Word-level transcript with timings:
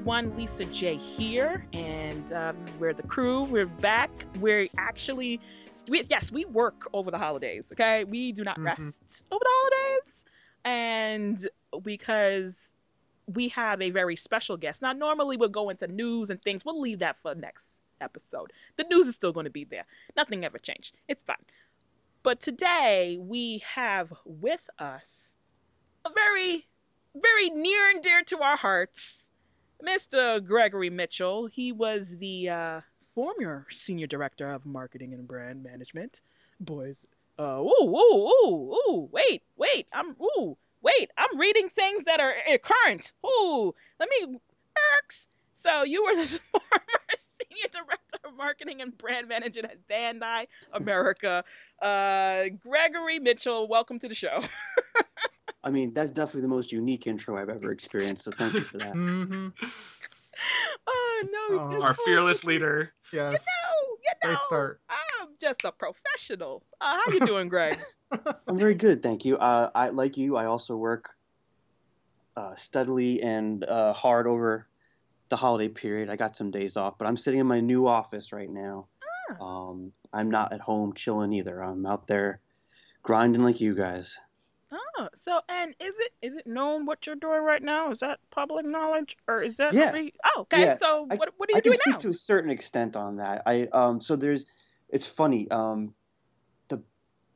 everyone. 0.00 0.34
Lisa 0.34 0.64
J 0.64 0.96
here, 0.96 1.62
and 1.74 2.32
um, 2.32 2.56
we're 2.78 2.94
the 2.94 3.02
crew. 3.02 3.42
We're 3.44 3.66
back. 3.66 4.10
We're 4.38 4.66
actually, 4.78 5.38
we, 5.88 6.02
yes, 6.08 6.32
we 6.32 6.46
work 6.46 6.88
over 6.94 7.10
the 7.10 7.18
holidays. 7.18 7.68
Okay, 7.70 8.04
we 8.04 8.32
do 8.32 8.42
not 8.42 8.56
Mhm. 8.58 8.64
rest 8.64 9.24
over 9.30 9.44
the 9.44 9.50
holidays, 9.50 10.24
and 10.64 11.46
because 11.82 12.74
we 13.26 13.48
have 13.50 13.82
a 13.82 13.90
very 13.90 14.16
special 14.16 14.56
guest. 14.56 14.80
Now, 14.80 14.94
normally 14.94 15.36
we'll 15.36 15.50
go 15.50 15.68
into 15.68 15.86
news 15.86 16.30
and 16.30 16.40
things. 16.42 16.64
We'll 16.64 16.80
leave 16.80 17.00
that 17.00 17.16
for 17.20 17.34
next 17.34 17.82
episode. 18.00 18.54
The 18.76 18.84
news 18.84 19.06
is 19.06 19.14
still 19.16 19.32
going 19.34 19.44
to 19.44 19.50
be 19.50 19.64
there. 19.64 19.84
Nothing 20.16 20.46
ever 20.46 20.56
changed. 20.58 20.96
It's 21.08 21.22
fine. 21.24 21.44
But 22.22 22.40
today 22.40 23.18
we 23.20 23.58
have 23.74 24.14
with 24.24 24.70
us 24.78 25.36
a 26.06 26.10
very, 26.10 26.66
very 27.14 27.50
near 27.50 27.90
and 27.90 28.02
dear 28.02 28.22
to 28.24 28.38
our 28.42 28.56
hearts, 28.56 29.29
Mr. 29.86 30.44
Gregory 30.44 30.90
Mitchell. 30.90 31.46
He 31.46 31.72
was 31.72 32.16
the 32.18 32.48
uh, 32.48 32.80
former 33.12 33.66
senior 33.70 34.06
director 34.06 34.50
of 34.52 34.66
marketing 34.66 35.14
and 35.14 35.26
brand 35.26 35.62
management. 35.62 36.22
Boys, 36.60 37.06
uh, 37.38 37.60
ooh, 37.60 37.74
ooh, 37.82 38.28
ooh, 38.28 38.74
ooh, 38.74 39.08
wait, 39.10 39.42
wait, 39.56 39.86
I'm, 39.92 40.14
ooh, 40.20 40.56
wait, 40.82 41.10
I'm 41.16 41.38
reading 41.38 41.68
things 41.70 42.04
that 42.04 42.20
are 42.20 42.34
uh, 42.52 42.58
current. 42.58 43.12
Ooh, 43.24 43.74
let 43.98 44.08
me, 44.10 44.36
Erks. 45.08 45.26
So 45.54 45.82
you 45.82 46.04
were 46.04 46.16
the 46.16 46.26
former 46.52 46.84
senior 47.18 47.66
director 47.72 48.18
of 48.24 48.36
marketing 48.36 48.82
and 48.82 48.96
brand 48.96 49.28
management 49.28 49.72
at 49.72 49.88
Bandai 49.88 50.46
America. 50.72 51.44
Uh, 51.80 52.48
Gregory 52.62 53.18
Mitchell, 53.18 53.68
welcome 53.68 53.98
to 53.98 54.08
the 54.08 54.14
show. 54.14 54.42
I 55.62 55.70
mean, 55.70 55.92
that's 55.92 56.10
definitely 56.10 56.42
the 56.42 56.48
most 56.48 56.72
unique 56.72 57.06
intro 57.06 57.36
I've 57.36 57.48
ever 57.50 57.70
experienced. 57.72 58.24
So 58.24 58.32
thank 58.32 58.54
you 58.54 58.64
for 58.64 58.78
that. 58.78 58.92
hmm 58.92 59.48
oh 60.86 61.22
no, 61.30 61.58
Oh. 61.58 61.82
Our 61.82 61.94
fearless 61.94 62.44
leader. 62.44 62.92
You 63.12 63.18
Yes. 63.18 63.44
know, 63.46 63.96
you 64.04 64.12
know, 64.22 64.28
Great 64.28 64.40
start. 64.40 64.80
I'm 64.88 65.28
just 65.40 65.64
a 65.64 65.72
professional. 65.72 66.64
Uh, 66.80 66.96
how 66.96 67.12
you 67.12 67.20
doing, 67.20 67.48
Greg? 67.50 67.76
I'm 68.48 68.56
very 68.58 68.74
good, 68.74 69.02
thank 69.02 69.24
you. 69.24 69.36
Uh, 69.36 69.70
I 69.74 69.90
like 69.90 70.16
you. 70.16 70.36
I 70.36 70.46
also 70.46 70.76
work 70.76 71.10
uh, 72.36 72.54
steadily 72.56 73.20
and 73.22 73.64
uh, 73.64 73.92
hard 73.92 74.26
over 74.26 74.68
the 75.28 75.36
holiday 75.36 75.68
period. 75.68 76.08
I 76.08 76.16
got 76.16 76.36
some 76.36 76.50
days 76.50 76.76
off, 76.76 76.96
but 76.98 77.06
I'm 77.06 77.16
sitting 77.16 77.40
in 77.40 77.46
my 77.46 77.60
new 77.60 77.86
office 77.86 78.32
right 78.32 78.50
now. 78.50 78.88
Ah. 79.30 79.44
Um, 79.44 79.92
I'm 80.12 80.30
not 80.30 80.52
at 80.52 80.60
home 80.60 80.94
chilling 80.94 81.32
either. 81.32 81.62
I'm 81.62 81.84
out 81.86 82.06
there 82.06 82.40
grinding 83.02 83.42
like 83.42 83.60
you 83.60 83.74
guys. 83.74 84.16
Oh, 84.72 85.08
so 85.14 85.40
and 85.48 85.74
is 85.80 85.94
it 85.98 86.12
is 86.22 86.34
it 86.34 86.46
known 86.46 86.86
what 86.86 87.06
you're 87.06 87.16
doing 87.16 87.42
right 87.42 87.62
now? 87.62 87.90
Is 87.90 87.98
that 87.98 88.20
public 88.30 88.64
knowledge, 88.66 89.16
or 89.28 89.42
is 89.42 89.56
that? 89.56 89.74
Yeah. 89.74 89.92
Oh, 90.24 90.42
okay. 90.42 90.62
Yeah, 90.62 90.76
So 90.78 91.06
I- 91.10 91.16
what 91.16 91.30
what 91.36 91.48
are 91.48 91.52
you 91.52 91.58
I 91.58 91.60
can 91.60 91.72
doing 91.72 91.78
speak 91.80 91.94
now? 91.94 92.00
to 92.00 92.08
a 92.08 92.12
certain 92.14 92.50
extent 92.50 92.96
on 92.96 93.16
that. 93.16 93.42
I 93.46 93.66
um 93.72 94.00
so 94.00 94.16
there's 94.16 94.46
it's 94.88 95.06
funny. 95.06 95.50
Um 95.50 95.94
the 96.68 96.82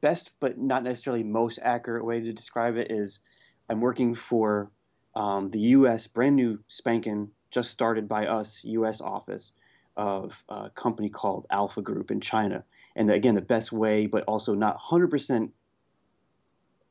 best 0.00 0.32
but 0.40 0.58
not 0.58 0.82
necessarily 0.82 1.22
most 1.24 1.58
accurate 1.62 2.04
way 2.04 2.20
to 2.20 2.32
describe 2.32 2.76
it 2.76 2.90
is 2.90 3.20
I'm 3.68 3.80
working 3.80 4.14
for 4.14 4.70
um, 5.16 5.48
the 5.48 5.60
US 5.60 6.06
brand 6.06 6.36
new 6.36 6.58
spanking 6.68 7.30
just 7.50 7.70
started 7.70 8.08
by 8.08 8.26
us 8.26 8.62
US 8.64 9.00
office 9.00 9.52
of 9.96 10.42
a 10.48 10.70
company 10.70 11.08
called 11.08 11.46
Alpha 11.50 11.80
Group 11.80 12.10
in 12.10 12.20
China. 12.20 12.64
And 12.96 13.10
again 13.10 13.34
the 13.34 13.42
best 13.42 13.72
way 13.72 14.06
but 14.06 14.24
also 14.24 14.54
not 14.54 14.76
100% 14.76 15.50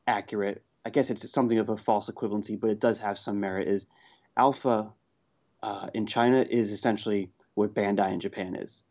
accurate. 0.06 0.62
I 0.84 0.90
guess 0.90 1.10
it's 1.10 1.28
something 1.30 1.58
of 1.58 1.68
a 1.68 1.76
false 1.76 2.10
equivalency, 2.10 2.58
but 2.58 2.70
it 2.70 2.80
does 2.80 2.98
have 2.98 3.18
some 3.18 3.40
merit 3.40 3.68
is 3.68 3.86
Alpha 4.36 4.92
uh, 5.62 5.88
in 5.94 6.06
China 6.06 6.44
is 6.48 6.70
essentially 6.70 7.30
what 7.54 7.74
Bandai 7.74 8.12
in 8.12 8.20
Japan 8.20 8.54
is. 8.54 8.82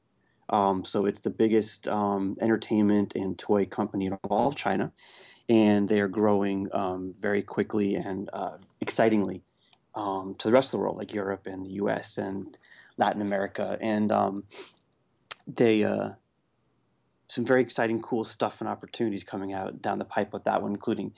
Um, 0.49 0.83
so 0.83 1.05
it's 1.05 1.19
the 1.19 1.29
biggest 1.29 1.87
um, 1.87 2.37
entertainment 2.41 3.13
and 3.15 3.37
toy 3.37 3.65
company 3.65 4.07
in 4.07 4.13
all 4.29 4.47
of 4.47 4.55
China, 4.55 4.91
and 5.49 5.87
they 5.87 6.01
are 6.01 6.07
growing 6.07 6.67
um, 6.73 7.13
very 7.19 7.41
quickly 7.41 7.95
and 7.95 8.29
uh, 8.33 8.57
excitingly 8.81 9.43
um, 9.95 10.35
to 10.39 10.47
the 10.47 10.51
rest 10.51 10.67
of 10.67 10.71
the 10.71 10.77
world, 10.79 10.97
like 10.97 11.13
Europe 11.13 11.47
and 11.47 11.65
the 11.65 11.71
U.S. 11.73 12.17
and 12.17 12.57
Latin 12.97 13.21
America, 13.21 13.77
and 13.81 14.11
um, 14.11 14.43
they 15.47 15.83
uh, 15.83 16.09
some 17.33 17.43
very 17.43 17.61
exciting, 17.61 17.99
cool 17.99 18.23
stuff 18.23 18.61
and 18.61 18.69
opportunities 18.69 19.23
coming 19.23 19.53
out 19.53 19.81
down 19.81 19.97
the 19.97 20.05
pipe 20.05 20.31
with 20.33 20.43
that 20.43 20.61
one, 20.61 20.71
including 20.71 21.11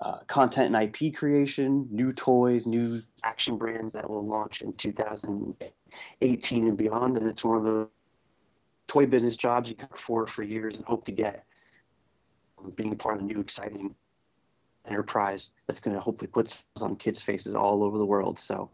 uh, 0.00 0.18
content 0.28 0.72
and 0.72 0.96
IP 0.96 1.12
creation, 1.12 1.88
new 1.90 2.12
toys, 2.12 2.68
new 2.68 3.02
action 3.24 3.58
brands 3.58 3.92
that 3.92 4.08
will 4.08 4.24
launch 4.24 4.60
in 4.60 4.72
2018 4.74 6.68
and 6.68 6.76
beyond. 6.76 7.16
And 7.16 7.28
it's 7.28 7.42
one 7.42 7.56
of 7.56 7.64
the 7.64 7.88
toy 8.86 9.06
business 9.06 9.36
jobs 9.36 9.68
you 9.68 9.74
work 9.80 9.98
for 9.98 10.26
for 10.28 10.44
years 10.44 10.76
and 10.76 10.84
hope 10.84 11.04
to 11.06 11.12
get. 11.12 11.44
Being 12.76 12.96
part 12.96 13.16
of 13.16 13.22
a 13.22 13.24
new, 13.24 13.40
exciting 13.40 13.92
enterprise 14.86 15.50
that's 15.66 15.80
going 15.80 15.96
to 15.96 16.00
hopefully 16.00 16.28
put 16.28 16.62
on 16.80 16.94
kids' 16.94 17.20
faces 17.20 17.56
all 17.56 17.82
over 17.82 17.98
the 17.98 18.06
world. 18.06 18.38
So 18.38 18.70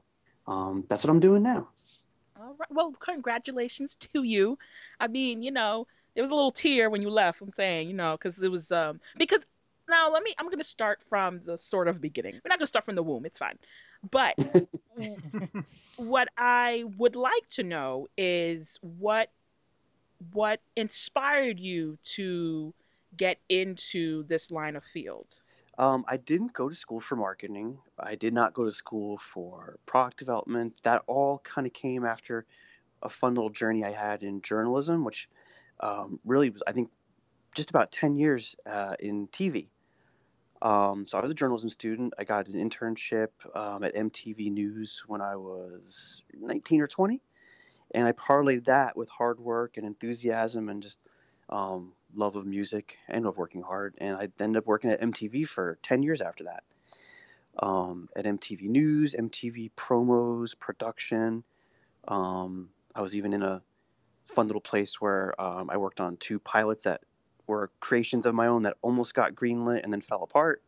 um, 0.46 0.84
that's 0.90 1.04
what 1.04 1.10
I'm 1.10 1.20
doing 1.20 1.42
now. 1.42 1.68
All 2.38 2.54
right. 2.58 2.70
Well, 2.70 2.92
congratulations 3.00 3.96
to 4.12 4.24
you. 4.24 4.58
I 5.00 5.06
mean, 5.06 5.42
you 5.42 5.52
know, 5.52 5.86
there 6.14 6.22
was 6.22 6.30
a 6.30 6.34
little 6.34 6.52
tear 6.52 6.90
when 6.90 7.02
you 7.02 7.10
left. 7.10 7.40
I'm 7.40 7.52
saying, 7.52 7.88
you 7.88 7.94
know, 7.94 8.16
because 8.16 8.40
it 8.42 8.50
was 8.50 8.72
um 8.72 9.00
because 9.18 9.46
now 9.88 10.10
let 10.10 10.22
me. 10.22 10.34
I'm 10.38 10.48
gonna 10.48 10.64
start 10.64 11.00
from 11.08 11.40
the 11.44 11.58
sort 11.58 11.88
of 11.88 12.00
beginning. 12.00 12.34
We're 12.34 12.48
not 12.48 12.58
gonna 12.58 12.66
start 12.66 12.84
from 12.84 12.94
the 12.94 13.02
womb. 13.02 13.26
It's 13.26 13.38
fine. 13.38 13.58
But 14.10 14.34
what 15.96 16.28
I 16.36 16.84
would 16.96 17.16
like 17.16 17.48
to 17.50 17.62
know 17.62 18.08
is 18.16 18.78
what 18.80 19.30
what 20.32 20.60
inspired 20.76 21.58
you 21.58 21.98
to 22.02 22.72
get 23.16 23.38
into 23.48 24.22
this 24.24 24.50
line 24.50 24.76
of 24.76 24.84
field. 24.84 25.42
Um, 25.78 26.04
I 26.06 26.18
didn't 26.18 26.52
go 26.52 26.68
to 26.68 26.74
school 26.74 27.00
for 27.00 27.16
marketing. 27.16 27.78
I 27.98 28.14
did 28.14 28.34
not 28.34 28.54
go 28.54 28.64
to 28.64 28.72
school 28.72 29.18
for 29.18 29.78
product 29.86 30.18
development. 30.18 30.82
That 30.82 31.02
all 31.06 31.38
kind 31.40 31.66
of 31.66 31.72
came 31.72 32.04
after 32.04 32.44
a 33.02 33.08
fun 33.08 33.34
little 33.34 33.50
journey 33.50 33.84
I 33.84 33.90
had 33.90 34.22
in 34.22 34.42
journalism, 34.42 35.04
which 35.04 35.28
um, 35.82 36.20
really 36.24 36.50
was, 36.50 36.62
I 36.66 36.72
think, 36.72 36.90
just 37.54 37.70
about 37.70 37.92
10 37.92 38.16
years 38.16 38.56
uh, 38.64 38.94
in 38.98 39.28
TV. 39.28 39.66
Um, 40.62 41.06
so 41.06 41.18
I 41.18 41.20
was 41.20 41.30
a 41.30 41.34
journalism 41.34 41.68
student. 41.68 42.14
I 42.18 42.24
got 42.24 42.46
an 42.46 42.54
internship 42.54 43.28
um, 43.54 43.82
at 43.82 43.96
MTV 43.96 44.52
News 44.52 45.02
when 45.06 45.20
I 45.20 45.36
was 45.36 46.22
19 46.32 46.80
or 46.80 46.86
20. 46.86 47.20
And 47.94 48.06
I 48.06 48.12
parlayed 48.12 48.66
that 48.66 48.96
with 48.96 49.10
hard 49.10 49.40
work 49.40 49.76
and 49.76 49.84
enthusiasm 49.84 50.68
and 50.68 50.82
just 50.82 50.98
um, 51.50 51.92
love 52.14 52.36
of 52.36 52.46
music 52.46 52.96
and 53.08 53.26
of 53.26 53.36
working 53.36 53.60
hard. 53.60 53.96
And 53.98 54.16
I 54.16 54.28
ended 54.40 54.58
up 54.58 54.66
working 54.66 54.90
at 54.90 55.02
MTV 55.02 55.46
for 55.46 55.78
10 55.82 56.02
years 56.02 56.20
after 56.20 56.44
that. 56.44 56.62
Um, 57.58 58.08
at 58.16 58.24
MTV 58.24 58.62
News, 58.62 59.14
MTV 59.18 59.72
promos, 59.76 60.58
production. 60.58 61.44
Um, 62.08 62.70
I 62.94 63.02
was 63.02 63.14
even 63.14 63.34
in 63.34 63.42
a 63.42 63.62
fun 64.32 64.46
little 64.46 64.60
place 64.60 65.00
where 65.00 65.40
um, 65.40 65.70
I 65.70 65.76
worked 65.76 66.00
on 66.00 66.16
two 66.16 66.38
pilots 66.38 66.84
that 66.84 67.02
were 67.46 67.70
creations 67.80 68.26
of 68.26 68.34
my 68.34 68.46
own 68.46 68.62
that 68.62 68.76
almost 68.82 69.14
got 69.14 69.34
greenlit 69.34 69.82
and 69.82 69.92
then 69.92 70.00
fell 70.00 70.22
apart. 70.22 70.62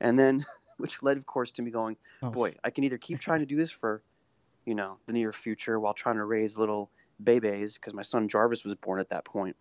And 0.00 0.18
then, 0.18 0.44
which 0.78 1.02
led, 1.02 1.16
of 1.16 1.26
course, 1.26 1.52
to 1.52 1.62
me 1.62 1.70
going, 1.70 1.96
Oh. 2.22 2.30
boy, 2.30 2.54
I 2.64 2.70
can 2.70 2.84
either 2.84 2.98
keep 2.98 3.18
trying 3.18 3.40
to 3.40 3.46
do 3.46 3.56
this 3.56 3.70
for, 3.70 4.02
you 4.64 4.74
know, 4.74 4.98
the 5.06 5.12
near 5.12 5.32
future 5.32 5.78
while 5.78 5.94
trying 5.94 6.16
to 6.16 6.24
raise 6.24 6.56
little 6.56 6.90
babies, 7.22 7.74
because 7.74 7.94
my 7.94 8.02
son 8.02 8.28
Jarvis 8.28 8.64
was 8.64 8.74
born 8.76 9.00
at 9.00 9.10
that 9.10 9.24
point, 9.24 9.56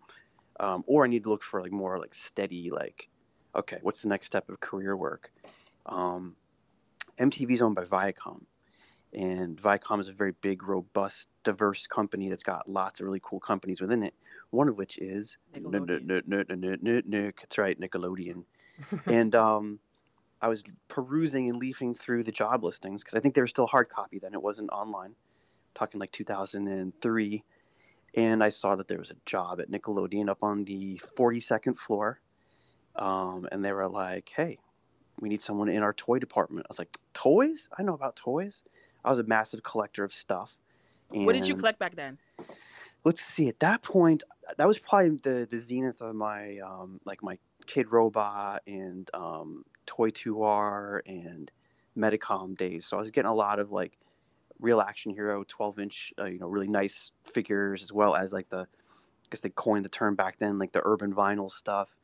um, 0.59 0.83
or 0.88 1.03
I 1.03 1.07
need 1.07 1.24
to 1.24 1.29
look 1.29 1.44
for 1.44 1.62
like 1.62 1.71
more 1.71 1.97
like 2.00 2.13
steady, 2.13 2.69
like, 2.71 3.09
okay, 3.56 3.79
what's 3.81 4.01
the 4.01 4.09
next 4.09 4.27
step 4.27 4.50
of 4.50 4.59
career 4.59 4.95
work? 4.95 5.31
Um, 5.85 6.35
MTV 7.18 7.51
is 7.51 7.62
owned 7.62 7.75
by 7.75 7.83
Viacom, 7.85 8.44
and 9.13 9.57
Viacom 9.57 10.00
is 10.00 10.09
a 10.09 10.13
very 10.13 10.33
big, 10.41 10.63
robust, 10.63 11.27
diverse 11.44 11.88
company 11.88 12.29
that's 12.29 12.44
got 12.44 12.69
lots 12.69 13.00
of 13.00 13.06
really 13.06 13.21
cool 13.23 13.39
companies 13.39 13.81
within 13.81 14.03
it. 14.03 14.13
One 14.51 14.69
of 14.69 14.77
which 14.77 14.97
is 15.00 15.38
Nickelodeon. 15.56 15.71
Nick. 17.07 17.41
That's 17.41 17.57
right, 17.57 17.79
Nickelodeon. 17.79 18.44
and 19.06 19.35
um, 19.35 19.79
I 20.41 20.47
was 20.47 20.63
perusing 20.88 21.50
and 21.50 21.57
leafing 21.57 21.94
through 21.94 22.23
the 22.23 22.31
job 22.31 22.63
listings 22.63 23.03
because 23.03 23.17
I 23.17 23.21
think 23.21 23.35
they 23.35 23.41
were 23.41 23.47
still 23.47 23.67
hard 23.67 23.89
copy 23.89 24.19
then. 24.19 24.33
It 24.33 24.41
wasn't 24.41 24.69
online. 24.71 25.15
talking 25.73 26.00
like 26.00 26.12
2003, 26.12 27.44
and 28.15 28.44
I 28.44 28.50
saw 28.50 28.75
that 28.75 28.88
there 28.88 28.97
was 28.97 29.12
a 29.12 29.15
job 29.25 29.59
at 29.59 29.69
Nickelodeon 29.71 30.29
up 30.29 30.44
on 30.44 30.65
the 30.65 31.00
42nd 31.17 31.77
floor, 31.77 32.19
um, 32.95 33.47
and 33.51 33.63
they 33.63 33.71
were 33.71 33.88
like, 33.88 34.31
"Hey, 34.35 34.59
we 35.19 35.29
need 35.29 35.41
someone 35.41 35.69
in 35.69 35.83
our 35.83 35.94
toy 35.94 36.19
department." 36.19 36.65
I 36.67 36.69
was 36.69 36.79
like, 36.79 36.95
"Toys? 37.13 37.69
I 37.77 37.83
know 37.83 37.94
about 37.94 38.15
toys." 38.15 38.63
I 39.04 39.10
was 39.10 39.19
a 39.19 39.24
massive 39.24 39.63
collector 39.63 40.04
of 40.04 40.13
stuff. 40.13 40.57
What 41.10 41.34
did 41.34 41.48
you 41.48 41.56
collect 41.56 41.80
back 41.80 41.96
then? 41.96 42.18
let's 43.04 43.22
see 43.22 43.48
at 43.48 43.60
that 43.60 43.81
point 43.81 44.24
that 44.57 44.68
was 44.68 44.78
probably 44.78 45.18
the 45.24 45.48
the 45.50 45.60
zenith 45.60 46.01
of 46.01 46.16
my 46.16 46.60
um 46.60 47.00
like 47.06 47.24
my 47.24 47.38
Kidrobot 47.66 48.60
and 48.68 49.10
um 49.13 49.63
Toy2R 49.88 51.01
and 51.06 51.51
Medicom 51.98 52.57
days 52.57 52.86
so 52.86 52.98
i 52.98 53.00
was 53.00 53.12
getting 53.12 53.30
a 53.30 53.34
lot 53.34 53.60
of 53.60 53.72
like 53.72 53.98
real 54.60 54.81
action 54.81 55.13
hero 55.13 55.44
12 55.48 55.80
inch 55.80 56.13
uh, 56.19 56.25
you 56.25 56.40
know 56.40 56.48
really 56.48 56.68
nice 56.68 57.12
figures 57.34 57.84
as 57.84 57.92
well 57.92 58.16
as 58.16 58.34
like 58.34 58.50
the 58.50 58.60
I 58.62 59.28
guess 59.31 59.42
they 59.42 59.50
coined 59.50 59.86
the 59.86 59.90
term 59.90 60.16
back 60.16 60.38
then 60.38 60.57
like 60.57 60.72
the 60.72 60.81
urban 60.84 61.13
vinyl 61.13 61.50
stuff 61.50 61.98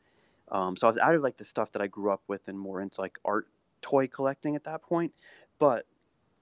um, 0.48 0.76
so 0.76 0.86
I 0.86 0.90
was 0.90 0.98
out 0.98 1.14
of 1.14 1.22
like 1.22 1.36
the 1.36 1.44
stuff 1.44 1.72
that 1.72 1.82
I 1.82 1.88
grew 1.88 2.12
up 2.12 2.22
with 2.28 2.46
and 2.46 2.58
more 2.58 2.80
into 2.80 3.00
like 3.00 3.18
art 3.24 3.48
toy 3.82 4.06
collecting 4.06 4.54
at 4.56 4.64
that 4.64 4.82
point 4.82 5.12
but 5.58 5.86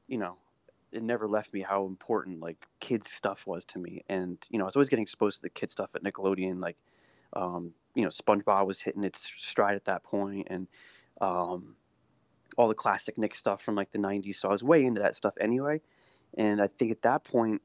you 0.06 0.18
know 0.18 0.36
it 0.94 1.02
never 1.02 1.26
left 1.26 1.52
me 1.52 1.60
how 1.60 1.86
important 1.86 2.40
like 2.40 2.56
kids 2.80 3.10
stuff 3.10 3.46
was 3.46 3.64
to 3.64 3.78
me 3.78 4.04
and 4.08 4.38
you 4.50 4.58
know 4.58 4.64
I 4.64 4.66
was 4.66 4.76
always 4.76 4.88
getting 4.88 5.02
exposed 5.02 5.38
to 5.38 5.42
the 5.42 5.50
kid 5.50 5.70
stuff 5.70 5.94
at 5.94 6.02
Nickelodeon 6.02 6.60
like 6.60 6.76
um, 7.34 7.72
you 7.94 8.02
know 8.02 8.10
SpongeBob 8.10 8.66
was 8.66 8.80
hitting 8.80 9.04
its 9.04 9.20
stride 9.36 9.76
at 9.76 9.86
that 9.86 10.02
point 10.04 10.48
and 10.50 10.68
um, 11.20 11.76
all 12.56 12.68
the 12.68 12.74
classic 12.74 13.18
Nick 13.18 13.34
stuff 13.34 13.62
from 13.62 13.74
like 13.74 13.90
the 13.90 13.98
90s 13.98 14.36
so 14.36 14.48
I 14.48 14.52
was 14.52 14.62
way 14.62 14.84
into 14.84 15.02
that 15.02 15.16
stuff 15.16 15.34
anyway 15.40 15.80
and 16.36 16.60
I 16.60 16.66
think 16.66 16.90
at 16.90 17.02
that 17.02 17.24
point, 17.24 17.62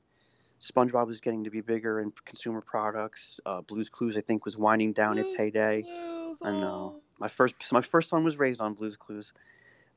SpongeBob 0.59 1.07
was 1.07 1.21
getting 1.21 1.45
to 1.45 1.49
be 1.49 1.61
bigger 1.61 1.99
in 1.99 2.11
consumer 2.25 2.61
products. 2.61 3.39
Uh, 3.45 3.61
Blue's 3.61 3.89
Clues, 3.89 4.17
I 4.17 4.21
think, 4.21 4.45
was 4.45 4.57
winding 4.57 4.93
down 4.93 5.15
Blues 5.15 5.31
its 5.31 5.35
heyday. 5.35 5.83
Clues, 5.83 6.41
I 6.43 6.51
know 6.51 6.95
oh. 6.97 7.01
my 7.19 7.27
first 7.27 7.55
my 7.71 7.81
first 7.81 8.09
son 8.09 8.23
was 8.23 8.37
raised 8.37 8.61
on 8.61 8.73
Blue's 8.73 8.97
Clues, 8.97 9.33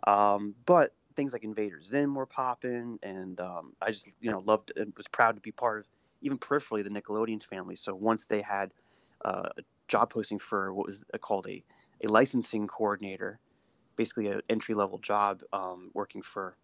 um, 0.06 0.54
but 0.64 0.94
things 1.12 1.32
like 1.32 1.44
Invader 1.44 1.80
Zim 1.82 2.14
were 2.14 2.26
popping, 2.26 2.98
and 3.02 3.40
um, 3.40 3.74
I 3.80 3.90
just 3.90 4.06
you 4.20 4.30
know 4.30 4.40
loved 4.40 4.72
and 4.76 4.92
was 4.96 5.08
proud 5.08 5.36
to 5.36 5.40
be 5.40 5.52
part 5.52 5.80
of 5.80 5.86
even 6.20 6.38
peripherally 6.38 6.84
the 6.84 6.90
Nickelodeon 6.90 7.42
family. 7.42 7.76
So 7.76 7.94
once 7.94 8.26
they 8.26 8.42
had 8.42 8.72
uh, 9.24 9.48
a 9.56 9.62
job 9.88 10.10
posting 10.10 10.38
for 10.38 10.72
what 10.72 10.86
was 10.86 11.04
called 11.20 11.46
a 11.48 11.62
a 12.04 12.08
licensing 12.08 12.66
coordinator, 12.66 13.38
basically 13.96 14.26
an 14.28 14.42
entry 14.48 14.74
level 14.74 14.98
job 14.98 15.42
um, 15.52 15.90
working 15.94 16.22
for 16.22 16.56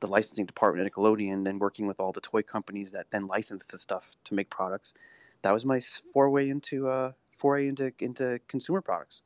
the 0.00 0.06
licensing 0.08 0.46
department 0.46 0.86
at 0.86 0.92
Nickelodeon 0.92 1.48
and 1.48 1.60
working 1.60 1.86
with 1.86 2.00
all 2.00 2.12
the 2.12 2.20
toy 2.20 2.42
companies 2.42 2.92
that 2.92 3.06
then 3.10 3.26
licensed 3.26 3.72
the 3.72 3.78
stuff 3.78 4.14
to 4.24 4.34
make 4.34 4.50
products. 4.50 4.94
That 5.42 5.52
was 5.52 5.64
my 5.64 5.80
foray 6.12 6.48
into 6.48 6.88
uh, 6.88 7.12
foray 7.32 7.68
into 7.68 7.92
into 7.98 8.40
consumer 8.48 8.80
products, 8.80 9.22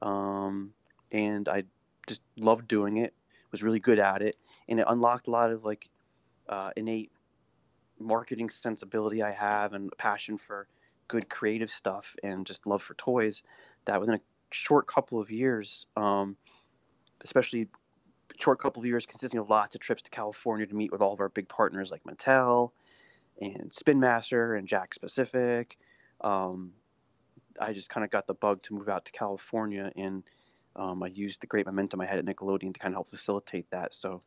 um, 0.00 0.72
and 1.12 1.48
I 1.48 1.64
just 2.06 2.22
loved 2.36 2.68
doing 2.68 2.98
it. 2.98 3.14
Was 3.54 3.62
really 3.62 3.78
good 3.78 4.00
at 4.00 4.20
it, 4.20 4.34
and 4.68 4.80
it 4.80 4.86
unlocked 4.88 5.28
a 5.28 5.30
lot 5.30 5.52
of 5.52 5.64
like 5.64 5.88
uh, 6.48 6.72
innate 6.76 7.12
marketing 8.00 8.50
sensibility 8.50 9.22
I 9.22 9.30
have 9.30 9.74
and 9.74 9.92
passion 9.96 10.38
for 10.38 10.66
good 11.06 11.28
creative 11.28 11.70
stuff 11.70 12.16
and 12.24 12.44
just 12.44 12.66
love 12.66 12.82
for 12.82 12.94
toys. 12.94 13.44
That 13.84 14.00
within 14.00 14.16
a 14.16 14.20
short 14.50 14.88
couple 14.88 15.20
of 15.20 15.30
years, 15.30 15.86
um, 15.96 16.36
especially 17.20 17.68
short 18.40 18.58
couple 18.58 18.82
of 18.82 18.86
years 18.86 19.06
consisting 19.06 19.38
of 19.38 19.48
lots 19.48 19.76
of 19.76 19.80
trips 19.80 20.02
to 20.02 20.10
California 20.10 20.66
to 20.66 20.74
meet 20.74 20.90
with 20.90 21.00
all 21.00 21.12
of 21.12 21.20
our 21.20 21.28
big 21.28 21.48
partners 21.48 21.92
like 21.92 22.02
Mattel 22.02 22.72
and 23.40 23.72
Spin 23.72 24.00
Master 24.00 24.56
and 24.56 24.66
Jakks 24.66 25.00
Pacific. 25.00 25.78
Um, 26.22 26.72
I 27.60 27.72
just 27.72 27.88
kind 27.88 28.04
of 28.04 28.10
got 28.10 28.26
the 28.26 28.34
bug 28.34 28.62
to 28.64 28.74
move 28.74 28.88
out 28.88 29.04
to 29.04 29.12
California, 29.12 29.92
and 29.94 30.24
um, 30.76 31.02
I 31.02 31.08
used 31.08 31.40
the 31.40 31.46
great 31.46 31.66
momentum 31.66 32.00
I 32.00 32.06
had 32.06 32.18
at 32.18 32.24
Nickelodeon 32.24 32.74
to 32.74 32.80
kind 32.80 32.92
of 32.92 32.96
help 32.96 33.08
facilitate 33.08 33.70
that. 33.70 33.94
So 33.94 34.22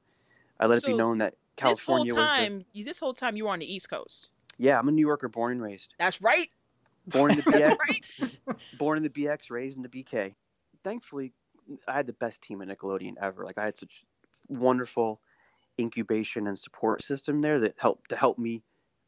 I 0.59 0.67
let 0.67 0.79
it 0.79 0.85
be 0.85 0.93
known 0.93 1.19
that 1.19 1.35
California 1.55 2.05
this 2.05 2.13
whole 2.13 2.21
was 2.23 2.31
the 2.31 2.35
time, 2.35 2.65
you 2.73 2.85
this 2.85 2.99
whole 2.99 3.13
time 3.13 3.35
you 3.35 3.45
were 3.45 3.51
on 3.51 3.59
the 3.59 3.71
East 3.71 3.89
Coast. 3.89 4.29
yeah. 4.57 4.79
I'm 4.79 4.87
a 4.87 4.91
New 4.91 5.05
Yorker, 5.05 5.27
born 5.27 5.53
and 5.53 5.61
raised, 5.61 5.93
That's 5.99 6.21
right. 6.21 6.47
born 7.07 7.31
in 7.31 7.37
the 7.37 7.43
That's 7.51 7.65
BX, 7.65 7.77
right. 7.77 8.57
born 8.77 8.97
in 8.97 9.03
the 9.03 9.09
BX, 9.09 9.51
raised 9.51 9.77
in 9.77 9.83
the 9.83 9.89
BK. 9.89 10.35
Thankfully, 10.83 11.33
I 11.87 11.93
had 11.93 12.07
the 12.07 12.13
best 12.13 12.43
team 12.43 12.61
at 12.61 12.67
Nickelodeon 12.67 13.15
ever. 13.21 13.43
Like 13.43 13.57
I 13.57 13.65
had 13.65 13.75
such 13.77 14.05
wonderful 14.47 15.21
incubation 15.79 16.47
and 16.47 16.57
support 16.57 17.03
system 17.03 17.41
there 17.41 17.59
that 17.59 17.75
helped 17.77 18.09
to 18.09 18.15
help 18.15 18.37
me, 18.39 18.63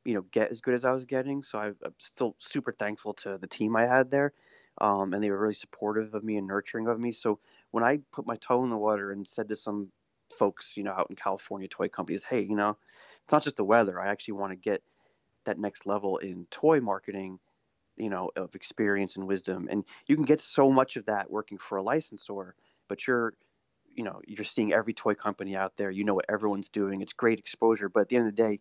you 0.06 0.13
know, 0.13 0.21
get 0.31 0.51
as 0.51 0.62
good 0.62 0.74
as 0.74 0.85
I 0.85 0.92
was 0.92 1.06
getting. 1.06 1.42
So 1.42 1.57
I, 1.57 1.68
I'm 1.68 1.95
still 1.97 2.35
super 2.39 2.71
thankful 2.71 3.13
to 3.15 3.38
the 3.38 3.47
team 3.47 3.75
I 3.75 3.85
had 3.85 4.12
there, 4.12 4.33
um, 4.81 5.13
and 5.13 5.23
they 5.23 5.31
were 5.31 5.39
really 5.39 5.53
supportive 5.53 6.13
of 6.13 6.23
me 6.23 6.37
and 6.37 6.47
nurturing 6.47 6.87
of 6.87 6.99
me. 6.99 7.11
So 7.11 7.39
when 7.71 7.83
I 7.83 7.99
put 8.11 8.25
my 8.27 8.35
toe 8.35 8.63
in 8.63 8.69
the 8.69 8.77
water 8.77 9.11
and 9.11 9.27
said 9.27 9.49
to 9.49 9.55
some 9.55 9.91
folks, 10.37 10.77
you 10.77 10.83
know, 10.83 10.91
out 10.91 11.07
in 11.09 11.15
California 11.15 11.67
toy 11.67 11.89
companies, 11.89 12.23
hey, 12.23 12.41
you 12.41 12.55
know, 12.55 12.77
it's 13.23 13.31
not 13.31 13.43
just 13.43 13.57
the 13.57 13.63
weather. 13.63 13.99
I 13.99 14.07
actually 14.07 14.35
want 14.35 14.51
to 14.51 14.57
get 14.57 14.81
that 15.45 15.59
next 15.59 15.85
level 15.85 16.17
in 16.17 16.45
toy 16.51 16.79
marketing 16.81 17.39
you 17.97 18.09
know 18.09 18.31
of 18.35 18.55
experience 18.55 19.17
and 19.17 19.27
wisdom 19.27 19.67
and 19.69 19.85
you 20.07 20.15
can 20.15 20.25
get 20.25 20.41
so 20.41 20.71
much 20.71 20.95
of 20.95 21.05
that 21.05 21.29
working 21.29 21.57
for 21.57 21.77
a 21.77 21.83
licensor 21.83 22.55
but 22.87 23.05
you're 23.05 23.33
you 23.93 24.03
know 24.03 24.21
you're 24.25 24.45
seeing 24.45 24.73
every 24.73 24.93
toy 24.93 25.13
company 25.13 25.55
out 25.55 25.75
there 25.77 25.91
you 25.91 26.03
know 26.03 26.15
what 26.15 26.25
everyone's 26.29 26.69
doing 26.69 27.01
it's 27.01 27.13
great 27.13 27.39
exposure 27.39 27.89
but 27.89 28.01
at 28.01 28.09
the 28.09 28.15
end 28.15 28.27
of 28.27 28.35
the 28.35 28.41
day 28.41 28.59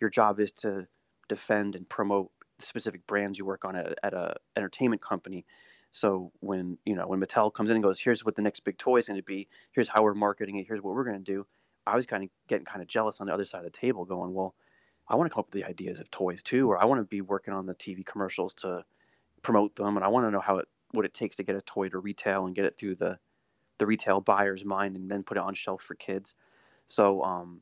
your 0.00 0.10
job 0.10 0.40
is 0.40 0.52
to 0.52 0.86
defend 1.28 1.76
and 1.76 1.88
promote 1.88 2.30
specific 2.60 3.06
brands 3.06 3.38
you 3.38 3.44
work 3.44 3.64
on 3.64 3.76
at, 3.76 3.98
at 4.02 4.14
a 4.14 4.36
entertainment 4.56 5.02
company. 5.02 5.44
So 5.90 6.32
when 6.40 6.78
you 6.84 6.94
know 6.94 7.06
when 7.06 7.20
mattel 7.20 7.52
comes 7.52 7.70
in 7.70 7.76
and 7.76 7.82
goes 7.82 7.98
here's 7.98 8.24
what 8.24 8.36
the 8.36 8.42
next 8.42 8.60
big 8.60 8.78
toy 8.78 8.98
is 8.98 9.08
going 9.08 9.18
to 9.18 9.24
be. 9.24 9.48
Here's 9.72 9.88
how 9.88 10.02
we're 10.02 10.14
marketing 10.14 10.56
it. 10.56 10.66
Here's 10.66 10.80
what 10.80 10.94
we're 10.94 11.04
going 11.04 11.22
to 11.22 11.32
do 11.32 11.46
i 11.86 11.96
was 11.96 12.04
kind 12.04 12.22
of 12.22 12.28
getting 12.46 12.66
kind 12.66 12.82
of 12.82 12.88
jealous 12.88 13.22
on 13.22 13.26
the 13.26 13.32
other 13.32 13.44
side 13.46 13.60
of 13.60 13.64
the 13.64 13.70
table 13.70 14.04
going 14.04 14.34
well 14.34 14.54
I 15.10 15.16
want 15.16 15.28
to 15.28 15.34
come 15.34 15.40
up 15.40 15.46
with 15.52 15.60
the 15.60 15.68
ideas 15.68 15.98
of 15.98 16.08
toys 16.10 16.42
too, 16.42 16.70
or 16.70 16.80
I 16.80 16.84
want 16.84 17.00
to 17.00 17.04
be 17.04 17.20
working 17.20 17.52
on 17.52 17.66
the 17.66 17.74
TV 17.74 18.06
commercials 18.06 18.54
to 18.54 18.84
promote 19.42 19.74
them, 19.74 19.96
and 19.96 20.04
I 20.04 20.08
want 20.08 20.26
to 20.26 20.30
know 20.30 20.40
how 20.40 20.58
it 20.58 20.68
what 20.92 21.04
it 21.04 21.12
takes 21.12 21.36
to 21.36 21.42
get 21.42 21.56
a 21.56 21.62
toy 21.62 21.88
to 21.88 21.98
retail 21.98 22.46
and 22.46 22.54
get 22.54 22.64
it 22.64 22.76
through 22.76 22.94
the 22.94 23.18
the 23.78 23.86
retail 23.86 24.20
buyer's 24.20 24.64
mind 24.64 24.94
and 24.94 25.10
then 25.10 25.24
put 25.24 25.36
it 25.36 25.42
on 25.42 25.54
shelf 25.54 25.82
for 25.82 25.94
kids. 25.96 26.34
So 26.86 27.24
um, 27.24 27.60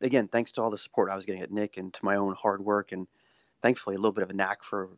again, 0.00 0.26
thanks 0.26 0.52
to 0.52 0.62
all 0.62 0.70
the 0.70 0.78
support 0.78 1.10
I 1.10 1.14
was 1.14 1.24
getting 1.24 1.42
at 1.42 1.52
Nick 1.52 1.76
and 1.76 1.94
to 1.94 2.04
my 2.04 2.16
own 2.16 2.34
hard 2.34 2.64
work 2.64 2.90
and 2.90 3.06
thankfully 3.66 3.96
a 3.96 3.98
little 3.98 4.12
bit 4.12 4.22
of 4.22 4.30
a 4.30 4.32
knack 4.34 4.62
for 4.62 4.90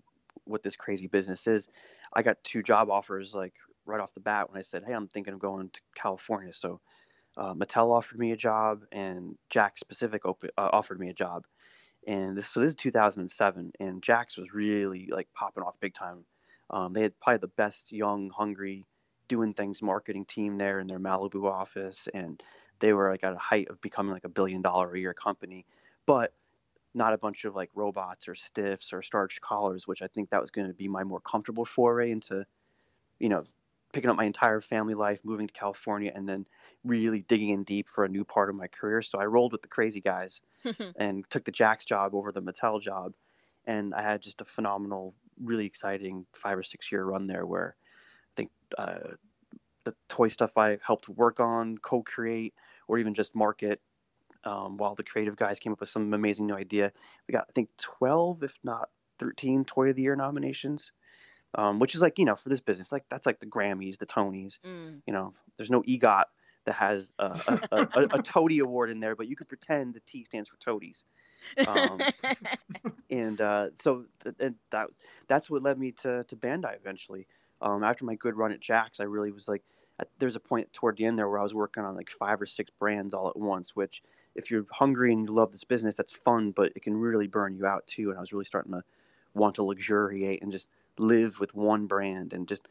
what 0.45 0.63
this 0.63 0.77
crazy 0.77 1.07
business 1.07 1.47
is, 1.47 1.69
I 2.13 2.23
got 2.23 2.43
two 2.45 2.63
job 2.63 2.91
offers 2.91 3.35
like 3.35 3.55
right 3.87 4.01
off 4.01 4.13
the 4.13 4.21
bat 4.21 4.51
when 4.51 4.59
I 4.59 4.63
said, 4.63 4.85
"Hey, 4.87 4.93
I'm 4.93 5.09
thinking 5.09 5.33
of 5.33 5.41
going 5.41 5.71
to 5.71 5.81
California." 5.95 6.53
So 6.53 6.81
uh, 7.39 7.55
Mattel 7.55 7.91
offered 7.91 8.19
me 8.19 8.33
a 8.33 8.37
job, 8.37 8.83
and 8.93 9.37
Jakks 9.51 9.89
Pacific 9.89 10.27
op- 10.27 10.45
uh, 10.45 10.69
offered 10.73 11.01
me 11.01 11.09
a 11.09 11.15
job. 11.15 11.45
And 12.07 12.37
this 12.37 12.49
so 12.49 12.61
this 12.61 12.73
is 12.73 12.75
2007, 12.75 13.73
and 13.81 14.03
Jakks 14.03 14.37
was 14.37 14.53
really 14.53 15.09
like 15.11 15.29
popping 15.35 15.65
off 15.65 15.81
big 15.81 15.95
time. 15.95 16.27
Um, 16.69 16.93
they 16.93 17.03
had 17.03 17.19
probably 17.21 17.39
the 17.39 17.49
best 17.49 17.91
young, 17.91 18.29
hungry, 18.29 18.85
doing 19.29 19.55
things 19.55 19.81
marketing 19.81 20.27
team 20.27 20.59
there 20.59 20.79
in 20.79 20.87
their 20.87 21.01
Malibu 21.01 21.45
office, 21.45 22.07
and 22.13 22.43
they 22.81 22.93
were 22.93 23.11
like 23.11 23.25
at 23.25 23.33
a 23.33 23.39
height 23.39 23.69
of 23.71 23.81
becoming 23.81 24.13
like 24.13 24.25
a 24.25 24.29
billion 24.29 24.61
dollar 24.61 24.93
a 24.95 24.99
year 25.01 25.15
company, 25.15 25.65
but 26.05 26.35
not 26.95 27.13
a 27.13 27.19
bunch 27.19 27.45
of 27.45 27.55
like 27.55 27.71
robots 27.75 28.29
or 28.29 28.35
stiffs 28.35 28.93
or 28.93 29.03
starched 29.03 29.41
collars, 29.41 29.87
which 29.87 30.03
I 30.03 30.07
think 30.09 30.31
that 30.31 30.41
was 30.41 30.51
going 30.51 30.69
to 30.69 30.75
be 30.75 30.89
my 30.89 31.05
more 31.05 31.21
comfortable 31.21 31.65
foray 31.65 32.11
into, 32.11 32.45
you 33.19 33.29
know, 33.29 33.45
picking 33.93 34.11
up 34.11 34.17
my 34.17 34.25
entire 34.25 34.61
family 34.61 34.95
life, 34.95 35.21
moving 35.25 35.47
to 35.47 35.55
California, 35.55 36.13
and 36.15 36.29
then 36.29 36.47
really 36.85 37.23
digging 37.23 37.51
in 37.51 37.65
deep 37.65 37.89
for 37.89 38.05
a 38.05 38.09
new 38.09 38.25
part 38.25 38.51
of 38.51 38.57
my 38.57 38.67
career. 38.67 39.01
So 39.03 39.19
I 39.19 39.27
rolled 39.27 39.53
with 39.53 39.63
the 39.63 39.69
crazy 39.69 40.01
guys 40.01 40.41
and 40.97 41.29
took 41.31 41.45
the 41.45 41.53
Jakks 41.53 41.87
job 41.87 42.15
over 42.15 42.33
the 42.33 42.43
Mattel 42.43 42.81
job. 42.81 43.15
And 43.67 43.95
I 43.95 44.03
had 44.03 44.23
just 44.23 44.41
a 44.41 44.45
phenomenal, 44.45 45.15
really 45.43 45.67
exciting 45.67 46.27
five 46.33 46.59
or 46.59 46.63
six 46.63 46.91
year 46.91 47.05
run 47.05 47.27
there 47.27 47.47
where 47.47 47.77
I 47.83 48.33
think 48.37 48.51
uh, 48.77 49.15
the 49.85 49.95
toy 50.09 50.29
stuff 50.29 50.57
I 50.57 50.79
helped 50.83 51.09
work 51.09 51.41
on, 51.41 51.79
co 51.79 52.03
create, 52.03 52.55
or 52.89 52.99
even 52.99 53.15
just 53.15 53.35
market. 53.35 53.81
Um, 54.45 54.77
while 54.77 54.95
the 54.95 55.03
creative 55.03 55.37
guys 55.37 55.59
came 55.59 55.73
up 55.73 55.81
with 55.81 55.89
some 55.89 56.15
amazing 56.15 56.47
new 56.47 56.55
idea, 56.55 56.93
we 57.27 57.33
got 57.33 57.47
I 57.49 57.53
think 57.53 57.71
12, 57.79 58.45
if 58.45 58.59
not 58.63 58.89
13, 59.19 59.65
Toy 59.65 59.91
of 59.91 59.97
the 59.97 60.03
Year 60.03 60.17
nominations 60.17 60.93
um, 61.55 61.79
which 61.79 61.95
is 61.95 62.03
like 62.03 62.19
you 62.19 62.25
know 62.25 62.37
for 62.37 62.49
this 62.49 62.61
business 62.61 62.93
like 62.93 63.05
that's 63.09 63.27
like 63.27 63.41
the 63.41 63.47
Grammys, 63.47 63.99
the 63.99 64.07
Tonys. 64.07 64.59
Mm. 64.65 65.01
You 65.07 65.13
know, 65.13 65.33
there's 65.57 65.71
no 65.71 65.83
EGOT 65.83 66.25
that 66.65 66.73
has 66.75 67.13
a, 67.19 67.59
a, 67.73 67.89
a, 67.95 68.03
a 68.19 68.23
Toady 68.23 68.59
award 68.59 68.91
in 68.91 69.01
there, 69.01 69.17
but 69.17 69.29
you 69.29 69.37
could 69.37 69.49
pretend 69.49 69.95
the 69.95 70.01
T 70.01 70.25
stands 70.25 70.51
for 70.51 70.57
Toadies. 70.59 71.05
Um, 71.67 72.01
and 73.11 73.41
uh, 73.41 73.71
so 73.77 74.05
th- 74.23 74.37
and 74.41 74.57
that 74.71 74.89
that's 75.27 75.49
what 75.49 75.63
led 75.63 75.79
me 75.79 75.93
to 75.93 76.25
to 76.25 76.37
Bandai 76.37 76.77
eventually. 76.77 77.27
Um, 77.61 77.83
after 77.83 78.05
my 78.05 78.15
good 78.15 78.37
run 78.37 78.53
at 78.53 78.61
Jakks, 78.61 79.01
I 79.01 79.05
really 79.05 79.33
was 79.33 79.49
like, 79.49 79.65
there's 80.19 80.37
a 80.37 80.41
point 80.41 80.73
toward 80.73 80.97
the 80.97 81.07
end 81.07 81.19
there 81.19 81.29
where 81.29 81.39
I 81.39 81.43
was 81.43 81.55
working 81.55 81.85
on 81.85 81.97
like 81.97 82.11
five 82.11 82.41
or 82.41 82.47
six 82.47 82.71
brands 82.79 83.15
all 83.15 83.29
at 83.29 83.37
once. 83.37 83.75
Which, 83.75 84.03
if 84.35 84.51
you're 84.51 84.67
hungry 84.71 85.13
and 85.13 85.29
you 85.29 85.35
love 85.35 85.53
this 85.53 85.65
business, 85.65 85.97
that's 85.97 86.13
fun, 86.13 86.53
but 86.53 86.73
it 86.77 86.83
can 86.83 86.97
really 86.97 87.27
burn 87.27 87.57
you 87.57 87.67
out 87.67 87.87
too. 87.87 88.11
And 88.11 88.19
I 88.19 88.21
was 88.21 88.33
really 88.33 88.45
starting 88.45 88.73
to 88.73 88.83
want 89.35 89.57
to 89.57 89.63
luxuriate 89.63 90.43
and 90.43 90.53
just 90.53 90.69
live 90.99 91.41
with 91.41 91.55
one 91.55 91.87
brand 91.87 92.33
and 92.33 92.49
just 92.49 92.67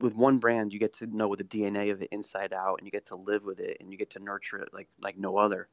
with 0.00 0.14
one 0.14 0.38
brand 0.38 0.72
you 0.72 0.78
get 0.78 0.94
to 0.94 1.06
know 1.06 1.34
the 1.34 1.44
dna 1.44 1.92
of 1.92 2.02
it 2.02 2.08
inside 2.10 2.52
out 2.52 2.76
and 2.78 2.86
you 2.86 2.90
get 2.90 3.06
to 3.06 3.16
live 3.16 3.44
with 3.44 3.60
it 3.60 3.76
and 3.80 3.92
you 3.92 3.98
get 3.98 4.10
to 4.10 4.18
nurture 4.18 4.58
it 4.58 4.68
like 4.72 4.88
like 5.00 5.18
no 5.18 5.36
other 5.36 5.68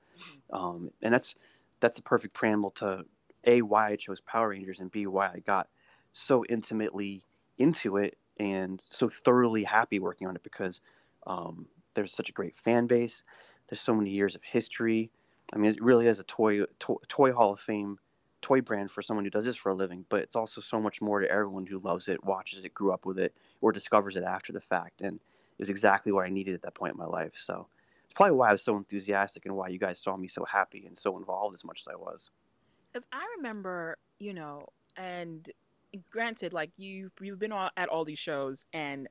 um, 0.52 0.92
and 1.02 1.14
that's 1.14 1.36
that's 1.80 2.00
a 2.00 2.04
perfect 2.04 2.34
preamble 2.34 2.72
to 2.72 3.04
a 3.46 3.62
why 3.62 3.90
i 3.90 3.96
chose 3.96 4.22
power 4.22 4.50
rangers 4.50 4.80
and 4.80 4.92
b 4.92 5.08
why 5.08 5.28
i 5.34 5.40
got 5.40 5.68
so 6.14 6.44
intimately 6.46 7.24
into 7.58 7.98
it 7.98 8.18
and 8.40 8.82
so 8.82 9.10
thoroughly 9.10 9.64
happy 9.64 10.00
working 10.00 10.28
on 10.28 10.36
it 10.36 10.44
because 10.44 10.82
um, 11.28 11.68
there's 11.94 12.14
such 12.14 12.30
a 12.30 12.34
great 12.34 12.56
fan 12.56 12.88
base 12.88 13.24
there's 13.70 13.82
so 13.82 13.94
many 13.94 14.10
years 14.10 14.36
of 14.36 14.44
history 14.44 15.12
I 15.52 15.58
mean, 15.58 15.72
it 15.72 15.82
really 15.82 16.08
is 16.08 16.20
a 16.20 16.24
toy, 16.24 16.64
toy 16.78 16.96
toy 17.08 17.32
Hall 17.32 17.54
of 17.54 17.60
Fame 17.60 17.98
toy 18.42 18.62
brand 18.62 18.90
for 18.90 19.02
someone 19.02 19.26
who 19.26 19.32
does 19.32 19.46
this 19.46 19.56
for 19.56 19.70
a 19.70 19.76
living, 19.76 20.06
but 20.08 20.22
it's 20.22 20.36
also 20.36 20.62
so 20.62 20.80
much 20.80 21.02
more 21.02 21.20
to 21.20 21.30
everyone 21.30 21.66
who 21.66 21.80
loves 21.80 22.08
it, 22.08 22.24
watches 22.24 22.64
it, 22.64 22.74
grew 22.74 22.94
up 22.94 23.06
with 23.06 23.20
it, 23.20 23.36
or 23.60 23.72
discovers 23.72 24.16
it 24.16 24.24
after 24.24 24.54
the 24.54 24.62
fact. 24.62 25.02
And 25.02 25.16
it 25.18 25.60
was 25.60 25.70
exactly 25.70 26.12
what 26.12 26.26
I 26.26 26.30
needed 26.30 26.54
at 26.54 26.62
that 26.62 26.74
point 26.74 26.94
in 26.94 26.98
my 26.98 27.06
life. 27.06 27.34
So 27.36 27.68
it's 28.06 28.14
probably 28.14 28.38
why 28.38 28.50
I 28.50 28.52
was 28.54 28.64
so 28.64 28.78
enthusiastic 28.78 29.46
and 29.46 29.56
why 29.56 29.68
you 29.68 29.80
guys 29.80 30.00
saw 30.00 30.16
me 30.16 30.28
so 30.28 30.46
happy 30.46 30.86
and 30.86 30.98
so 30.98 31.18
involved 31.18 31.54
as 31.54 31.66
much 31.66 31.82
as 31.82 31.88
I 31.92 31.98
was. 31.98 32.32
Because 32.94 33.06
I 33.12 33.26
remember, 33.38 33.98
you 34.20 34.34
know, 34.34 34.68
and 34.96 35.50
granted, 36.12 36.54
like 36.54 36.72
you 36.78 37.12
you've 37.22 37.40
been 37.40 37.52
all, 37.52 37.70
at 37.78 37.90
all 37.90 38.06
these 38.06 38.20
shows, 38.20 38.66
and 38.74 39.08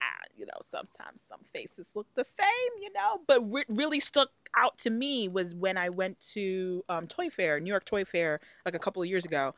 uh, 0.00 0.26
you 0.36 0.46
know 0.46 0.58
sometimes 0.62 1.22
some 1.22 1.40
faces 1.52 1.88
look 1.94 2.06
the 2.14 2.24
same, 2.24 2.82
you 2.82 2.92
know, 2.92 3.20
but 3.26 3.44
what 3.44 3.66
really 3.68 4.00
stuck 4.00 4.30
out 4.56 4.78
to 4.78 4.90
me 4.90 5.28
was 5.28 5.54
when 5.54 5.76
I 5.76 5.88
went 5.88 6.20
to 6.32 6.84
um, 6.88 7.06
Toy 7.06 7.30
Fair, 7.30 7.60
New 7.60 7.70
York 7.70 7.84
Toy 7.84 8.04
Fair, 8.04 8.40
like 8.64 8.74
a 8.74 8.78
couple 8.78 9.02
of 9.02 9.08
years 9.08 9.24
ago, 9.24 9.54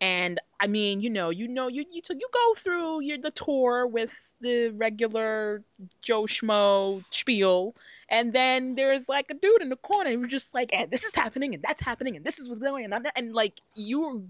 and 0.00 0.40
I 0.60 0.66
mean, 0.66 1.00
you 1.00 1.10
know, 1.10 1.30
you 1.30 1.48
know, 1.48 1.68
you 1.68 1.84
you, 1.90 2.02
you 2.10 2.28
go 2.32 2.54
through 2.56 3.02
your 3.02 3.18
the 3.18 3.30
tour 3.30 3.86
with 3.86 4.14
the 4.40 4.68
regular 4.70 5.62
Joe 6.02 6.24
Schmo 6.24 7.04
spiel, 7.10 7.74
and 8.08 8.32
then 8.32 8.74
there's 8.74 9.08
like 9.08 9.26
a 9.30 9.34
dude 9.34 9.62
in 9.62 9.68
the 9.68 9.76
corner, 9.76 10.10
and 10.10 10.20
you're 10.20 10.28
just 10.28 10.54
like, 10.54 10.74
and 10.74 10.90
this 10.90 11.04
is 11.04 11.14
happening, 11.14 11.54
and 11.54 11.62
that's 11.62 11.80
happening, 11.82 12.16
and 12.16 12.24
this 12.24 12.38
is 12.38 12.48
what's 12.48 12.60
going 12.60 12.92
on, 12.92 13.04
and 13.16 13.34
like 13.34 13.60
you're 13.74 14.20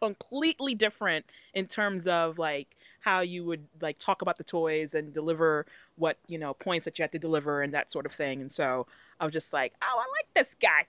completely 0.00 0.74
different 0.74 1.26
in 1.54 1.66
terms 1.66 2.06
of 2.06 2.38
like 2.38 2.68
how 3.00 3.20
you 3.20 3.44
would 3.44 3.66
like 3.80 3.98
talk 3.98 4.22
about 4.22 4.38
the 4.38 4.44
toys 4.44 4.94
and 4.94 5.12
deliver 5.12 5.66
what 5.96 6.18
you 6.28 6.38
know 6.38 6.54
points 6.54 6.84
that 6.84 6.98
you 6.98 7.02
had 7.02 7.12
to 7.12 7.18
deliver 7.18 7.62
and 7.62 7.74
that 7.74 7.92
sort 7.92 8.06
of 8.06 8.12
thing. 8.12 8.40
And 8.40 8.50
so 8.50 8.86
I 9.20 9.24
was 9.24 9.32
just 9.32 9.52
like, 9.52 9.72
oh, 9.82 9.98
I 9.98 10.06
like 10.18 10.26
this 10.34 10.54
guy. 10.60 10.86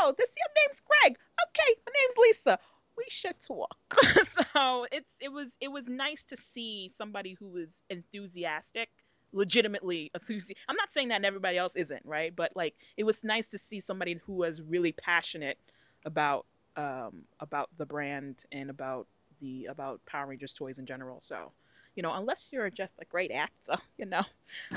Oh, 0.00 0.14
this 0.16 0.30
your 0.36 0.64
name's 0.64 0.80
Greg. 0.80 1.18
Okay, 1.48 1.80
my 1.86 1.92
name's 2.00 2.16
Lisa 2.18 2.58
we 2.96 3.04
should 3.08 3.40
talk. 3.40 3.76
so 4.54 4.86
it's 4.90 5.14
it 5.20 5.30
was 5.30 5.56
it 5.60 5.70
was 5.70 5.88
nice 5.88 6.22
to 6.24 6.36
see 6.36 6.88
somebody 6.88 7.34
who 7.34 7.48
was 7.48 7.82
enthusiastic, 7.90 8.88
legitimately 9.36 10.10
enthusiastic. 10.14 10.56
I'm 10.68 10.76
not 10.76 10.90
saying 10.90 11.08
that 11.08 11.24
everybody 11.24 11.58
else 11.58 11.76
isn't, 11.76 12.02
right? 12.04 12.34
But 12.34 12.52
like 12.56 12.74
it 12.96 13.04
was 13.04 13.22
nice 13.22 13.46
to 13.48 13.58
see 13.58 13.80
somebody 13.80 14.18
who 14.26 14.32
was 14.32 14.60
really 14.60 14.92
passionate 14.92 15.58
about 16.04 16.46
um 16.76 17.22
about 17.40 17.68
the 17.78 17.86
brand 17.86 18.44
and 18.50 18.70
about 18.70 19.06
the 19.40 19.66
about 19.66 20.00
Power 20.06 20.26
Rangers 20.26 20.52
toys 20.52 20.78
in 20.78 20.86
general. 20.86 21.20
So, 21.20 21.52
you 21.94 22.02
know, 22.02 22.12
unless 22.14 22.48
you're 22.52 22.70
just 22.70 22.92
a 23.00 23.04
great 23.04 23.30
actor, 23.30 23.76
you 23.98 24.06
know, 24.06 24.22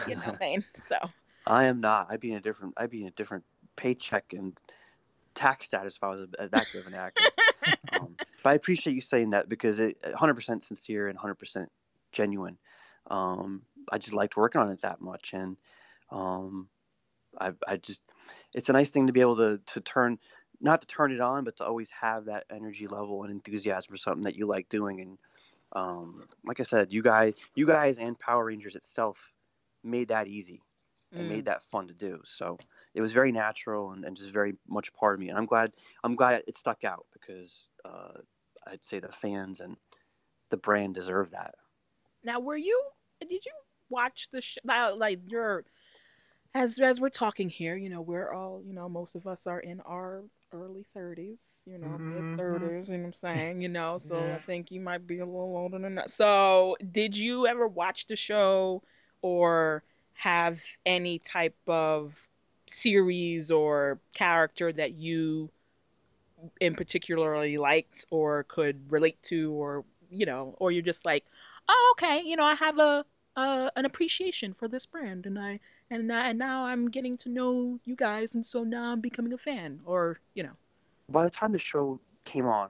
you 0.07 0.15
know, 0.15 0.21
I 0.25 0.37
mean, 0.39 0.65
so 0.75 0.97
I 1.47 1.65
am 1.65 1.79
not. 1.81 2.07
I'd 2.09 2.19
be 2.19 2.31
in 2.31 2.37
a 2.37 2.41
different. 2.41 2.73
I'd 2.77 2.91
be 2.91 3.01
in 3.01 3.07
a 3.07 3.11
different 3.11 3.45
paycheck 3.75 4.33
and 4.33 4.59
tax 5.35 5.65
status 5.65 5.95
if 5.95 6.03
I 6.03 6.09
was 6.09 6.21
a, 6.37 6.49
that 6.49 6.67
good 6.71 6.81
of 6.81 6.87
an 6.87 6.93
actor. 6.95 7.23
um, 7.99 8.15
but 8.43 8.49
I 8.49 8.53
appreciate 8.55 8.93
you 8.93 9.01
saying 9.01 9.29
that 9.29 9.47
because 9.47 9.79
it 9.79 10.01
100% 10.01 10.63
sincere 10.63 11.07
and 11.07 11.17
100% 11.17 11.67
genuine. 12.11 12.57
Um, 13.09 13.61
I 13.91 13.97
just 13.97 14.13
liked 14.13 14.37
working 14.37 14.61
on 14.61 14.69
it 14.69 14.81
that 14.81 15.01
much, 15.01 15.33
and 15.33 15.57
um, 16.11 16.69
I, 17.39 17.53
I 17.67 17.77
just 17.77 18.01
it's 18.53 18.69
a 18.69 18.73
nice 18.73 18.89
thing 18.89 19.07
to 19.07 19.13
be 19.13 19.21
able 19.21 19.37
to 19.37 19.59
to 19.67 19.81
turn 19.81 20.19
not 20.61 20.81
to 20.81 20.87
turn 20.87 21.11
it 21.11 21.21
on, 21.21 21.43
but 21.43 21.57
to 21.57 21.65
always 21.65 21.91
have 21.91 22.25
that 22.25 22.45
energy 22.51 22.87
level 22.87 23.23
and 23.23 23.31
enthusiasm 23.31 23.91
for 23.91 23.97
something 23.97 24.23
that 24.23 24.35
you 24.35 24.45
like 24.45 24.67
doing. 24.69 25.01
And 25.01 25.17
um, 25.71 26.27
like 26.43 26.59
I 26.59 26.63
said, 26.63 26.91
you 26.91 27.01
guys, 27.01 27.33
you 27.55 27.65
guys, 27.65 27.97
and 27.97 28.19
Power 28.19 28.45
Rangers 28.45 28.75
itself 28.75 29.31
made 29.83 30.09
that 30.09 30.27
easy 30.27 30.61
and 31.13 31.23
mm. 31.23 31.29
made 31.29 31.45
that 31.45 31.63
fun 31.63 31.87
to 31.87 31.93
do. 31.93 32.19
So 32.25 32.57
it 32.93 33.01
was 33.01 33.13
very 33.13 33.31
natural 33.31 33.91
and, 33.91 34.03
and 34.03 34.17
just 34.17 34.31
very 34.31 34.55
much 34.67 34.93
part 34.93 35.13
of 35.13 35.19
me. 35.19 35.29
And 35.29 35.37
I'm 35.37 35.45
glad 35.45 35.71
I'm 36.03 36.15
glad 36.15 36.43
it 36.47 36.57
stuck 36.57 36.83
out 36.83 37.05
because 37.13 37.67
uh, 37.85 38.19
I'd 38.67 38.83
say 38.83 38.99
the 38.99 39.11
fans 39.11 39.61
and 39.61 39.77
the 40.49 40.57
brand 40.57 40.95
deserve 40.95 41.31
that. 41.31 41.55
Now, 42.23 42.39
were 42.39 42.57
you? 42.57 42.81
Did 43.21 43.45
you 43.45 43.51
watch 43.89 44.29
the 44.31 44.41
show? 44.41 44.59
Like 44.97 45.19
you're 45.27 45.65
as 46.53 46.79
as 46.79 46.99
we're 46.99 47.09
talking 47.09 47.49
here, 47.49 47.75
you 47.75 47.89
know, 47.89 48.01
we're 48.01 48.31
all 48.31 48.61
you 48.65 48.73
know, 48.73 48.89
most 48.89 49.15
of 49.15 49.27
us 49.27 49.47
are 49.47 49.59
in 49.59 49.81
our 49.81 50.23
early 50.51 50.85
30s, 50.95 51.61
you 51.65 51.77
know, 51.77 51.87
mm-hmm. 51.87 52.35
mid 52.35 52.39
30s, 52.39 52.87
you 52.87 52.97
know 52.97 53.03
what 53.03 53.05
I'm 53.05 53.13
saying, 53.13 53.61
you 53.61 53.69
know, 53.69 53.97
so 53.97 54.17
yeah. 54.17 54.35
I 54.35 54.39
think 54.39 54.71
you 54.71 54.81
might 54.81 55.05
be 55.05 55.19
a 55.19 55.25
little 55.25 55.55
older 55.55 55.77
than 55.77 55.95
that. 55.95 56.09
So, 56.09 56.75
did 56.91 57.15
you 57.15 57.45
ever 57.45 57.67
watch 57.67 58.07
the 58.07 58.15
show 58.15 58.81
or 59.21 59.83
have 60.13 60.61
any 60.85 61.19
type 61.19 61.55
of 61.67 62.15
series 62.67 63.51
or 63.51 63.99
character 64.13 64.71
that 64.73 64.93
you 64.93 65.49
in 66.61 66.75
particularly 66.75 67.57
liked 67.57 68.05
or 68.11 68.43
could 68.43 68.91
relate 68.91 69.21
to 69.23 69.51
or 69.53 69.83
you 70.09 70.25
know 70.25 70.55
or 70.59 70.71
you're 70.71 70.81
just 70.81 71.03
like 71.03 71.25
oh 71.67 71.93
okay 71.97 72.21
you 72.23 72.35
know 72.35 72.45
i 72.45 72.55
have 72.55 72.77
a 72.79 73.03
uh, 73.39 73.69
an 73.75 73.85
appreciation 73.85 74.53
for 74.53 74.67
this 74.67 74.85
brand 74.85 75.25
and 75.25 75.39
i 75.39 75.59
and, 75.91 76.11
I, 76.11 76.29
and 76.29 76.39
now 76.39 76.65
i'm 76.65 76.89
getting 76.89 77.17
to 77.19 77.29
know 77.29 77.79
you 77.85 77.95
guys 77.95 78.35
and 78.35 78.45
so 78.45 78.63
now 78.63 78.91
i'm 78.91 79.01
becoming 79.01 79.33
a 79.33 79.37
fan 79.37 79.79
or 79.85 80.19
you 80.33 80.43
know 80.43 80.55
by 81.09 81.23
the 81.23 81.29
time 81.29 81.51
the 81.51 81.59
show 81.59 81.99
came 82.25 82.45
on 82.45 82.69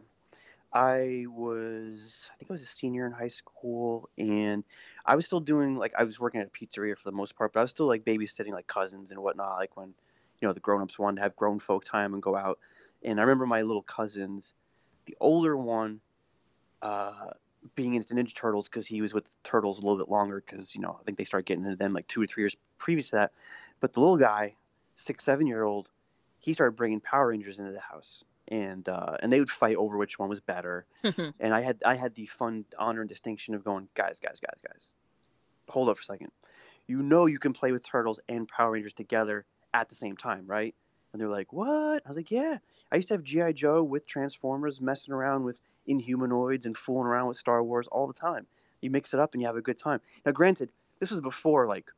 I 0.72 1.26
was, 1.28 2.30
I 2.32 2.38
think 2.38 2.52
I 2.52 2.54
was 2.54 2.62
a 2.62 2.68
senior 2.68 3.08
in 3.08 3.12
high 3.12 3.30
school, 3.30 4.08
and 4.20 4.64
I 5.06 5.16
was 5.16 5.26
still 5.26 5.40
doing 5.40 5.76
like 5.76 5.94
I 5.98 6.04
was 6.04 6.20
working 6.20 6.42
at 6.42 6.48
a 6.48 6.50
pizzeria 6.52 6.96
for 6.96 7.10
the 7.10 7.16
most 7.16 7.36
part, 7.36 7.54
but 7.54 7.60
I 7.60 7.64
was 7.64 7.72
still 7.72 7.88
like 7.88 8.06
babysitting 8.06 8.52
like 8.52 8.68
cousins 8.68 9.10
and 9.12 9.20
whatnot, 9.20 9.58
like 9.58 9.76
when 9.76 9.96
you 10.40 10.48
know 10.48 10.54
the 10.54 10.60
grown-ups 10.60 11.00
wanted 11.00 11.18
to 11.18 11.22
have 11.24 11.36
grown 11.36 11.58
folk 11.58 11.86
time 11.86 12.14
and 12.14 12.22
go 12.22 12.36
out. 12.36 12.60
And 13.04 13.20
I 13.20 13.24
remember 13.24 13.48
my 13.48 13.64
little 13.64 13.82
cousins, 13.82 14.54
the 15.06 15.18
older 15.20 15.58
one, 15.58 16.02
uh, 16.84 17.32
being 17.76 17.96
into 17.96 18.14
Ninja 18.14 18.36
Turtles 18.36 18.68
because 18.68 18.88
he 18.88 19.02
was 19.02 19.14
with 19.14 19.42
Turtles 19.44 19.80
a 19.80 19.82
little 19.82 19.98
bit 19.98 20.10
longer 20.10 20.44
because 20.46 20.76
you 20.76 20.82
know 20.82 20.98
I 21.00 21.04
think 21.04 21.18
they 21.18 21.24
started 21.24 21.46
getting 21.46 21.66
into 21.66 21.76
them 21.76 21.94
like 21.94 22.08
two 22.08 22.22
or 22.22 22.28
three 22.28 22.44
years 22.44 22.56
previous 22.78 23.10
to 23.10 23.18
that. 23.18 23.32
But 23.80 23.94
the 23.94 24.00
little 24.00 24.18
guy, 24.18 24.56
six, 24.96 25.24
seven 25.24 25.48
year 25.48 25.64
old, 25.64 25.90
he 26.40 26.54
started 26.54 26.76
bringing 26.76 27.00
Power 27.00 27.28
Rangers 27.28 27.60
into 27.60 27.72
the 27.72 27.80
house 27.80 28.24
and 28.50 28.88
uh, 28.90 29.18
and 29.22 29.32
they 29.32 29.40
would 29.40 29.50
fight 29.50 29.78
over 29.78 29.98
which 29.98 30.20
one 30.20 30.30
was 30.30 30.42
better. 30.42 30.86
and 31.04 31.54
I 31.54 31.62
had 31.62 31.78
I 31.86 31.96
had 31.96 32.16
the 32.16 32.26
fun 32.26 32.66
honor 32.78 33.02
and 33.02 33.10
distinction 33.10 33.54
of 33.56 33.64
going, 33.64 33.88
guys, 33.96 34.20
guys, 34.20 34.40
guys, 34.40 34.60
guys, 34.66 34.92
hold 35.70 35.90
up 35.90 35.98
for 35.98 36.02
a 36.02 36.06
second. 36.06 36.32
You 36.88 37.04
know 37.04 37.28
you 37.28 37.40
can 37.40 37.54
play 37.54 37.72
with 37.72 37.86
turtles 37.86 38.20
and 38.28 38.48
Power 38.48 38.72
Rangers 38.72 38.94
together 38.94 39.46
at 39.74 39.90
the 39.90 39.96
same 39.96 40.18
time, 40.18 40.46
right? 40.48 40.76
And 41.12 41.22
they're 41.22 41.30
like, 41.30 41.52
what? 41.52 42.04
I 42.06 42.08
was 42.08 42.18
like, 42.18 42.32
yeah. 42.32 42.58
I 42.92 42.96
used 42.98 43.08
to 43.10 43.16
have 43.16 43.24
GI 43.24 43.54
Joe 43.54 43.84
with 43.84 44.06
Transformers, 44.06 44.82
messing 44.82 45.14
around 45.14 45.44
with 45.44 45.60
Inhumanoids 45.88 46.66
and 46.66 46.78
fooling 46.78 47.08
around 47.08 47.28
with 47.28 47.38
Star 47.38 47.64
Wars 47.64 47.88
all 47.88 48.08
the 48.08 48.14
time. 48.14 48.46
You 48.82 48.90
mix 48.90 49.14
it 49.14 49.20
up 49.20 49.34
and 49.34 49.42
you 49.42 49.48
have 49.48 49.58
a 49.58 49.62
good 49.62 49.78
time. 49.78 50.02
Now, 50.26 50.32
granted, 50.32 50.70
this 51.00 51.12
was 51.12 51.22
before 51.22 51.68
like 51.68 51.92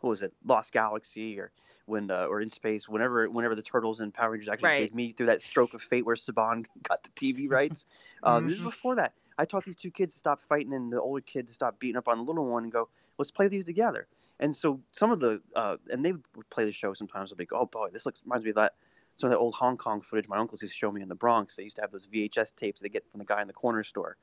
what 0.00 0.10
was 0.10 0.22
it, 0.22 0.32
Lost 0.44 0.72
Galaxy 0.72 1.38
or 1.38 1.50
when 1.86 2.10
uh, 2.10 2.26
or 2.26 2.40
in 2.40 2.50
space, 2.50 2.88
whenever 2.88 3.28
whenever 3.28 3.54
the 3.54 3.62
turtles 3.62 4.00
and 4.00 4.12
Power 4.12 4.30
Rangers 4.30 4.48
actually 4.48 4.68
right. 4.68 4.78
did 4.78 4.94
meet 4.94 5.16
through 5.16 5.26
that 5.26 5.40
stroke 5.40 5.74
of 5.74 5.82
fate 5.82 6.04
where 6.04 6.16
Saban 6.16 6.66
got 6.82 7.02
the 7.02 7.10
TV 7.10 7.50
rights. 7.50 7.86
Um, 8.22 8.40
mm-hmm. 8.40 8.48
This 8.48 8.58
is 8.58 8.64
before 8.64 8.96
that. 8.96 9.14
I 9.38 9.46
taught 9.46 9.64
these 9.64 9.76
two 9.76 9.90
kids 9.90 10.12
to 10.12 10.18
stop 10.18 10.40
fighting 10.40 10.74
and 10.74 10.92
the 10.92 11.00
older 11.00 11.22
kid 11.22 11.46
to 11.46 11.54
stop 11.54 11.78
beating 11.78 11.96
up 11.96 12.06
on 12.06 12.18
the 12.18 12.24
little 12.24 12.44
one 12.44 12.64
and 12.64 12.72
go, 12.72 12.88
let's 13.16 13.30
play 13.30 13.48
these 13.48 13.64
together. 13.64 14.06
And 14.40 14.56
so 14.56 14.80
some 14.90 15.12
of 15.12 15.20
the 15.20 15.40
uh, 15.54 15.76
and 15.90 16.04
they 16.04 16.12
would 16.12 16.50
play 16.50 16.64
the 16.64 16.72
show 16.72 16.92
sometimes. 16.94 17.30
I'd 17.30 17.38
be 17.38 17.44
like, 17.44 17.52
oh 17.52 17.66
boy, 17.66 17.88
this 17.92 18.06
looks 18.06 18.20
reminds 18.24 18.44
me 18.44 18.50
of 18.50 18.56
that 18.56 18.72
some 19.14 19.28
of 19.28 19.32
that 19.32 19.38
old 19.38 19.54
Hong 19.54 19.76
Kong 19.76 20.00
footage 20.00 20.28
my 20.28 20.38
uncles 20.38 20.62
used 20.62 20.74
to 20.74 20.78
show 20.78 20.90
me 20.90 21.02
in 21.02 21.08
the 21.08 21.14
Bronx. 21.14 21.56
They 21.56 21.62
used 21.62 21.76
to 21.76 21.82
have 21.82 21.92
those 21.92 22.08
VHS 22.08 22.56
tapes 22.56 22.80
they 22.80 22.88
get 22.88 23.08
from 23.10 23.18
the 23.18 23.24
guy 23.24 23.42
in 23.42 23.46
the 23.46 23.52
corner 23.52 23.82
store. 23.82 24.16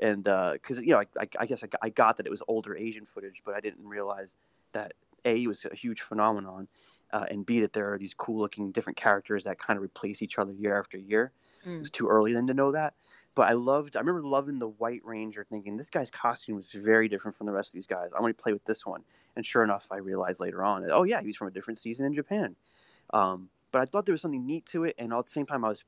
And 0.00 0.24
because 0.24 0.78
uh, 0.78 0.82
you 0.82 0.90
know, 0.90 0.98
I, 0.98 1.06
I, 1.18 1.28
I 1.40 1.46
guess 1.46 1.64
I, 1.64 1.68
I 1.80 1.88
got 1.88 2.16
that 2.18 2.26
it 2.26 2.30
was 2.30 2.42
older 2.46 2.76
Asian 2.76 3.06
footage, 3.06 3.42
but 3.44 3.54
I 3.54 3.60
didn't 3.60 3.86
realize 3.86 4.36
that 4.72 4.92
a 5.24 5.46
was 5.46 5.64
a 5.70 5.74
huge 5.74 6.02
phenomenon, 6.02 6.68
uh, 7.12 7.24
and 7.30 7.46
b 7.46 7.60
that 7.60 7.72
there 7.72 7.92
are 7.92 7.98
these 7.98 8.12
cool 8.12 8.38
looking 8.38 8.72
different 8.72 8.96
characters 8.96 9.44
that 9.44 9.58
kind 9.58 9.76
of 9.76 9.82
replace 9.82 10.20
each 10.20 10.38
other 10.38 10.52
year 10.52 10.78
after 10.78 10.98
year. 10.98 11.32
Mm. 11.64 11.76
It 11.76 11.78
was 11.78 11.90
too 11.90 12.08
early 12.08 12.34
then 12.34 12.48
to 12.48 12.54
know 12.54 12.72
that, 12.72 12.94
but 13.34 13.48
I 13.48 13.52
loved. 13.52 13.96
I 13.96 14.00
remember 14.00 14.22
loving 14.22 14.58
the 14.58 14.68
White 14.68 15.02
Ranger, 15.04 15.44
thinking 15.48 15.76
this 15.76 15.90
guy's 15.90 16.10
costume 16.10 16.56
was 16.56 16.70
very 16.70 17.08
different 17.08 17.36
from 17.36 17.46
the 17.46 17.52
rest 17.52 17.70
of 17.70 17.74
these 17.74 17.86
guys. 17.86 18.10
I 18.16 18.20
want 18.20 18.36
to 18.36 18.42
play 18.42 18.52
with 18.52 18.64
this 18.64 18.86
one, 18.86 19.02
and 19.36 19.44
sure 19.44 19.64
enough, 19.64 19.88
I 19.90 19.96
realized 19.96 20.40
later 20.40 20.62
on 20.62 20.82
that 20.82 20.92
oh 20.92 21.02
yeah, 21.02 21.20
he's 21.20 21.36
from 21.36 21.48
a 21.48 21.50
different 21.50 21.78
season 21.78 22.06
in 22.06 22.14
Japan. 22.14 22.56
Um, 23.12 23.48
but 23.72 23.82
I 23.82 23.86
thought 23.86 24.06
there 24.06 24.12
was 24.12 24.22
something 24.22 24.46
neat 24.46 24.66
to 24.66 24.84
it, 24.84 24.94
and 24.98 25.12
at 25.12 25.24
the 25.24 25.30
same 25.30 25.46
time, 25.46 25.64
I 25.64 25.68
was 25.68 25.84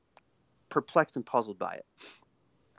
perplexed 0.69 1.15
and 1.15 1.25
puzzled 1.25 1.57
by 1.57 1.75
it. 1.75 1.85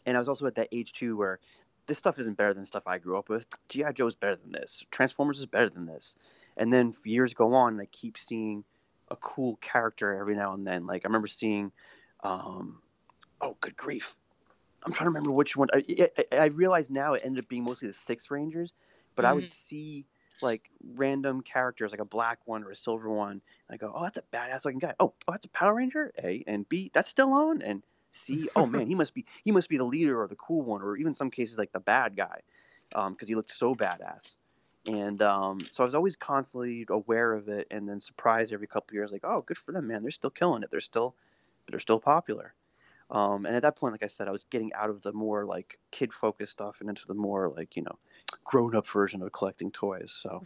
And 0.07 0.17
I 0.17 0.21
was 0.21 0.29
also 0.29 0.47
at 0.47 0.57
that 0.57 0.69
age 0.73 0.93
too 0.93 1.17
where 1.17 1.39
this 1.87 1.99
stuff 1.99 2.19
isn't 2.19 2.37
better 2.37 2.55
than 2.55 2.67
stuff 2.67 2.83
I 2.87 2.99
grew 2.99 3.19
up 3.19 3.29
with. 3.29 3.47
GI 3.69 3.93
Joe 3.95 4.07
is 4.07 4.15
better 4.15 4.37
than 4.37 4.53
this. 4.53 4.85
Transformers 4.91 5.39
is 5.39 5.47
better 5.47 5.71
than 5.71 5.87
this. 5.87 6.17
And 6.57 6.73
then 6.73 6.93
years 7.05 7.35
go 7.35 7.55
on, 7.55 7.73
and 7.73 7.81
I 7.81 7.87
keep 7.87 8.19
seeing 8.19 8.65
a 9.11 9.17
cool 9.17 9.57
character 9.57 10.15
every 10.15 10.37
now 10.37 10.53
and 10.53 10.67
then. 10.67 10.87
Like 10.87 11.05
I 11.05 11.09
remember 11.09 11.27
seeing, 11.27 11.73
um, 12.23 12.83
oh, 13.41 13.57
good 13.61 13.77
grief, 13.77 14.15
I'm 14.85 14.93
trying 14.93 15.07
to 15.07 15.11
remember 15.11 15.33
which 15.33 15.57
one. 15.57 15.69
I, 15.73 15.83
I, 16.33 16.37
I 16.37 16.45
realize 16.47 16.91
now 16.91 17.15
it 17.15 17.23
ended 17.25 17.45
up 17.45 17.49
being 17.49 17.65
mostly 17.65 17.89
the 17.89 17.93
Six 17.93 18.31
Rangers, 18.31 18.73
but 19.15 19.23
mm-hmm. 19.23 19.31
I 19.31 19.35
would 19.35 19.45
mm-hmm. 19.45 19.51
see 19.51 20.07
like 20.41 20.71
random 20.95 21.43
characters, 21.43 21.91
like 21.91 22.01
a 22.01 22.05
black 22.05 22.39
one 22.45 22.63
or 22.63 22.71
a 22.71 22.77
silver 22.77 23.09
one. 23.09 23.33
And 23.33 23.43
I 23.71 23.77
go, 23.77 23.93
oh, 23.95 24.03
that's 24.03 24.19
a 24.19 24.23
badass 24.33 24.65
looking 24.65 24.79
guy. 24.79 24.95
Oh, 25.01 25.13
oh, 25.27 25.33
that's 25.33 25.47
a 25.47 25.51
Power 25.51 25.75
Ranger. 25.75 26.13
A 26.23 26.45
and 26.47 26.69
B, 26.69 26.91
that's 26.93 27.09
still 27.09 27.33
on. 27.33 27.63
And 27.63 27.83
C, 28.11 28.49
oh 28.57 28.67
man, 28.67 28.87
he 28.87 28.95
must 28.95 29.15
be 29.15 29.27
he 29.45 29.53
must 29.53 29.69
be 29.69 29.77
the 29.77 29.85
leader 29.85 30.21
or 30.21 30.29
the 30.29 30.37
cool 30.37 30.63
one, 30.63 30.83
or 30.83 30.97
even 30.97 31.15
some 31.15 31.31
cases 31.31 31.59
like 31.59 31.73
the 31.73 31.81
bad 31.81 32.17
guy, 32.17 32.41
because 32.91 33.07
um, 33.07 33.17
he 33.27 33.35
looked 33.35 33.51
so 33.51 33.75
badass. 33.75 34.37
And 34.87 35.21
um, 35.21 35.61
so 35.61 35.85
I 35.85 35.87
was 35.87 35.95
always 35.95 36.17
constantly 36.17 36.87
aware 36.89 37.35
of 37.35 37.49
it, 37.49 37.67
and 37.71 37.87
then 37.87 38.01
surprised 38.01 38.53
every 38.53 38.67
couple 38.67 38.95
years, 38.95 39.13
like, 39.13 39.25
oh, 39.25 39.41
good 39.41 39.59
for 39.59 39.73
them, 39.73 39.89
man. 39.89 40.03
They're 40.03 40.11
still 40.11 40.31
killing 40.31 40.63
it. 40.63 40.71
They're 40.71 40.81
still 40.81 41.15
they're 41.69 41.81
still 41.81 42.01
popular. 42.01 42.55
Um, 43.11 43.47
and 43.47 43.57
at 43.57 43.63
that 43.63 43.77
point, 43.77 43.93
like 43.93 44.03
I 44.03 44.09
said, 44.09 44.29
I 44.29 44.33
was 44.33 44.45
getting 44.45 44.73
out 44.75 44.91
of 44.91 45.03
the 45.03 45.13
more 45.13 45.45
like 45.45 45.79
kid 45.91 46.13
focused 46.13 46.53
stuff 46.53 46.81
and 46.81 46.89
into 46.91 47.07
the 47.07 47.15
more 47.15 47.49
like 47.49 47.77
you 47.77 47.83
know 47.83 47.99
grown 48.45 48.77
up 48.77 48.87
version 48.87 49.23
of 49.23 49.33
collecting 49.33 49.71
toys. 49.71 50.13
So 50.13 50.43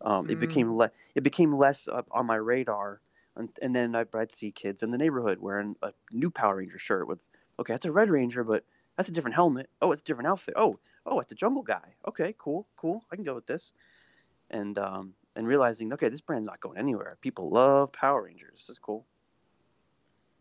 um, 0.00 0.30
it 0.30 0.36
mm. 0.36 0.40
became 0.40 0.74
le- 0.74 0.92
it 1.14 1.22
became 1.22 1.52
less 1.52 1.88
on 1.88 2.26
my 2.26 2.36
radar. 2.36 3.00
And, 3.38 3.50
and 3.60 3.76
then 3.76 3.94
I, 3.94 4.06
I'd 4.14 4.32
see 4.32 4.50
kids 4.50 4.82
in 4.82 4.90
the 4.90 4.96
neighborhood 4.96 5.38
wearing 5.40 5.76
a 5.82 5.92
new 6.10 6.30
Power 6.30 6.56
Ranger 6.56 6.78
shirt 6.78 7.06
with 7.06 7.22
okay, 7.58 7.74
that's 7.74 7.84
a 7.84 7.92
Red 7.92 8.08
Ranger, 8.08 8.44
but 8.44 8.64
that's 8.96 9.10
a 9.10 9.12
different 9.12 9.34
helmet. 9.34 9.68
Oh, 9.82 9.92
it's 9.92 10.00
a 10.00 10.04
different 10.04 10.28
outfit. 10.28 10.54
Oh, 10.56 10.78
oh, 11.04 11.20
it's 11.20 11.32
a 11.32 11.34
Jungle 11.34 11.62
Guy. 11.62 11.94
Okay, 12.08 12.34
cool, 12.38 12.66
cool. 12.76 13.04
I 13.12 13.16
can 13.16 13.24
go 13.24 13.34
with 13.34 13.46
this. 13.46 13.72
And 14.50 14.78
um, 14.78 15.12
and 15.34 15.46
realizing, 15.46 15.92
okay, 15.92 16.08
this 16.08 16.22
brand's 16.22 16.46
not 16.46 16.60
going 16.60 16.78
anywhere. 16.78 17.18
People 17.20 17.50
love 17.50 17.92
Power 17.92 18.22
Rangers. 18.22 18.52
This 18.54 18.70
is 18.70 18.78
cool. 18.78 19.04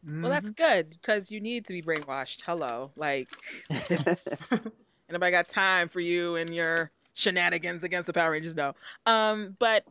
Well, 0.08 0.30
that's 0.30 0.52
mm-hmm. 0.52 0.64
good 0.64 0.90
because 0.92 1.32
you 1.32 1.40
need 1.40 1.66
to 1.66 1.74
be 1.74 1.82
brainwashed. 1.82 2.42
Hello, 2.46 2.92
like, 2.96 3.28
anybody 5.10 5.32
got 5.32 5.48
time 5.48 5.90
for 5.90 6.00
you 6.00 6.36
and 6.36 6.54
your 6.54 6.92
shenanigans 7.16 7.84
against 7.84 8.06
the 8.06 8.14
Power 8.14 8.32
Rangers? 8.32 8.56
No. 8.56 8.74
Um, 9.08 9.56
but 9.60 9.84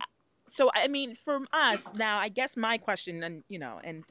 so 0.48 0.70
I 0.74 0.86
mean, 0.86 1.14
from 1.14 1.48
us 1.52 1.94
now, 1.94 2.18
I 2.18 2.28
guess 2.28 2.56
my 2.56 2.78
question, 2.78 3.24
and 3.24 3.42
you 3.48 3.58
know, 3.58 3.80
and 3.82 4.04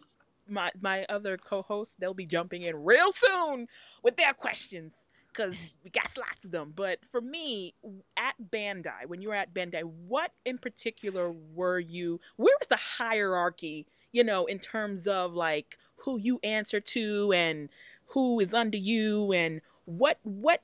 my 0.50 0.72
my 0.82 1.06
other 1.06 1.38
co-hosts, 1.38 1.96
they'll 1.96 2.14
be 2.14 2.26
jumping 2.26 2.64
in 2.64 2.84
real 2.84 3.12
soon 3.14 3.68
with 4.04 4.18
their 4.18 4.34
questions 4.34 4.92
because 5.30 5.54
we 5.84 5.90
got 5.90 6.10
lots 6.18 6.44
of 6.44 6.52
them. 6.52 6.74
But 6.76 7.00
for 7.12 7.22
me, 7.22 7.74
at 8.18 8.36
Bandai, 8.52 9.08
when 9.08 9.22
you 9.22 9.30
were 9.30 9.36
at 9.36 9.54
Bandai, 9.54 9.84
what 10.08 10.32
in 10.46 10.58
particular 10.58 11.34
were 11.56 11.80
you? 11.80 12.20
Where 12.36 12.56
was 12.60 12.68
the 12.68 12.76
hierarchy? 12.76 13.86
You 14.12 14.24
know, 14.24 14.46
in 14.46 14.60
terms 14.60 15.08
of 15.08 15.34
like 15.34 15.78
who 16.04 16.18
you 16.18 16.40
answer 16.44 16.80
to 16.80 17.32
and 17.34 17.70
who 18.08 18.40
is 18.40 18.54
under 18.54 18.78
you 18.78 19.32
and 19.32 19.62
what 19.86 20.20
what 20.24 20.62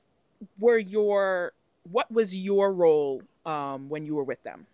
were 0.58 0.78
your 0.78 1.52
what 1.90 2.10
was 2.10 2.34
your 2.34 2.72
role 2.72 3.22
um, 3.46 3.88
when 3.88 4.04
you 4.04 4.14
were 4.14 4.24
with 4.24 4.42
them? 4.42 4.66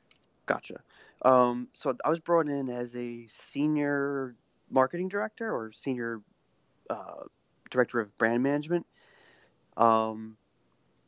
Gotcha. 0.47 0.81
Um, 1.23 1.69
so 1.73 1.97
I 2.05 2.09
was 2.09 2.21
brought 2.21 2.49
in 2.49 2.69
as 2.69 2.97
a 2.97 3.27
senior 3.27 4.35
marketing 4.71 5.09
director 5.09 5.51
or 5.51 5.73
senior 5.73 6.21
uh, 6.91 7.25
director 7.71 8.01
of 8.01 8.17
brand 8.17 8.43
management. 8.43 8.87
Um, 9.77 10.37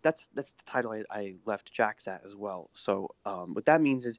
that's 0.03 0.29
that's 0.35 0.53
the 0.53 0.65
title 0.65 0.93
I, 0.93 1.03
I 1.11 1.35
left 1.45 1.77
Jakks 1.77 2.09
at 2.09 2.23
as 2.25 2.35
well. 2.35 2.71
So 2.73 3.15
um, 3.27 3.55
what 3.55 3.67
that 3.67 3.81
means 3.81 4.07
is 4.07 4.19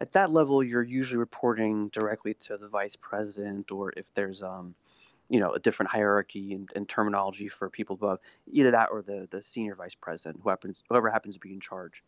at 0.00 0.12
that 0.12 0.30
level, 0.30 0.62
you're 0.62 0.82
usually 0.82 1.18
reporting 1.18 1.88
directly 1.88 2.34
to 2.34 2.56
the 2.56 2.68
vice 2.68 2.96
president, 2.96 3.70
or 3.72 3.92
if 3.96 4.12
there's 4.14 4.42
um, 4.42 4.74
you 5.28 5.40
know, 5.40 5.52
a 5.52 5.58
different 5.58 5.90
hierarchy 5.90 6.54
and, 6.54 6.70
and, 6.74 6.88
terminology 6.88 7.48
for 7.48 7.68
people 7.68 7.94
above, 7.94 8.18
either 8.50 8.70
that 8.70 8.88
or 8.90 9.02
the 9.02 9.28
the 9.30 9.42
senior 9.42 9.74
vice 9.74 9.94
president, 9.94 10.40
who 10.42 10.48
happens 10.48 10.82
whoever 10.88 11.10
happens 11.10 11.34
to 11.34 11.40
be 11.40 11.52
in 11.52 11.60
charge. 11.60 12.02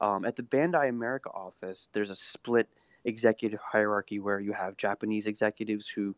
Um, 0.00 0.24
at 0.24 0.36
the 0.36 0.42
Bandai 0.42 0.88
America 0.88 1.30
office, 1.30 1.88
there's 1.92 2.10
a 2.10 2.16
split 2.16 2.68
executive 3.04 3.60
hierarchy 3.60 4.18
where 4.18 4.40
you 4.40 4.52
have 4.52 4.76
Japanese 4.76 5.26
executives 5.26 5.88
who, 5.88 6.14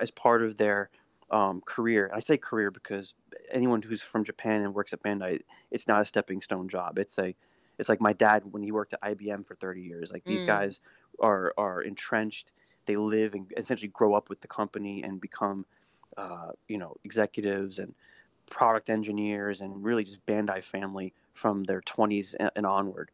as 0.00 0.10
part 0.10 0.42
of 0.42 0.56
their 0.56 0.90
um, 1.30 1.60
career, 1.60 2.10
I 2.12 2.20
say 2.20 2.36
career 2.38 2.70
because 2.70 3.14
anyone 3.50 3.82
who's 3.82 4.02
from 4.02 4.24
Japan 4.24 4.62
and 4.62 4.74
works 4.74 4.92
at 4.92 5.02
Bandai, 5.02 5.40
it's 5.70 5.86
not 5.86 6.02
a 6.02 6.04
stepping 6.04 6.40
stone 6.40 6.68
job. 6.68 6.98
It's 6.98 7.18
a 7.18 7.34
it's 7.78 7.88
like 7.88 8.00
my 8.00 8.12
dad 8.12 8.42
when 8.50 8.62
he 8.62 8.72
worked 8.72 8.92
at 8.92 9.00
IBM 9.00 9.46
for 9.46 9.54
30 9.54 9.80
years. 9.80 10.12
Like 10.12 10.24
these 10.24 10.44
mm. 10.44 10.48
guys 10.48 10.80
are 11.20 11.54
are 11.56 11.80
entrenched. 11.80 12.50
They 12.90 12.96
live 12.96 13.34
and 13.34 13.46
essentially 13.56 13.92
grow 13.94 14.14
up 14.14 14.28
with 14.28 14.40
the 14.40 14.48
company 14.48 15.04
and 15.04 15.20
become, 15.20 15.64
uh, 16.16 16.50
you 16.66 16.76
know, 16.76 16.96
executives 17.04 17.78
and 17.78 17.94
product 18.50 18.90
engineers 18.90 19.60
and 19.60 19.84
really 19.84 20.02
just 20.02 20.26
Bandai 20.26 20.60
family 20.64 21.12
from 21.32 21.62
their 21.62 21.82
20s 21.82 22.34
and, 22.40 22.50
and 22.56 22.66
onward. 22.66 23.12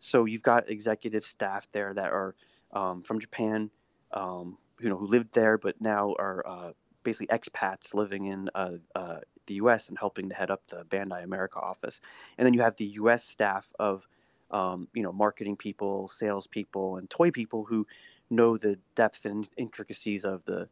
So 0.00 0.24
you've 0.24 0.42
got 0.42 0.68
executive 0.68 1.24
staff 1.24 1.68
there 1.70 1.94
that 1.94 2.10
are 2.10 2.34
um, 2.72 3.04
from 3.04 3.20
Japan, 3.20 3.70
um, 4.10 4.58
you 4.80 4.88
know, 4.88 4.96
who 4.96 5.06
lived 5.06 5.32
there 5.32 5.56
but 5.56 5.80
now 5.80 6.16
are 6.18 6.42
uh, 6.44 6.72
basically 7.04 7.28
expats 7.28 7.94
living 7.94 8.24
in 8.26 8.50
uh, 8.56 8.72
uh, 8.96 9.18
the 9.46 9.54
U.S. 9.54 9.88
and 9.88 9.96
helping 9.96 10.30
to 10.30 10.34
head 10.34 10.50
up 10.50 10.66
the 10.66 10.84
Bandai 10.84 11.22
America 11.22 11.60
office. 11.60 12.00
And 12.38 12.44
then 12.44 12.54
you 12.54 12.62
have 12.62 12.74
the 12.74 12.86
U.S. 12.86 13.22
staff 13.22 13.72
of, 13.78 14.04
um, 14.50 14.88
you 14.92 15.04
know, 15.04 15.12
marketing 15.12 15.54
people, 15.56 16.08
sales 16.08 16.48
people, 16.48 16.96
and 16.96 17.08
toy 17.08 17.30
people 17.30 17.64
who 17.64 17.86
know 18.32 18.56
the 18.56 18.78
depth 18.94 19.24
and 19.24 19.48
intricacies 19.56 20.24
of 20.24 20.44
the, 20.44 20.68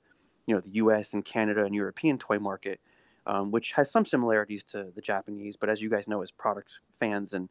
you 0.47 0.55
know, 0.55 0.61
the 0.61 0.71
U.S. 0.71 1.13
and 1.13 1.25
Canada 1.25 1.65
and 1.65 1.75
European 1.75 2.19
toy 2.19 2.39
market, 2.39 2.81
um, 3.27 3.51
which 3.51 3.73
has 3.73 3.91
some 3.91 4.07
similarities 4.07 4.65
to 4.65 4.91
the 4.95 5.01
Japanese. 5.01 5.57
But 5.57 5.71
as 5.71 5.81
you 5.81 5.91
guys 5.91 6.09
know, 6.09 6.23
as 6.23 6.31
product 6.31 6.81
fans 6.99 7.35
and 7.35 7.49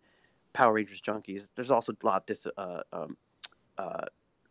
Power 0.54 0.74
Rangers 0.74 1.02
junkies, 1.02 1.48
there's 1.56 1.72
also 1.72 1.93
a 1.93 2.06
lot 2.06 2.24
of 2.24 2.26
dis, 2.26 2.48
uh, 2.58 2.82
um, 2.91 3.17
uh, 3.78 4.06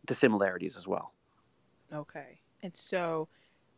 dissimilarities 0.05 0.77
as 0.77 0.87
well. 0.87 1.13
Okay, 1.93 2.39
and 2.63 2.75
so, 2.75 3.27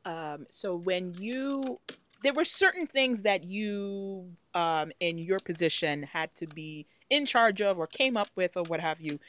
um, 0.06 0.46
so 0.50 0.76
when 0.76 1.14
you 1.16 1.80
there 2.24 2.34
were 2.34 2.46
certain 2.46 2.88
things 2.88 3.24
that 3.24 3.44
you 3.44 4.30
um, 4.54 4.92
in 5.00 5.18
your 5.18 5.40
position 5.40 6.04
had 6.04 6.34
to 6.36 6.48
be 6.48 6.86
in 7.10 7.26
charge 7.26 7.62
of 7.62 7.78
or 7.78 7.88
came 7.88 8.16
up 8.16 8.30
with 8.36 8.56
or 8.56 8.64
what 8.64 8.80
have 8.80 9.02
you. 9.02 9.20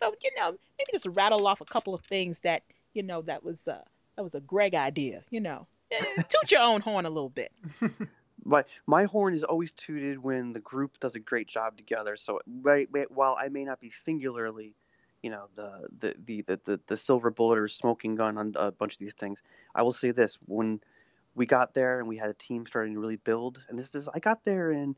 So 0.00 0.14
you 0.22 0.30
know, 0.36 0.50
maybe 0.50 0.92
just 0.92 1.06
rattle 1.06 1.46
off 1.46 1.60
a 1.60 1.64
couple 1.64 1.94
of 1.94 2.02
things 2.02 2.40
that 2.40 2.62
you 2.94 3.02
know 3.02 3.22
that 3.22 3.44
was 3.44 3.68
uh, 3.68 3.82
that 4.16 4.22
was 4.22 4.34
a 4.34 4.40
Greg 4.40 4.74
idea. 4.74 5.22
You 5.30 5.40
know, 5.40 5.66
toot 5.90 6.50
your 6.50 6.62
own 6.62 6.80
horn 6.80 7.06
a 7.06 7.10
little 7.10 7.30
bit. 7.30 7.52
my 8.44 8.64
my 8.86 9.04
horn 9.04 9.34
is 9.34 9.44
always 9.44 9.72
tooted 9.72 10.18
when 10.18 10.52
the 10.52 10.60
group 10.60 10.98
does 11.00 11.14
a 11.14 11.20
great 11.20 11.48
job 11.48 11.76
together. 11.76 12.16
So 12.16 12.40
right, 12.62 12.88
while 13.10 13.36
I 13.38 13.48
may 13.48 13.64
not 13.64 13.80
be 13.80 13.90
singularly, 13.90 14.74
you 15.22 15.30
know, 15.30 15.46
the 15.54 15.88
the 15.98 16.14
the 16.24 16.42
the, 16.42 16.60
the, 16.64 16.80
the 16.86 16.96
silver 16.96 17.30
bullet 17.30 17.58
or 17.58 17.68
smoking 17.68 18.14
gun 18.14 18.38
on 18.38 18.52
a 18.56 18.70
bunch 18.70 18.94
of 18.94 18.98
these 18.98 19.14
things, 19.14 19.42
I 19.74 19.82
will 19.82 19.92
say 19.92 20.10
this: 20.10 20.38
when 20.46 20.80
we 21.34 21.46
got 21.46 21.74
there 21.74 21.98
and 21.98 22.08
we 22.08 22.16
had 22.16 22.30
a 22.30 22.34
team 22.34 22.66
starting 22.66 22.94
to 22.94 23.00
really 23.00 23.16
build, 23.16 23.64
and 23.68 23.78
this 23.78 23.94
is 23.94 24.08
I 24.12 24.18
got 24.18 24.44
there 24.44 24.70
in. 24.70 24.96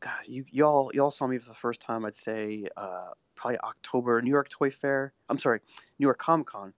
God, 0.00 0.26
you 0.26 0.44
y'all 0.50 0.90
y'all 0.92 1.12
saw 1.12 1.28
me 1.28 1.38
for 1.38 1.48
the 1.48 1.54
first 1.54 1.80
time. 1.80 2.04
I'd 2.04 2.16
say 2.16 2.66
uh, 2.76 3.10
probably 3.42 3.58
October 3.58 4.22
New 4.22 4.30
York 4.30 4.48
Toy 4.48 4.70
Fair. 4.70 5.12
I'm 5.28 5.38
sorry, 5.38 5.60
New 5.98 6.06
York 6.06 6.18
Comic 6.18 6.46
Con 6.46 6.72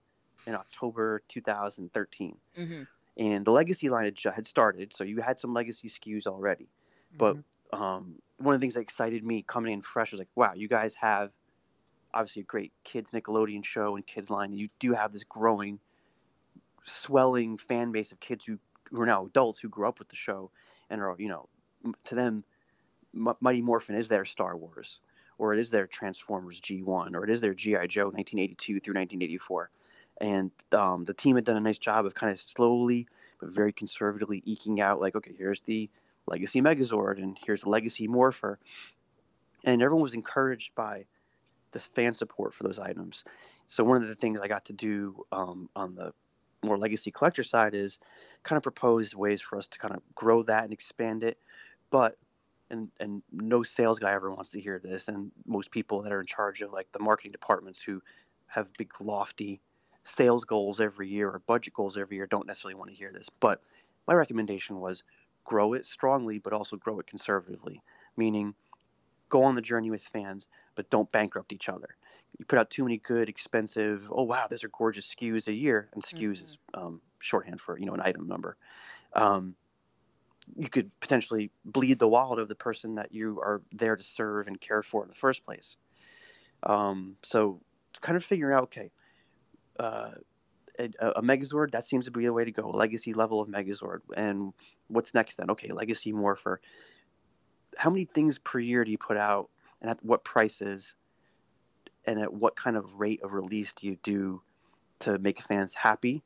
in 0.45 0.55
October 0.55 1.21
2013. 1.29 2.37
Mm-hmm 2.59 2.83
and 3.17 3.45
the 3.45 3.51
legacy 3.51 3.89
line 3.89 4.05
had, 4.05 4.33
had 4.35 4.47
started, 4.47 4.93
so 4.93 5.03
you 5.03 5.21
had 5.21 5.39
some 5.39 5.53
legacy 5.53 5.87
SKUs 5.87 6.27
already. 6.27 6.67
But 7.17 7.37
mm-hmm. 7.37 7.81
um, 7.81 8.15
one 8.37 8.53
of 8.53 8.59
the 8.59 8.63
things 8.63 8.73
that 8.73 8.81
excited 8.81 9.23
me 9.23 9.41
coming 9.41 9.73
in 9.73 9.81
fresh 9.81 10.11
was 10.11 10.19
like, 10.19 10.29
wow, 10.35 10.53
you 10.53 10.67
guys 10.67 10.95
have 10.95 11.31
obviously 12.13 12.41
a 12.41 12.45
great 12.45 12.73
kids 12.83 13.11
Nickelodeon 13.11 13.63
show 13.63 13.95
and 13.95 14.05
kids 14.05 14.29
line. 14.29 14.51
And 14.51 14.59
You 14.59 14.69
do 14.79 14.93
have 14.93 15.13
this 15.13 15.23
growing, 15.23 15.79
swelling 16.83 17.57
fan 17.57 17.91
base 17.91 18.11
of 18.11 18.19
kids 18.19 18.45
who, 18.45 18.59
who 18.89 19.01
are 19.01 19.05
now 19.05 19.25
adults 19.25 19.59
who 19.59 19.69
grew 19.69 19.87
up 19.87 19.99
with 19.99 20.09
the 20.09 20.15
show 20.15 20.51
and 20.89 21.01
are, 21.01 21.15
you 21.17 21.29
know, 21.29 21.47
to 22.05 22.15
them, 22.15 22.43
M- 23.15 23.37
Mighty 23.39 23.61
Morphin 23.61 23.95
is 23.95 24.09
their 24.09 24.25
Star 24.25 24.57
Wars, 24.57 24.99
or 25.37 25.53
it 25.53 25.59
is 25.59 25.71
their 25.71 25.87
Transformers 25.87 26.59
G1, 26.61 27.15
or 27.15 27.23
it 27.23 27.29
is 27.29 27.41
their 27.41 27.53
G.I. 27.53 27.87
Joe 27.87 28.05
1982 28.05 28.79
through 28.79 28.93
1984 28.93 29.69
and 30.21 30.51
um, 30.71 31.03
the 31.03 31.13
team 31.13 31.35
had 31.35 31.43
done 31.43 31.57
a 31.57 31.61
nice 31.61 31.77
job 31.77 32.05
of 32.05 32.15
kind 32.15 32.31
of 32.31 32.39
slowly 32.39 33.05
but 33.41 33.53
very 33.53 33.73
conservatively 33.73 34.41
eking 34.45 34.79
out 34.79 35.01
like 35.01 35.13
okay 35.13 35.33
here's 35.37 35.59
the 35.61 35.89
legacy 36.27 36.61
megazord 36.61 37.17
and 37.17 37.37
here's 37.45 37.61
the 37.61 37.69
legacy 37.69 38.07
morpher. 38.07 38.59
And 39.63 39.81
everyone 39.81 40.03
was 40.03 40.13
encouraged 40.13 40.75
by 40.75 41.05
this 41.71 41.87
fan 41.87 42.13
support 42.13 42.53
for 42.53 42.63
those 42.63 42.79
items. 42.79 43.23
So 43.67 43.83
one 43.83 44.01
of 44.01 44.07
the 44.07 44.15
things 44.15 44.39
i 44.39 44.47
got 44.47 44.65
to 44.65 44.73
do 44.73 45.25
um, 45.31 45.69
on 45.75 45.95
the 45.95 46.13
more 46.63 46.77
legacy 46.77 47.11
collector 47.11 47.43
side 47.43 47.75
is 47.75 47.99
kind 48.43 48.57
of 48.57 48.63
propose 48.63 49.15
ways 49.15 49.41
for 49.41 49.57
us 49.57 49.67
to 49.67 49.79
kind 49.79 49.93
of 49.93 50.01
grow 50.13 50.43
that 50.43 50.63
and 50.63 50.73
expand 50.73 51.23
it. 51.23 51.37
But 51.91 52.17
and 52.69 52.89
and 52.99 53.21
no 53.31 53.63
sales 53.63 53.99
guy 53.99 54.13
ever 54.13 54.33
wants 54.33 54.51
to 54.51 54.61
hear 54.61 54.79
this 54.83 55.07
and 55.07 55.31
most 55.45 55.71
people 55.71 56.01
that 56.01 56.11
are 56.11 56.19
in 56.19 56.25
charge 56.25 56.61
of 56.61 56.71
like 56.71 56.91
the 56.91 56.99
marketing 56.99 57.31
departments 57.31 57.81
who 57.81 58.01
have 58.47 58.71
big 58.73 58.91
lofty 59.01 59.61
sales 60.03 60.45
goals 60.45 60.79
every 60.79 61.09
year 61.09 61.29
or 61.29 61.39
budget 61.47 61.73
goals 61.73 61.97
every 61.97 62.17
year 62.17 62.27
don't 62.27 62.47
necessarily 62.47 62.75
want 62.75 62.89
to 62.89 62.95
hear 62.95 63.11
this. 63.11 63.29
But 63.29 63.61
my 64.07 64.13
recommendation 64.13 64.79
was 64.79 65.03
grow 65.43 65.73
it 65.73 65.85
strongly, 65.85 66.39
but 66.39 66.53
also 66.53 66.77
grow 66.77 66.99
it 66.99 67.07
conservatively, 67.07 67.81
meaning 68.15 68.53
go 69.29 69.43
on 69.43 69.55
the 69.55 69.61
journey 69.61 69.89
with 69.89 70.03
fans, 70.03 70.47
but 70.75 70.89
don't 70.89 71.11
bankrupt 71.11 71.53
each 71.53 71.69
other. 71.69 71.95
You 72.37 72.45
put 72.45 72.59
out 72.59 72.69
too 72.69 72.83
many 72.83 72.97
good, 72.97 73.29
expensive. 73.29 74.09
Oh 74.11 74.23
wow, 74.23 74.47
those 74.47 74.63
are 74.63 74.69
gorgeous 74.69 75.13
SKUs 75.13 75.47
a 75.47 75.53
year, 75.53 75.89
and 75.93 76.03
SKUs 76.03 76.19
mm-hmm. 76.19 76.31
is 76.31 76.57
um, 76.73 77.01
shorthand 77.19 77.61
for 77.61 77.79
you 77.79 77.85
know 77.85 77.93
an 77.93 78.01
item 78.01 78.27
number. 78.27 78.57
Um, 79.13 79.55
you 80.57 80.69
could 80.69 80.91
potentially 80.99 81.51
bleed 81.63 81.99
the 81.99 82.07
wallet 82.07 82.39
of 82.39 82.47
the 82.47 82.55
person 82.55 82.95
that 82.95 83.13
you 83.13 83.39
are 83.41 83.61
there 83.71 83.95
to 83.95 84.03
serve 84.03 84.47
and 84.47 84.59
care 84.59 84.83
for 84.83 85.03
in 85.03 85.09
the 85.09 85.15
first 85.15 85.45
place. 85.45 85.75
Um, 86.63 87.17
so, 87.23 87.61
kind 88.01 88.15
of 88.15 88.23
figuring 88.23 88.55
out, 88.55 88.63
okay, 88.63 88.91
uh, 89.79 90.11
a, 90.77 90.89
a, 90.99 91.21
Megazord 91.21 91.71
that 91.71 91.85
seems 91.85 92.05
to 92.05 92.11
be 92.11 92.25
the 92.25 92.33
way 92.33 92.45
to 92.45 92.51
go, 92.51 92.69
a 92.69 92.71
legacy 92.71 93.13
level 93.13 93.41
of 93.41 93.49
Megazord, 93.49 93.99
and 94.15 94.53
what's 94.87 95.13
next 95.13 95.35
then? 95.35 95.51
Okay, 95.51 95.69
legacy 95.69 96.11
Morpher. 96.11 96.59
how 97.77 97.89
many 97.89 98.05
things 98.05 98.39
per 98.39 98.59
year 98.59 98.83
do 98.83 98.91
you 98.91 98.97
put 98.97 99.17
out, 99.17 99.49
and 99.81 99.89
at 99.89 100.03
what 100.03 100.23
prices, 100.23 100.95
and 102.05 102.19
at 102.19 102.33
what 102.33 102.55
kind 102.55 102.77
of 102.77 102.99
rate 102.99 103.21
of 103.23 103.33
release 103.33 103.73
do 103.73 103.87
you 103.87 103.97
do 104.03 104.41
to 104.99 105.17
make 105.17 105.41
fans 105.41 105.73
happy 105.73 106.23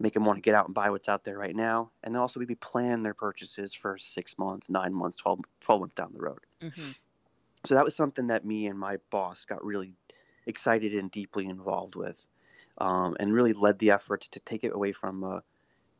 make 0.00 0.14
them 0.14 0.24
want 0.24 0.36
to 0.36 0.42
get 0.42 0.54
out 0.54 0.66
and 0.66 0.74
buy 0.74 0.90
what's 0.90 1.08
out 1.08 1.24
there 1.24 1.38
right 1.38 1.54
now, 1.54 1.90
and 2.02 2.14
then 2.14 2.20
also 2.20 2.40
maybe 2.40 2.54
plan 2.54 3.02
their 3.02 3.14
purchases 3.14 3.74
for 3.74 3.98
six 3.98 4.38
months, 4.38 4.70
nine 4.70 4.94
months, 4.94 5.16
12, 5.16 5.40
12 5.60 5.80
months 5.80 5.94
down 5.94 6.12
the 6.12 6.20
road. 6.20 6.40
Mm-hmm. 6.62 6.90
So 7.64 7.74
that 7.74 7.84
was 7.84 7.96
something 7.96 8.28
that 8.28 8.44
me 8.44 8.66
and 8.66 8.78
my 8.78 8.98
boss 9.10 9.44
got 9.44 9.64
really 9.64 9.92
excited 10.46 10.94
and 10.94 11.10
deeply 11.10 11.46
involved 11.46 11.96
with, 11.96 12.26
um, 12.78 13.16
and 13.18 13.32
really 13.32 13.52
led 13.52 13.78
the 13.78 13.90
efforts 13.90 14.28
to 14.28 14.40
take 14.40 14.64
it 14.64 14.72
away 14.74 14.92
from. 14.92 15.24
Uh, 15.24 15.40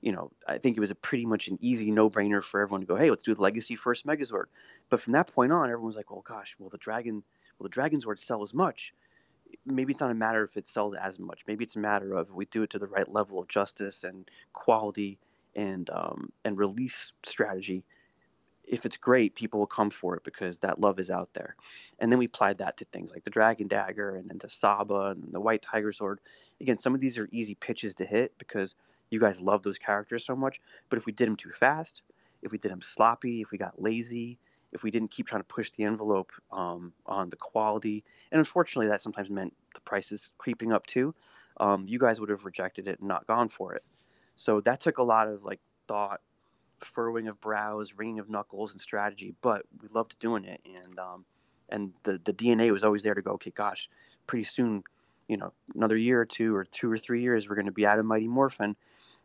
you 0.00 0.12
know, 0.12 0.30
I 0.46 0.58
think 0.58 0.76
it 0.76 0.80
was 0.80 0.92
a 0.92 0.94
pretty 0.94 1.26
much 1.26 1.48
an 1.48 1.58
easy 1.61 1.90
no-brainer 1.90 2.40
for 2.40 2.61
everyone 2.61 2.82
to 2.82 2.87
go, 2.87 2.94
hey, 2.94 3.11
let's 3.11 3.24
do 3.24 3.34
the 3.34 3.42
Legacy 3.42 3.74
first 3.74 4.06
Megazord. 4.06 4.44
But 4.90 5.00
from 5.00 5.14
that 5.14 5.26
point 5.26 5.50
on, 5.50 5.64
everyone 5.64 5.87
was 5.87 5.96
like, 5.96 6.12
well, 6.12 6.22
gosh, 6.24 6.54
will 6.61 6.68
the 6.68 6.78
Dragon, 6.78 7.24
will 7.58 7.64
the 7.64 7.68
Dragon 7.68 8.00
Zord 8.00 8.20
sell 8.20 8.44
as 8.44 8.54
much? 8.54 8.94
Maybe 9.64 9.92
it's 9.92 10.00
not 10.00 10.11
a 10.11 10.14
matter 10.14 10.44
if 10.44 10.56
it 10.56 10.66
sells 10.66 10.94
as 10.94 11.18
much. 11.18 11.42
Maybe 11.46 11.64
it's 11.64 11.76
a 11.76 11.80
matter 11.80 12.14
of 12.14 12.32
we 12.32 12.46
do 12.46 12.62
it 12.62 12.70
to 12.70 12.78
the 12.78 12.87
right 12.87 13.11
level 13.11 13.38
of 13.38 13.48
justice 13.48 14.04
and 14.04 14.28
quality 14.52 15.18
and 15.54 15.88
um, 15.90 16.32
and 16.44 16.58
release 16.58 17.12
strategy. 17.24 17.84
If 18.64 18.84
it's 18.84 18.98
great, 18.98 19.34
people 19.34 19.61
will 19.61 19.66
come 19.66 19.88
for 19.88 20.16
it 20.16 20.24
because 20.24 20.58
that 20.58 20.78
love 20.78 20.98
is 20.98 21.11
out 21.11 21.30
there. 21.32 21.56
And 21.98 22.12
then 22.12 22.18
we 22.18 22.26
applied 22.26 22.58
that 22.58 22.76
to 22.78 22.84
things 22.84 23.11
like 23.11 23.24
the 23.24 23.30
Dragon 23.30 23.66
Dagger 23.66 24.16
and 24.16 24.28
then 24.28 24.38
to 24.40 24.48
Saba 24.48 25.14
and 25.16 25.32
the 25.32 25.40
White 25.40 25.62
Tiger 25.62 25.92
Sword. 25.92 26.20
Again, 26.61 26.78
some 26.78 26.94
of 26.94 27.00
these 27.00 27.16
are 27.16 27.28
easy 27.32 27.54
pitches 27.54 27.94
to 27.94 28.04
hit 28.04 28.34
because 28.37 28.74
you 29.08 29.20
guys 29.20 29.40
love 29.40 29.62
those 29.62 29.78
characters 29.78 30.24
so 30.24 30.37
much. 30.37 30.61
But 30.90 30.98
if 30.98 31.06
we 31.06 31.12
did 31.12 31.28
them 31.28 31.37
too 31.37 31.52
fast, 31.52 32.02
if 32.42 32.52
we 32.52 32.58
did 32.58 32.70
them 32.70 32.82
sloppy, 32.82 33.40
if 33.40 33.50
we 33.50 33.56
got 33.56 33.80
lazy, 33.80 34.38
if 34.72 34.83
we 34.83 34.90
didn't 34.90 35.11
keep 35.11 35.26
trying 35.26 35.40
to 35.40 35.46
push 35.46 35.70
the 35.70 35.85
envelope 35.85 36.33
um, 36.52 36.92
on 37.07 37.31
the 37.31 37.37
quality. 37.37 38.04
And 38.31 38.38
unfortunately, 38.38 38.88
that 38.88 39.00
sometimes 39.00 39.31
meant 39.31 39.54
the 39.74 39.81
prices 39.81 40.31
creeping 40.38 40.72
up 40.72 40.87
too. 40.87 41.14
Um, 41.59 41.87
you 41.88 41.98
guys 41.98 42.20
would 42.20 42.31
have 42.31 42.44
rejected 42.44 42.87
it 42.87 43.00
and 43.00 43.09
not 43.09 43.26
gone 43.26 43.48
for 43.48 43.74
it. 43.74 43.83
So 44.37 44.61
that 44.61 44.81
took 44.81 44.98
a 44.98 45.02
lot 45.02 45.28
of 45.28 45.44
like 45.44 45.61
thought, 45.88 46.20
furrowing 46.81 47.26
of 47.26 47.40
brows, 47.40 47.94
wringing 47.94 48.20
of 48.20 48.31
knuckles, 48.31 48.72
and 48.72 48.81
strategy. 48.81 49.35
But 49.42 49.62
we 49.83 49.88
loved 49.88 50.18
doing 50.20 50.44
it, 50.44 50.61
and 50.64 50.98
um, 50.98 51.24
and 51.68 51.92
the 52.04 52.20
the 52.24 52.33
DNA 52.33 52.70
was 52.70 52.85
always 52.85 53.02
there 53.02 53.14
to 53.14 53.22
go. 53.22 53.33
Okay, 53.33 53.50
gosh, 53.50 53.88
pretty 54.26 54.44
soon, 54.44 54.85
you 55.26 55.37
know, 55.37 55.52
another 55.74 55.96
year 55.96 56.20
or 56.20 56.26
two 56.26 56.54
or 56.54 56.64
two 56.64 56.90
or 56.90 56.98
three 56.98 57.22
years, 57.22 57.48
we're 57.48 57.57
going 57.57 57.66
to 57.66 57.72
be 57.72 57.87
out 57.87 57.98
of 57.98 58.04
Mighty 58.07 58.28
Morphin, 58.28 58.76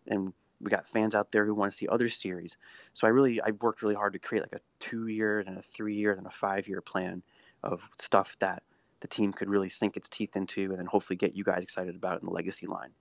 and 0.07 0.33
we 0.63 0.69
got 0.69 0.87
fans 0.87 1.13
out 1.15 1.31
there 1.31 1.45
who 1.45 1.53
want 1.53 1.71
to 1.71 1.77
see 1.77 1.87
other 1.87 2.09
series. 2.09 2.57
So 2.93 3.07
I 3.07 3.11
really 3.11 3.41
I 3.41 3.51
worked 3.51 3.81
really 3.81 3.95
hard 3.95 4.13
to 4.13 4.19
create 4.19 4.41
like 4.41 4.53
a 4.53 4.63
two 4.79 5.07
year 5.07 5.39
and 5.39 5.57
a 5.57 5.61
three 5.61 5.95
year 5.95 6.13
and 6.13 6.25
a 6.25 6.31
five 6.31 6.67
year 6.67 6.81
plan 6.81 7.21
of 7.63 7.87
stuff 7.97 8.35
that 8.39 8.63
the 9.01 9.07
team 9.07 9.33
could 9.33 9.49
really 9.49 9.69
sink 9.69 9.97
its 9.97 10.07
teeth 10.07 10.35
into 10.35 10.69
and 10.69 10.79
then 10.79 10.85
hopefully 10.85 11.17
get 11.17 11.35
you 11.35 11.43
guys 11.43 11.63
excited 11.63 11.95
about 11.95 12.21
in 12.21 12.25
the 12.25 12.33
legacy 12.33 12.67
line. 12.67 12.91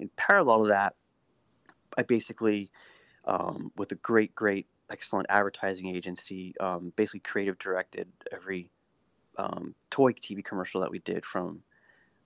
In 0.00 0.10
parallel 0.16 0.64
to 0.64 0.68
that, 0.70 0.94
I 1.96 2.02
basically 2.02 2.70
um, 3.24 3.70
with 3.76 3.92
a 3.92 3.96
great, 3.96 4.34
great, 4.34 4.66
excellent 4.90 5.26
advertising 5.30 5.94
agency, 5.94 6.54
um, 6.58 6.92
basically 6.96 7.20
creative 7.20 7.58
directed 7.58 8.08
every 8.32 8.70
um, 9.38 9.74
toy 9.90 10.12
TV 10.12 10.44
commercial 10.44 10.80
that 10.80 10.90
we 10.90 10.98
did 10.98 11.24
from 11.24 11.62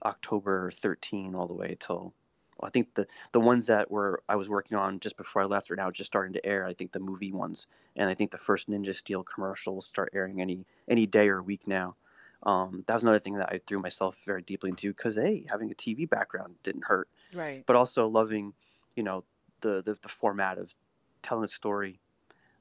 October 0.04 0.70
13 0.70 1.34
all 1.34 1.46
the 1.46 1.54
way 1.54 1.76
till 1.78 2.14
I 2.60 2.70
think 2.70 2.94
the 2.94 3.06
the 3.32 3.40
ones 3.40 3.66
that 3.66 3.90
were 3.90 4.22
I 4.28 4.36
was 4.36 4.48
working 4.48 4.76
on 4.76 5.00
just 5.00 5.16
before 5.16 5.42
I 5.42 5.44
left 5.44 5.70
are 5.70 5.76
now 5.76 5.90
just 5.90 6.08
starting 6.08 6.32
to 6.34 6.46
air. 6.46 6.64
I 6.64 6.72
think 6.72 6.92
the 6.92 7.00
movie 7.00 7.32
ones, 7.32 7.66
and 7.96 8.08
I 8.08 8.14
think 8.14 8.30
the 8.30 8.38
first 8.38 8.68
Ninja 8.68 8.94
Steel 8.94 9.22
commercial 9.22 9.74
will 9.74 9.82
start 9.82 10.10
airing 10.14 10.40
any 10.40 10.64
any 10.88 11.06
day 11.06 11.28
or 11.28 11.42
week 11.42 11.66
now. 11.66 11.96
Um, 12.42 12.84
that 12.86 12.94
was 12.94 13.02
another 13.02 13.18
thing 13.18 13.38
that 13.38 13.50
I 13.52 13.60
threw 13.66 13.80
myself 13.80 14.16
very 14.24 14.42
deeply 14.42 14.70
into 14.70 14.92
because 14.92 15.16
hey, 15.16 15.44
having 15.48 15.70
a 15.70 15.74
TV 15.74 16.08
background 16.08 16.54
didn't 16.62 16.84
hurt. 16.84 17.08
Right. 17.34 17.64
But 17.66 17.76
also 17.76 18.08
loving, 18.08 18.54
you 18.94 19.02
know, 19.02 19.24
the 19.60 19.82
the, 19.82 19.98
the 20.00 20.08
format 20.08 20.58
of 20.58 20.74
telling 21.22 21.44
a 21.44 21.48
story, 21.48 21.98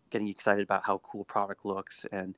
getting 0.10 0.28
excited 0.28 0.64
about 0.64 0.86
how 0.86 0.98
cool 1.00 1.24
product 1.24 1.66
looks, 1.66 2.06
and 2.12 2.36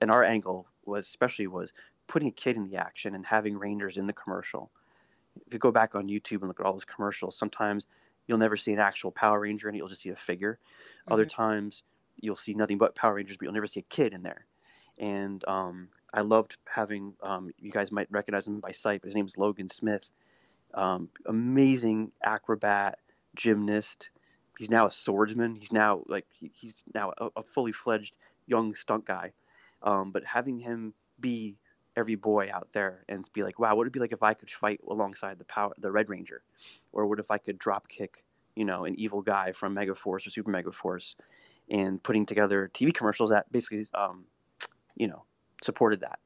and 0.00 0.10
our 0.10 0.24
angle 0.24 0.66
was 0.86 1.06
especially 1.06 1.46
was 1.46 1.72
putting 2.06 2.28
a 2.28 2.32
kid 2.32 2.56
in 2.56 2.64
the 2.64 2.76
action 2.76 3.14
and 3.14 3.24
having 3.24 3.58
Rangers 3.58 3.96
in 3.96 4.06
the 4.06 4.12
commercial 4.12 4.70
if 5.46 5.52
you 5.52 5.58
go 5.58 5.72
back 5.72 5.94
on 5.94 6.06
YouTube 6.06 6.40
and 6.40 6.48
look 6.48 6.60
at 6.60 6.66
all 6.66 6.72
those 6.72 6.84
commercials, 6.84 7.36
sometimes 7.36 7.88
you'll 8.26 8.38
never 8.38 8.56
see 8.56 8.72
an 8.72 8.78
actual 8.78 9.10
Power 9.10 9.40
Ranger 9.40 9.68
and 9.68 9.76
you'll 9.76 9.88
just 9.88 10.02
see 10.02 10.10
a 10.10 10.16
figure. 10.16 10.58
Mm-hmm. 10.58 11.12
Other 11.12 11.26
times 11.26 11.82
you'll 12.20 12.36
see 12.36 12.54
nothing 12.54 12.78
but 12.78 12.94
Power 12.94 13.14
Rangers, 13.14 13.36
but 13.36 13.44
you'll 13.44 13.54
never 13.54 13.66
see 13.66 13.80
a 13.80 13.84
kid 13.84 14.12
in 14.12 14.22
there. 14.22 14.46
And 14.98 15.44
um, 15.48 15.88
I 16.12 16.20
loved 16.20 16.56
having, 16.66 17.14
um, 17.22 17.50
you 17.58 17.70
guys 17.70 17.90
might 17.90 18.06
recognize 18.10 18.46
him 18.46 18.60
by 18.60 18.70
sight, 18.70 19.00
but 19.00 19.08
his 19.08 19.16
name 19.16 19.26
is 19.26 19.36
Logan 19.36 19.68
Smith. 19.68 20.08
Um, 20.72 21.08
amazing 21.26 22.12
acrobat, 22.22 22.98
gymnast. 23.34 24.08
He's 24.58 24.70
now 24.70 24.86
a 24.86 24.90
swordsman. 24.90 25.56
He's 25.56 25.72
now 25.72 26.02
like 26.06 26.26
he, 26.38 26.50
he's 26.54 26.82
now 26.94 27.12
a, 27.18 27.28
a 27.36 27.42
fully 27.42 27.72
fledged 27.72 28.14
young 28.46 28.74
stunt 28.74 29.04
guy. 29.04 29.32
Um, 29.82 30.12
but 30.12 30.24
having 30.24 30.58
him 30.58 30.94
be 31.18 31.56
every 31.96 32.14
boy 32.14 32.50
out 32.52 32.68
there 32.72 33.04
and 33.08 33.28
be 33.32 33.42
like, 33.42 33.58
wow, 33.58 33.70
what 33.70 33.78
would 33.78 33.86
it 33.88 33.92
be 33.92 34.00
like 34.00 34.12
if 34.12 34.22
I 34.22 34.34
could 34.34 34.50
fight 34.50 34.80
alongside 34.88 35.38
the 35.38 35.44
power, 35.44 35.72
the 35.78 35.92
Red 35.92 36.08
Ranger, 36.08 36.42
or 36.92 37.06
what 37.06 37.20
if 37.20 37.30
I 37.30 37.38
could 37.38 37.58
drop 37.58 37.88
kick, 37.88 38.24
you 38.56 38.64
know, 38.64 38.84
an 38.84 38.98
evil 38.98 39.22
guy 39.22 39.52
from 39.52 39.74
Megaforce 39.74 40.26
or 40.26 40.30
Super 40.30 40.52
Megaforce, 40.52 41.14
and 41.70 42.02
putting 42.02 42.26
together 42.26 42.70
TV 42.72 42.92
commercials 42.92 43.30
that 43.30 43.50
basically, 43.50 43.86
um, 43.94 44.24
you 44.96 45.08
know, 45.08 45.24
supported 45.62 46.00
that. 46.00 46.18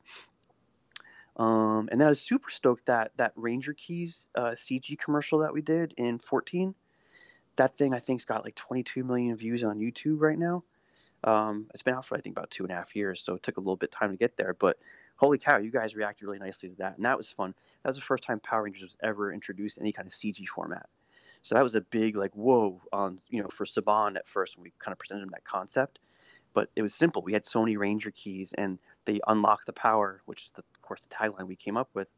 Um, 1.36 1.88
and 1.92 2.00
then 2.00 2.08
I 2.08 2.10
was 2.10 2.20
super 2.20 2.50
stoked 2.50 2.86
that 2.86 3.12
that 3.16 3.32
Ranger 3.36 3.72
Keys 3.72 4.26
uh, 4.34 4.50
CG 4.50 4.98
commercial 4.98 5.40
that 5.40 5.52
we 5.52 5.62
did 5.62 5.94
in 5.96 6.18
14. 6.18 6.74
That 7.56 7.76
thing 7.76 7.94
I 7.94 7.98
think's 7.98 8.24
got 8.24 8.44
like 8.44 8.54
22 8.54 9.04
million 9.04 9.36
views 9.36 9.62
on 9.62 9.78
YouTube 9.78 10.20
right 10.20 10.38
now. 10.38 10.64
Um, 11.24 11.66
it's 11.74 11.82
been 11.82 11.94
out 11.94 12.04
for 12.04 12.16
I 12.16 12.20
think 12.20 12.36
about 12.36 12.50
two 12.50 12.64
and 12.64 12.72
a 12.72 12.76
half 12.76 12.94
years, 12.94 13.22
so 13.22 13.34
it 13.34 13.42
took 13.42 13.56
a 13.56 13.60
little 13.60 13.76
bit 13.76 13.90
time 13.90 14.10
to 14.10 14.16
get 14.16 14.36
there. 14.36 14.54
But 14.54 14.78
holy 15.18 15.38
cow, 15.38 15.58
you 15.58 15.70
guys 15.70 15.94
reacted 15.94 16.26
really 16.26 16.38
nicely 16.38 16.70
to 16.70 16.76
that, 16.76 16.96
and 16.96 17.04
that 17.04 17.16
was 17.16 17.30
fun. 17.30 17.54
That 17.82 17.90
was 17.90 17.96
the 17.96 18.02
first 18.02 18.22
time 18.22 18.40
Power 18.40 18.62
Rangers 18.62 18.82
was 18.82 18.96
ever 19.02 19.32
introduced 19.32 19.76
in 19.76 19.82
any 19.82 19.92
kind 19.92 20.06
of 20.06 20.12
CG 20.12 20.46
format. 20.48 20.88
So 21.42 21.54
that 21.54 21.62
was 21.62 21.74
a 21.74 21.80
big 21.80 22.16
like 22.16 22.34
whoa 22.34 22.80
on 22.92 23.18
you 23.28 23.42
know 23.42 23.48
for 23.48 23.66
Saban 23.66 24.16
at 24.16 24.26
first 24.26 24.56
when 24.56 24.64
we 24.64 24.72
kind 24.78 24.92
of 24.92 24.98
presented 24.98 25.24
him 25.24 25.30
that 25.32 25.44
concept. 25.44 25.98
But 26.54 26.70
it 26.74 26.82
was 26.82 26.94
simple. 26.94 27.22
We 27.22 27.34
had 27.34 27.44
Sony 27.44 27.76
Ranger 27.76 28.10
keys, 28.10 28.54
and 28.56 28.78
they 29.04 29.20
unlock 29.26 29.66
the 29.66 29.72
power, 29.72 30.22
which 30.24 30.44
is 30.44 30.50
the, 30.52 30.62
of 30.62 30.82
course 30.82 31.02
the 31.02 31.14
tagline 31.14 31.46
we 31.46 31.56
came 31.56 31.76
up 31.76 31.90
with. 31.94 32.08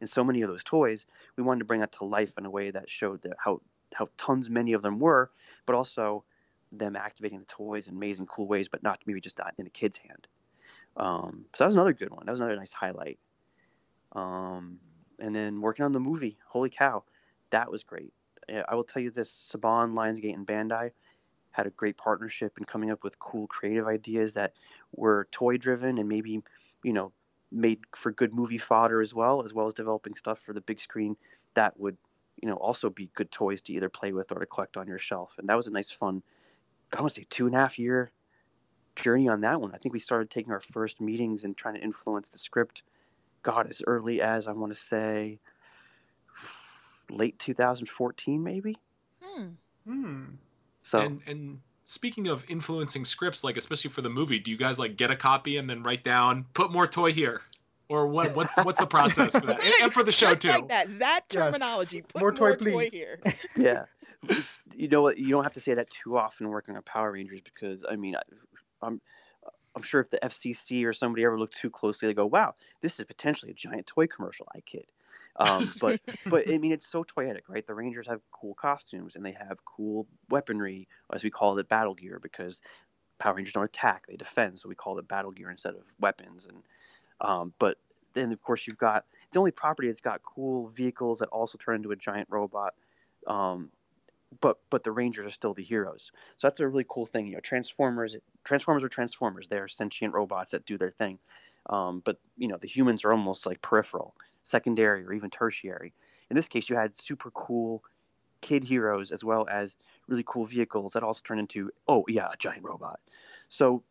And 0.00 0.08
so 0.08 0.24
many 0.24 0.42
of 0.42 0.48
those 0.48 0.64
toys, 0.64 1.06
we 1.36 1.42
wanted 1.42 1.60
to 1.60 1.64
bring 1.66 1.80
that 1.80 1.92
to 1.92 2.04
life 2.04 2.32
in 2.38 2.46
a 2.46 2.50
way 2.50 2.70
that 2.70 2.90
showed 2.90 3.22
that 3.22 3.36
how 3.38 3.60
how 3.94 4.08
tons 4.16 4.48
many 4.50 4.72
of 4.72 4.82
them 4.82 4.98
were, 4.98 5.30
but 5.66 5.74
also 5.74 6.24
them 6.72 6.96
activating 6.96 7.40
the 7.40 7.46
toys 7.46 7.88
in 7.88 7.96
amazing 7.96 8.26
cool 8.26 8.46
ways, 8.46 8.68
but 8.68 8.82
not 8.82 9.00
maybe 9.06 9.20
just 9.20 9.38
not 9.38 9.54
in 9.58 9.66
a 9.66 9.70
kid's 9.70 9.96
hand. 9.96 10.28
Um, 10.96 11.46
so 11.54 11.64
that 11.64 11.68
was 11.68 11.74
another 11.76 11.92
good 11.92 12.10
one. 12.10 12.26
That 12.26 12.32
was 12.32 12.40
another 12.40 12.56
nice 12.56 12.72
highlight. 12.72 13.18
Um, 14.12 14.80
and 15.18 15.34
then 15.34 15.60
working 15.60 15.84
on 15.84 15.92
the 15.92 16.00
movie, 16.00 16.38
holy 16.46 16.70
cow, 16.70 17.04
that 17.50 17.70
was 17.70 17.84
great. 17.84 18.12
I 18.68 18.74
will 18.74 18.84
tell 18.84 19.02
you 19.02 19.10
this: 19.10 19.52
Saban, 19.52 19.92
Lionsgate, 19.92 20.34
and 20.34 20.46
Bandai 20.46 20.90
had 21.52 21.66
a 21.66 21.70
great 21.70 21.96
partnership 21.96 22.58
in 22.58 22.64
coming 22.64 22.90
up 22.90 23.04
with 23.04 23.18
cool 23.18 23.46
creative 23.46 23.86
ideas 23.86 24.34
that 24.34 24.54
were 24.92 25.28
toy 25.30 25.56
driven 25.56 25.98
and 25.98 26.08
maybe, 26.08 26.42
you 26.82 26.92
know, 26.92 27.12
made 27.52 27.80
for 27.94 28.12
good 28.12 28.34
movie 28.34 28.58
fodder 28.58 29.00
as 29.00 29.14
well, 29.14 29.42
as 29.44 29.52
well 29.52 29.66
as 29.66 29.74
developing 29.74 30.14
stuff 30.14 30.38
for 30.40 30.52
the 30.52 30.60
big 30.60 30.80
screen 30.80 31.16
that 31.54 31.78
would, 31.78 31.96
you 32.40 32.48
know, 32.48 32.54
also 32.54 32.90
be 32.90 33.10
good 33.14 33.30
toys 33.30 33.62
to 33.62 33.72
either 33.72 33.88
play 33.88 34.12
with 34.12 34.30
or 34.32 34.40
to 34.40 34.46
collect 34.46 34.76
on 34.76 34.86
your 34.86 34.98
shelf. 34.98 35.34
And 35.38 35.48
that 35.48 35.56
was 35.56 35.66
a 35.66 35.72
nice, 35.72 35.90
fun 35.90 36.22
I 36.92 37.00
want 37.00 37.14
to 37.14 37.20
say 37.20 37.26
two 37.30 37.46
and 37.46 37.54
a 37.54 37.58
half 37.58 37.78
year 37.78 38.10
journey 39.00 39.28
on 39.28 39.40
that 39.42 39.60
one. 39.60 39.74
I 39.74 39.78
think 39.78 39.92
we 39.92 39.98
started 39.98 40.30
taking 40.30 40.52
our 40.52 40.60
first 40.60 41.00
meetings 41.00 41.44
and 41.44 41.56
trying 41.56 41.74
to 41.74 41.80
influence 41.80 42.28
the 42.30 42.38
script. 42.38 42.82
God, 43.42 43.68
as 43.70 43.82
early 43.86 44.20
as 44.20 44.46
I 44.46 44.52
want 44.52 44.72
to 44.72 44.78
say 44.78 45.38
late 47.10 47.38
2014, 47.38 48.42
maybe. 48.42 48.76
Hmm. 49.22 49.46
Hmm. 49.86 50.24
So 50.82 51.00
and, 51.00 51.20
and 51.26 51.60
speaking 51.84 52.28
of 52.28 52.44
influencing 52.48 53.04
scripts, 53.04 53.42
like 53.44 53.56
especially 53.56 53.90
for 53.90 54.02
the 54.02 54.10
movie, 54.10 54.38
do 54.38 54.50
you 54.50 54.56
guys 54.56 54.78
like 54.78 54.96
get 54.96 55.10
a 55.10 55.16
copy 55.16 55.56
and 55.56 55.68
then 55.68 55.82
write 55.82 56.02
down, 56.02 56.46
put 56.54 56.70
more 56.70 56.86
toy 56.86 57.12
here? 57.12 57.42
Or 57.88 58.06
what? 58.06 58.36
What's 58.36 58.56
what's 58.58 58.78
the 58.78 58.86
process 58.86 59.34
for 59.34 59.46
that? 59.46 59.60
And, 59.60 59.74
and 59.82 59.92
for 59.92 60.04
the 60.04 60.12
show 60.12 60.28
Just 60.28 60.42
too. 60.42 60.48
like 60.48 60.68
that. 60.68 60.98
That 61.00 61.22
Yes. 61.32 61.42
terminology. 61.42 62.02
Put 62.02 62.20
More 62.20 62.30
more, 62.30 62.52
toy, 62.52 62.52
toy, 62.56 62.88
please. 62.88 62.92
here. 62.92 63.20
yeah 63.56 63.84
you 64.76 64.86
know 64.88 65.02
what 65.02 65.18
you 65.18 65.30
don't 65.30 65.42
have 65.42 65.54
to 65.54 65.60
say 65.60 65.74
that 65.74 65.90
too 65.90 66.16
often 66.16 66.48
working 66.48 66.76
on 66.76 66.82
power 66.82 67.10
rangers 67.12 67.40
because 67.40 67.84
i 67.90 67.96
mean 67.96 68.14
I, 68.14 68.20
i'm 68.82 69.00
i'm 69.74 69.82
sure 69.82 70.00
if 70.00 70.10
the 70.10 70.18
fcc 70.24 70.84
or 70.84 70.92
somebody 70.92 71.24
ever 71.24 71.38
looked 71.38 71.56
too 71.56 71.70
closely 71.70 72.08
they 72.08 72.14
go 72.14 72.26
wow 72.26 72.54
this 72.80 72.98
is 72.98 73.06
potentially 73.06 73.52
a 73.52 73.54
giant 73.54 73.86
toy 73.86 74.06
commercial 74.06 74.46
i 74.54 74.60
kid. 74.60 74.86
Um, 75.36 75.72
but 75.80 76.00
but 76.26 76.50
i 76.50 76.58
mean 76.58 76.72
it's 76.72 76.86
so 76.86 77.04
toyetic 77.04 77.42
right? 77.48 77.66
The 77.66 77.74
rangers 77.74 78.06
have 78.06 78.20
cool 78.30 78.54
costumes 78.54 79.16
and 79.16 79.24
they 79.24 79.32
have 79.32 79.64
cool 79.64 80.06
weaponry 80.28 80.88
as 81.12 81.24
we 81.24 81.30
call 81.30 81.58
it 81.58 81.68
battle 81.68 81.94
gear 81.94 82.18
because 82.20 82.60
power 83.18 83.34
rangers 83.34 83.52
don't 83.54 83.64
attack 83.64 84.06
they 84.06 84.16
defend 84.16 84.58
so 84.58 84.68
we 84.68 84.74
call 84.74 84.98
it 84.98 85.06
battle 85.06 85.30
gear 85.30 85.50
instead 85.50 85.74
of 85.74 85.82
weapons. 86.00 86.46
And 86.46 86.62
um, 87.20 87.52
but 87.58 87.76
then 88.14 88.32
of 88.32 88.42
course 88.42 88.66
you've 88.66 88.78
got 88.78 89.04
it's 89.24 89.32
the 89.32 89.38
only 89.38 89.50
property 89.50 89.88
that's 89.88 90.00
got 90.00 90.22
cool 90.22 90.68
vehicles 90.68 91.20
that 91.20 91.28
also 91.28 91.58
turn 91.58 91.76
into 91.76 91.92
a 91.92 91.96
giant 91.96 92.28
robot. 92.30 92.74
Um, 93.26 93.70
but 94.40 94.58
but 94.70 94.84
the 94.84 94.92
Rangers 94.92 95.26
are 95.26 95.30
still 95.30 95.54
the 95.54 95.62
heroes. 95.62 96.12
So 96.36 96.46
that's 96.46 96.60
a 96.60 96.68
really 96.68 96.86
cool 96.88 97.06
thing. 97.06 97.26
You 97.26 97.34
know, 97.34 97.40
Transformers 97.40 98.16
Transformers 98.44 98.84
are 98.84 98.88
Transformers. 98.88 99.48
They're 99.48 99.68
sentient 99.68 100.14
robots 100.14 100.52
that 100.52 100.66
do 100.66 100.78
their 100.78 100.90
thing. 100.90 101.18
Um, 101.66 102.00
but 102.04 102.18
you 102.36 102.48
know, 102.48 102.56
the 102.56 102.68
humans 102.68 103.04
are 103.04 103.12
almost 103.12 103.46
like 103.46 103.60
peripheral, 103.60 104.14
secondary, 104.42 105.04
or 105.04 105.12
even 105.12 105.30
tertiary. 105.30 105.92
In 106.30 106.36
this 106.36 106.48
case, 106.48 106.68
you 106.68 106.76
had 106.76 106.96
super 106.96 107.30
cool 107.32 107.82
kid 108.40 108.64
heroes 108.64 109.12
as 109.12 109.22
well 109.22 109.46
as 109.50 109.76
really 110.08 110.24
cool 110.26 110.46
vehicles 110.46 110.94
that 110.94 111.02
also 111.02 111.20
turn 111.24 111.38
into 111.38 111.70
oh 111.88 112.04
yeah, 112.08 112.28
a 112.32 112.36
giant 112.36 112.64
robot. 112.64 113.00
So 113.48 113.82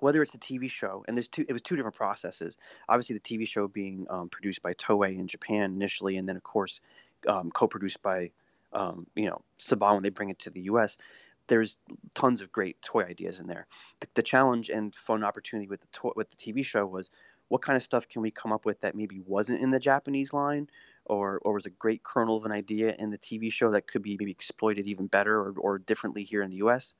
whether 0.00 0.22
it's 0.22 0.32
the 0.32 0.38
TV 0.38 0.70
show, 0.70 1.04
and 1.06 1.16
there's 1.16 1.28
two, 1.28 1.44
it 1.48 1.52
was 1.52 1.62
two 1.62 1.76
different 1.76 1.96
processes. 1.96 2.56
Obviously, 2.88 3.14
the 3.14 3.20
TV 3.20 3.46
show 3.46 3.68
being 3.68 4.06
um, 4.10 4.28
produced 4.28 4.62
by 4.62 4.72
Toei 4.74 5.18
in 5.18 5.26
Japan 5.26 5.72
initially, 5.74 6.16
and 6.16 6.28
then 6.28 6.36
of 6.36 6.42
course 6.42 6.80
um, 7.28 7.50
co-produced 7.50 8.02
by 8.02 8.30
um, 8.72 9.06
you 9.14 9.26
know 9.26 9.42
Saban 9.58 9.94
when 9.94 10.02
they 10.02 10.10
bring 10.10 10.30
it 10.30 10.40
to 10.40 10.50
the 10.50 10.62
U.S. 10.62 10.98
There's 11.46 11.78
tons 12.14 12.42
of 12.42 12.52
great 12.52 12.80
toy 12.80 13.02
ideas 13.02 13.40
in 13.40 13.46
there. 13.46 13.66
The, 14.00 14.06
the 14.14 14.22
challenge 14.22 14.70
and 14.70 14.94
fun 14.94 15.24
opportunity 15.24 15.68
with 15.68 15.80
the 15.80 15.88
toy, 15.92 16.12
with 16.14 16.30
the 16.30 16.36
TV 16.36 16.64
show 16.64 16.86
was 16.86 17.10
what 17.48 17.62
kind 17.62 17.76
of 17.76 17.82
stuff 17.82 18.08
can 18.08 18.22
we 18.22 18.30
come 18.30 18.52
up 18.52 18.64
with 18.64 18.80
that 18.82 18.94
maybe 18.94 19.20
wasn't 19.26 19.60
in 19.60 19.70
the 19.70 19.80
Japanese 19.80 20.32
line, 20.32 20.68
or 21.04 21.40
or 21.42 21.54
was 21.54 21.66
a 21.66 21.70
great 21.70 22.02
kernel 22.02 22.36
of 22.36 22.44
an 22.44 22.52
idea 22.52 22.94
in 22.98 23.10
the 23.10 23.18
TV 23.18 23.52
show 23.52 23.72
that 23.72 23.86
could 23.86 24.02
be 24.02 24.16
maybe 24.18 24.30
exploited 24.30 24.86
even 24.86 25.06
better 25.06 25.36
or, 25.36 25.54
or 25.58 25.78
differently 25.78 26.22
here 26.22 26.42
in 26.42 26.50
the 26.50 26.58
U.S. 26.58 26.94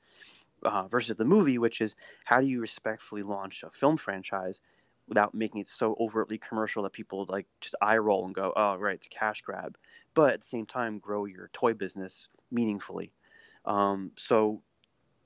Uh, 0.63 0.87
versus 0.89 1.15
the 1.15 1.25
movie, 1.25 1.57
which 1.57 1.81
is 1.81 1.95
how 2.25 2.39
do 2.39 2.47
you 2.47 2.59
respectfully 2.59 3.23
launch 3.23 3.63
a 3.63 3.69
film 3.71 3.97
franchise 3.97 4.61
without 5.07 5.33
making 5.33 5.61
it 5.61 5.69
so 5.69 5.95
overtly 5.99 6.37
commercial 6.37 6.83
that 6.83 6.93
people 6.93 7.25
like 7.27 7.45
just 7.59 7.75
eye 7.81 7.97
roll 7.97 8.25
and 8.25 8.35
go, 8.35 8.53
oh 8.55 8.75
right, 8.75 8.95
it's 8.95 9.07
a 9.07 9.09
cash 9.09 9.41
grab, 9.41 9.77
but 10.13 10.33
at 10.33 10.41
the 10.41 10.47
same 10.47 10.65
time 10.65 10.99
grow 10.99 11.25
your 11.25 11.49
toy 11.53 11.73
business 11.73 12.27
meaningfully. 12.51 13.11
Um, 13.65 14.11
so 14.17 14.61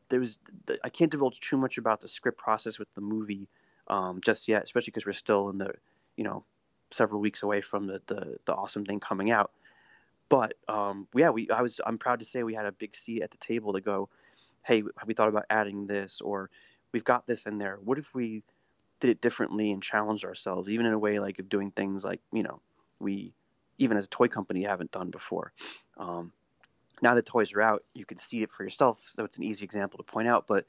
there's 0.09 0.37
I 0.83 0.89
can't 0.89 1.11
divulge 1.11 1.39
too 1.39 1.57
much 1.57 1.77
about 1.77 2.01
the 2.01 2.07
script 2.07 2.37
process 2.37 2.79
with 2.79 2.93
the 2.93 3.01
movie 3.01 3.47
um, 3.87 4.21
just 4.23 4.47
yet, 4.47 4.63
especially 4.63 4.91
because 4.91 5.05
we're 5.05 5.13
still 5.13 5.49
in 5.49 5.57
the 5.57 5.73
you 6.17 6.23
know 6.23 6.43
several 6.91 7.21
weeks 7.21 7.43
away 7.43 7.61
from 7.61 7.87
the 7.87 8.01
the, 8.07 8.37
the 8.45 8.53
awesome 8.53 8.85
thing 8.85 8.99
coming 8.99 9.31
out. 9.31 9.51
But 10.29 10.53
um, 10.67 11.07
yeah, 11.15 11.29
we 11.29 11.49
I 11.49 11.61
was 11.61 11.79
I'm 11.85 11.97
proud 11.97 12.19
to 12.19 12.25
say 12.25 12.43
we 12.43 12.55
had 12.55 12.65
a 12.65 12.71
big 12.71 12.95
seat 12.95 13.21
at 13.21 13.31
the 13.31 13.37
table 13.37 13.73
to 13.73 13.81
go, 13.81 14.09
hey, 14.63 14.83
have 14.97 15.07
we 15.07 15.13
thought 15.13 15.29
about 15.29 15.45
adding 15.49 15.87
this 15.87 16.21
or 16.21 16.49
we've 16.91 17.03
got 17.03 17.27
this 17.27 17.45
in 17.45 17.57
there. 17.57 17.77
What 17.83 17.99
if 17.99 18.15
we 18.15 18.43
did 18.99 19.09
it 19.09 19.21
differently 19.21 19.71
and 19.71 19.83
challenged 19.83 20.25
ourselves, 20.25 20.69
even 20.69 20.85
in 20.85 20.93
a 20.93 20.99
way 20.99 21.19
like 21.19 21.39
of 21.39 21.49
doing 21.49 21.71
things 21.71 22.03
like 22.03 22.21
you 22.31 22.43
know 22.43 22.61
we 22.99 23.33
even 23.77 23.97
as 23.97 24.05
a 24.05 24.09
toy 24.09 24.27
company 24.27 24.63
haven't 24.63 24.91
done 24.91 25.09
before. 25.09 25.53
Um, 25.97 26.31
now 27.01 27.15
that 27.15 27.25
toys 27.25 27.53
are 27.53 27.61
out, 27.61 27.83
you 27.93 28.05
can 28.05 28.17
see 28.17 28.41
it 28.43 28.51
for 28.51 28.63
yourself, 28.63 28.99
so 29.15 29.23
it's 29.25 29.37
an 29.37 29.43
easy 29.43 29.65
example 29.65 29.97
to 29.97 30.03
point 30.03 30.27
out. 30.27 30.47
But 30.47 30.65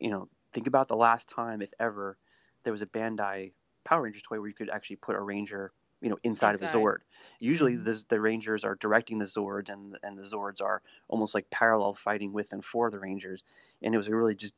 you 0.00 0.10
know, 0.10 0.28
think 0.52 0.66
about 0.66 0.88
the 0.88 0.96
last 0.96 1.28
time, 1.28 1.62
if 1.62 1.70
ever, 1.78 2.18
there 2.64 2.72
was 2.72 2.82
a 2.82 2.86
Bandai 2.86 3.52
Power 3.84 4.02
Rangers 4.02 4.22
toy 4.22 4.40
where 4.40 4.48
you 4.48 4.54
could 4.54 4.70
actually 4.70 4.96
put 4.96 5.16
a 5.16 5.20
Ranger, 5.20 5.72
you 6.00 6.10
know, 6.10 6.18
inside, 6.22 6.54
of 6.54 6.62
a 6.62 6.66
Zord. 6.66 6.98
Usually, 7.40 7.76
Mhm. 7.76 7.84
the, 7.84 8.04
the 8.08 8.20
Rangers 8.20 8.64
are 8.64 8.74
directing 8.76 9.18
the 9.18 9.24
Zords, 9.26 9.70
and 9.70 9.98
and 10.02 10.18
the 10.18 10.22
Zords 10.22 10.62
are 10.62 10.82
almost 11.08 11.34
like 11.34 11.50
parallel 11.50 11.94
fighting 11.94 12.32
with 12.32 12.52
and 12.52 12.64
for 12.64 12.90
the 12.90 12.98
Rangers. 13.00 13.42
And 13.82 13.94
it 13.94 13.98
was 13.98 14.08
really 14.08 14.34
just, 14.34 14.54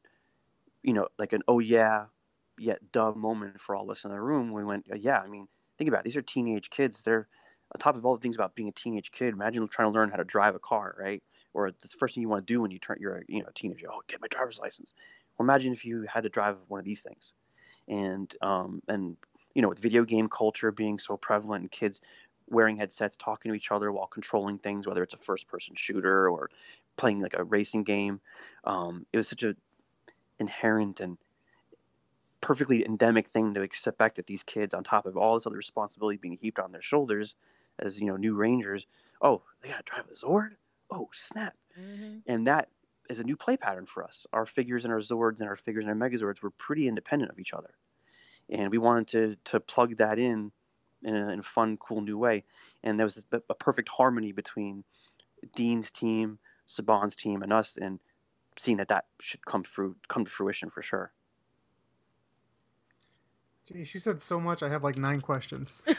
you 0.83 0.95
know, 0.95 1.09
like 1.19 1.33
an 1.33 1.43
oh 1.49 1.59
yeah, 1.59 2.07
yet 2.59 2.93
dumb 2.93 3.19
moment 3.19 3.61
for 3.61 3.75
all 3.75 3.85
of 3.85 3.91
us 3.91 4.05
in 4.05 4.11
the 4.11 4.21
room. 4.21 4.53
We 4.53 4.65
went, 4.65 4.87
yeah, 4.95 5.19
I 5.19 5.27
mean, 5.27 5.49
think 5.79 5.89
about 5.89 6.01
it. 6.01 6.05
These 6.05 6.17
are 6.17 6.23
teenage 6.23 6.71
kids. 6.71 7.03
They're 7.03 7.29
on 7.75 7.79
top 7.79 7.97
of 7.97 8.05
all 8.05 8.15
the 8.15 8.21
things 8.21 8.37
about 8.37 8.55
being 8.55 8.69
a 8.69 8.73
teenage 8.73 9.11
kid. 9.11 9.33
Imagine 9.33 9.67
trying 9.69 9.89
to 9.89 9.95
learn 9.95 10.11
how 10.11 10.17
to 10.17 10.25
drive 10.25 10.55
a 10.55 10.59
car, 10.59 10.95
right? 10.99 11.23
Or 11.55 11.71
the 11.71 11.89
first 11.99 12.15
thing 12.15 12.23
you 12.23 12.29
want 12.29 12.47
to 12.47 12.53
do 12.53 12.61
when 12.61 12.71
you 12.71 12.79
turn, 12.79 12.99
you're 13.01 13.19
a 13.19 13.23
you 13.29 13.41
know 13.41 13.49
a 13.49 13.53
teenager. 13.53 13.87
Oh, 13.93 14.03
get 14.09 14.21
my 14.21 14.29
driver's 14.29 14.59
license. 14.59 14.95
Well, 15.37 15.45
imagine 15.45 15.73
if 15.73 15.85
you 15.85 16.07
had 16.09 16.23
to 16.23 16.29
drive 16.29 16.57
one 16.69 16.79
of 16.79 16.85
these 16.85 17.01
things, 17.01 17.33
and 17.89 18.35
um, 18.41 18.83
and 18.89 19.17
you 19.55 19.63
know 19.63 19.69
with 19.69 19.79
video 19.79 20.05
game 20.05 20.29
culture 20.29 20.71
being 20.73 20.99
so 20.99 21.17
prevalent 21.17 21.63
and 21.63 21.71
kids 21.71 22.01
wearing 22.49 22.77
headsets, 22.77 23.17
talking 23.17 23.51
to 23.51 23.57
each 23.57 23.71
other 23.71 23.91
while 23.93 24.07
controlling 24.07 24.59
things, 24.59 24.87
whether 24.87 25.03
it's 25.03 25.15
a 25.15 25.19
first-person 25.19 25.75
shooter 25.77 26.29
or 26.29 26.51
playing 26.97 27.21
like 27.21 27.35
a 27.35 27.45
racing 27.45 27.85
game. 27.85 28.21
Um, 28.65 29.07
it 29.13 29.17
was 29.17 29.29
such 29.29 29.43
a 29.43 29.55
inherent 30.39 31.01
and 31.01 31.17
perfectly 32.43 32.85
endemic 32.85 33.29
thing 33.29 33.55
to 33.55 33.63
expect 33.63 34.17
that 34.17 34.27
these 34.27 34.43
kids, 34.45 34.75
on 34.75 34.85
top 34.85 35.07
of 35.07 35.17
all 35.17 35.35
this 35.35 35.47
other 35.47 35.57
responsibility 35.57 36.19
being 36.19 36.37
heaped 36.37 36.59
on 36.61 36.73
their 36.73 36.83
shoulders 36.83 37.37
as 37.79 37.99
you 37.99 38.07
know 38.07 38.17
new 38.17 38.35
rangers, 38.35 38.87
oh, 39.23 39.43
they 39.63 39.71
gotta 39.71 39.85
drive 39.85 40.07
a 40.09 40.15
Zord. 40.15 40.57
Oh, 40.91 41.09
snap! 41.13 41.57
hmm 41.75 42.19
And 42.27 42.47
that 42.49 42.69
is 43.09 43.21
a 43.21 43.25
new 43.25 43.37
play 43.37 43.57
pattern 43.57 43.87
for 43.87 44.05
us. 44.05 44.27
Our 44.33 44.47
figures 44.47 44.85
and 44.85 44.93
our 44.93 45.01
Zords 45.01 45.41
and 45.41 45.49
our 45.49 45.57
figures 45.57 45.87
and 45.87 46.03
our 46.03 46.11
Megazords 46.11 46.43
were 46.43 46.51
pretty 46.51 46.89
independent 46.89 47.31
of 47.33 47.39
each 47.39 47.55
other, 47.55 47.75
and 48.51 48.71
we 48.71 48.79
wanted 48.79 49.09
to 49.09 49.37
to 49.53 49.61
plug 49.61 49.97
that 49.99 50.19
in 50.19 50.53
in 51.03 51.17
a, 51.17 51.29
in 51.31 51.39
a 51.41 51.43
fun, 51.43 51.77
cool 51.79 52.03
new 52.03 52.19
way. 52.19 52.45
And 52.85 52.99
there 52.99 53.07
was 53.07 53.19
a, 53.33 53.43
a 53.51 53.55
perfect 53.55 53.89
harmony 53.89 54.33
between 54.33 54.85
Dean's 55.55 55.93
team, 55.93 56.39
Saban's 56.69 57.17
team, 57.17 57.43
and 57.43 57.53
us, 57.53 57.77
and 57.77 58.01
seeing 58.59 58.79
that 58.79 58.89
that 58.89 59.07
should 59.21 59.45
come 59.47 59.65
through 59.65 59.97
come 60.09 60.25
to 60.25 60.31
fruition 60.31 60.71
for 60.71 60.83
sure. 60.83 61.13
Geez, 63.73 63.95
you 63.95 64.01
said 64.01 64.21
so 64.21 64.39
much. 64.39 64.63
I 64.63 64.69
have 64.69 64.83
like 64.85 64.97
nine 64.99 65.21
questions. 65.21 65.83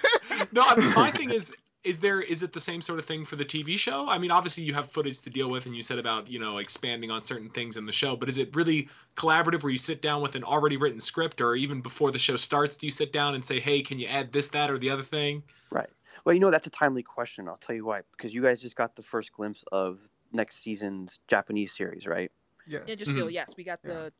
No, 0.51 0.63
I 0.63 0.75
mean 0.75 0.93
my 0.95 1.11
thing 1.11 1.29
is 1.29 1.53
is 1.83 1.99
there 1.99 2.21
is 2.21 2.43
it 2.43 2.53
the 2.53 2.59
same 2.59 2.81
sort 2.81 2.97
of 2.97 3.05
thing 3.05 3.23
for 3.23 3.35
the 3.35 3.45
TV 3.45 3.77
show? 3.77 4.09
I 4.09 4.17
mean, 4.17 4.31
obviously 4.31 4.63
you 4.63 4.73
have 4.73 4.89
footage 4.89 5.21
to 5.21 5.29
deal 5.29 5.49
with 5.49 5.65
and 5.67 5.75
you 5.75 5.81
said 5.81 5.99
about, 5.99 6.29
you 6.29 6.39
know, 6.39 6.57
expanding 6.57 7.11
on 7.11 7.23
certain 7.23 7.49
things 7.49 7.77
in 7.77 7.85
the 7.85 7.91
show, 7.91 8.15
but 8.15 8.29
is 8.29 8.37
it 8.39 8.55
really 8.55 8.89
collaborative 9.15 9.63
where 9.63 9.71
you 9.71 9.77
sit 9.77 10.01
down 10.01 10.21
with 10.21 10.35
an 10.35 10.43
already 10.43 10.75
written 10.75 10.99
script 10.99 11.39
or 11.41 11.55
even 11.55 11.81
before 11.81 12.09
the 12.11 12.17
show 12.19 12.35
starts 12.35 12.77
do 12.77 12.87
you 12.87 12.91
sit 12.91 13.11
down 13.11 13.35
and 13.35 13.43
say, 13.45 13.59
"Hey, 13.59 13.81
can 13.81 13.99
you 13.99 14.07
add 14.07 14.31
this 14.31 14.47
that 14.49 14.69
or 14.71 14.77
the 14.77 14.89
other 14.89 15.03
thing?" 15.03 15.43
Right. 15.71 15.89
Well, 16.25 16.33
you 16.33 16.39
know 16.41 16.51
that's 16.51 16.67
a 16.67 16.71
timely 16.71 17.03
question. 17.03 17.47
I'll 17.47 17.57
tell 17.57 17.75
you 17.75 17.85
why. 17.85 18.01
Because 18.17 18.33
you 18.33 18.41
guys 18.41 18.61
just 18.61 18.75
got 18.75 18.95
the 18.95 19.03
first 19.03 19.33
glimpse 19.33 19.63
of 19.71 19.99
next 20.31 20.57
season's 20.57 21.19
Japanese 21.27 21.73
series, 21.75 22.07
right? 22.07 22.31
Yes. 22.65 22.83
Ninja 22.87 23.05
Steel, 23.05 23.27
Mhm. 23.27 23.33
yes, 23.33 23.55
we 23.57 23.63
got 23.63 23.79
Yeah. 23.83 23.93
the 23.93 24.13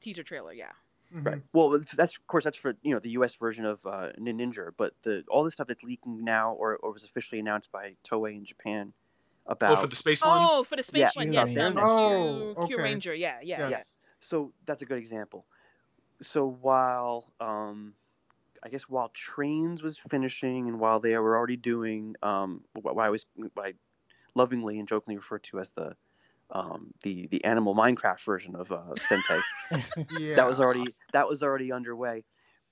teaser 0.00 0.22
trailer. 0.22 0.52
Yeah. 0.52 0.72
Mhm. 1.12 1.24
Right. 1.24 1.42
Well, 1.52 1.70
that's 1.96 2.16
of 2.16 2.26
course 2.28 2.44
that's 2.44 2.56
for 2.56 2.74
you 2.82 2.92
know 2.94 3.00
the 3.00 3.10
U.S. 3.10 3.34
version 3.36 3.64
of 3.64 3.84
uh, 3.86 4.12
Ninja, 4.18 4.70
but 4.76 4.94
the 5.02 5.24
all 5.28 5.44
the 5.44 5.50
stuff 5.50 5.66
that's 5.66 5.82
leaking 5.82 6.24
now 6.24 6.52
or, 6.54 6.76
or 6.76 6.92
was 6.92 7.04
officially 7.04 7.40
announced 7.40 7.72
by 7.72 7.96
Toei 8.04 8.36
in 8.36 8.44
Japan 8.44 8.94
about 9.46 9.76
Oh, 9.76 9.76
for 9.78 9.86
the 9.86 9.96
space 9.96 10.24
one? 10.24 10.50
Oh, 10.50 10.64
for 10.64 10.76
the 10.76 10.82
space 10.82 11.10
Yeah. 11.10 11.12
one, 11.16 11.32
yes. 11.32 11.56
yeah. 11.56 11.72
Um, 11.76 11.76
Oh, 11.76 11.86
Q, 11.86 12.56
Q 12.60 12.78
okay. 12.78 12.80
Ranger, 12.80 13.14
yeah, 13.14 13.40
yeah, 13.42 13.62
Yes. 13.64 13.84
yeah. 13.84 13.84
so 14.20 14.54
that's 14.66 14.82
a 14.82 14.86
good 14.86 14.98
example. 14.98 15.46
So 16.22 16.46
while 16.46 17.32
um, 17.40 17.96
I 18.62 18.68
guess 18.70 18.84
while 18.88 19.10
Trains 19.10 19.82
was 19.82 19.98
finishing 19.98 20.68
and 20.68 20.80
while 20.80 21.00
they 21.00 21.16
were 21.18 21.36
already 21.36 21.56
doing 21.58 22.16
um, 22.22 22.64
what 22.74 22.98
I 22.98 23.10
was 23.10 23.26
what 23.36 23.52
I 23.58 23.74
lovingly 24.36 24.78
and 24.80 24.88
jokingly 24.88 25.16
referred 25.18 25.44
to 25.44 25.60
as 25.60 25.72
the 25.72 25.96
um, 26.52 26.92
the 27.02 27.26
the 27.28 27.44
animal 27.44 27.74
Minecraft 27.74 28.24
version 28.24 28.54
of 28.56 28.70
uh, 28.72 28.94
Sentai. 28.96 29.40
Yeah. 30.18 30.34
that 30.34 30.48
was 30.48 30.58
already 30.58 30.86
that 31.12 31.28
was 31.28 31.42
already 31.42 31.72
underway. 31.72 32.24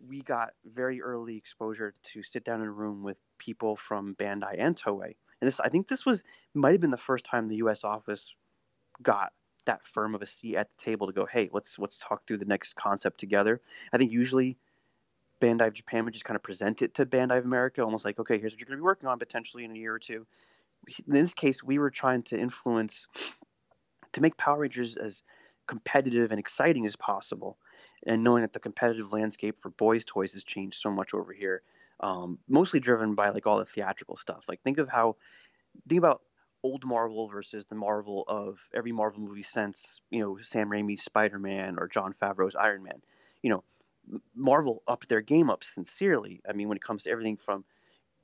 We 0.04 0.22
got 0.22 0.50
very 0.64 1.00
early 1.00 1.36
exposure 1.36 1.94
to 2.12 2.22
sit 2.22 2.44
down 2.44 2.60
in 2.60 2.66
a 2.66 2.72
room 2.72 3.02
with 3.02 3.20
people 3.38 3.76
from 3.76 4.14
Bandai 4.16 4.56
and 4.58 4.74
Toei, 4.76 5.14
and 5.40 5.46
this 5.46 5.60
I 5.60 5.68
think 5.68 5.86
this 5.86 6.04
was 6.04 6.24
might 6.54 6.72
have 6.72 6.80
been 6.80 6.90
the 6.90 6.96
first 6.96 7.24
time 7.24 7.46
the 7.46 7.56
U.S. 7.56 7.84
office 7.84 8.34
got 9.02 9.32
that 9.66 9.86
firm 9.86 10.14
of 10.14 10.22
a 10.22 10.26
seat 10.26 10.56
at 10.56 10.70
the 10.70 10.76
table 10.76 11.06
to 11.06 11.12
go, 11.12 11.26
hey, 11.26 11.48
let's 11.52 11.78
let's 11.78 11.98
talk 11.98 12.26
through 12.26 12.38
the 12.38 12.44
next 12.44 12.74
concept 12.74 13.20
together. 13.20 13.60
I 13.92 13.98
think 13.98 14.10
usually 14.10 14.56
Bandai 15.40 15.68
of 15.68 15.74
Japan 15.74 16.04
would 16.04 16.14
just 16.14 16.24
kind 16.24 16.36
of 16.36 16.42
present 16.42 16.82
it 16.82 16.94
to 16.94 17.06
Bandai 17.06 17.38
of 17.38 17.44
America, 17.44 17.82
almost 17.82 18.04
like, 18.04 18.18
okay, 18.18 18.38
here's 18.38 18.52
what 18.52 18.60
you're 18.60 18.66
going 18.66 18.76
to 18.76 18.80
be 18.80 18.84
working 18.84 19.08
on 19.08 19.18
potentially 19.18 19.64
in 19.64 19.70
a 19.70 19.74
year 19.74 19.94
or 19.94 19.98
two. 19.98 20.26
In 21.06 21.14
this 21.14 21.34
case, 21.34 21.62
we 21.62 21.78
were 21.78 21.90
trying 21.90 22.22
to 22.24 22.38
influence 22.38 23.06
to 24.12 24.20
make 24.20 24.36
Power 24.36 24.60
Rangers 24.60 24.96
as 24.96 25.22
competitive 25.66 26.30
and 26.30 26.40
exciting 26.40 26.86
as 26.86 26.96
possible. 26.96 27.58
And 28.06 28.24
knowing 28.24 28.42
that 28.42 28.52
the 28.52 28.60
competitive 28.60 29.12
landscape 29.12 29.58
for 29.58 29.70
boys' 29.70 30.04
toys 30.04 30.32
has 30.34 30.44
changed 30.44 30.80
so 30.80 30.90
much 30.90 31.14
over 31.14 31.32
here, 31.32 31.62
um, 32.00 32.38
mostly 32.48 32.80
driven 32.80 33.14
by 33.14 33.30
like 33.30 33.46
all 33.46 33.58
the 33.58 33.64
theatrical 33.64 34.16
stuff. 34.16 34.44
Like 34.48 34.62
think 34.62 34.78
of 34.78 34.88
how, 34.88 35.16
think 35.88 35.98
about 35.98 36.22
old 36.62 36.84
Marvel 36.84 37.28
versus 37.28 37.66
the 37.66 37.74
Marvel 37.74 38.24
of 38.28 38.58
every 38.74 38.92
Marvel 38.92 39.20
movie 39.20 39.42
since 39.42 40.00
you 40.10 40.20
know 40.20 40.38
Sam 40.40 40.70
Raimi's 40.70 41.02
Spider-Man 41.02 41.76
or 41.78 41.88
Jon 41.88 42.12
Favreau's 42.12 42.56
Iron 42.56 42.82
Man. 42.82 43.00
You 43.42 43.50
know, 43.50 43.64
Marvel 44.34 44.82
upped 44.86 45.08
their 45.08 45.20
game 45.20 45.50
up 45.50 45.62
sincerely. 45.64 46.40
I 46.48 46.52
mean, 46.52 46.68
when 46.68 46.76
it 46.76 46.82
comes 46.82 47.04
to 47.04 47.10
everything 47.10 47.36
from 47.36 47.64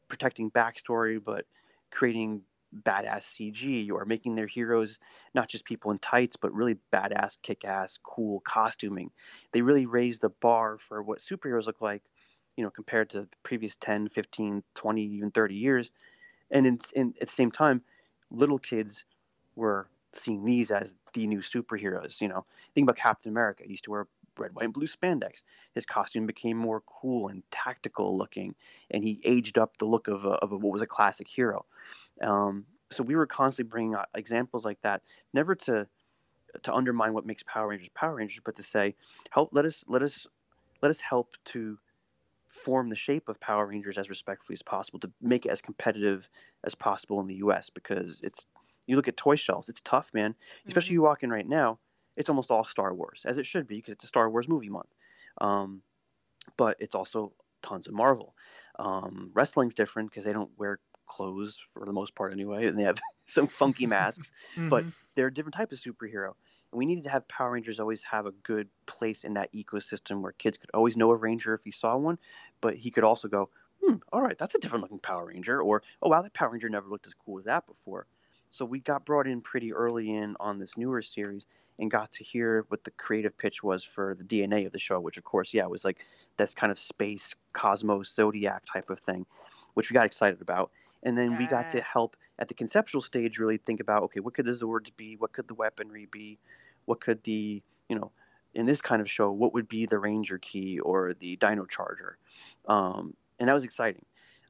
protecting 0.09 0.51
backstory, 0.51 1.23
but 1.23 1.47
creating 1.91 2.43
badass 2.75 3.23
CG 3.23 3.91
or 3.91 4.05
making 4.05 4.35
their 4.35 4.47
heroes 4.47 4.99
not 5.35 5.49
just 5.49 5.65
people 5.65 5.91
in 5.91 5.99
tights, 5.99 6.37
but 6.37 6.53
really 6.55 6.77
badass, 6.93 7.37
kick 7.43 7.65
ass, 7.65 7.99
cool 8.03 8.41
costuming. 8.41 9.11
They 9.53 9.63
really 9.63 9.87
raised 9.87 10.21
the 10.21 10.31
bar 10.31 10.79
for 10.79 11.03
what 11.03 11.19
superheroes 11.19 11.67
look 11.67 11.81
like, 11.81 12.03
you 12.57 12.65
know, 12.65 12.71
compared 12.71 13.11
to 13.11 13.23
the 13.23 13.29
previous 13.43 13.77
10, 13.77 14.09
15, 14.09 14.63
20, 14.75 15.03
even 15.03 15.31
30 15.31 15.55
years. 15.55 15.91
And 16.51 16.67
in, 16.67 16.79
in, 16.95 17.15
at 17.21 17.29
the 17.29 17.33
same 17.33 17.51
time, 17.51 17.83
little 18.31 18.59
kids 18.59 19.05
were 19.57 19.89
seeing 20.13 20.45
these 20.45 20.71
as 20.71 20.93
the 21.13 21.27
new 21.27 21.41
superheroes. 21.41 22.21
You 22.21 22.29
know, 22.29 22.45
think 22.75 22.85
about 22.85 22.97
Captain 22.97 23.31
America. 23.31 23.65
He 23.65 23.71
used 23.71 23.85
to 23.85 23.91
wear 23.91 24.07
red, 24.39 24.55
white, 24.55 24.65
and 24.65 24.75
blue 24.75 24.87
spandex. 24.87 25.43
His 25.75 25.87
costume 25.87 26.27
became 26.27 26.57
more 26.57 26.83
cool 26.83 27.29
and 27.29 27.43
tactical 27.51 28.17
looking, 28.17 28.55
and 28.91 29.03
he 29.03 29.21
aged 29.25 29.59
up 29.59 29.77
the 29.79 29.87
look 29.87 30.09
of, 30.09 30.25
a, 30.25 30.31
of 30.31 30.53
a, 30.53 30.57
what 30.57 30.73
was 30.73 30.83
a 30.83 30.87
classic 30.87 31.29
hero. 31.29 31.65
Um, 32.23 32.67
so 32.91 33.03
we 33.03 33.17
were 33.17 33.27
constantly 33.27 33.71
bringing 33.71 33.95
out 33.95 34.09
examples 34.15 34.65
like 34.65 34.81
that, 34.83 35.03
never 35.33 35.55
to 35.55 35.87
to 36.63 36.73
undermine 36.73 37.13
what 37.13 37.27
makes 37.27 37.43
Power 37.43 37.69
Rangers 37.69 37.89
Power 37.95 38.15
Rangers, 38.15 38.41
but 38.45 38.57
to 38.57 38.63
say, 38.63 38.95
help 39.31 39.51
let 39.53 39.65
us 39.65 39.85
let 39.89 40.03
us 40.03 40.27
let 40.83 40.91
us 40.91 41.01
help 41.01 41.37
to 41.47 41.79
form 42.49 42.89
the 42.89 42.97
shape 42.97 43.29
of 43.29 43.41
Power 43.41 43.67
Rangers 43.67 43.99
as 43.99 44.09
respectfully 44.09 44.55
as 44.55 44.63
possible 44.63 45.01
to 45.01 45.11
make 45.21 45.47
it 45.47 45.51
as 45.51 45.61
competitive 45.61 46.29
as 46.63 46.75
possible 46.75 47.21
in 47.21 47.27
the 47.27 47.37
U.S. 47.37 47.71
Because 47.71 48.21
it's 48.23 48.47
you 48.87 48.97
look 48.97 49.09
at 49.09 49.17
toy 49.17 49.37
shelves, 49.37 49.69
it's 49.69 49.81
tough, 49.81 50.11
man. 50.15 50.35
Especially 50.67 50.91
mm-hmm. 50.91 50.95
you 50.95 51.03
walk 51.03 51.23
in 51.23 51.31
right 51.31 51.49
now, 51.49 51.79
it's 52.17 52.29
almost 52.29 52.51
all 52.51 52.65
Star 52.65 52.95
Wars, 52.95 53.23
as 53.27 53.39
it 53.39 53.47
should 53.47 53.67
be, 53.67 53.77
because 53.77 53.95
it's 53.95 54.05
a 54.05 54.09
Star 54.09 54.29
Wars 54.31 54.49
movie 54.49 54.69
month. 54.69 54.93
Um, 55.41 55.83
but 56.57 56.77
it's 56.81 56.95
also 56.95 57.33
tons 57.63 57.87
of 57.87 57.95
Marvel. 57.95 58.35
Um, 58.79 59.31
wrestling's 59.35 59.75
different 59.75 60.11
because 60.11 60.25
they 60.25 60.33
don't 60.33 60.51
wear 60.57 60.79
clothes 61.07 61.59
for 61.73 61.85
the 61.85 61.93
most 61.93 62.15
part 62.15 62.33
anyway, 62.33 62.67
and 62.67 62.79
they 62.79 62.85
have 62.85 62.99
some 63.27 63.47
funky 63.47 63.87
masks. 63.87 64.33
mm-hmm. 64.57 64.69
But 64.69 64.85
they're 65.15 65.29
a 65.29 65.35
different 65.35 65.55
type 65.55 65.73
of 65.73 65.79
superhero. 65.79 66.33
And 66.73 66.79
we 66.79 66.87
needed 66.87 67.05
to 67.05 67.11
have 67.11 67.29
Power 67.29 67.53
Rangers 67.53 67.81
always 67.81 68.03
have 68.03 68.27
a 68.27 68.33
good 68.33 68.69
place 68.87 69.25
in 69.25 69.35
that 69.35 69.53
ecosystem 69.53 70.23
where 70.23 70.33
kids 70.33 70.59
could 70.59 70.71
always 70.75 70.97
know 70.97 71.11
a 71.11 71.17
Ranger 71.17 71.55
if 71.55 71.63
he 71.65 71.71
saw 71.71 71.97
one, 71.97 72.19
but 72.61 72.77
he 72.77 72.91
could 72.91 73.05
also 73.05 73.29
go, 73.29 73.49
hmm, 73.83 73.97
all 74.13 74.21
right, 74.21 74.37
that's 74.37 74.55
a 74.55 74.59
different 74.59 74.83
looking 74.83 74.99
Power 74.99 75.27
Ranger, 75.27 75.61
or 75.61 75.83
oh 76.03 76.09
wow, 76.09 76.23
that 76.23 76.35
Power 76.35 76.51
Ranger 76.51 76.69
never 76.69 76.89
looked 76.89 77.07
as 77.07 77.15
cool 77.15 77.39
as 77.39 77.45
that 77.45 77.67
before. 77.67 78.07
So 78.55 78.65
we 78.65 78.79
got 78.79 79.05
brought 79.05 79.27
in 79.27 79.41
pretty 79.41 79.73
early 79.73 80.15
in 80.15 80.37
on 80.39 80.61
this 80.61 80.77
newer 80.77 81.03
series 81.03 81.45
and 81.81 81.91
got 81.91 82.13
to 82.13 82.23
hear 82.23 82.65
what 82.69 82.85
the 82.85 82.93
creative 82.93 83.37
pitch 83.37 83.65
was 83.65 83.83
for 83.83 84.15
the 84.15 84.23
DNA 84.23 84.65
of 84.65 84.71
the 84.71 84.79
show, 84.79 85.01
which 85.01 85.17
of 85.17 85.25
course, 85.25 85.53
yeah, 85.53 85.67
was 85.67 85.85
like 85.85 86.05
this 86.37 86.55
kind 86.55 86.71
of 86.71 86.79
space, 86.79 87.35
cosmos, 87.53 88.15
zodiac 88.15 88.65
type 88.65 88.91
of 88.91 89.01
thing, 89.01 89.27
which 89.75 89.91
we 89.91 89.95
got 89.95 90.07
excited 90.07 90.41
about. 90.41 90.71
And 91.03 91.19
then 91.19 91.33
yes. 91.33 91.41
we 91.41 91.47
got 91.49 91.71
to 91.71 91.81
help 91.81 92.15
at 92.39 92.47
the 92.47 92.55
conceptual 92.55 93.03
stage 93.03 93.41
really 93.41 93.57
think 93.57 93.81
about, 93.81 94.05
okay, 94.05 94.21
what 94.21 94.35
could 94.35 94.45
the 94.45 94.53
Zords 94.53 94.95
be? 94.97 95.17
What 95.17 95.33
could 95.33 95.49
the 95.49 95.55
weaponry 95.55 96.07
be? 96.07 96.39
What 96.85 97.01
could 97.01 97.25
the, 97.25 97.61
you 97.89 97.99
know, 97.99 98.13
in 98.55 98.67
this 98.67 98.81
kind 98.81 99.03
of 99.03 99.11
show, 99.11 99.33
what 99.33 99.53
would 99.55 99.67
be 99.67 99.87
the 99.87 99.99
Ranger 99.99 100.39
key 100.39 100.79
or 100.79 101.13
the 101.13 101.35
Dino 101.35 101.65
Charger? 101.65 102.19
Um, 102.69 103.15
and 103.41 103.49
that 103.49 103.55
was 103.55 103.65
exciting. 103.65 104.05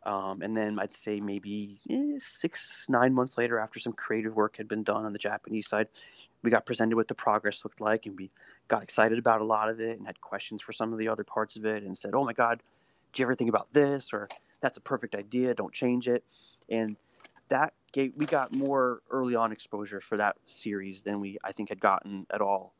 Um, 0.05 0.43
and 0.43 0.57
then 0.57 0.79
I'd 0.79 0.93
say 0.93 1.21
maybe 1.21 1.79
eh, 1.88 2.19
six, 2.19 2.87
nine 2.88 3.14
months 3.14 3.38
later, 3.38 3.59
after 3.59 3.81
some 3.81 3.93
creative 3.93 4.35
work 4.35 4.57
had 4.57 4.69
been 4.69 4.83
done 4.83 5.05
on 5.05 5.12
the 5.12 5.19
Japanese 5.19 5.67
side, 5.67 5.88
we 6.43 6.51
got 6.51 6.67
presented 6.67 6.97
with 6.97 7.09
the 7.09 7.14
progress 7.14 7.64
looked 7.64 7.81
like, 7.81 8.05
and 8.07 8.17
we 8.19 8.31
got 8.69 8.83
excited 8.83 9.19
about 9.19 9.40
a 9.40 9.45
lot 9.45 9.71
of 9.71 9.81
it, 9.81 9.97
and 9.97 10.07
had 10.07 10.21
questions 10.21 10.61
for 10.61 10.73
some 10.73 10.93
of 10.93 10.99
the 10.99 11.09
other 11.09 11.25
parts 11.25 11.57
of 11.57 11.64
it, 11.64 11.83
and 11.83 11.97
said, 11.97 12.14
"Oh 12.14 12.25
my 12.25 12.35
God, 12.35 12.62
do 13.12 13.23
you 13.23 13.27
ever 13.27 13.35
think 13.35 13.49
about 13.49 13.73
this?" 13.73 14.12
or 14.12 14.29
"That's 14.61 14.77
a 14.77 14.83
perfect 14.83 15.14
idea. 15.14 15.55
Don't 15.55 15.73
change 15.73 16.07
it." 16.07 16.23
And 16.69 16.97
that 17.49 17.73
gave 17.93 18.12
we 18.17 18.27
got 18.27 18.55
more 18.55 19.01
early 19.11 19.37
on 19.37 19.53
exposure 19.53 20.01
for 20.01 20.19
that 20.19 20.37
series 20.45 21.03
than 21.03 21.21
we 21.21 21.38
I 21.43 21.53
think 21.53 21.71
had 21.71 21.81
gotten 21.81 22.27
at 22.31 22.43
all 22.43 22.75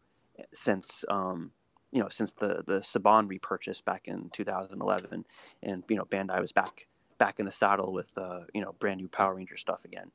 since 0.53 1.07
um, 1.09 1.53
you 1.91 2.01
know 2.01 2.09
since 2.09 2.33
the 2.33 2.63
the 2.67 2.81
Saban 2.81 3.29
repurchase 3.29 3.81
back 3.81 4.09
in 4.09 4.29
2011, 4.31 5.25
and 5.63 5.85
you 5.89 5.97
know 5.97 6.05
Bandai 6.05 6.41
was 6.41 6.53
back 6.53 6.87
back 7.25 7.41
in 7.41 7.47
the 7.47 7.53
saddle 7.53 7.91
with 7.91 8.11
uh, 8.19 8.41
you 8.53 8.61
know 8.61 8.75
brand 8.79 9.01
new 9.01 9.09
Power 9.09 9.35
Ranger 9.35 9.57
stuff 9.57 9.87
again. 9.87 10.11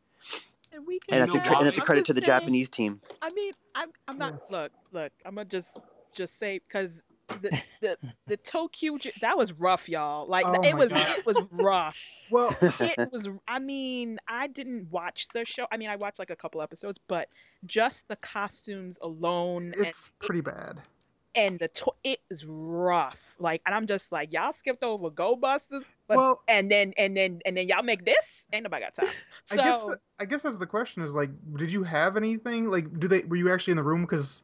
And 0.72 0.86
we 0.86 1.00
can. 1.00 1.20
And 1.20 1.24
that's, 1.24 1.50
a, 1.50 1.58
and 1.58 1.66
that's 1.66 1.80
a 1.80 1.82
credit 1.82 2.06
to 2.06 2.14
the 2.14 2.22
saying, 2.22 2.28
Japanese 2.28 2.70
team. 2.70 3.02
I 3.20 3.32
mean, 3.32 3.54
I'm 3.74 3.90
I'm 4.08 4.20
not. 4.20 4.44
Look, 4.52 4.72
look. 4.92 5.12
I'm 5.26 5.34
gonna 5.34 5.46
just 5.46 5.80
just 6.14 6.38
say 6.38 6.60
because 6.60 7.04
the 7.42 7.60
the 7.82 7.98
the 8.28 8.38
ToQ 8.38 9.20
that 9.22 9.36
was 9.36 9.54
rough, 9.54 9.90
y'all. 9.90 10.28
Like 10.28 10.46
oh 10.48 10.62
it 10.62 10.78
was 10.78 10.90
God. 10.90 11.08
it 11.18 11.26
was 11.26 11.50
rough. 11.54 12.00
well, 12.30 12.56
it 12.62 13.12
was. 13.12 13.28
I 13.48 13.58
mean, 13.58 14.20
I 14.28 14.46
didn't 14.46 14.92
watch 14.92 15.30
the 15.34 15.46
show. 15.46 15.66
I 15.72 15.78
mean, 15.78 15.90
I 15.90 15.96
watched 15.96 16.20
like 16.20 16.30
a 16.30 16.36
couple 16.36 16.62
episodes, 16.62 17.00
but 17.08 17.28
just 17.66 18.08
the 18.08 18.18
costumes 18.18 19.00
alone, 19.02 19.74
it's 19.76 20.12
pretty 20.20 20.42
bad 20.42 20.80
and 21.36 21.60
the 21.60 21.68
to- 21.70 21.94
it 22.04 22.20
is 22.30 22.46
rough. 22.46 23.36
Like, 23.40 23.62
and 23.66 23.74
I'm 23.74 23.88
just 23.88 24.12
like, 24.12 24.34
y'all 24.34 24.52
skipped 24.52 24.84
over 24.84 25.10
Go 25.10 25.36
Busters, 25.36 25.84
but, 26.10 26.18
well, 26.18 26.42
and 26.48 26.72
then 26.72 26.92
and 26.98 27.16
then 27.16 27.40
and 27.46 27.56
then 27.56 27.68
y'all 27.68 27.84
make 27.84 28.04
this. 28.04 28.48
Ain't 28.52 28.64
nobody 28.64 28.84
got 28.86 28.96
time. 28.96 29.10
So 29.46 29.62
I 29.62 29.64
guess 29.64 29.84
the, 29.84 30.00
I 30.20 30.26
guess 30.26 30.42
that's 30.42 30.58
the 30.58 30.66
question. 30.66 31.04
Is 31.04 31.14
like, 31.14 31.30
did 31.56 31.72
you 31.72 31.84
have 31.84 32.18
anything? 32.18 32.66
Like, 32.66 33.00
do 33.00 33.08
they 33.08 33.22
were 33.22 33.36
you 33.36 33.54
actually 33.54 33.72
in 33.72 33.78
the 33.78 33.84
room 33.84 34.02
because 34.02 34.42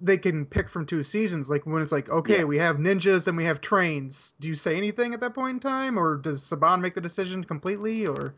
they 0.00 0.18
can 0.18 0.44
pick 0.44 0.68
from 0.68 0.86
two 0.86 1.04
seasons? 1.04 1.48
Like 1.48 1.66
when 1.66 1.82
it's 1.82 1.92
like, 1.92 2.10
okay, 2.10 2.38
yeah. 2.38 2.44
we 2.44 2.58
have 2.58 2.76
ninjas 2.76 3.28
and 3.28 3.36
we 3.36 3.44
have 3.44 3.60
trains. 3.60 4.34
Do 4.40 4.48
you 4.48 4.56
say 4.56 4.76
anything 4.76 5.14
at 5.14 5.20
that 5.20 5.34
point 5.34 5.54
in 5.54 5.60
time, 5.60 5.96
or 5.96 6.16
does 6.16 6.42
Saban 6.42 6.80
make 6.80 6.94
the 6.94 7.00
decision 7.00 7.44
completely, 7.44 8.06
or? 8.06 8.34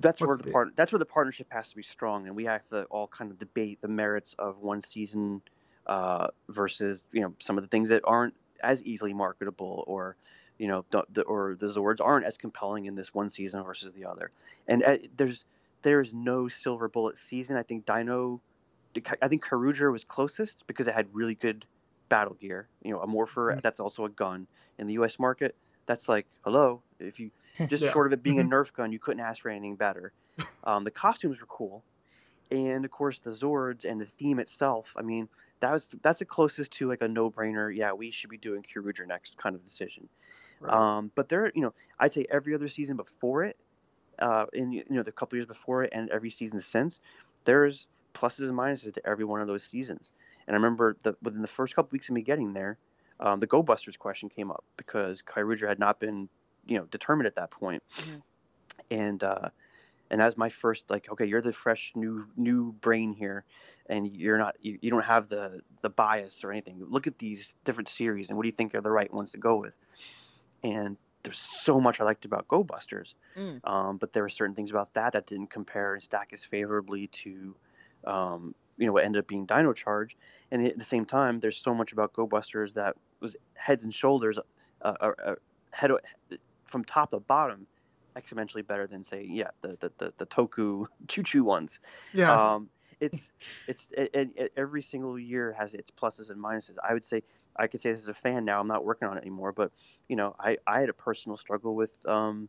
That's 0.00 0.20
where 0.20 0.36
the 0.36 0.50
part. 0.50 0.76
That's 0.76 0.92
where 0.92 1.00
the 1.00 1.04
partnership 1.04 1.48
has 1.50 1.70
to 1.70 1.76
be 1.76 1.82
strong, 1.82 2.28
and 2.28 2.36
we 2.36 2.44
have 2.44 2.64
to 2.68 2.84
all 2.84 3.08
kind 3.08 3.30
of 3.32 3.38
debate 3.40 3.80
the 3.80 3.88
merits 3.88 4.34
of 4.38 4.58
one 4.60 4.82
season 4.82 5.42
uh, 5.86 6.28
versus 6.48 7.04
you 7.12 7.22
know 7.22 7.34
some 7.40 7.58
of 7.58 7.64
the 7.64 7.68
things 7.68 7.88
that 7.88 8.02
aren't 8.04 8.34
as 8.62 8.82
easily 8.84 9.12
marketable 9.12 9.84
or 9.86 10.16
you 10.58 10.68
know 10.68 10.84
the, 10.90 11.22
or 11.22 11.56
the 11.58 11.66
Zords 11.66 12.00
aren't 12.00 12.26
as 12.26 12.36
compelling 12.36 12.86
in 12.86 12.94
this 12.94 13.12
one 13.12 13.30
season 13.30 13.62
versus 13.64 13.92
the 13.92 14.06
other. 14.06 14.30
And 14.68 14.82
uh, 14.82 14.98
there's 15.16 15.44
there's 15.82 16.12
no 16.12 16.48
silver 16.48 16.88
bullet 16.88 17.16
season. 17.16 17.56
I 17.56 17.62
think 17.62 17.86
Dino, 17.86 18.40
I 19.22 19.28
think 19.28 19.44
Kyoryuger 19.44 19.92
was 19.92 20.04
closest 20.04 20.66
because 20.66 20.88
it 20.88 20.94
had 20.94 21.06
really 21.12 21.34
good 21.34 21.66
battle 22.08 22.34
gear. 22.34 22.68
You 22.82 22.92
know, 22.92 23.00
a 23.00 23.06
morpher 23.06 23.50
mm-hmm. 23.50 23.60
that's 23.62 23.80
also 23.80 24.04
a 24.04 24.10
gun 24.10 24.46
in 24.78 24.86
the 24.86 24.94
U.S. 24.94 25.18
market. 25.18 25.54
That's 25.86 26.08
like 26.08 26.26
hello. 26.42 26.82
If 26.98 27.20
you 27.20 27.30
just 27.68 27.84
yeah. 27.84 27.92
short 27.92 28.06
of 28.06 28.12
it 28.12 28.22
being 28.22 28.40
a 28.40 28.42
mm-hmm. 28.42 28.52
Nerf 28.52 28.72
gun, 28.72 28.92
you 28.92 28.98
couldn't 28.98 29.22
ask 29.22 29.42
for 29.42 29.50
anything 29.50 29.76
better. 29.76 30.12
Um, 30.64 30.82
the 30.82 30.90
costumes 30.90 31.38
were 31.40 31.46
cool, 31.46 31.84
and 32.50 32.86
of 32.86 32.90
course 32.90 33.18
the 33.18 33.30
Zords 33.30 33.84
and 33.84 34.00
the 34.00 34.06
theme 34.06 34.38
itself. 34.38 34.94
I 34.96 35.02
mean, 35.02 35.28
that 35.60 35.70
was 35.72 35.94
that's 36.02 36.18
the 36.18 36.24
closest 36.24 36.72
to 36.72 36.88
like 36.88 37.02
a 37.02 37.08
no-brainer. 37.08 37.74
Yeah, 37.74 37.92
we 37.92 38.10
should 38.10 38.30
be 38.30 38.38
doing 38.38 38.62
Kyoryuger 38.62 39.06
next 39.06 39.36
kind 39.36 39.54
of 39.54 39.62
decision. 39.62 40.08
Right. 40.60 40.72
Um, 40.72 41.10
but 41.14 41.28
there, 41.28 41.50
you 41.54 41.62
know, 41.62 41.74
I'd 41.98 42.12
say 42.12 42.26
every 42.30 42.54
other 42.54 42.68
season 42.68 42.96
before 42.96 43.44
it, 43.44 43.56
uh, 44.18 44.46
in 44.52 44.72
you 44.72 44.84
know 44.90 45.02
the 45.02 45.12
couple 45.12 45.36
years 45.36 45.46
before 45.46 45.84
it, 45.84 45.90
and 45.92 46.08
every 46.10 46.30
season 46.30 46.60
since, 46.60 47.00
there's 47.44 47.86
pluses 48.14 48.48
and 48.48 48.56
minuses 48.56 48.92
to 48.94 49.06
every 49.06 49.24
one 49.24 49.40
of 49.40 49.48
those 49.48 49.64
seasons. 49.64 50.12
And 50.46 50.54
I 50.54 50.56
remember 50.56 50.96
the 51.02 51.16
within 51.22 51.42
the 51.42 51.48
first 51.48 51.74
couple 51.74 51.90
weeks 51.92 52.08
of 52.08 52.14
me 52.14 52.22
getting 52.22 52.52
there, 52.52 52.78
um, 53.20 53.38
the 53.38 53.46
Go 53.46 53.62
Busters 53.62 53.96
question 53.96 54.28
came 54.28 54.50
up 54.50 54.64
because 54.76 55.22
Kyoryuger 55.22 55.68
had 55.68 55.78
not 55.78 56.00
been, 56.00 56.28
you 56.66 56.78
know, 56.78 56.84
determined 56.84 57.26
at 57.26 57.36
that 57.36 57.50
point. 57.50 57.82
Mm-hmm. 57.96 58.18
And 58.90 59.24
uh, 59.24 59.48
and 60.10 60.20
that 60.20 60.26
was 60.26 60.36
my 60.36 60.48
first 60.48 60.88
like 60.90 61.10
okay 61.10 61.26
you're 61.26 61.40
the 61.40 61.52
fresh 61.52 61.92
new 61.94 62.26
new 62.36 62.72
brain 62.72 63.12
here 63.12 63.44
and 63.88 64.06
you're 64.06 64.38
not 64.38 64.56
you, 64.60 64.78
you 64.80 64.90
don't 64.90 65.04
have 65.04 65.28
the 65.28 65.60
the 65.82 65.90
bias 65.90 66.44
or 66.44 66.52
anything 66.52 66.84
look 66.88 67.06
at 67.06 67.18
these 67.18 67.54
different 67.64 67.88
series 67.88 68.28
and 68.28 68.36
what 68.36 68.42
do 68.42 68.48
you 68.48 68.52
think 68.52 68.74
are 68.74 68.80
the 68.80 68.90
right 68.90 69.12
ones 69.12 69.32
to 69.32 69.38
go 69.38 69.56
with 69.56 69.74
and 70.64 70.96
there's 71.22 71.38
so 71.38 71.80
much 71.80 72.00
I 72.00 72.04
liked 72.04 72.24
about 72.24 72.48
Go 72.48 72.64
Busters, 72.64 73.14
mm. 73.36 73.60
um, 73.64 73.98
but 73.98 74.12
there 74.12 74.22
were 74.22 74.28
certain 74.28 74.54
things 74.54 74.70
about 74.70 74.94
that 74.94 75.12
that 75.12 75.26
didn't 75.26 75.50
compare 75.50 75.94
and 75.94 76.02
stack 76.02 76.30
as 76.32 76.44
favorably 76.44 77.06
to, 77.08 77.54
um, 78.04 78.54
you 78.76 78.86
know, 78.86 78.92
what 78.92 79.04
ended 79.04 79.20
up 79.20 79.28
being 79.28 79.46
Dino 79.46 79.72
Charge. 79.72 80.16
And 80.50 80.66
at 80.66 80.76
the 80.76 80.84
same 80.84 81.06
time, 81.06 81.40
there's 81.40 81.56
so 81.56 81.74
much 81.74 81.92
about 81.92 82.12
Go 82.12 82.26
Busters 82.26 82.74
that 82.74 82.96
was 83.20 83.36
heads 83.54 83.84
and 83.84 83.94
shoulders, 83.94 84.38
uh, 84.82 84.94
uh, 85.00 85.12
uh 85.24 85.34
head 85.72 85.90
from 86.66 86.84
top 86.84 87.10
to 87.10 87.20
bottom, 87.20 87.66
exponentially 88.16 88.66
better 88.66 88.86
than 88.86 89.02
say 89.02 89.26
yeah 89.28 89.50
the 89.60 89.76
the 89.80 89.92
the, 89.98 90.12
the 90.18 90.26
ToQ 90.26 90.86
choo 91.08 91.22
choo 91.22 91.44
ones. 91.44 91.80
Yeah. 92.12 92.54
Um, 92.54 92.68
it's 93.04 93.32
it's 93.68 93.88
it, 93.92 94.30
it, 94.36 94.52
every 94.56 94.82
single 94.82 95.18
year 95.18 95.52
has 95.58 95.74
its 95.74 95.90
pluses 95.90 96.30
and 96.30 96.42
minuses. 96.42 96.76
I 96.82 96.92
would 96.92 97.04
say 97.04 97.22
I 97.56 97.66
could 97.66 97.80
say 97.80 97.90
this 97.90 98.02
as 98.02 98.08
a 98.08 98.14
fan 98.14 98.44
now. 98.44 98.60
I'm 98.60 98.68
not 98.68 98.84
working 98.84 99.08
on 99.08 99.16
it 99.16 99.20
anymore, 99.20 99.52
but 99.52 99.72
you 100.08 100.16
know, 100.16 100.34
I 100.38 100.58
I 100.66 100.80
had 100.80 100.88
a 100.88 100.94
personal 100.94 101.36
struggle 101.36 101.74
with 101.74 101.94
um 102.06 102.48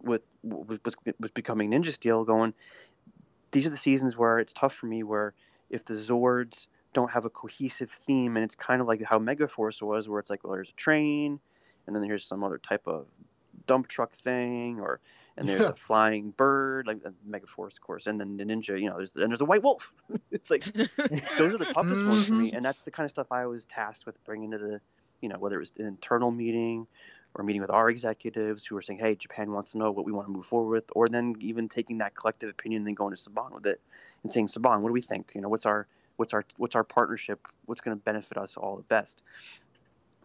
with 0.00 0.22
was 0.42 0.78
was, 0.84 0.96
was 1.20 1.30
becoming 1.30 1.70
Ninja 1.70 1.92
Steel. 1.92 2.24
Going, 2.24 2.54
these 3.50 3.66
are 3.66 3.70
the 3.70 3.76
seasons 3.76 4.16
where 4.16 4.38
it's 4.38 4.52
tough 4.52 4.74
for 4.74 4.86
me. 4.86 5.02
Where 5.02 5.34
if 5.70 5.84
the 5.84 5.94
Zords 5.94 6.68
don't 6.92 7.10
have 7.10 7.24
a 7.24 7.30
cohesive 7.30 7.90
theme, 8.06 8.36
and 8.36 8.44
it's 8.44 8.54
kind 8.54 8.80
of 8.80 8.86
like 8.86 9.02
how 9.02 9.18
Megaforce 9.18 9.82
was, 9.82 10.08
where 10.08 10.20
it's 10.20 10.30
like, 10.30 10.44
well, 10.44 10.54
there's 10.54 10.70
a 10.70 10.74
train, 10.74 11.40
and 11.86 11.94
then 11.94 12.02
there's 12.02 12.24
some 12.24 12.42
other 12.42 12.58
type 12.58 12.86
of 12.86 13.06
dump 13.66 13.88
truck 13.88 14.14
thing, 14.14 14.80
or 14.80 15.00
and 15.36 15.48
there's 15.48 15.64
Yeah. 15.64 15.70
a 15.70 15.74
flying 15.76 16.30
bird, 16.30 16.86
like 16.86 16.98
uh, 17.04 17.10
Megaforce, 17.28 17.74
of 17.74 17.80
course, 17.80 18.06
and 18.06 18.20
then 18.20 18.36
the 18.36 18.44
ninja, 18.44 18.80
you 18.80 18.88
know, 18.88 18.96
there's 18.96 19.14
and 19.14 19.30
there's 19.30 19.40
a 19.40 19.46
white 19.46 19.62
wolf. 19.62 19.92
it's 20.30 20.50
like 20.50 20.66
those 21.36 21.54
are 21.54 21.58
the 21.58 21.66
toughest 21.66 22.06
ones 22.06 22.24
for 22.26 22.34
me, 22.36 22.52
and 22.52 22.64
that's 22.64 22.82
the 22.82 22.90
kind 22.90 23.04
of 23.04 23.10
stuff 23.10 23.32
I 23.32 23.46
was 23.46 23.64
tasked 23.66 24.06
with 24.06 24.22
bringing 24.24 24.50
to 24.52 24.58
the, 24.58 24.80
you 25.20 25.28
know, 25.28 25.38
whether 25.38 25.56
it 25.56 25.60
was 25.60 25.72
an 25.78 25.86
internal 25.86 26.30
meeting 26.30 26.86
or 27.34 27.44
meeting 27.44 27.60
with 27.60 27.70
our 27.70 27.90
executives 27.90 28.66
who 28.66 28.76
are 28.76 28.82
saying, 28.82 28.98
hey, 28.98 29.14
Japan 29.14 29.50
wants 29.50 29.72
to 29.72 29.78
know 29.78 29.92
what 29.92 30.06
we 30.06 30.12
want 30.12 30.26
to 30.26 30.32
move 30.32 30.46
forward 30.46 30.70
with, 30.70 30.84
or 30.94 31.06
then 31.08 31.34
even 31.40 31.68
taking 31.68 31.98
that 31.98 32.14
collective 32.14 32.48
opinion 32.48 32.80
and 32.80 32.86
then 32.86 32.94
going 32.94 33.14
to 33.14 33.20
Saban 33.20 33.52
with 33.52 33.66
it 33.66 33.80
and 34.22 34.32
saying, 34.32 34.48
Saban, 34.48 34.80
what 34.80 34.88
do 34.88 34.94
we 34.94 35.02
think? 35.02 35.32
You 35.34 35.42
know, 35.42 35.48
what's 35.48 35.66
our 35.66 35.86
what's 36.16 36.32
our 36.34 36.44
what's 36.56 36.74
our 36.74 36.84
partnership? 36.84 37.46
What's 37.66 37.80
going 37.82 37.96
to 37.96 38.02
benefit 38.02 38.38
us 38.38 38.56
all 38.56 38.76
the 38.76 38.82
best? 38.82 39.22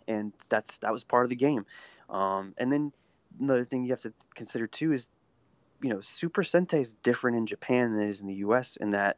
And 0.08 0.34
that's 0.50 0.80
that 0.80 0.92
was 0.94 1.04
part 1.04 1.26
of 1.26 1.30
the 1.30 1.36
game. 1.36 1.66
Um, 2.10 2.54
and 2.58 2.72
then 2.72 2.94
another 3.40 3.64
thing 3.64 3.84
you 3.84 3.92
have 3.92 4.02
to 4.02 4.14
consider 4.36 4.68
too 4.68 4.94
is, 4.94 5.10
you 5.82 5.90
know, 5.90 6.02
Super 6.02 6.44
Sentai 6.44 6.82
is 6.82 6.94
different 6.94 7.38
in 7.38 7.46
Japan 7.46 7.94
than 7.94 8.04
it 8.04 8.10
is 8.10 8.22
in 8.22 8.28
the 8.28 8.36
U.S. 8.36 8.76
in 8.76 8.92
that 8.92 9.18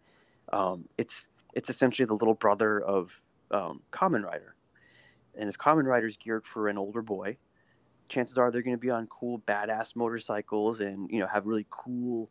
um, 0.52 0.86
it's 0.98 1.28
it's 1.54 1.70
essentially 1.70 2.06
the 2.06 2.14
little 2.14 2.34
brother 2.34 2.80
of 2.80 3.22
um, 3.52 3.82
Kamen 3.92 4.24
Rider. 4.24 4.56
And 5.36 5.50
if 5.50 5.58
Kamen 5.58 5.86
Rider 5.86 6.08
is 6.08 6.18
geared 6.18 6.46
for 6.46 6.68
an 6.68 6.78
older 6.78 7.02
boy, 7.02 7.38
chances 8.08 8.38
are 8.38 8.52
they're 8.52 8.62
going 8.62 8.76
to 8.76 8.82
be 8.82 8.90
on 8.90 9.08
cool, 9.08 9.40
badass 9.40 9.96
motorcycles 9.96 10.80
and 10.80 11.10
you 11.12 11.20
know 11.20 11.28
have 11.28 11.46
really 11.46 11.66
cool, 11.70 12.30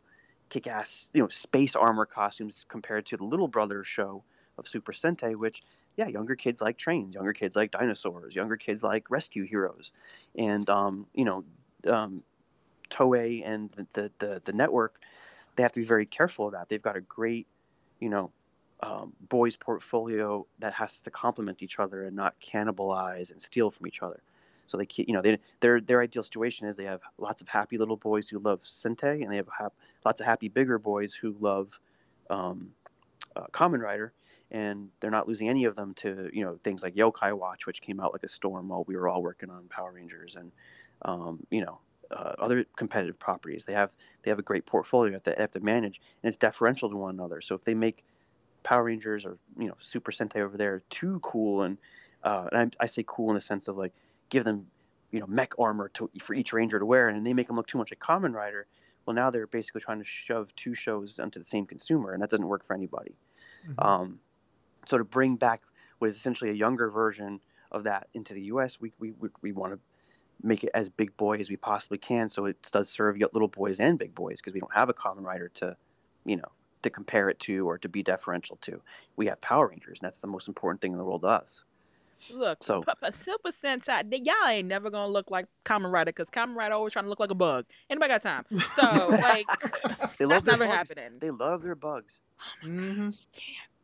kick-ass 0.49 1.09
you 1.13 1.21
know 1.21 1.27
space 1.27 1.75
armor 1.75 2.05
costumes 2.05 2.65
compared 2.67 3.05
to 3.07 3.17
the 3.17 3.23
little 3.23 3.47
brother 3.47 3.83
show 3.83 4.23
of 4.57 4.67
Super 4.67 4.91
Sentai, 4.91 5.35
which 5.35 5.63
yeah, 5.95 6.07
younger 6.07 6.35
kids 6.35 6.61
like 6.61 6.77
trains, 6.77 7.15
younger 7.15 7.33
kids 7.33 7.55
like 7.55 7.71
dinosaurs, 7.71 8.35
younger 8.35 8.57
kids 8.57 8.83
like 8.83 9.09
rescue 9.09 9.45
heroes, 9.45 9.91
and 10.35 10.67
um, 10.69 11.05
you 11.13 11.25
know, 11.25 11.43
um, 11.87 12.23
Toei 12.89 13.41
and 13.45 13.69
the, 13.71 14.11
the 14.19 14.41
the 14.43 14.53
network, 14.53 14.99
they 15.55 15.63
have 15.63 15.71
to 15.73 15.79
be 15.79 15.85
very 15.85 16.05
careful 16.05 16.47
of 16.47 16.53
that. 16.53 16.69
They've 16.69 16.81
got 16.81 16.95
a 16.95 17.01
great, 17.01 17.47
you 17.99 18.09
know, 18.09 18.31
um, 18.81 19.13
boys 19.29 19.55
portfolio 19.55 20.45
that 20.59 20.73
has 20.73 21.01
to 21.01 21.11
complement 21.11 21.63
each 21.63 21.79
other 21.79 22.03
and 22.03 22.15
not 22.15 22.35
cannibalize 22.41 23.31
and 23.31 23.41
steal 23.41 23.71
from 23.71 23.87
each 23.87 24.01
other. 24.01 24.21
So 24.67 24.77
they, 24.77 24.85
keep- 24.85 25.07
you 25.07 25.13
know, 25.13 25.21
they, 25.21 25.39
their 25.59 25.81
their 25.81 26.01
ideal 26.01 26.23
situation 26.23 26.67
is 26.67 26.77
they 26.77 26.85
have 26.85 27.01
lots 27.17 27.41
of 27.41 27.47
happy 27.47 27.77
little 27.77 27.97
boys 27.97 28.29
who 28.29 28.39
love 28.39 28.61
Sentai, 28.63 29.23
and 29.23 29.31
they 29.31 29.37
have 29.37 29.71
lots 30.05 30.19
of 30.19 30.25
happy 30.25 30.49
bigger 30.49 30.79
boys 30.79 31.13
who 31.13 31.35
love 31.39 31.79
um, 32.29 32.71
uh, 33.35 33.45
Kamen 33.51 33.81
Rider, 33.81 34.13
and 34.51 34.89
they're 34.99 35.11
not 35.11 35.27
losing 35.27 35.49
any 35.49 35.65
of 35.65 35.75
them 35.75 35.93
to 35.95 36.29
you 36.33 36.43
know 36.43 36.59
things 36.63 36.83
like 36.83 36.95
Yokai 36.95 37.37
Watch, 37.37 37.65
which 37.65 37.81
came 37.81 37.99
out 37.99 38.13
like 38.13 38.23
a 38.23 38.27
storm 38.27 38.69
while 38.69 38.83
we 38.87 38.95
were 38.95 39.07
all 39.07 39.21
working 39.21 39.49
on 39.49 39.67
Power 39.69 39.91
Rangers, 39.91 40.35
and 40.35 40.51
um, 41.05 41.45
you 41.49 41.61
know 41.61 41.79
uh, 42.11 42.35
other 42.39 42.65
competitive 42.75 43.19
properties. 43.19 43.65
They 43.65 43.73
have 43.73 43.95
they 44.21 44.31
have 44.31 44.39
a 44.39 44.43
great 44.43 44.65
portfolio 44.65 45.13
that 45.13 45.23
they 45.23 45.35
have 45.37 45.51
to 45.53 45.59
manage, 45.59 46.01
and 46.21 46.27
it's 46.29 46.37
deferential 46.37 46.89
to 46.89 46.95
one 46.95 47.15
another. 47.15 47.41
So 47.41 47.55
if 47.55 47.63
they 47.63 47.73
make 47.73 48.03
Power 48.63 48.83
Rangers 48.83 49.25
or 49.25 49.37
you 49.57 49.67
know 49.67 49.75
Super 49.79 50.11
Sentai 50.11 50.37
over 50.37 50.57
there 50.57 50.83
too 50.89 51.19
cool, 51.21 51.63
and 51.63 51.77
uh, 52.23 52.47
and 52.51 52.75
I, 52.79 52.83
I 52.83 52.85
say 52.87 53.03
cool 53.05 53.29
in 53.29 53.35
the 53.35 53.41
sense 53.41 53.67
of 53.67 53.77
like 53.77 53.93
give 54.29 54.43
them 54.43 54.67
you 55.11 55.19
know 55.19 55.27
mech 55.27 55.53
armor 55.59 55.89
to, 55.89 56.09
for 56.19 56.33
each 56.33 56.53
ranger 56.53 56.79
to 56.79 56.85
wear, 56.85 57.09
and 57.09 57.25
they 57.25 57.33
make 57.33 57.47
them 57.47 57.55
look 57.55 57.67
too 57.67 57.77
much 57.77 57.91
like 57.91 57.99
Kamen 57.99 58.33
Rider. 58.33 58.67
Well, 59.05 59.15
now 59.15 59.31
they're 59.31 59.47
basically 59.47 59.81
trying 59.81 59.99
to 59.99 60.05
shove 60.05 60.55
two 60.55 60.73
shows 60.73 61.19
onto 61.19 61.39
the 61.39 61.45
same 61.45 61.65
consumer, 61.65 62.13
and 62.13 62.21
that 62.21 62.29
doesn't 62.29 62.47
work 62.47 62.63
for 62.65 62.73
anybody. 62.73 63.15
Mhm. 63.67 63.85
Um, 63.85 64.19
so 64.87 64.97
to 64.97 65.03
bring 65.03 65.35
back 65.35 65.61
what 65.99 66.07
is 66.07 66.15
essentially 66.15 66.51
a 66.51 66.53
younger 66.53 66.89
version 66.89 67.41
of 67.71 67.83
that 67.83 68.07
into 68.13 68.33
the 68.33 68.43
U.S., 68.43 68.79
we 68.79 68.93
we, 68.99 69.11
we, 69.11 69.29
we 69.41 69.51
want 69.51 69.73
to 69.73 69.79
make 70.41 70.63
it 70.63 70.71
as 70.73 70.89
big 70.89 71.15
boy 71.17 71.37
as 71.37 71.49
we 71.49 71.57
possibly 71.57 71.97
can, 71.97 72.29
so 72.29 72.45
it 72.45 72.57
does 72.71 72.89
serve 72.89 73.17
little 73.17 73.47
boys 73.47 73.79
and 73.79 73.97
big 73.99 74.13
boys 74.15 74.39
because 74.41 74.53
we 74.53 74.59
don't 74.59 74.73
have 74.73 74.89
a 74.89 74.93
Kamen 74.93 75.23
Rider 75.23 75.49
to, 75.55 75.75
you 76.25 76.35
know, 76.37 76.51
to 76.81 76.89
compare 76.89 77.29
it 77.29 77.39
to 77.39 77.67
or 77.67 77.77
to 77.77 77.87
be 77.89 78.03
deferential 78.03 78.57
to. 78.61 78.81
We 79.15 79.27
have 79.27 79.39
Power 79.41 79.67
Rangers, 79.69 79.99
and 79.99 80.07
that's 80.07 80.19
the 80.21 80.27
most 80.27 80.47
important 80.47 80.81
thing 80.81 80.91
in 80.91 80.97
the 80.97 81.03
world 81.05 81.21
to 81.21 81.27
us. 81.27 81.63
Look, 82.33 82.61
So- 82.63 82.83
P- 82.83 82.91
P- 83.03 83.11
Super 83.11 83.49
Sentai, 83.49 84.03
y'all 84.25 84.47
ain't 84.47 84.67
never 84.67 84.89
gonna 84.89 85.11
look 85.11 85.31
like 85.31 85.47
Kamen 85.65 85.91
Rider 85.91 86.09
because 86.11 86.29
Kamen 86.29 86.55
Rider 86.55 86.75
always 86.75 86.93
trying 86.93 87.05
to 87.05 87.09
look 87.09 87.19
like 87.19 87.31
a 87.31 87.35
bug. 87.35 87.65
Anybody 87.89 88.09
got 88.09 88.21
time? 88.21 88.45
So 88.75 88.81
like, 89.09 89.45
They 90.17 90.25
love 90.25 90.43
that's 90.43 90.43
their 90.43 90.53
never 90.57 90.65
bugs. 90.65 90.89
happening. 90.89 91.19
They 91.19 91.31
love 91.31 91.63
their 91.63 91.75
bugs. 91.75 92.19
Mhm. 92.63 93.19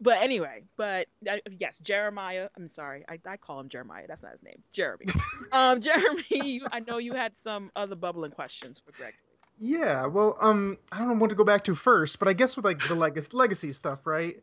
But 0.02 0.22
anyway, 0.22 0.64
but 0.78 1.08
uh, 1.30 1.38
yes, 1.60 1.80
Jeremiah. 1.80 2.48
I'm 2.56 2.70
sorry, 2.70 3.04
I, 3.10 3.20
I 3.26 3.38
call 3.38 3.60
him 3.60 3.68
Jeremiah. 3.68 4.06
That's 4.08 4.22
not 4.22 4.32
his 4.32 4.44
name, 4.44 4.62
Jeremy. 4.72 5.06
um, 5.52 5.82
Jeremy, 5.82 6.24
you, 6.32 6.66
I 6.72 6.80
know 6.80 6.98
you 7.00 7.14
had 7.14 7.38
some 7.38 7.70
other 7.76 7.96
bubbling 7.96 8.32
questions 8.32 8.82
for 8.86 8.94
Greg. 8.94 9.14
Yeah, 9.60 10.06
well, 10.06 10.38
um, 10.40 10.78
I 10.94 11.00
don't 11.00 11.10
know 11.10 11.16
what 11.16 11.30
to 11.32 11.36
go 11.36 11.44
back 11.44 11.66
to 11.66 11.76
first, 11.76 12.18
but 12.18 12.30
I 12.30 12.34
guess 12.34 12.56
with 12.56 12.64
like 12.64 12.80
the 12.88 12.96
legacy 12.96 13.30
legacy 13.34 13.74
stuff, 13.74 14.06
right? 14.06 14.42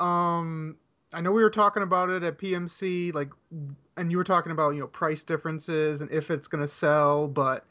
Um, 0.00 0.76
I 1.12 1.20
know 1.20 1.32
we 1.32 1.42
were 1.42 1.50
talking 1.50 1.82
about 1.82 2.08
it 2.08 2.22
at 2.22 2.38
PMC, 2.38 3.12
like, 3.14 3.30
and 3.98 4.10
you 4.10 4.16
were 4.16 4.24
talking 4.24 4.52
about 4.52 4.70
you 4.70 4.80
know 4.80 4.86
price 4.86 5.22
differences 5.22 6.00
and 6.00 6.10
if 6.10 6.30
it's 6.30 6.46
gonna 6.46 6.66
sell, 6.66 7.28
but 7.28 7.66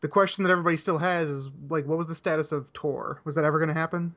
the 0.00 0.08
question 0.08 0.42
that 0.44 0.50
everybody 0.50 0.78
still 0.78 0.96
has 0.96 1.28
is 1.28 1.50
like, 1.68 1.84
what 1.86 1.98
was 1.98 2.06
the 2.06 2.14
status 2.14 2.52
of 2.52 2.72
Tor? 2.72 3.20
Was 3.24 3.34
that 3.34 3.44
ever 3.44 3.60
gonna 3.60 3.74
happen? 3.74 4.14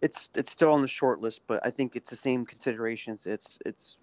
It's 0.00 0.28
it's 0.34 0.50
still 0.50 0.70
on 0.72 0.82
the 0.82 0.88
short 0.88 1.20
list, 1.20 1.42
but 1.46 1.64
I 1.64 1.70
think 1.70 1.96
it's 1.96 2.10
the 2.10 2.16
same 2.16 2.46
considerations. 2.46 3.26
It's 3.26 3.58
it's 3.66 3.96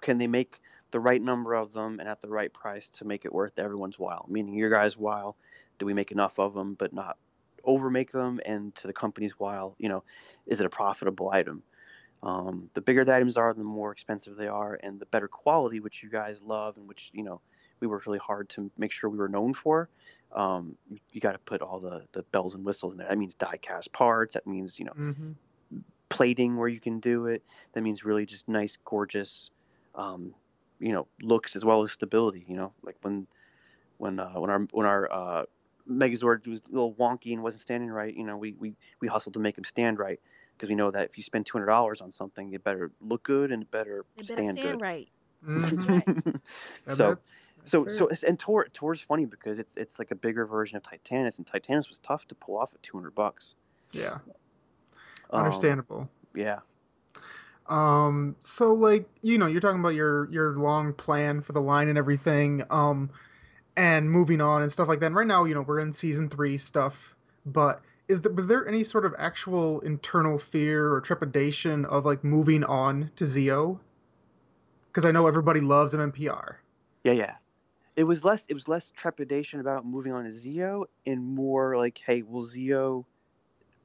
can 0.00 0.18
they 0.18 0.26
make 0.26 0.60
the 0.90 1.00
right 1.00 1.22
number 1.22 1.54
of 1.54 1.72
them 1.72 1.98
and 1.98 2.08
at 2.08 2.20
the 2.20 2.28
right 2.28 2.52
price 2.52 2.88
to 2.88 3.06
make 3.06 3.24
it 3.24 3.32
worth 3.32 3.58
everyone's 3.58 3.98
while? 3.98 4.26
Meaning 4.28 4.54
your 4.54 4.70
guys' 4.70 4.96
while. 4.96 5.36
Do 5.78 5.86
we 5.86 5.94
make 5.94 6.12
enough 6.12 6.38
of 6.38 6.54
them 6.54 6.74
but 6.74 6.92
not 6.92 7.16
overmake 7.64 8.12
them? 8.12 8.40
And 8.44 8.74
to 8.76 8.86
the 8.86 8.92
company's 8.92 9.32
while, 9.38 9.74
you 9.78 9.88
know, 9.88 10.04
is 10.46 10.60
it 10.60 10.66
a 10.66 10.70
profitable 10.70 11.30
item? 11.30 11.62
Um, 12.22 12.70
the 12.74 12.80
bigger 12.80 13.04
the 13.04 13.14
items 13.14 13.36
are, 13.36 13.52
the 13.52 13.64
more 13.64 13.90
expensive 13.90 14.36
they 14.36 14.46
are, 14.46 14.78
and 14.82 15.00
the 15.00 15.06
better 15.06 15.26
quality, 15.26 15.80
which 15.80 16.02
you 16.02 16.10
guys 16.10 16.40
love 16.40 16.76
and 16.76 16.86
which 16.86 17.10
you 17.12 17.24
know 17.24 17.40
we 17.82 17.88
worked 17.88 18.06
really 18.06 18.18
hard 18.18 18.48
to 18.50 18.70
make 18.78 18.92
sure 18.92 19.10
we 19.10 19.18
were 19.18 19.28
known 19.28 19.54
for. 19.54 19.90
Um, 20.32 20.78
you, 20.88 20.98
you 21.12 21.20
got 21.20 21.32
to 21.32 21.38
put 21.40 21.62
all 21.62 21.80
the 21.80 22.06
the 22.12 22.22
bells 22.24 22.54
and 22.54 22.64
whistles 22.64 22.92
in 22.92 22.98
there. 22.98 23.08
That 23.08 23.18
means 23.18 23.34
die 23.34 23.58
cast 23.60 23.92
parts. 23.92 24.34
That 24.34 24.46
means 24.46 24.78
you 24.78 24.86
know 24.86 24.96
Mm-hmm. 24.98 25.32
plating 26.08 26.56
where 26.56 26.68
you 26.68 26.80
can 26.80 27.00
do 27.00 27.26
it. 27.26 27.42
That 27.72 27.82
means 27.82 28.04
really 28.04 28.26
just 28.26 28.48
nice, 28.48 28.76
gorgeous, 28.84 29.50
um, 29.94 30.34
you 30.80 30.92
know, 30.92 31.08
looks 31.22 31.56
as 31.56 31.64
well 31.64 31.82
as 31.82 31.92
stability. 31.92 32.44
You 32.48 32.56
know, 32.56 32.74
like 32.82 32.96
when 33.02 33.26
when 33.98 34.18
uh, 34.20 34.34
when 34.34 34.50
our 34.50 34.60
when 34.72 34.86
our 34.86 35.12
uh, 35.12 35.44
Megazord 35.88 36.46
was 36.46 36.60
a 36.60 36.72
little 36.72 36.94
wonky 36.94 37.32
and 37.32 37.42
wasn't 37.42 37.62
standing 37.62 37.90
right. 37.90 38.14
You 38.14 38.24
know, 38.24 38.36
we 38.36 38.54
we 38.58 38.74
we 39.00 39.08
hustled 39.08 39.34
to 39.34 39.40
make 39.40 39.58
him 39.58 39.64
stand 39.64 39.98
right 39.98 40.20
because 40.56 40.68
we 40.68 40.76
know 40.76 40.90
that 40.90 41.06
if 41.08 41.16
you 41.16 41.22
spend 41.22 41.46
two 41.46 41.58
hundred 41.58 41.66
dollars 41.66 42.00
on 42.00 42.12
something, 42.12 42.52
it 42.52 42.64
better 42.64 42.92
look 43.00 43.22
good 43.24 43.52
and 43.52 43.62
it 43.62 43.70
better 43.70 44.04
They 44.16 44.22
better 44.22 44.42
stand, 44.42 44.54
stand 44.54 44.80
good. 44.80 44.80
right. 44.80 45.08
Mm-hmm. 45.44 46.30
so 46.86 47.18
so 47.64 47.86
so 47.86 48.08
it's, 48.08 48.22
and 48.22 48.38
Tor 48.38 48.66
Tor's 48.72 49.00
funny 49.00 49.24
because 49.24 49.58
it's 49.58 49.76
it's 49.76 49.98
like 49.98 50.10
a 50.10 50.14
bigger 50.16 50.46
version 50.46 50.76
of 50.76 50.82
Titanus, 50.82 51.38
and 51.38 51.46
Titanus 51.46 51.88
was 51.88 51.98
tough 52.00 52.26
to 52.28 52.34
pull 52.34 52.56
off 52.56 52.74
at 52.74 52.82
two 52.82 52.96
hundred 52.96 53.14
bucks. 53.14 53.54
yeah, 53.92 54.18
Um, 55.30 55.44
understandable. 55.44 56.08
yeah. 56.34 56.60
Um, 57.68 58.36
so 58.40 58.72
like, 58.74 59.08
you 59.22 59.38
know, 59.38 59.46
you're 59.46 59.60
talking 59.60 59.80
about 59.80 59.94
your 59.94 60.30
your 60.30 60.56
long 60.58 60.92
plan 60.92 61.40
for 61.40 61.52
the 61.52 61.60
line 61.60 61.88
and 61.88 61.96
everything, 61.96 62.64
um, 62.70 63.10
and 63.76 64.10
moving 64.10 64.40
on 64.40 64.62
and 64.62 64.70
stuff 64.70 64.88
like 64.88 65.00
that. 65.00 65.06
And 65.06 65.16
right 65.16 65.26
now, 65.26 65.44
you 65.44 65.54
know, 65.54 65.62
we're 65.62 65.78
in 65.78 65.92
season 65.92 66.28
three 66.28 66.58
stuff, 66.58 67.14
but 67.46 67.80
is 68.08 68.20
there 68.20 68.32
was 68.32 68.48
there 68.48 68.66
any 68.66 68.82
sort 68.82 69.06
of 69.06 69.14
actual 69.16 69.80
internal 69.80 70.38
fear 70.38 70.92
or 70.92 71.00
trepidation 71.00 71.84
of 71.86 72.04
like 72.04 72.24
moving 72.24 72.64
on 72.64 73.10
to 73.16 73.24
Zeo? 73.24 73.78
Because 74.88 75.06
I 75.06 75.10
know 75.12 75.26
everybody 75.26 75.60
loves 75.60 75.94
MMPR. 75.94 76.56
Yeah, 77.04 77.12
yeah. 77.12 77.34
It 77.96 78.04
was 78.04 78.24
less 78.24 78.46
it 78.46 78.54
was 78.54 78.68
less 78.68 78.90
trepidation 78.90 79.60
about 79.60 79.84
moving 79.84 80.12
on 80.12 80.24
to 80.24 80.30
Zeo 80.30 80.84
and 81.06 81.22
more 81.22 81.76
like, 81.76 81.98
hey, 81.98 82.22
will 82.22 82.42
Zeo 82.44 83.04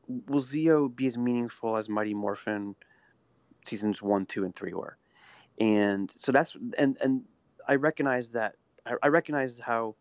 will 0.08 0.42
Zeo 0.42 0.94
be 0.94 1.08
as 1.08 1.18
meaningful 1.18 1.76
as 1.78 1.90
Mighty 1.90 2.14
Morphin 2.14 2.76
seasons 3.66 4.02
one, 4.02 4.26
two, 4.26 4.46
and 4.46 4.56
three 4.56 4.74
were? 4.74 4.98
And 5.60 6.14
so 6.18 6.32
that's 6.32 6.56
and 6.78 6.98
and 7.02 7.24
I 7.68 7.76
recognize 7.76 8.32
that 8.32 8.56
I, 8.86 8.94
I 9.04 9.08
recognize 9.08 9.60
how 9.60 9.96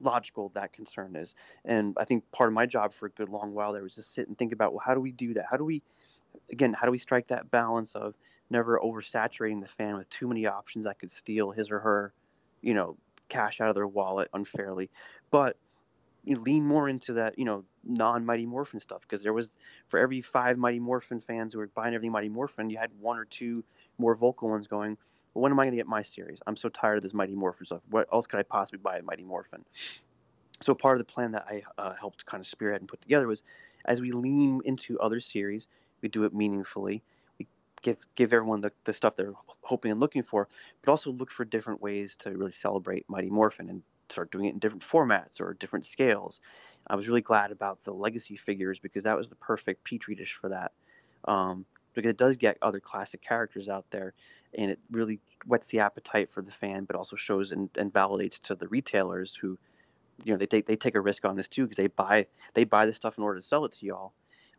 logical 0.00 0.50
that 0.50 0.72
concern 0.72 1.16
is. 1.16 1.34
And 1.64 1.96
I 1.98 2.04
think 2.04 2.30
part 2.32 2.48
of 2.48 2.54
my 2.54 2.66
job 2.66 2.92
for 2.92 3.06
a 3.06 3.10
good 3.10 3.28
long 3.28 3.54
while 3.54 3.72
there 3.72 3.82
was 3.82 3.94
to 3.94 4.02
sit 4.02 4.28
and 4.28 4.36
think 4.36 4.52
about 4.52 4.72
well 4.72 4.82
how 4.84 4.94
do 4.94 5.00
we 5.00 5.12
do 5.12 5.34
that? 5.34 5.46
How 5.50 5.56
do 5.56 5.64
we 5.64 5.82
again, 6.50 6.72
how 6.72 6.86
do 6.86 6.92
we 6.92 6.98
strike 6.98 7.28
that 7.28 7.50
balance 7.50 7.94
of 7.94 8.14
never 8.50 8.78
oversaturating 8.78 9.60
the 9.60 9.68
fan 9.68 9.96
with 9.96 10.08
too 10.10 10.28
many 10.28 10.46
options 10.46 10.84
that 10.84 10.98
could 10.98 11.10
steal 11.10 11.50
his 11.50 11.70
or 11.70 11.80
her, 11.80 12.12
you 12.60 12.74
know, 12.74 12.96
cash 13.28 13.60
out 13.60 13.68
of 13.68 13.74
their 13.74 13.86
wallet 13.86 14.28
unfairly, 14.32 14.90
but 15.30 15.56
you 16.26 16.38
lean 16.38 16.64
more 16.64 16.88
into 16.88 17.14
that, 17.14 17.38
you 17.38 17.44
know, 17.44 17.64
non 17.84 18.26
Mighty 18.26 18.46
Morphin 18.46 18.80
stuff 18.80 19.02
because 19.02 19.22
there 19.22 19.32
was 19.32 19.52
for 19.88 19.98
every 19.98 20.20
five 20.20 20.58
Mighty 20.58 20.80
Morphin 20.80 21.20
fans 21.20 21.52
who 21.52 21.60
were 21.60 21.68
buying 21.68 21.94
everything 21.94 22.12
Mighty 22.12 22.28
Morphin, 22.28 22.68
you 22.68 22.76
had 22.76 22.90
one 23.00 23.16
or 23.16 23.24
two 23.24 23.64
more 23.96 24.14
vocal 24.14 24.50
ones 24.50 24.66
going. 24.66 24.98
Well, 25.32 25.42
when 25.42 25.52
am 25.52 25.60
I 25.60 25.64
going 25.64 25.72
to 25.72 25.76
get 25.76 25.86
my 25.86 26.02
series? 26.02 26.40
I'm 26.46 26.56
so 26.56 26.68
tired 26.68 26.96
of 26.96 27.02
this 27.02 27.14
Mighty 27.14 27.34
Morphin 27.34 27.66
stuff. 27.66 27.82
What 27.90 28.08
else 28.12 28.26
could 28.26 28.40
I 28.40 28.42
possibly 28.42 28.80
buy 28.82 28.96
at 28.96 29.04
Mighty 29.04 29.22
Morphin? 29.22 29.64
So 30.60 30.74
part 30.74 30.98
of 30.98 31.06
the 31.06 31.12
plan 31.12 31.32
that 31.32 31.46
I 31.48 31.62
uh, 31.78 31.94
helped 31.94 32.26
kind 32.26 32.40
of 32.40 32.46
spearhead 32.46 32.80
and 32.80 32.88
put 32.88 33.00
together 33.00 33.28
was, 33.28 33.42
as 33.84 34.00
we 34.00 34.10
lean 34.10 34.62
into 34.64 34.98
other 34.98 35.20
series, 35.20 35.68
we 36.00 36.08
do 36.08 36.24
it 36.24 36.34
meaningfully. 36.34 37.02
Give 37.86 37.98
give 38.16 38.32
everyone 38.32 38.62
the, 38.62 38.72
the 38.82 38.92
stuff 38.92 39.14
they're 39.14 39.32
hoping 39.62 39.92
and 39.92 40.00
looking 40.00 40.24
for, 40.24 40.48
but 40.82 40.90
also 40.90 41.12
look 41.12 41.30
for 41.30 41.44
different 41.44 41.80
ways 41.80 42.16
to 42.16 42.32
really 42.32 42.50
celebrate 42.50 43.08
Mighty 43.08 43.30
Morphin 43.30 43.70
and 43.70 43.82
start 44.08 44.32
doing 44.32 44.46
it 44.46 44.54
in 44.54 44.58
different 44.58 44.82
formats 44.82 45.40
or 45.40 45.54
different 45.54 45.84
scales. 45.84 46.40
I 46.84 46.96
was 46.96 47.06
really 47.06 47.20
glad 47.20 47.52
about 47.52 47.84
the 47.84 47.92
legacy 47.92 48.36
figures 48.36 48.80
because 48.80 49.04
that 49.04 49.16
was 49.16 49.28
the 49.28 49.36
perfect 49.36 49.84
petri 49.84 50.16
dish 50.16 50.34
for 50.34 50.48
that. 50.48 50.72
Um, 51.26 51.64
because 51.94 52.10
it 52.10 52.16
does 52.16 52.36
get 52.36 52.58
other 52.60 52.80
classic 52.80 53.22
characters 53.22 53.68
out 53.68 53.84
there, 53.92 54.14
and 54.52 54.72
it 54.72 54.80
really 54.90 55.20
whets 55.46 55.68
the 55.68 55.78
appetite 55.78 56.32
for 56.32 56.42
the 56.42 56.50
fan, 56.50 56.86
but 56.86 56.96
also 56.96 57.14
shows 57.14 57.52
and, 57.52 57.70
and 57.78 57.92
validates 57.92 58.40
to 58.42 58.56
the 58.56 58.66
retailers 58.66 59.36
who, 59.36 59.56
you 60.24 60.32
know, 60.32 60.38
they 60.38 60.46
take 60.46 60.66
they 60.66 60.74
take 60.74 60.96
a 60.96 61.00
risk 61.00 61.24
on 61.24 61.36
this 61.36 61.46
too 61.46 61.62
because 61.62 61.76
they 61.76 61.86
buy 61.86 62.26
they 62.54 62.64
buy 62.64 62.86
the 62.86 62.92
stuff 62.92 63.16
in 63.16 63.22
order 63.22 63.38
to 63.38 63.46
sell 63.46 63.64
it 63.64 63.72
to 63.74 63.86
y'all. 63.86 64.12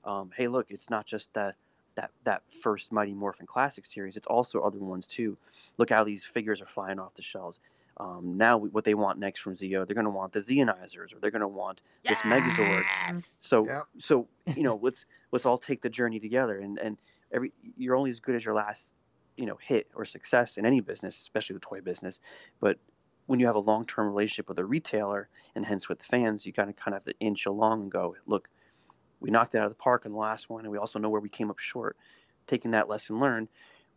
Um, 0.06 0.32
hey, 0.34 0.48
look, 0.48 0.72
it's 0.72 0.90
not 0.90 1.06
just 1.06 1.34
that 1.34 1.56
that 1.98 2.12
that 2.24 2.44
first 2.62 2.94
Mighty 2.94 3.14
Morphin 3.14 3.48
Classic 3.48 3.86
series; 3.86 4.18
it's 4.18 4.28
also 4.28 4.62
other 4.62 4.80
ones 4.80 5.08
too. 5.08 5.38
Look 5.78 5.90
how 5.92 6.06
these 6.06 6.26
figures 6.26 6.62
are 6.62 6.68
flying 6.68 7.00
off 7.00 7.16
the 7.16 7.24
shelves. 7.24 7.60
Um, 8.00 8.38
now 8.38 8.58
what 8.60 8.86
they 8.86 8.94
want 8.94 9.20
next 9.20 9.42
from 9.42 9.56
Zeo, 9.56 9.86
they're 9.86 9.96
going 9.96 10.06
to 10.06 10.12
want 10.12 10.34
the 10.34 10.40
Zeonizers, 10.40 11.14
or 11.14 11.20
they're 11.20 11.32
going 11.32 11.42
to 11.42 11.48
want 11.48 11.82
this 12.08 12.24
Megazord. 12.24 12.88
So 13.40 13.66
Yep. 13.66 13.88
so 14.00 14.30
you 14.56 14.64
know 14.64 14.76
let's 14.82 15.06
let's 15.32 15.46
all 15.46 15.58
take 15.58 15.82
the 15.82 15.90
journey 15.90 16.20
together, 16.20 16.60
and 16.60 16.80
and 16.80 16.98
every 17.32 17.54
you're 17.62 17.96
only 17.96 18.12
as 18.12 18.20
good 18.20 18.36
as 18.36 18.46
your 18.46 18.54
last 18.54 18.94
you 19.36 19.46
know 19.46 19.58
hit 19.58 19.90
or 19.96 20.06
success 20.06 20.58
in 20.58 20.66
any 20.66 20.82
business, 20.82 21.22
especially 21.22 21.56
the 21.56 21.60
toy 21.62 21.82
business. 21.82 22.20
But 22.60 22.80
when 23.26 23.40
you 23.40 23.48
have 23.48 23.56
a 23.56 23.60
long-term 23.60 24.08
relationship 24.08 24.48
with 24.48 24.60
a 24.60 24.66
retailer 24.66 25.30
and 25.56 25.66
hence 25.66 25.90
with 25.90 26.00
the 26.00 26.06
fans, 26.06 26.46
you 26.46 26.54
kind 26.54 26.70
of 26.70 26.76
kind 26.78 26.96
of 26.96 27.04
have 27.04 27.14
to 27.14 27.20
inch 27.20 27.46
along 27.46 27.82
and 27.84 27.92
go, 27.92 28.16
look, 28.26 28.50
we 29.20 29.32
knocked 29.32 29.56
it 29.56 29.60
out 29.60 29.66
of 29.66 29.72
the 29.72 29.76
park 29.76 30.06
in 30.06 30.12
the 30.12 30.18
last 30.18 30.50
one, 30.50 30.64
and 30.64 30.72
we 30.72 30.78
also 30.78 31.00
know 31.00 31.10
where 31.10 31.22
we 31.22 31.30
came 31.30 31.50
up 31.50 31.60
short. 31.60 31.98
Taking 32.46 32.72
that 32.72 32.88
lesson 32.88 33.20
learned, 33.20 33.50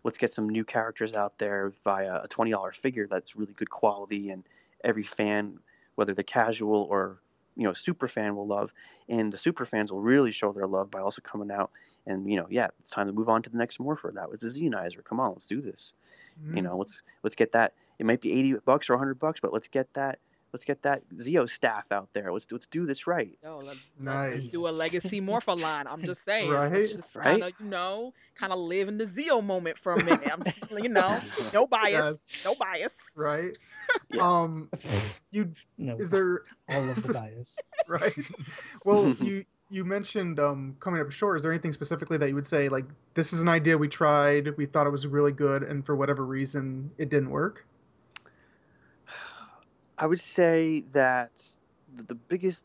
let's 0.03 0.19
get 0.19 0.33
some 0.33 0.49
new 0.49 0.65
characters 0.65 1.15
out 1.15 1.39
there 1.39 1.73
via 1.85 2.21
a 2.23 2.29
twenty 2.29 2.51
dollar 2.51 2.73
figure 2.73 3.07
that's 3.07 3.37
really 3.37 3.53
good 3.53 3.71
quality, 3.71 4.31
and 4.31 4.45
every 4.83 5.05
fan, 5.05 5.59
whether 5.95 6.15
they're 6.15 6.25
casual 6.25 6.87
or 6.91 7.21
you 7.57 7.65
know 7.65 7.73
super 7.73 8.09
fan, 8.09 8.35
will 8.37 8.47
love, 8.47 8.73
and 9.09 9.33
the 9.33 9.37
super 9.37 9.65
fans 9.65 9.93
will 9.93 10.01
really 10.01 10.33
show 10.33 10.53
their 10.53 10.67
love 10.67 10.91
by 10.91 11.01
also 11.01 11.21
coming 11.23 11.51
out 11.51 11.71
and 12.07 12.29
you 12.29 12.37
know, 12.37 12.47
yeah, 12.51 12.69
it's 12.79 12.91
time 12.91 13.07
to 13.07 13.13
move 13.13 13.29
on 13.29 13.43
to 13.43 13.51
the 13.51 13.59
next 13.59 13.79
morpher. 13.79 14.13
That 14.15 14.31
was 14.31 14.41
the 14.41 14.49
Zeonizer. 14.49 15.05
Come 15.05 15.21
on, 15.21 15.31
let's 15.31 15.47
do 15.47 15.61
this. 15.61 15.93
Mm-hmm. 16.43 16.57
You 16.57 16.63
know, 16.63 16.77
let's 16.77 17.03
let's 17.23 17.37
get 17.37 17.53
that. 17.53 17.75
It 17.99 18.07
might 18.07 18.21
be 18.21 18.33
eighty 18.33 18.55
bucks 18.55 18.91
or 18.91 18.99
hundred 18.99 19.19
bucks, 19.19 19.41
but 19.41 19.53
let's 19.53 19.69
get 19.69 19.93
that. 19.95 20.19
Let's 20.53 20.65
get 20.65 20.83
that 20.83 21.09
Zeo 21.11 21.49
staff 21.49 21.85
out 21.93 22.09
there. 22.13 22.33
Let's 22.33 22.47
let's 22.51 22.67
do 22.67 22.87
this 22.87 23.07
right. 23.07 23.39
Yo, 23.43 23.59
let, 23.59 23.77
let's 23.99 24.43
Nice. 24.45 24.51
do 24.51 24.67
a 24.67 24.71
legacy 24.71 25.21
morpho 25.21 25.55
line. 25.55 25.87
I'm 25.87 26.03
just 26.03 26.25
saying. 26.25 26.51
Right? 26.51 26.73
Let's 26.73 26.95
just 26.95 27.17
Right? 27.17 27.25
kind 27.25 27.43
of, 27.45 27.53
you 27.59 27.67
know, 27.67 28.13
kind 28.35 28.53
of 28.53 28.59
live 28.59 28.89
in 28.89 28.99
the 28.99 29.05
Zeo 29.05 29.43
moment 29.45 29.79
for 29.79 29.93
a 29.93 30.03
minute. 30.05 30.29
I'm 30.31 30.43
just, 30.43 30.59
you 30.73 30.89
know, 30.89 31.21
no 31.53 31.67
bias, 31.67 31.93
Yes. 31.93 32.37
no 32.45 32.55
bias. 32.55 32.97
right? 33.17 33.53
Yeah. 34.13 34.23
Um, 34.23 34.69
you 35.33 35.53
no, 35.79 35.97
is 35.97 36.11
there 36.11 36.43
all 36.69 36.91
of 36.91 37.03
the 37.03 37.13
bias. 37.13 37.59
right? 37.89 38.13
Well, 38.85 39.15
you 39.21 39.45
you 39.69 39.85
mentioned 39.85 40.39
um 40.41 40.77
coming 40.81 41.01
up 41.01 41.11
short. 41.13 41.37
Is 41.37 41.43
there 41.45 41.53
anything 41.53 41.73
specifically 41.73 42.17
that 42.19 42.29
you 42.29 42.35
would 42.35 42.47
say 42.47 42.69
like 42.69 42.85
this 43.15 43.33
is 43.33 43.41
an 43.41 43.49
idea 43.49 43.77
we 43.79 43.89
tried, 43.89 44.57
we 44.57 44.67
thought 44.67 44.87
it 44.87 44.91
was 44.91 45.07
really 45.07 45.33
good, 45.33 45.63
and 45.65 45.85
for 45.87 45.95
whatever 45.97 46.25
reason 46.25 46.91
it 46.99 47.09
didn't 47.09 47.31
work? 47.31 47.67
I 50.01 50.07
would 50.07 50.19
say 50.19 50.81
that 50.93 51.31
the, 51.95 52.15
biggest 52.15 52.65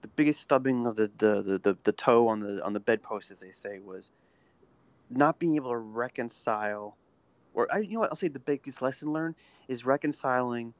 the 0.00 0.08
biggest 0.08 0.40
stubbing 0.40 0.86
of 0.86 0.96
the, 0.96 1.10
the, 1.18 1.42
the, 1.42 1.58
the, 1.58 1.78
the 1.84 1.92
toe 1.92 2.28
on 2.28 2.40
the 2.40 2.64
on 2.64 2.72
the 2.72 2.80
bedpost, 2.80 3.30
as 3.30 3.40
they 3.40 3.52
say, 3.52 3.78
was 3.78 4.10
not 5.10 5.38
being 5.38 5.56
able 5.56 5.70
to 5.70 5.76
reconcile, 5.76 6.96
or 7.52 7.68
I, 7.70 7.80
you 7.80 7.92
know 7.92 8.00
what 8.00 8.08
I'll 8.08 8.16
say 8.16 8.28
the 8.28 8.38
biggest 8.38 8.80
lesson 8.80 9.12
learned 9.12 9.34
is 9.68 9.84
reconciling 9.84 10.72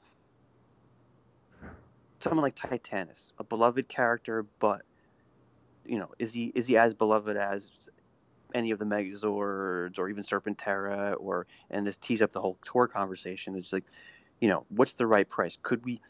someone 2.20 2.42
like 2.42 2.56
Titanus, 2.56 3.30
a 3.38 3.44
beloved 3.44 3.86
character, 3.86 4.46
but 4.58 4.80
you 5.84 5.98
know, 5.98 6.08
is 6.18 6.32
he 6.32 6.50
is 6.54 6.66
he 6.66 6.78
as 6.78 6.94
beloved 6.94 7.36
as 7.36 7.70
any 8.54 8.70
of 8.70 8.78
the 8.78 8.86
Megazords 8.86 9.98
or 9.98 10.08
even 10.08 10.22
Serpentera 10.22 11.16
or 11.18 11.46
and 11.70 11.86
this 11.86 11.98
tees 11.98 12.22
up 12.22 12.32
the 12.32 12.40
whole 12.40 12.56
Tor 12.64 12.88
conversation. 12.88 13.56
It's 13.56 13.74
like, 13.74 13.84
you 14.40 14.48
know, 14.48 14.66
what's 14.68 14.94
the 14.94 15.06
right 15.06 15.28
price? 15.28 15.58
Could 15.62 15.84
we 15.84 16.00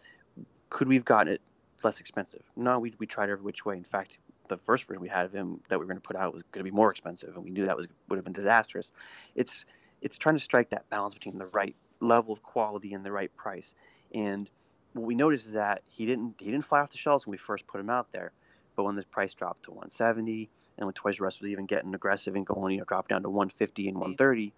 could 0.71 0.89
we 0.89 0.97
have 0.97 1.05
gotten 1.05 1.35
it 1.35 1.41
less 1.83 2.01
expensive? 2.01 2.43
No, 2.57 2.79
we 2.79 2.95
we 2.99 3.07
tried 3.07 3.31
every 3.31 3.45
which 3.45 3.65
way. 3.65 3.77
In 3.77 3.85
fact, 3.85 4.19
the 4.49 4.57
first 4.57 4.87
version 4.87 5.01
we 5.01 5.09
had 5.09 5.25
of 5.25 5.33
him 5.33 5.61
that 5.69 5.79
we 5.79 5.85
were 5.85 5.89
going 5.89 6.01
to 6.01 6.07
put 6.07 6.17
out 6.17 6.35
was 6.35 6.43
going 6.53 6.65
to 6.65 6.71
be 6.71 6.75
more 6.75 6.91
expensive, 6.91 7.35
and 7.35 7.45
we 7.45 7.51
knew 7.51 7.67
that 7.67 7.77
was 7.77 7.89
would 8.09 8.17
have 8.17 8.25
been 8.25 8.33
disastrous. 8.33 8.93
It's 9.35 9.65
it's 10.01 10.19
trying 10.19 10.37
to 10.37 10.41
strike 10.41 10.71
that 10.71 10.89
balance 10.91 11.15
between 11.15 11.39
the 11.39 11.47
right 11.47 11.75
level 12.01 12.33
of 12.33 12.43
quality 12.43 12.93
and 12.93 13.05
the 13.05 13.13
right 13.13 13.35
price. 13.37 13.75
And 14.13 14.49
what 14.93 15.07
we 15.07 15.15
noticed 15.15 15.47
is 15.47 15.53
that 15.53 15.83
he 15.87 16.07
didn't 16.07 16.35
he 16.39 16.51
didn't 16.51 16.65
fly 16.65 16.81
off 16.81 16.91
the 16.91 16.99
shelves 16.99 17.27
when 17.27 17.33
we 17.33 17.39
first 17.39 17.67
put 17.67 17.81
him 17.81 17.91
out 17.91 18.13
there, 18.13 18.33
but 18.77 18.85
when 18.85 18.97
the 18.97 19.05
price 19.05 19.35
dropped 19.35 19.65
to 19.65 19.71
170, 19.71 20.51
and 20.79 20.87
when 20.87 20.93
Toys 20.93 21.21
R 21.21 21.27
Us 21.27 21.41
was 21.41 21.51
even 21.51 21.67
getting 21.67 21.95
aggressive 21.95 22.35
and 22.35 22.47
going, 22.47 22.75
you 22.75 22.79
know, 22.79 22.85
drop 22.85 23.09
down 23.09 23.23
to 23.23 23.29
150 23.29 23.89
and 23.89 23.97
130, 23.97 24.53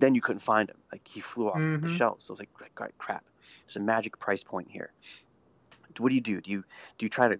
then 0.00 0.14
you 0.14 0.20
couldn't 0.20 0.40
find 0.40 0.70
him. 0.70 0.78
Like 0.92 1.06
he 1.06 1.20
flew 1.20 1.50
off 1.50 1.68
the 1.82 1.88
Mhm. 1.88 1.88
shelves. 1.88 2.24
So 2.26 2.34
was 2.34 2.40
like, 2.40 2.50
like, 2.60 2.74
"Crap, 2.74 2.98
crap. 2.98 3.24
There's 3.66 3.76
a 3.76 3.80
magic 3.80 4.18
price 4.18 4.44
point 4.44 4.70
here. 4.70 4.92
What 5.98 6.08
do 6.10 6.14
you 6.14 6.20
do? 6.20 6.40
Do 6.40 6.50
you 6.50 6.64
do 6.98 7.06
you 7.06 7.10
try 7.10 7.28
to 7.28 7.38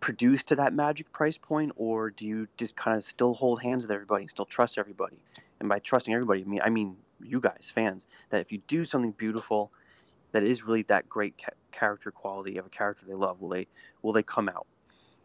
produce 0.00 0.44
to 0.44 0.56
that 0.56 0.74
magic 0.74 1.12
price 1.12 1.38
point, 1.38 1.72
or 1.76 2.10
do 2.10 2.26
you 2.26 2.48
just 2.58 2.76
kind 2.76 2.96
of 2.96 3.04
still 3.04 3.34
hold 3.34 3.62
hands 3.62 3.84
with 3.84 3.92
everybody 3.92 4.24
and 4.24 4.30
still 4.30 4.46
trust 4.46 4.78
everybody? 4.78 5.24
And 5.60 5.68
by 5.68 5.78
trusting 5.78 6.12
everybody, 6.12 6.42
I 6.42 6.44
mean 6.44 6.60
I 6.62 6.70
mean 6.70 6.98
you 7.20 7.40
guys, 7.40 7.70
fans, 7.74 8.06
that 8.30 8.40
if 8.40 8.52
you 8.52 8.58
do 8.66 8.84
something 8.84 9.12
beautiful, 9.12 9.72
that 10.32 10.42
is 10.44 10.64
really 10.64 10.82
that 10.84 11.08
great 11.08 11.36
ca- 11.38 11.54
character 11.72 12.10
quality 12.10 12.58
of 12.58 12.66
a 12.66 12.70
character 12.70 13.06
they 13.06 13.14
love, 13.14 13.40
will 13.40 13.50
they 13.50 13.68
will 14.02 14.12
they 14.12 14.22
come 14.24 14.48
out? 14.48 14.66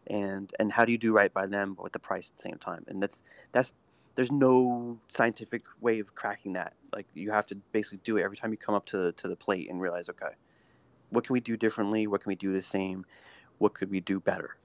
And 0.06 0.52
and 0.58 0.72
how 0.72 0.84
do 0.84 0.92
you 0.92 0.98
do 0.98 1.12
right 1.12 1.32
by 1.32 1.46
them 1.46 1.74
but 1.74 1.82
with 1.84 1.92
the 1.92 1.98
price 2.00 2.30
at 2.30 2.36
the 2.36 2.42
same 2.42 2.58
time? 2.58 2.84
And 2.88 3.02
that's 3.02 3.22
that's 3.52 3.74
there's 4.18 4.32
no 4.32 4.98
scientific 5.06 5.62
way 5.80 6.00
of 6.00 6.12
cracking 6.12 6.54
that. 6.54 6.72
Like 6.92 7.06
you 7.14 7.30
have 7.30 7.46
to 7.46 7.54
basically 7.70 8.00
do 8.02 8.16
it 8.16 8.24
every 8.24 8.36
time 8.36 8.50
you 8.50 8.56
come 8.56 8.74
up 8.74 8.86
to 8.86 9.12
to 9.12 9.28
the 9.28 9.36
plate 9.36 9.70
and 9.70 9.80
realize, 9.80 10.08
okay, 10.08 10.34
what 11.10 11.24
can 11.24 11.34
we 11.34 11.40
do 11.40 11.56
differently? 11.56 12.08
What 12.08 12.22
can 12.24 12.30
we 12.30 12.34
do 12.34 12.50
the 12.50 12.60
same? 12.60 13.06
What 13.58 13.74
could 13.74 13.92
we 13.92 14.00
do 14.00 14.18
better? 14.18 14.56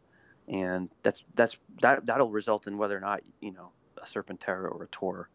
And 0.47 0.89
that's 1.03 1.23
that's 1.35 1.59
that 1.83 2.03
that'll 2.07 2.31
result 2.31 2.65
in 2.65 2.79
whether 2.79 2.97
or 2.97 2.99
not 2.99 3.21
you 3.41 3.51
know 3.51 3.69
a 4.01 4.05
Serpentera 4.05 4.71
or 4.71 4.85
a 4.85 4.87
Tor, 4.87 5.29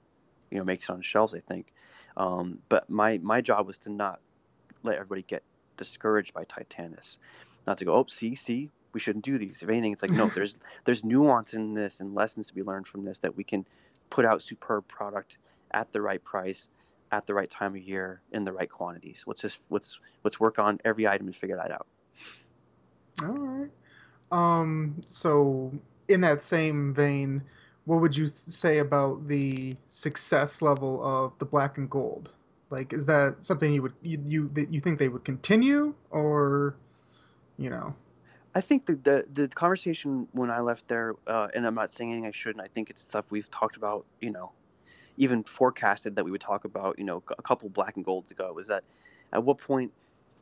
you 0.50 0.58
know, 0.58 0.64
makes 0.64 0.88
it 0.88 0.90
on 0.90 0.98
the 0.98 1.04
shelves. 1.04 1.32
I 1.32 1.38
think. 1.38 1.72
Um, 2.16 2.58
but 2.68 2.90
my 2.90 3.18
my 3.18 3.40
job 3.40 3.68
was 3.68 3.78
to 3.78 3.88
not 3.88 4.18
let 4.82 4.96
everybody 4.96 5.22
get 5.22 5.44
discouraged 5.76 6.34
by 6.34 6.42
Titanus, 6.42 7.18
not 7.68 7.78
to 7.78 7.84
go, 7.84 7.94
oh, 7.94 8.06
see, 8.08 8.34
see, 8.34 8.68
we 8.92 9.00
shouldn't 9.00 9.24
do 9.24 9.38
these. 9.38 9.62
If 9.62 9.68
anything, 9.68 9.92
it's 9.92 10.02
like 10.02 10.10
no, 10.10 10.26
there's 10.34 10.56
there's 10.84 11.04
nuance 11.04 11.54
in 11.54 11.74
this 11.74 12.00
and 12.00 12.16
lessons 12.16 12.48
to 12.48 12.54
be 12.54 12.62
learned 12.62 12.86
from 12.86 13.04
this 13.04 13.20
that 13.20 13.36
we 13.36 13.44
can 13.44 13.66
put 14.10 14.24
out 14.24 14.42
superb 14.42 14.86
product 14.88 15.38
at 15.72 15.92
the 15.92 16.00
right 16.00 16.22
price, 16.22 16.68
at 17.12 17.26
the 17.26 17.34
right 17.34 17.50
time 17.50 17.74
of 17.74 17.82
year, 17.82 18.22
in 18.32 18.44
the 18.44 18.52
right 18.52 18.70
quantities. 18.70 19.24
Let's 19.26 19.40
just 19.40 19.62
let's 19.70 20.00
let's 20.24 20.40
work 20.40 20.58
on 20.58 20.78
every 20.84 21.06
item 21.06 21.26
and 21.26 21.36
figure 21.36 21.56
that 21.56 21.70
out. 21.70 21.86
All 23.22 23.38
right. 23.38 23.70
Um. 24.30 25.00
So 25.08 25.72
in 26.08 26.20
that 26.22 26.42
same 26.42 26.94
vein, 26.94 27.42
what 27.84 28.00
would 28.00 28.16
you 28.16 28.26
say 28.26 28.78
about 28.78 29.28
the 29.28 29.76
success 29.86 30.60
level 30.62 31.02
of 31.04 31.32
the 31.38 31.46
black 31.46 31.78
and 31.78 31.88
gold? 31.88 32.30
Like, 32.70 32.92
is 32.92 33.06
that 33.06 33.36
something 33.40 33.72
you 33.72 33.82
would 33.82 33.94
you 34.02 34.20
you 34.26 34.50
that 34.54 34.70
you 34.70 34.80
think 34.80 34.98
they 34.98 35.08
would 35.08 35.24
continue, 35.24 35.94
or, 36.10 36.76
you 37.56 37.70
know? 37.70 37.94
I 38.58 38.60
think 38.60 38.86
the, 38.86 38.96
the 38.96 39.24
the 39.32 39.46
conversation 39.46 40.26
when 40.32 40.50
I 40.50 40.58
left 40.58 40.88
there, 40.88 41.14
uh, 41.28 41.46
and 41.54 41.64
I'm 41.64 41.76
not 41.76 41.92
saying 41.92 42.26
I 42.26 42.32
shouldn't. 42.32 42.60
I 42.60 42.66
think 42.66 42.90
it's 42.90 43.00
stuff 43.00 43.30
we've 43.30 43.48
talked 43.48 43.76
about, 43.76 44.04
you 44.20 44.30
know, 44.30 44.50
even 45.16 45.44
forecasted 45.44 46.16
that 46.16 46.24
we 46.24 46.32
would 46.32 46.40
talk 46.40 46.64
about, 46.64 46.98
you 46.98 47.04
know, 47.04 47.22
a 47.38 47.40
couple 47.40 47.68
black 47.68 47.94
and 47.94 48.04
golds 48.04 48.32
ago. 48.32 48.52
Was 48.52 48.66
that 48.66 48.82
at 49.32 49.44
what 49.44 49.58
point? 49.58 49.92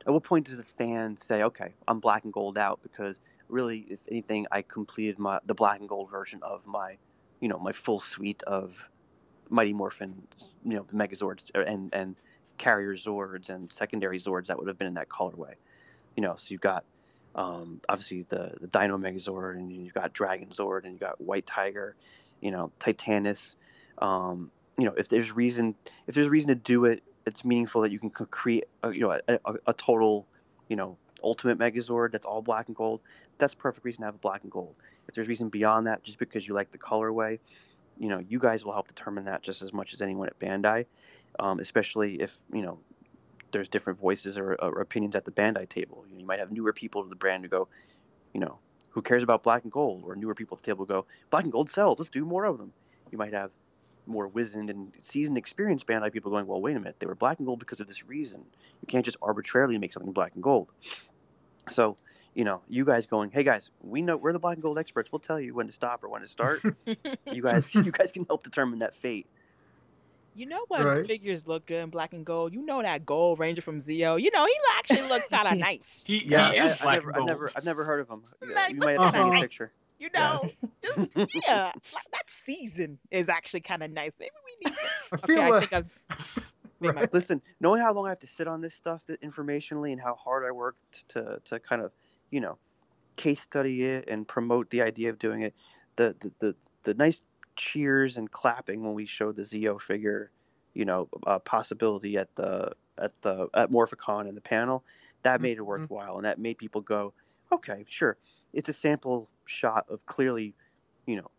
At 0.07 0.13
what 0.13 0.23
point 0.23 0.47
does 0.47 0.57
the 0.57 0.63
fan 0.63 1.15
say, 1.17 1.43
"Okay, 1.43 1.75
I'm 1.87 1.99
black 1.99 2.23
and 2.23 2.33
gold 2.33 2.57
out"? 2.57 2.79
Because 2.81 3.19
really, 3.49 3.85
if 3.87 4.01
anything, 4.09 4.47
I 4.51 4.63
completed 4.63 5.19
my 5.19 5.39
the 5.45 5.53
black 5.53 5.79
and 5.79 5.87
gold 5.87 6.09
version 6.09 6.39
of 6.41 6.65
my 6.65 6.97
you 7.39 7.49
know, 7.49 7.59
my 7.59 7.71
full 7.71 7.99
suite 7.99 8.41
of 8.47 8.83
Mighty 9.47 9.73
Morphin, 9.73 10.23
you 10.65 10.73
know, 10.73 10.87
Megazords 10.91 11.51
and 11.53 11.93
and 11.93 12.15
carrier 12.57 12.95
Zords 12.95 13.51
and 13.51 13.71
secondary 13.71 14.17
Zords 14.17 14.47
that 14.47 14.57
would 14.57 14.69
have 14.69 14.79
been 14.79 14.87
in 14.87 14.95
that 14.95 15.07
colorway. 15.07 15.53
You 16.15 16.23
know, 16.23 16.33
so 16.35 16.51
you've 16.51 16.61
got 16.61 16.83
um, 17.37 17.79
obviously 17.87 18.23
the 18.23 18.53
the 18.59 18.67
Dino 18.67 18.97
Megazord 18.97 19.55
and 19.55 19.71
you've 19.71 19.93
got 19.93 20.11
Dragon 20.11 20.49
Zord 20.49 20.83
and 20.83 20.93
you've 20.93 20.99
got 20.99 21.21
White 21.21 21.45
Tiger, 21.45 21.95
you 22.41 22.51
know, 22.51 22.71
Titanus. 22.79 23.55
Um, 23.99 24.51
you 24.77 24.85
know, 24.85 24.93
if 24.97 25.09
there's 25.09 25.31
reason 25.31 25.75
if 26.07 26.15
there's 26.15 26.29
reason 26.29 26.49
to 26.49 26.55
do 26.55 26.85
it, 26.85 27.03
it's 27.25 27.45
meaningful 27.45 27.81
that 27.81 27.91
you 27.91 27.99
can 27.99 28.09
create 28.09 28.65
a, 28.83 28.91
you 28.91 29.01
know 29.01 29.11
a, 29.11 29.39
a, 29.45 29.55
a 29.67 29.73
total, 29.73 30.25
you 30.67 30.75
know, 30.75 30.97
ultimate 31.23 31.59
Megazord 31.59 32.11
that's 32.11 32.25
all 32.25 32.41
black 32.41 32.67
and 32.67 32.75
gold. 32.75 33.01
That's 33.37 33.53
perfect 33.53 33.85
reason 33.85 34.01
to 34.01 34.07
have 34.07 34.15
a 34.15 34.19
black 34.19 34.41
and 34.41 34.51
gold. 34.51 34.75
If 35.07 35.13
there's 35.13 35.27
reason 35.27 35.49
beyond 35.49 35.87
that, 35.87 36.03
just 36.03 36.17
because 36.17 36.47
you 36.47 36.55
like 36.55 36.71
the 36.71 36.79
colorway, 36.79 37.39
you 37.99 38.09
know, 38.09 38.17
you 38.17 38.39
guys 38.39 38.65
will 38.65 38.73
help 38.73 38.87
determine 38.87 39.25
that 39.25 39.43
just 39.43 39.61
as 39.61 39.71
much 39.71 39.93
as 39.93 40.01
anyone 40.01 40.27
at 40.27 40.39
Bandai, 40.39 40.85
um, 41.39 41.59
especially 41.59 42.15
if 42.15 42.35
you 42.51 42.63
know 42.63 42.79
there's 43.51 43.69
different 43.69 43.99
voices 43.99 44.37
or, 44.37 44.53
or, 44.55 44.81
opinions 44.81 45.15
at 45.15 45.25
the 45.25 45.31
Bandai 45.31 45.67
table. 45.67 46.03
You, 46.07 46.15
know, 46.15 46.19
you 46.21 46.25
might 46.25 46.39
have 46.39 46.51
newer 46.51 46.73
people 46.73 47.03
to 47.03 47.09
the 47.09 47.15
brand 47.15 47.43
who 47.43 47.49
go, 47.49 47.67
you 48.33 48.39
know, 48.39 48.59
who 48.89 49.01
cares 49.01 49.23
about 49.23 49.43
black 49.43 49.63
and 49.63 49.71
gold, 49.71 50.03
or 50.05 50.15
newer 50.15 50.35
people 50.35 50.57
at 50.57 50.63
the 50.63 50.71
table 50.71 50.85
go, 50.85 51.05
black 51.29 51.43
and 51.43 51.51
gold 51.51 51.69
sells. 51.69 51.99
Let's 51.99 52.09
do 52.09 52.25
more 52.25 52.45
of 52.45 52.57
them. 52.57 52.73
You 53.11 53.17
might 53.17 53.33
have 53.33 53.51
more 54.07 54.27
wizened 54.27 54.69
and 54.69 54.91
seasoned 55.01 55.37
experienced 55.37 55.85
Bandai 55.87 56.11
people 56.11 56.31
going, 56.31 56.47
well, 56.47 56.61
wait 56.61 56.75
a 56.75 56.79
minute, 56.79 56.95
they 56.99 57.05
were 57.05 57.15
black 57.15 57.39
and 57.39 57.45
gold 57.45 57.59
because 57.59 57.79
of 57.79 57.87
this 57.87 58.05
reason. 58.05 58.43
You 58.81 58.87
can't 58.87 59.05
just 59.05 59.17
arbitrarily 59.21 59.77
make 59.77 59.93
something 59.93 60.13
black 60.13 60.33
and 60.33 60.43
gold. 60.43 60.69
So, 61.69 61.95
you 62.33 62.45
know, 62.45 62.61
you 62.69 62.85
guys 62.85 63.05
going, 63.05 63.31
hey 63.31 63.43
guys, 63.43 63.69
we 63.81 64.01
know 64.01 64.15
we're 64.17 64.33
the 64.33 64.39
black 64.39 64.55
and 64.55 64.63
gold 64.63 64.79
experts. 64.79 65.11
We'll 65.11 65.19
tell 65.19 65.39
you 65.39 65.53
when 65.53 65.67
to 65.67 65.73
stop 65.73 66.03
or 66.03 66.09
when 66.09 66.21
to 66.21 66.27
start. 66.27 66.61
you 66.85 67.41
guys, 67.41 67.67
you 67.73 67.91
guys 67.91 68.11
can 68.11 68.25
help 68.25 68.43
determine 68.43 68.79
that 68.79 68.95
fate. 68.95 69.27
You 70.37 70.45
know 70.45 70.65
what 70.67 70.85
right. 70.85 71.03
figures 71.03 71.47
look 71.47 71.65
good 71.65 71.81
in 71.81 71.89
black 71.89 72.13
and 72.13 72.23
gold? 72.23 72.53
You 72.53 72.63
know 72.63 72.79
that 72.79 73.07
Gold 73.07 73.39
Ranger 73.39 73.63
from 73.63 73.81
Zeo. 73.81 74.21
You 74.21 74.29
know 74.29 74.45
he 74.45 74.53
actually 74.77 75.01
looks 75.09 75.27
kind 75.31 75.47
of 75.47 75.57
nice. 75.57 76.05
he, 76.05 76.23
yeah, 76.27 76.51
he 76.51 76.59
is 76.59 76.73
I, 76.79 76.83
black 76.83 76.93
I 76.93 76.95
never, 76.97 77.09
and 77.09 77.15
gold. 77.15 77.29
I've 77.29 77.35
never, 77.35 77.51
I've 77.55 77.65
never 77.65 77.83
heard 77.83 77.99
of 78.01 78.09
him. 78.09 78.23
you 78.69 78.75
might 78.75 78.99
have 78.99 79.11
to 79.13 79.17
send 79.17 79.31
me 79.31 79.37
a 79.37 79.41
picture. 79.41 79.71
You 79.97 80.09
know, 80.13 80.41
just, 80.83 81.05
yeah, 81.47 81.71
like 81.91 82.11
that 82.11 82.27
season 82.27 82.99
is 83.09 83.29
actually 83.29 83.61
kind 83.61 83.81
of 83.81 83.89
nice. 83.89 84.11
Maybe 84.19 84.31
we 84.45 84.69
need. 84.69 84.75
To... 84.75 84.81
I 85.23 85.25
feel 85.25 85.39
okay, 85.39 85.49
like... 85.49 85.53
I 85.53 85.59
think 85.59 85.73
I've. 85.73 86.51
Right. 86.79 87.11
Listen, 87.11 87.41
knowing 87.59 87.81
how 87.81 87.91
long 87.93 88.05
I 88.05 88.09
have 88.09 88.19
to 88.19 88.27
sit 88.27 88.47
on 88.47 88.61
this 88.61 88.75
stuff 88.75 89.01
informationally 89.07 89.91
and 89.91 89.99
how 89.99 90.13
hard 90.13 90.45
I 90.45 90.51
worked 90.51 91.09
to 91.09 91.41
to 91.45 91.59
kind 91.59 91.81
of, 91.81 91.91
you 92.29 92.41
know, 92.41 92.59
case 93.15 93.41
study 93.41 93.83
it 93.85 94.07
and 94.07 94.27
promote 94.27 94.69
the 94.69 94.83
idea 94.83 95.09
of 95.09 95.17
doing 95.17 95.41
it, 95.41 95.55
the 95.95 96.15
the 96.19 96.31
the, 96.37 96.55
the 96.83 96.93
nice 96.93 97.23
cheers 97.57 98.17
and 98.17 98.31
clapping 98.31 98.83
when 98.83 98.93
we 98.93 99.05
showed 99.05 99.35
the 99.35 99.41
Zeo 99.41 99.81
figure, 99.81 100.31
you 100.73 100.85
know, 100.85 101.09
uh, 101.25 101.39
possibility 101.39 102.17
at 102.17 102.33
the 102.35 102.71
at 102.97 103.19
the 103.21 103.49
at 103.53 103.71
Morphicon 103.71 104.27
and 104.27 104.37
the 104.37 104.41
panel, 104.41 104.83
that 105.23 105.41
made 105.41 105.51
it 105.51 105.55
mm-hmm. 105.57 105.65
worthwhile 105.65 106.17
and 106.17 106.25
that 106.25 106.39
made 106.39 106.57
people 106.57 106.81
go, 106.81 107.13
okay, 107.51 107.85
sure, 107.89 108.17
it's 108.53 108.69
a 108.69 108.73
sample 108.73 109.29
shot 109.45 109.85
of 109.89 110.05
clearly, 110.05 110.53
you 111.05 111.17
know, 111.17 111.29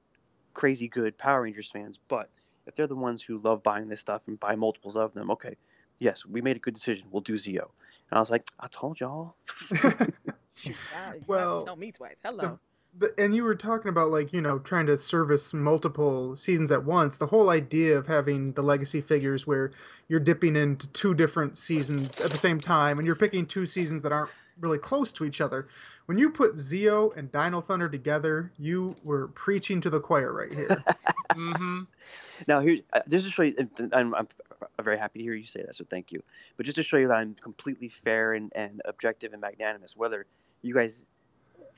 crazy 0.54 0.88
good 0.88 1.16
Power 1.16 1.42
Rangers 1.42 1.70
fans, 1.70 1.98
but 2.08 2.28
if 2.66 2.74
they're 2.74 2.86
the 2.86 2.96
ones 2.96 3.22
who 3.22 3.38
love 3.38 3.62
buying 3.62 3.88
this 3.88 4.00
stuff 4.00 4.22
and 4.26 4.38
buy 4.38 4.54
multiples 4.56 4.96
of 4.96 5.14
them, 5.14 5.30
okay, 5.30 5.56
yes, 5.98 6.26
we 6.26 6.42
made 6.42 6.56
a 6.56 6.60
good 6.60 6.74
decision. 6.74 7.06
We'll 7.10 7.22
do 7.22 7.34
Zeo. 7.34 7.70
And 8.10 8.12
I 8.12 8.18
was 8.18 8.30
like, 8.30 8.46
I 8.60 8.68
told 8.68 9.00
y'all. 9.00 9.36
you 10.62 10.74
well, 11.26 11.62
tell 11.62 11.76
me 11.76 11.92
twice. 11.92 12.16
Hello. 12.22 12.58
The, 12.98 13.06
the, 13.06 13.24
and 13.24 13.34
you 13.34 13.44
were 13.44 13.54
talking 13.54 13.88
about 13.88 14.10
like 14.10 14.32
you 14.32 14.40
know 14.40 14.58
trying 14.58 14.86
to 14.86 14.98
service 14.98 15.52
multiple 15.54 16.36
seasons 16.36 16.70
at 16.70 16.84
once. 16.84 17.18
The 17.18 17.26
whole 17.26 17.50
idea 17.50 17.96
of 17.96 18.06
having 18.06 18.52
the 18.52 18.62
legacy 18.62 19.00
figures 19.00 19.46
where 19.46 19.70
you're 20.08 20.20
dipping 20.20 20.56
into 20.56 20.86
two 20.88 21.14
different 21.14 21.58
seasons 21.58 22.20
at 22.20 22.30
the 22.30 22.36
same 22.36 22.58
time, 22.58 22.98
and 22.98 23.06
you're 23.06 23.16
picking 23.16 23.46
two 23.46 23.66
seasons 23.66 24.02
that 24.02 24.12
aren't 24.12 24.30
really 24.60 24.78
close 24.78 25.12
to 25.12 25.24
each 25.24 25.40
other. 25.40 25.68
When 26.06 26.18
you 26.18 26.30
put 26.30 26.54
Zeo 26.54 27.14
and 27.16 27.30
Dino 27.30 27.60
Thunder 27.60 27.88
together, 27.88 28.50
you 28.58 28.96
were 29.04 29.28
preaching 29.28 29.80
to 29.82 29.90
the 29.90 30.00
choir 30.00 30.32
right 30.32 30.52
here. 30.52 30.68
mm-hmm. 31.32 31.82
Now, 32.46 32.60
here's 32.60 32.80
uh, 32.92 33.00
just 33.08 33.26
to 33.26 33.30
show 33.30 33.42
you, 33.42 33.54
I'm, 33.92 34.14
I'm, 34.14 34.28
very 34.82 34.98
happy 34.98 35.18
to 35.18 35.22
hear 35.24 35.34
you 35.34 35.44
say 35.44 35.62
that, 35.62 35.74
so 35.74 35.84
thank 35.90 36.12
you. 36.12 36.22
But 36.56 36.66
just 36.66 36.76
to 36.76 36.82
show 36.82 36.96
you 36.96 37.08
that 37.08 37.18
I'm 37.18 37.34
completely 37.34 37.88
fair 37.88 38.32
and, 38.32 38.52
and 38.54 38.80
objective 38.84 39.32
and 39.32 39.40
magnanimous, 39.40 39.96
whether 39.96 40.26
you 40.62 40.74
guys 40.74 41.04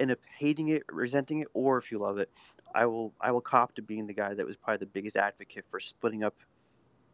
end 0.01 0.11
up 0.11 0.19
hating 0.39 0.69
it, 0.69 0.83
resenting 0.91 1.41
it, 1.41 1.49
or 1.55 1.79
if 1.79 1.93
you 1.93 1.99
love 1.99 2.19
it, 2.19 2.31
I 2.75 2.87
will 2.87 3.13
I 3.21 3.33
will 3.33 3.41
cop 3.41 3.75
to 3.75 3.83
being 3.83 4.07
the 4.07 4.15
guy 4.15 4.35
that 4.35 4.47
was 4.47 4.57
probably 4.57 4.79
the 4.79 4.87
biggest 4.87 5.17
advocate 5.17 5.65
for 5.69 5.79
splitting 5.79 6.25
up 6.25 6.35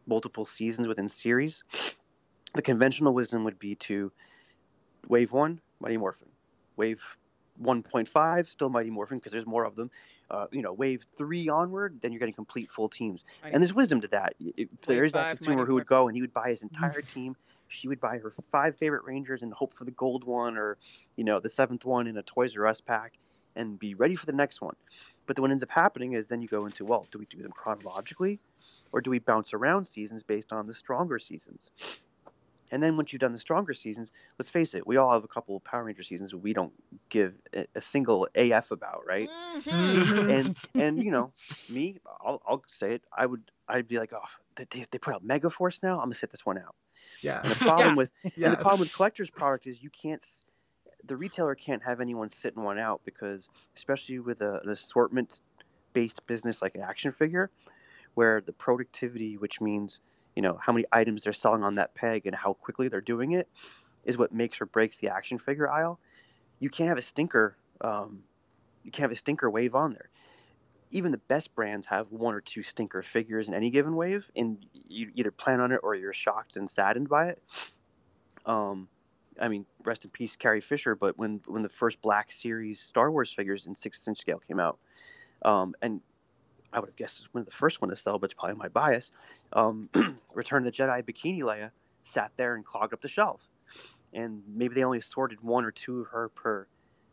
multiple 0.07 0.45
seasons 0.45 0.87
within 0.87 1.09
series. 1.09 1.63
The 2.53 2.61
conventional 2.61 3.13
wisdom 3.13 3.43
would 3.43 3.59
be 3.59 3.75
to 3.75 4.11
wave 5.07 5.31
one, 5.31 5.59
Mighty 5.79 5.97
Morphin. 5.97 6.29
Wave 6.75 7.17
1.5, 7.61 8.47
still 8.47 8.69
Mighty 8.69 8.89
Morphin 8.89 9.17
because 9.17 9.31
there's 9.31 9.45
more 9.45 9.65
of 9.65 9.75
them. 9.75 9.91
Uh, 10.29 10.47
you 10.51 10.61
know, 10.61 10.73
wave 10.73 11.05
three 11.17 11.49
onward, 11.49 11.99
then 12.01 12.11
you're 12.11 12.19
getting 12.19 12.33
complete 12.33 12.69
full 12.69 12.89
teams. 12.89 13.25
Mighty 13.41 13.53
and 13.53 13.63
there's 13.63 13.73
wisdom 13.73 14.01
to 14.01 14.07
that. 14.09 14.35
If 14.39 14.69
there 14.81 15.03
is 15.03 15.13
that 15.13 15.37
consumer 15.37 15.65
who 15.65 15.75
would 15.75 15.87
go 15.87 16.07
and 16.07 16.15
he 16.15 16.21
would 16.21 16.33
buy 16.33 16.49
his 16.49 16.63
entire 16.63 17.01
team, 17.13 17.35
she 17.67 17.87
would 17.87 17.99
buy 17.99 18.17
her 18.17 18.31
five 18.51 18.77
favorite 18.77 19.03
Rangers 19.05 19.41
and 19.41 19.53
hope 19.53 19.73
for 19.73 19.85
the 19.85 19.91
gold 19.91 20.23
one 20.23 20.57
or, 20.57 20.77
you 21.15 21.23
know, 21.23 21.39
the 21.39 21.49
seventh 21.49 21.85
one 21.85 22.07
in 22.07 22.17
a 22.17 22.23
Toys 22.23 22.55
R 22.57 22.67
Us 22.67 22.81
pack 22.81 23.13
and 23.55 23.77
be 23.79 23.95
ready 23.95 24.15
for 24.15 24.25
the 24.25 24.33
next 24.33 24.61
one. 24.61 24.75
But 25.25 25.35
then 25.35 25.41
what 25.41 25.51
ends 25.51 25.63
up 25.63 25.71
happening 25.71 26.13
is 26.13 26.27
then 26.27 26.41
you 26.41 26.47
go 26.47 26.65
into, 26.65 26.85
well, 26.85 27.07
do 27.11 27.19
we 27.19 27.25
do 27.25 27.41
them 27.41 27.51
chronologically 27.51 28.39
or 28.91 29.01
do 29.01 29.11
we 29.11 29.19
bounce 29.19 29.53
around 29.53 29.85
seasons 29.85 30.23
based 30.23 30.53
on 30.53 30.67
the 30.67 30.73
stronger 30.73 31.19
seasons? 31.19 31.71
And 32.71 32.83
then 32.83 32.97
once 32.97 33.13
you've 33.13 33.21
done 33.21 33.31
the 33.31 33.39
stronger 33.39 33.73
seasons, 33.73 34.11
let's 34.37 34.49
face 34.49 34.73
it, 34.73 34.85
we 34.85 34.97
all 34.97 35.11
have 35.11 35.23
a 35.23 35.27
couple 35.27 35.55
of 35.55 35.63
Power 35.63 35.85
Ranger 35.85 36.03
seasons 36.03 36.35
we 36.35 36.53
don't 36.53 36.73
give 37.09 37.33
a, 37.53 37.65
a 37.75 37.81
single 37.81 38.27
AF 38.35 38.71
about, 38.71 39.03
right? 39.07 39.29
Mm-hmm. 39.29 40.29
and 40.29 40.57
and 40.75 41.03
you 41.03 41.11
know, 41.11 41.31
me, 41.69 41.99
I'll, 42.21 42.41
I'll 42.45 42.63
say 42.67 42.95
it. 42.95 43.03
I 43.15 43.25
would 43.25 43.41
I'd 43.67 43.87
be 43.87 43.99
like, 43.99 44.11
oh, 44.13 44.19
they, 44.55 44.85
they 44.91 44.97
put 44.97 45.13
out 45.13 45.23
Mega 45.23 45.49
Force 45.49 45.81
now. 45.81 45.93
I'm 45.93 46.05
gonna 46.05 46.15
sit 46.15 46.31
this 46.31 46.45
one 46.45 46.57
out. 46.57 46.75
Yeah. 47.21 47.41
And 47.41 47.51
the 47.51 47.55
problem 47.65 47.87
yeah. 47.89 47.95
with 47.95 48.11
yeah. 48.35 48.49
the 48.49 48.57
problem 48.57 48.79
with 48.81 48.93
collector's 48.93 49.29
product 49.29 49.67
is 49.67 49.81
you 49.81 49.89
can't 49.89 50.23
the 51.05 51.15
retailer 51.15 51.55
can't 51.55 51.83
have 51.83 52.01
anyone 52.01 52.29
sitting 52.29 52.63
one 52.63 52.77
out 52.77 53.01
because 53.05 53.47
especially 53.75 54.19
with 54.19 54.41
a, 54.41 54.59
an 54.61 54.69
assortment 54.69 55.41
based 55.93 56.25
business 56.27 56.61
like 56.61 56.75
an 56.75 56.81
action 56.81 57.11
figure, 57.11 57.49
where 58.13 58.41
the 58.41 58.53
productivity, 58.53 59.37
which 59.37 59.61
means 59.61 59.99
you 60.35 60.41
know 60.41 60.57
how 60.61 60.73
many 60.73 60.85
items 60.91 61.23
they're 61.23 61.33
selling 61.33 61.63
on 61.63 61.75
that 61.75 61.95
peg 61.95 62.25
and 62.25 62.35
how 62.35 62.53
quickly 62.53 62.87
they're 62.87 63.01
doing 63.01 63.31
it 63.31 63.47
is 64.05 64.17
what 64.17 64.31
makes 64.31 64.61
or 64.61 64.65
breaks 64.65 64.97
the 64.97 65.09
action 65.09 65.39
figure 65.39 65.69
aisle. 65.69 65.99
You 66.59 66.69
can't 66.69 66.89
have 66.89 66.97
a 66.97 67.01
stinker. 67.01 67.55
Um, 67.81 68.23
you 68.83 68.91
can't 68.91 69.03
have 69.03 69.11
a 69.11 69.15
stinker 69.15 69.49
wave 69.49 69.75
on 69.75 69.93
there. 69.93 70.09
Even 70.89 71.11
the 71.11 71.17
best 71.17 71.53
brands 71.53 71.87
have 71.87 72.11
one 72.11 72.33
or 72.33 72.41
two 72.41 72.63
stinker 72.63 73.01
figures 73.01 73.47
in 73.47 73.53
any 73.53 73.69
given 73.69 73.95
wave, 73.95 74.29
and 74.35 74.65
you 74.73 75.11
either 75.15 75.31
plan 75.31 75.59
on 75.59 75.71
it 75.71 75.81
or 75.83 75.95
you're 75.95 76.13
shocked 76.13 76.55
and 76.55 76.69
saddened 76.69 77.09
by 77.09 77.29
it. 77.29 77.43
Um, 78.45 78.87
I 79.39 79.49
mean, 79.49 79.65
rest 79.83 80.05
in 80.05 80.11
peace, 80.11 80.35
Carrie 80.35 80.61
Fisher. 80.61 80.95
But 80.95 81.17
when 81.17 81.41
when 81.45 81.63
the 81.63 81.69
first 81.69 82.01
Black 82.01 82.31
Series 82.31 82.79
Star 82.79 83.11
Wars 83.11 83.33
figures 83.33 83.67
in 83.67 83.75
six 83.75 84.07
inch 84.07 84.19
scale 84.19 84.41
came 84.47 84.59
out, 84.59 84.79
um, 85.43 85.75
and 85.81 86.01
I 86.73 86.79
would 86.79 86.89
have 86.89 86.95
guessed 86.95 87.19
it 87.19 87.23
was 87.23 87.33
one 87.33 87.41
of 87.41 87.45
the 87.45 87.51
first 87.51 87.81
one 87.81 87.89
to 87.89 87.95
sell, 87.95 88.17
but 88.19 88.25
it's 88.25 88.33
probably 88.33 88.57
my 88.57 88.69
bias. 88.69 89.11
Um, 89.53 89.89
Return 90.33 90.65
of 90.65 90.65
the 90.65 90.71
Jedi 90.71 91.03
Bikini 91.03 91.41
Leia 91.41 91.71
sat 92.01 92.31
there 92.37 92.55
and 92.55 92.65
clogged 92.65 92.93
up 92.93 93.01
the 93.01 93.07
shelf, 93.07 93.47
and 94.13 94.43
maybe 94.47 94.75
they 94.75 94.83
only 94.83 95.01
sorted 95.01 95.41
one 95.41 95.65
or 95.65 95.71
two 95.71 96.01
of 96.01 96.07
her 96.07 96.29
per 96.29 96.67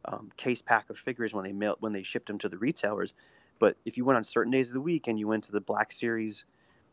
um, 0.05 0.31
case 0.37 0.63
pack 0.63 0.91
of 0.91 0.99
figures 0.99 1.33
when 1.33 1.45
they 1.45 1.53
mailed 1.53 1.79
when 1.81 1.93
they 1.93 2.03
shipped 2.03 2.27
them 2.27 2.39
to 2.39 2.49
the 2.49 2.59
retailers. 2.59 3.15
But 3.59 3.77
if 3.85 3.97
you 3.97 4.05
went 4.05 4.17
on 4.17 4.25
certain 4.25 4.53
days 4.53 4.71
of 4.71 4.75
the 4.75 4.81
week 4.81 5.07
and 5.07 5.19
you 5.19 5.29
went 5.29 5.45
to 5.45 5.53
the 5.53 5.61
Black 5.61 5.93
Series 5.93 6.45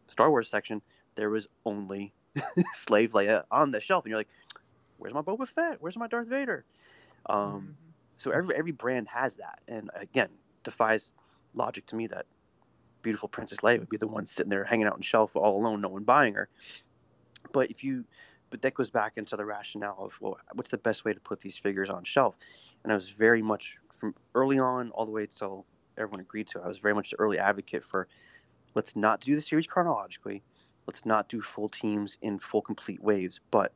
Star 0.08 0.30
Wars 0.30 0.50
section, 0.50 0.82
there 1.16 1.30
was 1.30 1.48
only 1.66 2.14
Slave 2.74 3.12
Leia 3.12 3.44
on 3.52 3.72
the 3.72 3.80
shelf, 3.80 4.06
and 4.06 4.12
you're 4.12 4.20
like, 4.20 4.30
"Where's 4.98 5.14
my 5.14 5.22
Boba 5.22 5.48
Fett? 5.48 5.78
Where's 5.80 5.98
my 5.98 6.08
Darth 6.08 6.28
Vader?" 6.28 6.66
Um, 7.26 7.38
mm-hmm. 7.38 7.72
So 8.18 8.32
every 8.32 8.56
every 8.56 8.72
brand 8.72 9.08
has 9.10 9.38
that, 9.38 9.60
and 9.68 9.90
again, 9.96 10.30
defies 10.64 11.12
logic 11.54 11.86
to 11.88 11.96
me 11.96 12.08
that 12.08 12.26
beautiful 13.02 13.28
Princess 13.28 13.60
Leia 13.60 13.80
would 13.80 13.90
be 13.90 13.98
the 13.98 14.08
one 14.08 14.26
sitting 14.26 14.50
there 14.50 14.64
hanging 14.64 14.86
out 14.86 14.94
on 14.94 15.02
shelf 15.02 15.36
all 15.36 15.58
alone, 15.58 15.82
no 15.82 15.90
one 15.90 16.04
buying 16.04 16.36
her. 16.36 16.50
But 17.52 17.72
if 17.72 17.84
you, 17.84 18.06
but 18.50 18.62
that 18.62 18.74
goes 18.74 18.92
back 18.92 19.14
into 19.16 19.36
the 19.36 19.46
rationale 19.46 19.98
of 20.00 20.18
well, 20.22 20.38
what's 20.54 20.70
the 20.70 20.78
best 20.78 21.04
way 21.04 21.14
to 21.14 21.20
put 21.20 21.42
these 21.42 21.58
figures 21.58 21.90
on 21.90 22.04
shelf? 22.04 22.36
And 22.84 22.92
I 22.92 22.96
was 22.96 23.10
very 23.10 23.42
much 23.42 23.78
from 23.92 24.16
early 24.36 24.60
on 24.60 24.92
all 24.92 25.06
the 25.06 25.12
way 25.12 25.24
until 25.24 25.66
everyone 25.98 26.22
agreed 26.22 26.48
to. 26.50 26.62
I 26.62 26.68
was 26.68 26.80
very 26.80 26.94
much 26.94 27.12
the 27.12 27.20
early 27.20 27.40
advocate 27.40 27.84
for 27.84 28.08
let's 28.76 28.96
not 28.96 29.22
do 29.22 29.36
the 29.36 29.42
series 29.42 29.68
chronologically. 29.68 30.44
Let's 30.88 31.06
not 31.06 31.28
do 31.30 31.42
full 31.42 31.70
teams 31.70 32.18
in 32.22 32.40
full 32.40 32.62
complete 32.62 33.02
waves. 33.02 33.40
But 33.52 33.74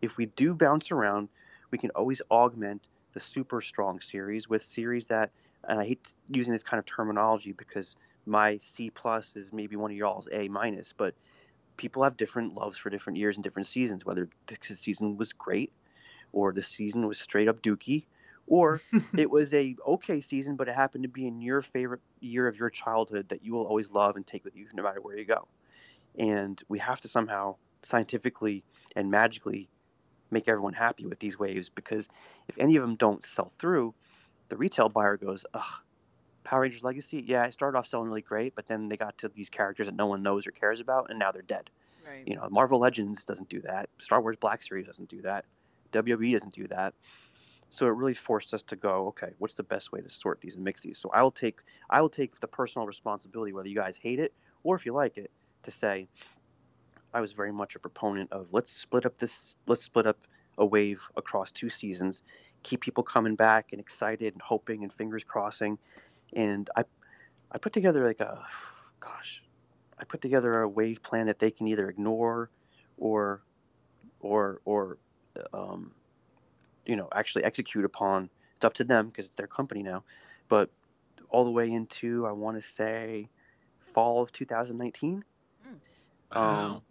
if 0.00 0.16
we 0.16 0.26
do 0.26 0.54
bounce 0.54 0.90
around, 0.90 1.28
we 1.70 1.78
can 1.78 1.90
always 1.90 2.20
augment 2.30 2.88
the 3.12 3.20
super 3.20 3.60
strong 3.60 4.00
series 4.00 4.48
with 4.48 4.62
series 4.62 5.06
that, 5.08 5.30
and 5.66 5.80
I 5.80 5.84
hate 5.84 6.14
using 6.28 6.52
this 6.52 6.62
kind 6.62 6.78
of 6.78 6.86
terminology 6.86 7.52
because 7.52 7.96
my 8.26 8.56
C 8.58 8.90
plus 8.90 9.36
is 9.36 9.52
maybe 9.52 9.76
one 9.76 9.90
of 9.90 9.96
y'all's 9.96 10.28
A 10.32 10.48
minus, 10.48 10.92
but 10.92 11.14
people 11.76 12.02
have 12.04 12.16
different 12.16 12.54
loves 12.54 12.78
for 12.78 12.90
different 12.90 13.18
years 13.18 13.36
and 13.36 13.44
different 13.44 13.66
seasons. 13.66 14.04
Whether 14.04 14.28
the 14.46 14.56
season 14.62 15.16
was 15.16 15.32
great, 15.32 15.72
or 16.32 16.52
the 16.52 16.62
season 16.62 17.06
was 17.06 17.18
straight 17.18 17.48
up 17.48 17.62
dookie, 17.62 18.04
or 18.46 18.80
it 19.16 19.30
was 19.30 19.54
a 19.54 19.76
okay 19.86 20.20
season, 20.20 20.56
but 20.56 20.68
it 20.68 20.74
happened 20.74 21.04
to 21.04 21.08
be 21.08 21.26
in 21.26 21.40
your 21.40 21.62
favorite 21.62 22.00
year 22.20 22.46
of 22.46 22.56
your 22.56 22.70
childhood 22.70 23.28
that 23.30 23.44
you 23.44 23.52
will 23.52 23.66
always 23.66 23.92
love 23.92 24.16
and 24.16 24.26
take 24.26 24.44
with 24.44 24.56
you 24.56 24.66
no 24.74 24.82
matter 24.82 25.00
where 25.00 25.16
you 25.16 25.24
go. 25.24 25.46
And 26.18 26.62
we 26.68 26.78
have 26.78 27.00
to 27.00 27.08
somehow 27.08 27.56
scientifically 27.82 28.64
and 28.94 29.10
magically 29.10 29.68
make 30.30 30.48
everyone 30.48 30.72
happy 30.72 31.06
with 31.06 31.18
these 31.18 31.38
waves 31.38 31.68
because 31.68 32.08
if 32.48 32.58
any 32.58 32.76
of 32.76 32.82
them 32.82 32.96
don't 32.96 33.24
sell 33.24 33.52
through, 33.58 33.94
the 34.48 34.56
retail 34.56 34.88
buyer 34.88 35.16
goes, 35.16 35.44
ugh, 35.54 35.80
Power 36.44 36.62
Rangers 36.62 36.82
Legacy, 36.82 37.22
yeah, 37.26 37.44
it 37.44 37.52
started 37.52 37.78
off 37.78 37.86
selling 37.86 38.08
really 38.08 38.22
great, 38.22 38.54
but 38.54 38.66
then 38.66 38.88
they 38.88 38.96
got 38.96 39.18
to 39.18 39.28
these 39.28 39.48
characters 39.48 39.86
that 39.86 39.94
no 39.94 40.06
one 40.06 40.22
knows 40.22 40.46
or 40.46 40.50
cares 40.50 40.80
about, 40.80 41.08
and 41.10 41.18
now 41.18 41.30
they're 41.30 41.42
dead. 41.42 41.70
Right. 42.06 42.26
You 42.26 42.36
know, 42.36 42.48
Marvel 42.50 42.80
Legends 42.80 43.24
doesn't 43.24 43.48
do 43.48 43.60
that. 43.62 43.88
Star 43.98 44.20
Wars 44.20 44.36
Black 44.40 44.62
Series 44.62 44.86
doesn't 44.86 45.08
do 45.08 45.22
that. 45.22 45.44
WWE 45.92 46.32
doesn't 46.32 46.54
do 46.54 46.66
that. 46.68 46.94
So 47.72 47.86
it 47.86 47.92
really 47.92 48.12
forced 48.12 48.52
us 48.52 48.60
to 48.64 48.76
go, 48.76 49.06
okay, 49.08 49.30
what's 49.38 49.54
the 49.54 49.62
best 49.62 49.92
way 49.92 50.02
to 50.02 50.10
sort 50.10 50.42
these 50.42 50.56
and 50.56 50.64
mix 50.64 50.82
these? 50.82 50.98
So 50.98 51.08
I 51.08 51.22
will 51.22 51.30
take 51.30 51.60
I 51.88 52.02
will 52.02 52.10
take 52.10 52.38
the 52.38 52.46
personal 52.46 52.86
responsibility, 52.86 53.54
whether 53.54 53.66
you 53.66 53.74
guys 53.74 53.96
hate 53.96 54.18
it 54.18 54.34
or 54.62 54.76
if 54.76 54.84
you 54.84 54.92
like 54.92 55.16
it, 55.16 55.30
to 55.62 55.70
say 55.70 56.06
I 57.14 57.22
was 57.22 57.32
very 57.32 57.50
much 57.50 57.74
a 57.74 57.78
proponent 57.78 58.30
of 58.30 58.48
let's 58.52 58.70
split 58.70 59.06
up 59.06 59.16
this 59.16 59.56
let's 59.66 59.82
split 59.82 60.06
up 60.06 60.18
a 60.58 60.66
wave 60.66 61.00
across 61.16 61.50
two 61.50 61.70
seasons, 61.70 62.22
keep 62.62 62.82
people 62.82 63.02
coming 63.02 63.36
back 63.36 63.68
and 63.72 63.80
excited 63.80 64.34
and 64.34 64.42
hoping 64.42 64.82
and 64.82 64.92
fingers 64.92 65.24
crossing. 65.24 65.78
And 66.34 66.68
I 66.76 66.84
I 67.50 67.56
put 67.56 67.72
together 67.72 68.04
like 68.04 68.20
a 68.20 68.44
gosh, 69.00 69.42
I 69.98 70.04
put 70.04 70.20
together 70.20 70.60
a 70.60 70.68
wave 70.68 71.02
plan 71.02 71.24
that 71.24 71.38
they 71.38 71.50
can 71.50 71.66
either 71.68 71.88
ignore 71.88 72.50
or 72.98 73.40
or 74.20 74.60
or 74.66 74.98
um, 75.54 75.90
you 76.86 76.96
know 76.96 77.08
actually 77.12 77.44
execute 77.44 77.84
upon. 77.84 78.30
It's 78.56 78.64
up 78.64 78.74
to 78.74 78.84
them 78.84 79.08
because 79.08 79.26
it's 79.26 79.36
their 79.36 79.46
company 79.46 79.82
now. 79.82 80.04
But 80.48 80.70
all 81.30 81.44
the 81.44 81.50
way 81.50 81.70
into 81.70 82.26
I 82.26 82.32
want 82.32 82.56
to 82.56 82.62
say 82.62 83.28
fall 83.78 84.22
of 84.22 84.32
2019. 84.32 85.24
Wow. 86.34 86.64
Um, 86.64 86.82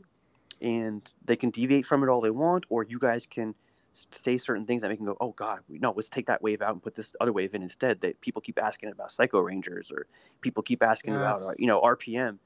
and 0.61 1.01
they 1.25 1.35
can 1.35 1.49
deviate 1.49 1.85
from 1.85 2.03
it 2.03 2.09
all 2.09 2.21
they 2.21 2.29
want, 2.29 2.65
or 2.69 2.83
you 2.83 2.99
guys 2.99 3.25
can 3.25 3.55
say 3.93 4.37
certain 4.37 4.65
things 4.65 4.81
that 4.81 4.89
make 4.89 4.99
them 4.99 5.07
go, 5.07 5.17
"Oh 5.19 5.31
God, 5.31 5.61
no, 5.67 5.91
let's 5.95 6.09
take 6.09 6.27
that 6.27 6.41
wave 6.41 6.61
out 6.61 6.71
and 6.71 6.81
put 6.81 6.95
this 6.95 7.15
other 7.19 7.33
wave 7.33 7.53
in 7.55 7.63
instead." 7.63 8.01
That 8.01 8.21
people 8.21 8.41
keep 8.41 8.61
asking 8.61 8.89
about 8.89 9.11
Psycho 9.11 9.39
Rangers, 9.39 9.91
or 9.91 10.05
people 10.41 10.63
keep 10.63 10.83
asking 10.83 11.15
about, 11.15 11.41
uh, 11.41 11.53
you 11.57 11.67
know, 11.67 11.81
RPM, 11.81 12.37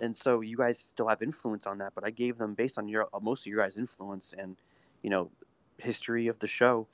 and 0.00 0.16
so 0.16 0.40
you 0.42 0.56
guys 0.56 0.78
still 0.78 1.08
have 1.08 1.22
influence 1.22 1.66
on 1.66 1.78
that. 1.78 1.94
But 1.94 2.04
I 2.04 2.10
gave 2.10 2.36
them 2.36 2.54
based 2.54 2.78
on 2.78 2.88
your 2.88 3.08
uh, 3.12 3.20
most 3.20 3.46
of 3.46 3.50
your 3.50 3.62
guys' 3.62 3.78
influence 3.78 4.34
and 4.36 4.56
you 5.02 5.10
know 5.10 5.30
history 5.82 6.28
of 6.28 6.38
the 6.40 6.48
show, 6.48 6.88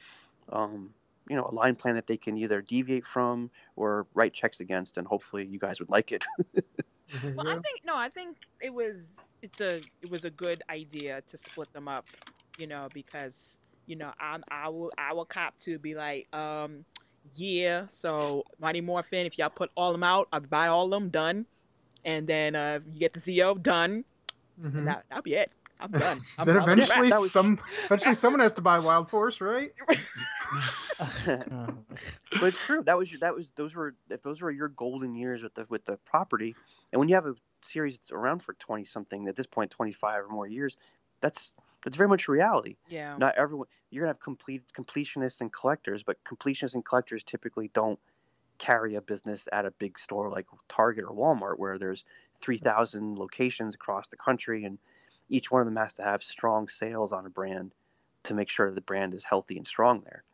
um, 0.50 0.94
you 1.28 1.36
know, 1.36 1.44
a 1.46 1.54
line 1.54 1.76
plan 1.76 1.96
that 1.96 2.06
they 2.08 2.18
can 2.18 2.36
either 2.38 2.62
deviate 2.62 3.06
from 3.06 3.50
or 3.76 4.08
write 4.14 4.34
checks 4.34 4.60
against, 4.60 4.98
and 4.98 5.06
hopefully 5.06 5.46
you 5.46 5.58
guys 5.58 5.80
would 5.80 5.90
like 5.90 6.12
it. 6.12 6.24
Well, 7.36 7.46
I 7.48 7.56
think 7.64 7.80
no, 7.84 7.96
I 7.96 8.08
think 8.08 8.36
it 8.60 8.70
was 8.70 9.34
it's 9.42 9.60
a 9.60 9.84
it 10.02 10.10
was 10.10 10.24
a 10.24 10.30
good 10.30 10.62
idea 10.70 11.22
to 11.28 11.38
split 11.38 11.72
them 11.72 11.88
up, 11.88 12.06
you 12.56 12.66
know, 12.66 12.88
because 12.92 13.60
you 13.86 13.96
know 13.96 14.12
I'm 14.20 14.44
I 14.50 14.68
will 14.68 14.92
I 14.98 15.12
will 15.14 15.26
cop 15.26 15.58
to 15.60 15.78
be 15.78 15.94
like 15.94 16.28
um 16.34 16.84
yeah, 17.34 17.86
so 17.90 18.44
Mighty 18.58 18.80
Morphin, 18.80 19.26
if 19.26 19.38
y'all 19.38 19.50
put 19.50 19.70
all 19.76 19.92
them 19.92 20.02
out, 20.04 20.28
I 20.32 20.38
buy 20.40 20.68
all 20.68 20.88
them 20.88 21.10
done, 21.10 21.46
and 22.04 22.28
then 22.28 22.56
uh 22.56 22.80
you 22.86 23.00
get 23.00 23.14
the 23.14 23.20
Zeo 23.20 23.60
done, 23.60 24.04
Mhm. 24.56 24.78
and 24.78 24.86
that 24.88 25.04
that'll 25.10 25.22
be 25.22 25.34
it. 25.34 25.52
I'm 25.80 25.90
done. 25.90 26.20
I'm, 26.38 26.46
then 26.46 26.56
I'm 26.58 26.68
eventually, 26.68 27.10
that 27.10 27.20
was- 27.20 27.32
some 27.32 27.58
eventually 27.84 28.14
someone 28.14 28.40
has 28.40 28.52
to 28.54 28.62
buy 28.62 28.78
Wild 28.78 29.08
Force, 29.08 29.40
right? 29.40 29.72
but 31.26 32.46
it's 32.48 32.58
true. 32.64 32.82
That 32.82 32.98
was 32.98 33.10
your, 33.12 33.20
that 33.20 33.34
was 33.34 33.50
those 33.50 33.74
were 33.74 33.94
if 34.10 34.22
those 34.22 34.40
were 34.42 34.50
your 34.50 34.68
golden 34.68 35.14
years 35.14 35.42
with 35.42 35.54
the 35.54 35.66
with 35.68 35.84
the 35.84 35.96
property, 35.98 36.54
and 36.92 36.98
when 36.98 37.08
you 37.08 37.14
have 37.14 37.26
a 37.26 37.34
series 37.62 37.96
that's 37.96 38.10
around 38.10 38.42
for 38.42 38.54
twenty 38.54 38.84
something 38.84 39.28
at 39.28 39.36
this 39.36 39.46
point, 39.46 39.70
twenty 39.70 39.92
five 39.92 40.24
or 40.24 40.28
more 40.28 40.46
years, 40.46 40.76
that's 41.20 41.52
that's 41.84 41.96
very 41.96 42.08
much 42.08 42.28
reality. 42.28 42.76
yeah. 42.88 43.16
Not 43.16 43.36
everyone 43.36 43.68
you're 43.90 44.02
gonna 44.02 44.10
have 44.12 44.20
complete 44.20 44.62
completionists 44.76 45.40
and 45.40 45.52
collectors, 45.52 46.02
but 46.02 46.16
completionists 46.24 46.74
and 46.74 46.84
collectors 46.84 47.22
typically 47.22 47.70
don't 47.72 47.98
carry 48.58 48.96
a 48.96 49.00
business 49.00 49.48
at 49.52 49.64
a 49.64 49.70
big 49.70 49.98
store 49.98 50.30
like 50.30 50.46
Target 50.68 51.04
or 51.04 51.14
Walmart 51.14 51.58
where 51.58 51.78
there's 51.78 52.04
three 52.34 52.58
thousand 52.58 53.18
locations 53.18 53.74
across 53.76 54.08
the 54.08 54.16
country, 54.16 54.64
and 54.64 54.78
each 55.28 55.50
one 55.50 55.60
of 55.60 55.66
them 55.66 55.76
has 55.76 55.94
to 55.94 56.02
have 56.02 56.22
strong 56.22 56.68
sales 56.68 57.12
on 57.12 57.26
a 57.26 57.30
brand 57.30 57.72
to 58.24 58.34
make 58.34 58.50
sure 58.50 58.68
that 58.68 58.74
the 58.74 58.80
brand 58.80 59.14
is 59.14 59.24
healthy 59.24 59.56
and 59.56 59.66
strong 59.66 60.02
there. 60.04 60.24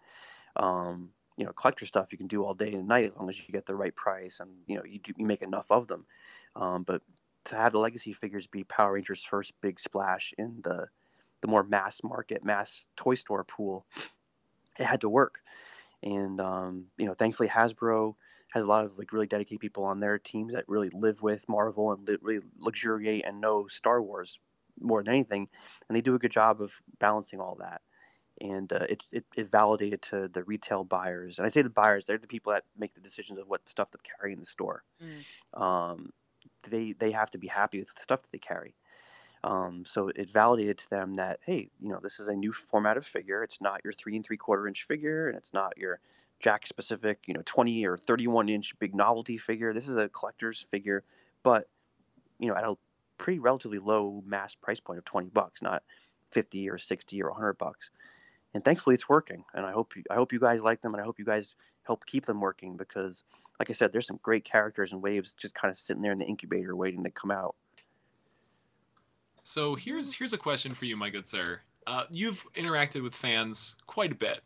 Um, 0.56 1.10
you 1.36 1.44
know, 1.44 1.52
collector 1.52 1.86
stuff 1.86 2.12
you 2.12 2.18
can 2.18 2.28
do 2.28 2.44
all 2.44 2.54
day 2.54 2.72
and 2.72 2.86
night 2.86 3.10
as 3.10 3.16
long 3.16 3.28
as 3.28 3.38
you 3.38 3.52
get 3.52 3.66
the 3.66 3.74
right 3.74 3.94
price 3.94 4.40
and 4.40 4.50
you 4.66 4.76
know 4.76 4.84
you, 4.84 5.00
do, 5.00 5.12
you 5.16 5.26
make 5.26 5.42
enough 5.42 5.66
of 5.70 5.88
them. 5.88 6.06
Um, 6.54 6.84
but 6.84 7.02
to 7.46 7.56
have 7.56 7.72
the 7.72 7.78
legacy 7.78 8.12
figures 8.12 8.46
be 8.46 8.64
Power 8.64 8.92
Rangers' 8.92 9.24
first 9.24 9.52
big 9.60 9.80
splash 9.80 10.32
in 10.38 10.60
the 10.62 10.88
the 11.40 11.48
more 11.48 11.62
mass 11.62 12.02
market, 12.02 12.44
mass 12.44 12.86
toy 12.96 13.14
store 13.14 13.44
pool, 13.44 13.84
it 14.78 14.84
had 14.84 15.02
to 15.02 15.08
work. 15.08 15.40
And 16.02 16.40
um, 16.40 16.86
you 16.96 17.06
know, 17.06 17.14
thankfully 17.14 17.48
Hasbro 17.48 18.14
has 18.52 18.64
a 18.64 18.68
lot 18.68 18.86
of 18.86 18.96
like 18.96 19.12
really 19.12 19.26
dedicated 19.26 19.60
people 19.60 19.84
on 19.84 20.00
their 20.00 20.18
teams 20.18 20.54
that 20.54 20.68
really 20.68 20.90
live 20.90 21.20
with 21.20 21.48
Marvel 21.48 21.92
and 21.92 22.06
li- 22.06 22.18
really 22.22 22.44
luxuriate 22.58 23.24
and 23.26 23.40
know 23.40 23.66
Star 23.66 24.00
Wars 24.00 24.38
more 24.80 25.02
than 25.02 25.14
anything, 25.14 25.48
and 25.88 25.96
they 25.96 26.00
do 26.00 26.14
a 26.14 26.18
good 26.18 26.32
job 26.32 26.60
of 26.60 26.74
balancing 26.98 27.40
all 27.40 27.56
that. 27.60 27.82
And 28.40 28.72
uh, 28.72 28.86
it, 28.88 29.04
it 29.12 29.24
it 29.36 29.50
validated 29.50 30.02
to 30.02 30.28
the 30.28 30.42
retail 30.44 30.84
buyers, 30.84 31.38
and 31.38 31.46
I 31.46 31.50
say 31.50 31.62
the 31.62 31.70
buyers, 31.70 32.06
they're 32.06 32.18
the 32.18 32.26
people 32.26 32.52
that 32.52 32.64
make 32.76 32.94
the 32.94 33.00
decisions 33.00 33.38
of 33.38 33.48
what 33.48 33.68
stuff 33.68 33.90
to 33.92 33.98
carry 34.18 34.32
in 34.32 34.40
the 34.40 34.44
store. 34.44 34.82
Um, 35.54 36.10
they 36.68 36.92
they 36.92 37.12
have 37.12 37.30
to 37.32 37.38
be 37.38 37.46
happy 37.46 37.78
with 37.78 37.94
the 37.94 38.02
stuff 38.02 38.22
that 38.22 38.32
they 38.32 38.38
carry. 38.38 38.74
Um, 39.44 39.84
so 39.84 40.08
it 40.08 40.30
validated 40.30 40.78
to 40.78 40.90
them 40.90 41.16
that 41.16 41.40
hey, 41.44 41.70
you 41.80 41.90
know, 41.90 42.00
this 42.02 42.18
is 42.18 42.28
a 42.28 42.34
new 42.34 42.52
format 42.52 42.96
of 42.96 43.06
figure. 43.06 43.42
It's 43.42 43.60
not 43.60 43.82
your 43.84 43.92
three 43.92 44.16
and 44.16 44.24
three 44.24 44.38
quarter 44.38 44.66
inch 44.66 44.84
figure, 44.84 45.28
and 45.28 45.36
it's 45.36 45.52
not 45.52 45.76
your 45.76 46.00
Jakks 46.42 46.74
Pacific, 46.74 47.20
you 47.26 47.34
know, 47.34 47.42
20 47.44 47.86
or 47.86 47.96
31 47.96 48.48
inch 48.48 48.78
big 48.78 48.94
novelty 48.94 49.38
figure. 49.38 49.72
This 49.72 49.88
is 49.88 49.96
a 49.96 50.08
collector's 50.08 50.66
figure, 50.70 51.04
but 51.42 51.68
you 52.38 52.48
know, 52.48 52.56
at 52.56 52.64
a 52.64 52.76
pretty 53.24 53.38
relatively 53.38 53.78
low 53.78 54.22
mass 54.26 54.54
price 54.54 54.80
point 54.80 54.98
of 54.98 55.04
20 55.06 55.30
bucks, 55.30 55.62
not 55.62 55.82
50 56.32 56.68
or 56.68 56.76
60 56.76 57.22
or 57.22 57.30
100 57.30 57.54
bucks. 57.54 57.88
And 58.52 58.62
thankfully, 58.62 58.92
it's 58.92 59.08
working. 59.08 59.44
And 59.54 59.64
I 59.64 59.72
hope 59.72 59.96
you, 59.96 60.02
I 60.10 60.14
hope 60.14 60.34
you 60.34 60.38
guys 60.38 60.62
like 60.62 60.82
them, 60.82 60.92
and 60.92 61.00
I 61.00 61.04
hope 61.06 61.18
you 61.18 61.24
guys 61.24 61.54
help 61.84 62.04
keep 62.04 62.26
them 62.26 62.38
working 62.42 62.76
because, 62.76 63.24
like 63.58 63.70
I 63.70 63.72
said, 63.72 63.92
there's 63.92 64.06
some 64.06 64.20
great 64.22 64.44
characters 64.44 64.92
and 64.92 65.02
waves 65.02 65.32
just 65.32 65.54
kind 65.54 65.72
of 65.72 65.78
sitting 65.78 66.02
there 66.02 66.12
in 66.12 66.18
the 66.18 66.26
incubator 66.26 66.76
waiting 66.76 67.02
to 67.04 67.10
come 67.10 67.30
out. 67.30 67.54
So 69.42 69.74
here's 69.74 70.12
here's 70.12 70.34
a 70.34 70.38
question 70.38 70.74
for 70.74 70.84
you, 70.84 70.94
my 70.94 71.08
good 71.08 71.26
sir. 71.26 71.60
Uh, 71.86 72.04
you've 72.10 72.44
interacted 72.52 73.02
with 73.02 73.14
fans 73.14 73.76
quite 73.86 74.12
a 74.12 74.16
bit, 74.16 74.42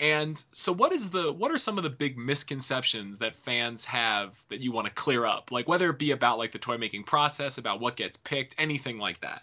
and 0.00 0.44
so 0.52 0.72
what 0.72 0.92
is 0.92 1.10
the 1.10 1.32
what 1.32 1.50
are 1.50 1.58
some 1.58 1.78
of 1.78 1.84
the 1.84 1.90
big 1.90 2.18
misconceptions 2.18 3.18
that 3.18 3.34
fans 3.34 3.84
have 3.84 4.44
that 4.50 4.60
you 4.60 4.72
want 4.72 4.86
to 4.86 4.92
clear 4.94 5.24
up? 5.24 5.50
Like 5.52 5.68
whether 5.68 5.88
it 5.90 5.98
be 5.98 6.10
about 6.10 6.38
like 6.38 6.52
the 6.52 6.58
toy 6.58 6.78
making 6.78 7.04
process, 7.04 7.58
about 7.58 7.80
what 7.80 7.96
gets 7.96 8.16
picked, 8.16 8.54
anything 8.58 8.98
like 8.98 9.20
that. 9.20 9.42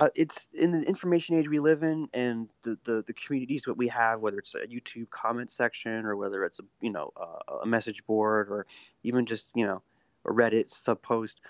uh, 0.00 0.08
it's 0.14 0.48
in 0.54 0.72
the 0.72 0.82
information 0.82 1.36
age 1.36 1.48
we 1.48 1.58
live 1.58 1.82
in 1.82 2.08
and 2.14 2.48
the, 2.62 2.78
the, 2.84 3.02
the 3.06 3.12
communities 3.12 3.64
that 3.64 3.74
we 3.74 3.88
have, 3.88 4.20
whether 4.20 4.38
it's 4.38 4.54
a 4.54 4.66
YouTube 4.66 5.10
comment 5.10 5.50
section 5.50 6.06
or 6.06 6.16
whether 6.16 6.44
it's 6.44 6.58
a 6.58 6.62
you 6.80 6.90
know 6.90 7.12
a, 7.16 7.56
a 7.62 7.66
message 7.66 8.04
board 8.06 8.48
or 8.50 8.66
even 9.02 9.26
just 9.26 9.48
you 9.54 9.66
know 9.66 9.82
a 10.24 10.30
Reddit 10.30 10.70
sub 10.70 11.02
post, 11.02 11.40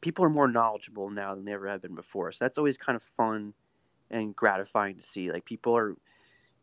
people 0.00 0.24
are 0.24 0.30
more 0.30 0.48
knowledgeable 0.48 1.10
now 1.10 1.34
than 1.34 1.44
they 1.44 1.52
ever 1.52 1.68
have 1.68 1.82
been 1.82 1.94
before. 1.94 2.32
So 2.32 2.44
that's 2.44 2.58
always 2.58 2.76
kind 2.76 2.96
of 2.96 3.02
fun 3.02 3.54
and 4.12 4.36
gratifying 4.36 4.96
to 4.96 5.02
see. 5.02 5.32
Like 5.32 5.44
people 5.44 5.76
are. 5.76 5.96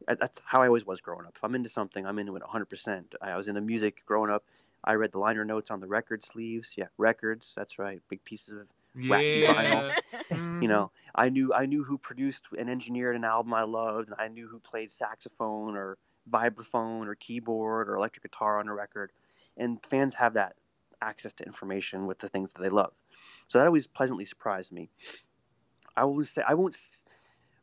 That's 0.08 0.42
how 0.46 0.62
I 0.62 0.68
always 0.68 0.86
was 0.86 1.02
growing 1.02 1.26
up. 1.28 1.34
If 1.36 1.44
I'm 1.44 1.56
into 1.56 1.70
something, 1.70 2.06
I'm 2.06 2.20
into 2.20 2.36
it 2.36 2.42
100%. 2.42 3.16
I 3.22 3.36
was 3.38 3.48
into 3.48 3.62
music 3.62 4.06
growing 4.06 4.32
up. 4.32 4.46
I 4.84 4.94
read 4.94 5.12
the 5.12 5.20
liner 5.20 5.46
notes 5.46 5.72
on 5.72 5.82
the 5.82 5.88
record 5.88 6.24
sleeves. 6.24 6.76
Yeah, 6.78 6.88
records. 6.98 7.54
That's 7.56 7.80
right. 7.80 8.02
Big 8.10 8.24
pieces 8.24 8.62
of 8.62 8.70
Waxy 9.10 9.42
vinyl. 9.44 9.84
Mhm. 10.32 10.62
you 10.62 10.68
know 10.68 10.92
i 11.16 11.30
knew 11.30 11.54
i 11.54 11.66
knew 11.66 11.84
who 11.84 11.98
produced 11.98 12.46
and 12.58 12.70
engineered 12.70 13.16
an 13.16 13.24
album 13.24 13.54
i 13.54 13.64
loved 13.64 14.10
and 14.12 14.20
i 14.22 14.28
knew 14.28 14.48
who 14.48 14.60
played 14.60 14.92
saxophone 14.92 15.76
or 15.76 15.98
vibraphone 16.30 17.08
or 17.08 17.16
keyboard 17.16 17.90
or 17.90 17.96
electric 17.96 18.24
guitar 18.24 18.60
on 18.60 18.68
a 18.68 18.74
record 18.74 19.12
and 19.58 19.84
fans 19.86 20.14
have 20.14 20.34
that 20.36 20.56
access 21.02 21.34
to 21.34 21.46
information 21.46 22.06
with 22.08 22.20
the 22.20 22.30
things 22.30 22.54
that 22.54 22.62
they 22.62 22.70
love 22.70 22.94
so 23.48 23.58
that 23.58 23.66
always 23.68 23.88
pleasantly 23.88 24.26
surprised 24.26 24.72
me 24.72 24.90
i 25.96 26.04
will 26.04 26.24
say 26.26 26.42
i 26.48 26.54
won't 26.54 26.74
s- 26.76 27.04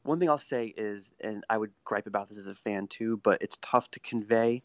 one 0.07 0.19
thing 0.19 0.31
i'll 0.31 0.39
say 0.39 0.73
is 0.77 1.13
and 1.21 1.45
i 1.51 1.57
would 1.57 1.73
gripe 1.85 2.07
about 2.07 2.29
this 2.29 2.39
as 2.39 2.47
a 2.47 2.55
fan 2.55 2.87
too 2.87 3.19
but 3.23 3.43
it's 3.43 3.59
tough 3.61 3.91
to 3.91 4.01
convey 4.01 4.63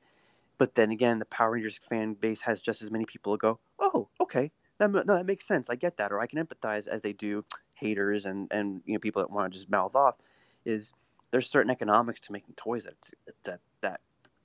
but 0.61 0.75
then 0.75 0.91
again, 0.91 1.17
the 1.17 1.25
Power 1.25 1.53
Rangers 1.53 1.79
fan 1.89 2.13
base 2.13 2.41
has 2.41 2.61
just 2.61 2.83
as 2.83 2.91
many 2.91 3.05
people 3.05 3.33
who 3.33 3.39
go, 3.39 3.59
"Oh, 3.79 4.09
okay, 4.21 4.51
that, 4.77 4.91
no, 4.91 5.01
that 5.01 5.25
makes 5.25 5.47
sense. 5.47 5.71
I 5.71 5.75
get 5.75 5.97
that, 5.97 6.11
or 6.11 6.19
I 6.19 6.27
can 6.27 6.37
empathize 6.37 6.87
as 6.87 7.01
they 7.01 7.13
do 7.13 7.43
haters 7.73 8.27
and 8.27 8.47
and 8.51 8.83
you 8.85 8.93
know 8.93 8.99
people 8.99 9.23
that 9.23 9.31
want 9.31 9.51
to 9.51 9.57
just 9.57 9.71
mouth 9.71 9.95
off. 9.95 10.17
Is 10.63 10.93
there's 11.31 11.49
certain 11.49 11.71
economics 11.71 12.19
to 12.19 12.31
making 12.31 12.53
toys 12.57 12.83
that 12.83 12.95
that 13.41 13.59
that 13.81 14.01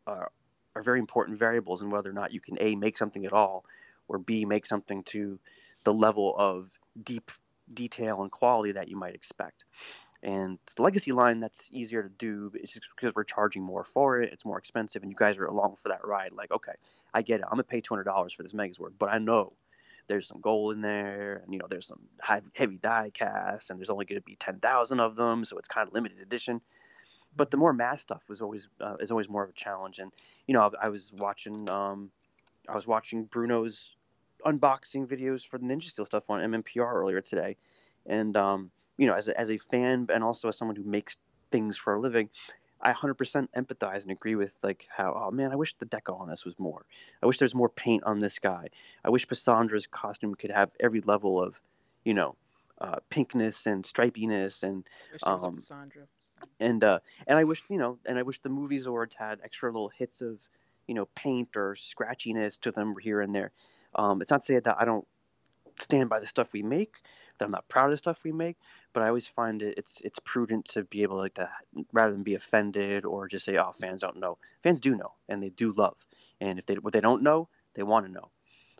are, 0.06 0.32
are 0.74 0.82
very 0.82 1.00
important 1.00 1.38
variables 1.38 1.82
in 1.82 1.90
whether 1.90 2.08
or 2.08 2.14
not 2.14 2.32
you 2.32 2.40
can 2.40 2.56
a 2.60 2.76
make 2.76 2.96
something 2.96 3.26
at 3.26 3.34
all, 3.34 3.66
or 4.08 4.16
b 4.16 4.46
make 4.46 4.64
something 4.64 5.02
to 5.02 5.38
the 5.84 5.92
level 5.92 6.34
of 6.38 6.70
deep 7.02 7.30
detail 7.74 8.22
and 8.22 8.30
quality 8.30 8.72
that 8.72 8.88
you 8.88 8.96
might 8.96 9.14
expect. 9.14 9.66
And 10.22 10.58
the 10.76 10.82
legacy 10.82 11.12
line, 11.12 11.40
that's 11.40 11.68
easier 11.72 12.02
to 12.02 12.08
do. 12.08 12.50
It's 12.54 12.72
just 12.72 12.86
because 12.94 13.14
we're 13.14 13.24
charging 13.24 13.62
more 13.62 13.84
for 13.84 14.20
it. 14.20 14.32
It's 14.32 14.44
more 14.44 14.58
expensive, 14.58 15.02
and 15.02 15.10
you 15.10 15.16
guys 15.16 15.38
are 15.38 15.46
along 15.46 15.76
for 15.82 15.90
that 15.90 16.06
ride. 16.06 16.32
Like, 16.32 16.50
okay, 16.50 16.72
I 17.12 17.22
get 17.22 17.40
it. 17.40 17.44
I'm 17.44 17.52
gonna 17.52 17.64
pay 17.64 17.80
two 17.80 17.94
hundred 17.94 18.04
dollars 18.04 18.32
for 18.32 18.42
this 18.42 18.52
Megazord, 18.52 18.92
but 18.98 19.10
I 19.10 19.18
know 19.18 19.52
there's 20.08 20.26
some 20.26 20.40
gold 20.40 20.74
in 20.74 20.80
there, 20.80 21.42
and 21.44 21.52
you 21.52 21.58
know 21.58 21.66
there's 21.68 21.86
some 21.86 22.00
high, 22.20 22.42
heavy 22.54 22.76
die 22.76 23.10
cast, 23.12 23.70
and 23.70 23.78
there's 23.78 23.90
only 23.90 24.06
to 24.06 24.20
be 24.20 24.36
ten 24.36 24.58
thousand 24.58 25.00
of 25.00 25.16
them, 25.16 25.44
so 25.44 25.58
it's 25.58 25.68
kind 25.68 25.86
of 25.86 25.94
limited 25.94 26.20
edition. 26.20 26.60
But 27.36 27.50
the 27.50 27.58
more 27.58 27.72
mass 27.72 28.00
stuff 28.00 28.22
was 28.28 28.40
always 28.40 28.68
uh, 28.80 28.96
is 29.00 29.10
always 29.10 29.28
more 29.28 29.44
of 29.44 29.50
a 29.50 29.54
challenge, 29.54 29.98
and 29.98 30.12
you 30.46 30.54
know 30.54 30.70
I, 30.80 30.86
I 30.86 30.88
was 30.88 31.12
watching 31.12 31.68
um, 31.70 32.10
I 32.68 32.74
was 32.74 32.86
watching 32.86 33.24
Bruno's 33.24 33.94
unboxing 34.44 35.06
videos 35.06 35.46
for 35.46 35.58
the 35.58 35.64
Ninja 35.64 35.84
Steel 35.84 36.06
stuff 36.06 36.30
on 36.30 36.40
MMPR 36.40 36.92
earlier 36.92 37.20
today, 37.20 37.56
and 38.06 38.36
um, 38.36 38.70
you 38.98 39.06
know 39.06 39.14
as 39.14 39.28
a, 39.28 39.38
as 39.38 39.50
a 39.50 39.58
fan 39.58 40.06
and 40.12 40.22
also 40.22 40.48
as 40.48 40.56
someone 40.56 40.76
who 40.76 40.84
makes 40.84 41.16
things 41.50 41.76
for 41.76 41.94
a 41.94 42.00
living, 42.00 42.28
I 42.80 42.92
100% 42.92 43.48
empathize 43.56 44.02
and 44.02 44.10
agree 44.10 44.34
with 44.34 44.56
like 44.62 44.86
how 44.94 45.12
oh 45.26 45.30
man 45.30 45.52
I 45.52 45.56
wish 45.56 45.74
the 45.74 45.86
deco 45.86 46.20
on 46.20 46.28
this 46.28 46.44
was 46.44 46.58
more. 46.58 46.84
I 47.22 47.26
wish 47.26 47.38
there's 47.38 47.54
more 47.54 47.68
paint 47.68 48.04
on 48.04 48.18
this 48.18 48.38
guy. 48.38 48.68
I 49.04 49.10
wish 49.10 49.26
Passandra's 49.26 49.86
costume 49.86 50.34
could 50.34 50.50
have 50.50 50.70
every 50.80 51.00
level 51.00 51.42
of, 51.42 51.54
you 52.04 52.14
know, 52.14 52.36
uh, 52.80 52.96
pinkness 53.10 53.66
and 53.66 53.84
stripiness 53.84 54.62
and 54.62 54.84
um, 55.22 55.58
and 56.60 56.84
uh, 56.84 56.98
and 57.26 57.38
I 57.38 57.44
wish 57.44 57.62
you 57.70 57.78
know 57.78 57.98
and 58.04 58.18
I 58.18 58.22
wish 58.22 58.40
the 58.40 58.48
movie 58.48 58.78
Zords 58.78 59.14
had 59.14 59.40
extra 59.42 59.70
little 59.70 59.88
hits 59.88 60.20
of 60.20 60.38
you 60.86 60.94
know 60.94 61.06
paint 61.14 61.56
or 61.56 61.74
scratchiness 61.74 62.60
to 62.60 62.72
them 62.72 62.94
here 63.00 63.20
and 63.20 63.34
there. 63.34 63.52
Um, 63.94 64.20
it's 64.20 64.30
not 64.30 64.42
to 64.42 64.46
say 64.46 64.58
that 64.58 64.76
I 64.78 64.84
don't 64.84 65.06
stand 65.80 66.08
by 66.08 66.20
the 66.20 66.26
stuff 66.26 66.52
we 66.52 66.62
make, 66.62 66.96
that 67.38 67.44
I'm 67.44 67.50
not 67.50 67.68
proud 67.68 67.86
of 67.86 67.90
the 67.92 67.96
stuff 67.96 68.24
we 68.24 68.32
make, 68.32 68.56
but 68.92 69.02
I 69.02 69.08
always 69.08 69.26
find 69.26 69.62
it 69.62 69.78
it's 69.78 70.00
it's 70.02 70.18
prudent 70.20 70.66
to 70.70 70.84
be 70.84 71.02
able 71.02 71.16
like 71.16 71.34
to 71.34 71.48
rather 71.92 72.12
than 72.12 72.22
be 72.22 72.34
offended 72.34 73.04
or 73.04 73.28
just 73.28 73.44
say, 73.44 73.56
oh, 73.56 73.72
fans 73.72 74.02
don't 74.02 74.18
know. 74.18 74.38
Fans 74.62 74.80
do 74.80 74.94
know 74.94 75.12
and 75.28 75.42
they 75.42 75.50
do 75.50 75.72
love, 75.72 75.96
and 76.40 76.58
if 76.58 76.66
they 76.66 76.74
what 76.74 76.92
they 76.92 77.00
don't 77.00 77.22
know, 77.22 77.48
they 77.74 77.82
want 77.82 78.06
to 78.06 78.12
know. 78.12 78.30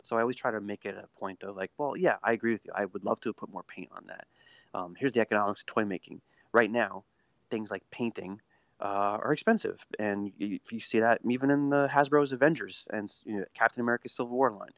So 0.03 0.17
I 0.17 0.21
always 0.21 0.37
try 0.37 0.51
to 0.51 0.61
make 0.61 0.85
it 0.85 0.95
a 0.95 1.19
point 1.19 1.43
of 1.43 1.55
like, 1.55 1.71
well, 1.77 1.97
yeah, 1.97 2.15
I 2.23 2.31
agree 2.31 2.53
with 2.53 2.65
you. 2.65 2.71
I 2.73 2.85
would 2.85 3.03
love 3.03 3.19
to 3.21 3.33
put 3.33 3.51
more 3.51 3.63
paint 3.63 3.89
on 3.91 4.05
that. 4.07 4.27
Um, 4.73 4.95
here's 4.97 5.11
the 5.11 5.19
economics 5.19 5.61
of 5.61 5.65
toy 5.65 5.85
making. 5.85 6.21
Right 6.53 6.71
now, 6.71 7.03
things 7.49 7.69
like 7.69 7.83
painting 7.91 8.39
uh, 8.79 9.19
are 9.21 9.33
expensive, 9.33 9.85
and 9.99 10.31
you, 10.37 10.59
you 10.71 10.79
see 10.79 10.99
that 10.99 11.21
even 11.27 11.49
in 11.49 11.69
the 11.69 11.87
Hasbro's 11.91 12.31
Avengers 12.31 12.85
and 12.89 13.11
you 13.25 13.39
know, 13.39 13.45
Captain 13.53 13.81
America: 13.81 14.07
Civil 14.07 14.35
War 14.35 14.51
line. 14.51 14.71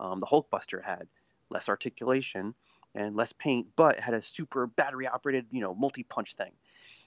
Um, 0.00 0.20
the 0.20 0.26
Hulkbuster 0.26 0.82
had 0.82 1.06
less 1.50 1.68
articulation 1.68 2.54
and 2.94 3.16
less 3.16 3.32
paint, 3.32 3.68
but 3.76 3.98
had 3.98 4.14
a 4.14 4.22
super 4.22 4.66
battery 4.66 5.06
operated, 5.06 5.46
you 5.50 5.60
know, 5.60 5.74
multi 5.74 6.02
punch 6.02 6.34
thing. 6.34 6.52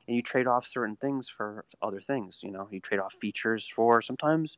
And 0.08 0.16
you 0.16 0.22
trade 0.22 0.48
off 0.48 0.66
certain 0.66 0.96
things 0.96 1.28
for 1.30 1.66
other 1.82 2.00
things. 2.00 2.42
You 2.44 2.52
know, 2.52 2.68
you 2.72 2.80
trade 2.80 3.00
off 3.00 3.14
features 3.14 3.68
for 3.68 4.02
sometimes 4.02 4.58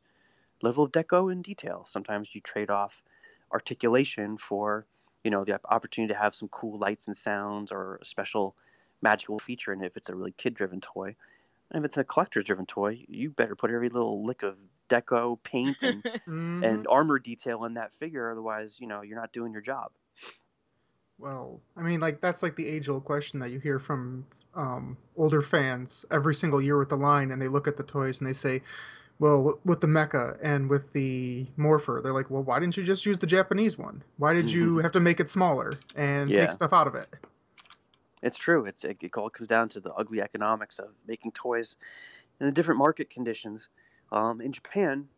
level 0.62 0.84
of 0.84 0.92
deco 0.92 1.32
and 1.32 1.42
detail. 1.42 1.84
Sometimes 1.88 2.34
you 2.34 2.40
trade 2.40 2.70
off 2.70 3.02
articulation 3.52 4.36
for, 4.36 4.86
you 5.24 5.30
know, 5.30 5.44
the 5.44 5.60
opportunity 5.64 6.12
to 6.12 6.18
have 6.18 6.34
some 6.34 6.48
cool 6.48 6.78
lights 6.78 7.06
and 7.06 7.16
sounds 7.16 7.72
or 7.72 7.98
a 8.00 8.04
special 8.04 8.54
magical 9.02 9.38
feature. 9.38 9.72
And 9.72 9.84
if 9.84 9.96
it's 9.96 10.08
a 10.08 10.14
really 10.14 10.34
kid 10.36 10.54
driven 10.54 10.80
toy, 10.80 11.16
and 11.70 11.84
if 11.84 11.88
it's 11.88 11.98
a 11.98 12.04
collector 12.04 12.42
driven 12.42 12.66
toy, 12.66 13.04
you 13.08 13.30
better 13.30 13.54
put 13.54 13.70
every 13.70 13.88
little 13.88 14.24
lick 14.24 14.42
of 14.42 14.56
deco, 14.88 15.38
paint, 15.42 15.82
and, 15.82 16.02
mm-hmm. 16.04 16.64
and 16.64 16.86
armor 16.88 17.18
detail 17.18 17.64
in 17.64 17.74
that 17.74 17.94
figure. 17.94 18.30
Otherwise, 18.30 18.78
you 18.80 18.86
know, 18.86 19.02
you're 19.02 19.18
not 19.18 19.32
doing 19.32 19.52
your 19.52 19.62
job. 19.62 19.92
Well, 21.20 21.60
I 21.76 21.82
mean, 21.82 22.00
like 22.00 22.20
that's 22.20 22.42
like 22.42 22.56
the 22.56 22.66
age-old 22.66 23.04
question 23.04 23.38
that 23.40 23.50
you 23.50 23.58
hear 23.58 23.78
from 23.78 24.24
um, 24.54 24.96
older 25.16 25.42
fans 25.42 26.04
every 26.10 26.34
single 26.34 26.62
year 26.62 26.78
with 26.78 26.88
the 26.88 26.96
line, 26.96 27.30
and 27.30 27.40
they 27.40 27.48
look 27.48 27.68
at 27.68 27.76
the 27.76 27.82
toys 27.82 28.20
and 28.20 28.28
they 28.28 28.32
say, 28.32 28.62
"Well, 29.18 29.60
with 29.64 29.82
the 29.82 29.86
mecha 29.86 30.38
and 30.42 30.68
with 30.70 30.90
the 30.92 31.46
morpher, 31.56 32.00
they're 32.02 32.14
like, 32.14 32.30
well, 32.30 32.42
why 32.42 32.58
didn't 32.58 32.76
you 32.76 32.84
just 32.84 33.04
use 33.04 33.18
the 33.18 33.26
Japanese 33.26 33.76
one? 33.76 34.02
Why 34.16 34.32
did 34.32 34.50
you 34.50 34.78
have 34.78 34.92
to 34.92 35.00
make 35.00 35.20
it 35.20 35.28
smaller 35.28 35.70
and 35.94 36.30
yeah. 36.30 36.46
take 36.46 36.52
stuff 36.52 36.72
out 36.72 36.86
of 36.86 36.94
it?" 36.94 37.14
It's 38.22 38.38
true. 38.38 38.64
It's 38.64 38.84
it, 38.84 38.96
it 39.02 39.14
all 39.14 39.30
comes 39.30 39.48
down 39.48 39.68
to 39.70 39.80
the 39.80 39.92
ugly 39.94 40.22
economics 40.22 40.78
of 40.78 40.88
making 41.06 41.32
toys 41.32 41.76
in 42.40 42.46
the 42.46 42.52
different 42.52 42.78
market 42.78 43.10
conditions. 43.10 43.68
Um, 44.12 44.40
in 44.40 44.52
Japan, 44.52 45.08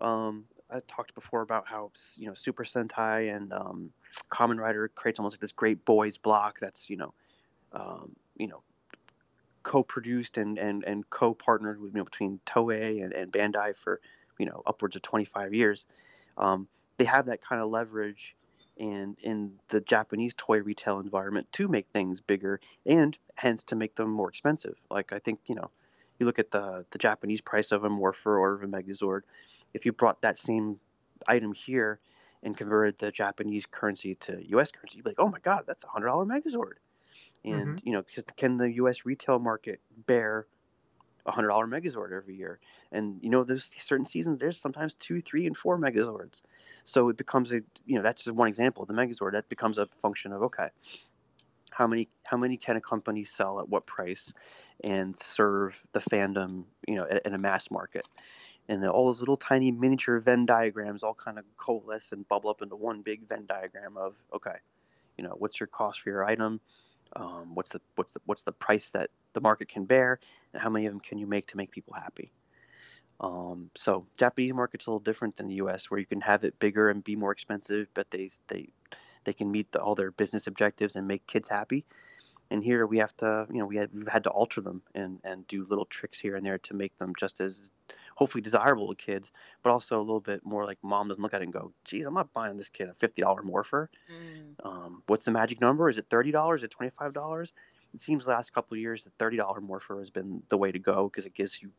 um, 0.00 0.44
I 0.70 0.80
talked 0.80 1.14
before 1.14 1.42
about 1.42 1.66
how 1.66 1.92
you 2.16 2.26
know 2.26 2.34
Super 2.34 2.64
Sentai 2.64 3.34
and 3.34 3.52
um, 3.52 3.90
Kamen 4.30 4.58
Rider 4.58 4.88
creates 4.88 5.18
almost 5.18 5.34
like 5.34 5.40
this 5.40 5.52
great 5.52 5.84
boys 5.84 6.18
block 6.18 6.58
that's 6.60 6.90
you 6.90 6.96
know, 6.96 7.14
um, 7.72 8.14
you 8.36 8.48
know, 8.48 8.62
co-produced 9.62 10.36
and 10.36 10.58
and 10.58 10.84
and 10.84 11.08
co-partnered 11.10 11.80
with 11.80 11.92
you 11.92 11.98
know 11.98 12.04
between 12.04 12.40
Toei 12.46 13.02
and, 13.02 13.12
and 13.12 13.32
Bandai 13.32 13.76
for 13.76 14.00
you 14.38 14.46
know 14.46 14.62
upwards 14.66 14.96
of 14.96 15.02
25 15.02 15.54
years. 15.54 15.86
Um, 16.36 16.68
they 16.98 17.04
have 17.04 17.26
that 17.26 17.40
kind 17.40 17.62
of 17.62 17.70
leverage 17.70 18.34
and 18.78 19.16
in 19.22 19.54
the 19.68 19.80
Japanese 19.80 20.34
toy 20.36 20.60
retail 20.60 21.00
environment 21.00 21.48
to 21.52 21.66
make 21.66 21.88
things 21.92 22.20
bigger 22.20 22.60
and 22.86 23.18
hence 23.36 23.64
to 23.64 23.76
make 23.76 23.94
them 23.96 24.10
more 24.10 24.28
expensive. 24.28 24.76
Like 24.90 25.12
I 25.12 25.18
think 25.18 25.40
you 25.46 25.54
know, 25.54 25.70
you 26.18 26.26
look 26.26 26.38
at 26.38 26.50
the 26.50 26.84
the 26.90 26.98
Japanese 26.98 27.40
price 27.40 27.72
of 27.72 27.84
a 27.84 27.90
Morpher 27.90 28.38
or 28.38 28.54
of 28.54 28.62
a 28.62 28.66
Megazord 28.66 29.22
if 29.74 29.86
you 29.86 29.92
brought 29.92 30.22
that 30.22 30.38
same 30.38 30.78
item 31.26 31.52
here 31.52 32.00
and 32.42 32.56
converted 32.56 32.98
the 32.98 33.10
Japanese 33.10 33.66
currency 33.66 34.14
to 34.16 34.40
U.S. 34.50 34.70
currency, 34.70 34.98
you'd 34.98 35.04
be 35.04 35.10
like, 35.10 35.18
oh 35.18 35.28
my 35.28 35.38
God, 35.40 35.64
that's 35.66 35.84
a 35.84 35.88
hundred 35.88 36.06
dollar 36.06 36.24
Megazord. 36.24 36.74
And 37.44 37.76
mm-hmm. 37.76 37.88
you 37.88 37.92
know, 37.92 38.04
can 38.36 38.56
the 38.56 38.72
U.S. 38.74 39.04
retail 39.04 39.38
market 39.38 39.80
bear 40.06 40.46
a 41.26 41.32
hundred 41.32 41.48
dollar 41.48 41.66
Megazord 41.66 42.12
every 42.12 42.36
year? 42.36 42.60
And 42.92 43.18
you 43.22 43.30
know, 43.30 43.44
there's 43.44 43.70
certain 43.78 44.06
seasons 44.06 44.38
there's 44.38 44.58
sometimes 44.58 44.94
two, 44.94 45.20
three, 45.20 45.46
and 45.46 45.56
four 45.56 45.78
Megazords. 45.78 46.42
So 46.84 47.08
it 47.08 47.16
becomes 47.16 47.52
a 47.52 47.60
you 47.84 47.96
know 47.96 48.02
that's 48.02 48.24
just 48.24 48.36
one 48.36 48.48
example 48.48 48.82
of 48.82 48.88
the 48.88 48.94
Megazord. 48.94 49.32
That 49.32 49.48
becomes 49.48 49.78
a 49.78 49.86
function 49.86 50.32
of 50.32 50.42
okay, 50.44 50.68
how 51.70 51.86
many 51.86 52.08
how 52.26 52.36
many 52.36 52.56
can 52.56 52.76
a 52.76 52.80
company 52.80 53.24
sell 53.24 53.60
at 53.60 53.68
what 53.68 53.86
price 53.86 54.32
and 54.82 55.16
serve 55.16 55.82
the 55.92 56.00
fandom 56.00 56.64
you 56.86 56.96
know 56.96 57.06
in 57.24 57.34
a 57.34 57.38
mass 57.38 57.70
market 57.70 58.06
and 58.68 58.84
all 58.86 59.06
those 59.06 59.20
little 59.20 59.36
tiny 59.36 59.70
miniature 59.72 60.20
Venn 60.20 60.46
diagrams 60.46 61.02
all 61.02 61.14
kind 61.14 61.38
of 61.38 61.44
coalesce 61.56 62.12
and 62.12 62.28
bubble 62.28 62.50
up 62.50 62.62
into 62.62 62.76
one 62.76 63.02
big 63.02 63.26
Venn 63.26 63.46
diagram 63.46 63.96
of 63.96 64.14
okay, 64.34 64.56
you 65.16 65.24
know, 65.24 65.34
what's 65.38 65.58
your 65.58 65.66
cost 65.66 66.00
for 66.00 66.10
your 66.10 66.24
item, 66.24 66.60
um, 67.16 67.54
what's 67.54 67.72
the 67.72 67.80
what's 67.96 68.12
the 68.12 68.20
what's 68.26 68.42
the 68.44 68.52
price 68.52 68.90
that 68.90 69.10
the 69.32 69.40
market 69.40 69.68
can 69.68 69.84
bear, 69.84 70.20
and 70.52 70.62
how 70.62 70.70
many 70.70 70.86
of 70.86 70.92
them 70.92 71.00
can 71.00 71.18
you 71.18 71.26
make 71.26 71.46
to 71.48 71.56
make 71.56 71.70
people 71.70 71.94
happy. 71.94 72.30
Um, 73.20 73.70
so 73.74 74.06
Japanese 74.16 74.54
market's 74.54 74.86
a 74.86 74.90
little 74.90 75.00
different 75.00 75.36
than 75.36 75.48
the 75.48 75.56
U.S., 75.56 75.90
where 75.90 75.98
you 75.98 76.06
can 76.06 76.20
have 76.20 76.44
it 76.44 76.58
bigger 76.60 76.88
and 76.88 77.02
be 77.02 77.16
more 77.16 77.32
expensive, 77.32 77.88
but 77.94 78.10
they 78.10 78.28
they 78.48 78.68
they 79.24 79.32
can 79.32 79.50
meet 79.50 79.72
the, 79.72 79.80
all 79.80 79.94
their 79.94 80.10
business 80.10 80.46
objectives 80.46 80.96
and 80.96 81.08
make 81.08 81.26
kids 81.26 81.48
happy. 81.48 81.84
And 82.50 82.64
here 82.64 82.86
we 82.86 82.98
have 82.98 83.14
to, 83.18 83.46
you 83.50 83.58
know, 83.58 83.66
we 83.66 83.76
have, 83.76 83.90
we've 83.92 84.08
had 84.08 84.24
to 84.24 84.30
alter 84.30 84.60
them 84.60 84.82
and 84.94 85.18
and 85.24 85.46
do 85.48 85.66
little 85.68 85.84
tricks 85.86 86.20
here 86.20 86.36
and 86.36 86.46
there 86.46 86.58
to 86.58 86.74
make 86.74 86.96
them 86.96 87.12
just 87.18 87.40
as 87.40 87.70
hopefully 88.18 88.42
desirable 88.42 88.88
to 88.88 88.96
kids, 88.96 89.30
but 89.62 89.70
also 89.70 89.96
a 89.96 90.02
little 90.02 90.18
bit 90.18 90.44
more 90.44 90.64
like 90.64 90.76
mom 90.82 91.06
doesn't 91.06 91.22
look 91.22 91.34
at 91.34 91.40
it 91.40 91.44
and 91.44 91.52
go, 91.52 91.72
geez, 91.84 92.04
I'm 92.04 92.14
not 92.14 92.34
buying 92.34 92.56
this 92.56 92.68
kid 92.68 92.88
a 92.88 92.92
$50 92.92 93.44
morpher. 93.44 93.88
Mm. 94.10 94.66
Um, 94.66 95.02
what's 95.06 95.24
the 95.24 95.30
magic 95.30 95.60
number? 95.60 95.88
Is 95.88 95.98
it 95.98 96.08
$30? 96.08 96.56
Is 96.56 96.64
it 96.64 96.74
$25? 96.76 97.52
It 97.94 98.00
seems 98.00 98.24
the 98.24 98.32
last 98.32 98.52
couple 98.52 98.74
of 98.74 98.80
years 98.80 99.04
the 99.04 99.24
$30 99.24 99.62
morpher 99.62 100.00
has 100.00 100.10
been 100.10 100.42
the 100.48 100.58
way 100.58 100.72
to 100.72 100.80
go 100.80 101.08
because 101.08 101.26
it 101.26 101.34
gives 101.34 101.62
you 101.62 101.70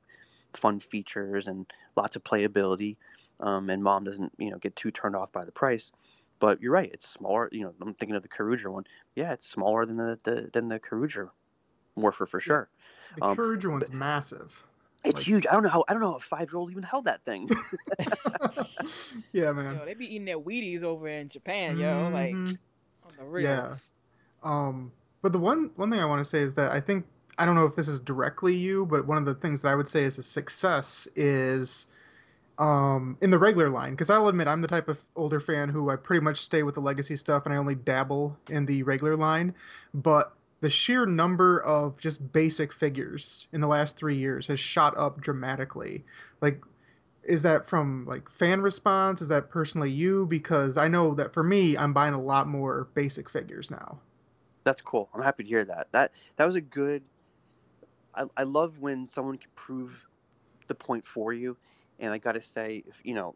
fun 0.54 0.80
features 0.80 1.50
and 1.50 1.66
lots 1.98 2.16
of 2.16 2.24
playability. 2.24 2.96
Um, 3.42 3.70
and 3.70 3.84
mom 3.84 4.06
doesn't, 4.06 4.32
you 4.38 4.50
know, 4.50 4.60
get 4.60 4.78
too 4.78 4.92
turned 4.92 5.18
off 5.18 5.34
by 5.34 5.44
the 5.44 5.52
price. 5.52 5.92
But 6.40 6.62
you're 6.62 6.72
right; 6.72 6.90
it's 6.94 7.08
smaller. 7.08 7.50
You 7.52 7.64
know, 7.64 7.74
I'm 7.82 7.94
thinking 7.96 8.16
of 8.16 8.24
the 8.24 8.30
Kyoryuger 8.30 8.72
one. 8.72 8.86
Yeah, 9.14 9.34
it's 9.34 9.46
smaller 9.46 9.86
than 9.86 9.98
the, 9.98 10.18
the 10.24 10.50
than 10.54 10.70
the 10.70 10.80
Kyoryuger 10.80 11.32
morpher 11.98 12.26
for 12.26 12.40
sure. 12.40 12.70
The 13.18 13.26
um, 13.26 13.36
Kyoryuger 13.36 13.72
one's 13.72 13.92
massive. 13.92 14.64
It's 15.04 15.20
like, 15.20 15.26
huge. 15.26 15.48
I 15.48 15.54
don't 15.54 15.64
know 15.64 15.70
how. 15.70 15.86
I 15.88 15.94
don't 15.94 16.02
know 16.02 16.12
how 16.12 16.18
a 16.18 16.20
five 16.20 16.50
year 16.52 16.58
old 16.58 16.72
even 16.72 16.84
held 16.84 17.06
that 17.06 17.24
thing. 17.24 17.50
yeah, 19.32 19.52
man. 19.54 19.76
Yo, 19.76 19.86
they 19.86 19.94
be 19.94 20.06
eating 20.06 20.26
their 20.26 20.40
Wheaties 20.40 20.84
over 20.84 21.08
in 21.08 21.30
Japan, 21.30 21.78
yo. 21.78 21.88
Mm-hmm. 21.88 22.14
Like 22.14 22.34
on 22.34 23.12
the 23.18 23.24
real. 23.24 23.44
Yeah. 23.44 23.76
Um, 24.44 24.92
but 25.22 25.32
the 25.32 25.40
one 25.40 25.72
one 25.76 25.90
thing 25.90 26.00
I 26.00 26.06
want 26.06 26.20
to 26.20 26.26
say 26.26 26.40
is 26.40 26.54
that 26.56 26.72
I 26.72 26.82
think 26.82 27.06
I 27.38 27.46
don't 27.46 27.56
know 27.56 27.66
if 27.66 27.76
this 27.76 27.88
is 27.88 28.00
directly 28.00 28.56
you, 28.56 28.86
but 28.86 29.08
one 29.08 29.18
of 29.18 29.26
the 29.26 29.36
things 29.36 29.62
that 29.62 29.70
I 29.70 29.76
would 29.76 29.88
say 29.88 30.04
is 30.04 30.18
a 30.18 30.24
success 30.24 31.08
is 31.16 31.88
um, 32.58 33.18
in 33.22 33.30
the 33.30 33.40
regular 33.40 33.70
line 33.70 33.92
because 33.92 34.10
I'll 34.10 34.28
admit 34.28 34.48
I'm 34.48 34.62
the 34.62 34.68
type 34.68 34.90
of 34.90 35.04
older 35.16 35.40
fan 35.40 35.70
who 35.70 35.90
I 35.90 35.96
pretty 35.96 36.24
much 36.24 36.42
stay 36.42 36.64
with 36.64 36.76
the 36.76 36.82
legacy 36.82 37.16
stuff 37.16 37.46
and 37.46 37.54
I 37.54 37.58
only 37.58 37.76
dabble 37.76 38.38
in 38.50 38.66
the 38.66 38.84
regular 38.84 39.16
line. 39.16 39.56
But 39.94 40.34
the 40.62 40.70
sheer 40.70 41.06
number 41.06 41.60
of 41.62 41.98
just 41.98 42.32
basic 42.32 42.74
figures 42.74 43.48
in 43.54 43.62
the 43.62 43.68
last 43.68 43.96
three 43.96 44.18
years 44.18 44.48
has 44.48 44.60
shot 44.60 44.98
up 44.98 45.22
dramatically. 45.22 46.04
Like, 46.42 46.62
is 47.24 47.44
that 47.44 47.68
from 47.68 48.06
like 48.06 48.30
fan 48.30 48.62
response? 48.62 49.22
Is 49.22 49.30
that 49.30 49.50
personally 49.50 49.92
you? 49.92 50.26
Because 50.26 50.78
I 50.78 50.88
know 50.88 51.14
that 51.16 51.34
for 51.34 51.44
me, 51.44 51.78
I'm 51.78 51.94
buying 51.94 52.14
a 52.14 52.22
lot 52.22 52.48
more 52.48 52.90
basic 52.94 53.30
figures 53.30 53.72
now. 53.72 54.00
That's 54.64 54.82
cool. 54.82 55.10
I'm 55.14 55.22
happy 55.22 55.44
to 55.44 55.50
hear 55.50 55.66
that. 55.66 55.88
That 55.92 56.12
that 56.36 56.46
was 56.46 56.56
a 56.56 56.62
good. 56.62 57.04
I, 58.14 58.26
I 58.36 58.44
love 58.44 58.80
when 58.80 59.08
someone 59.08 59.38
can 59.38 59.52
prove 59.56 60.06
the 60.68 60.76
point 60.76 61.06
for 61.06 61.32
you, 61.32 61.56
and 62.00 62.12
I 62.12 62.18
got 62.18 62.34
to 62.34 62.42
say, 62.42 62.84
if 62.88 63.00
you 63.04 63.14
know, 63.14 63.36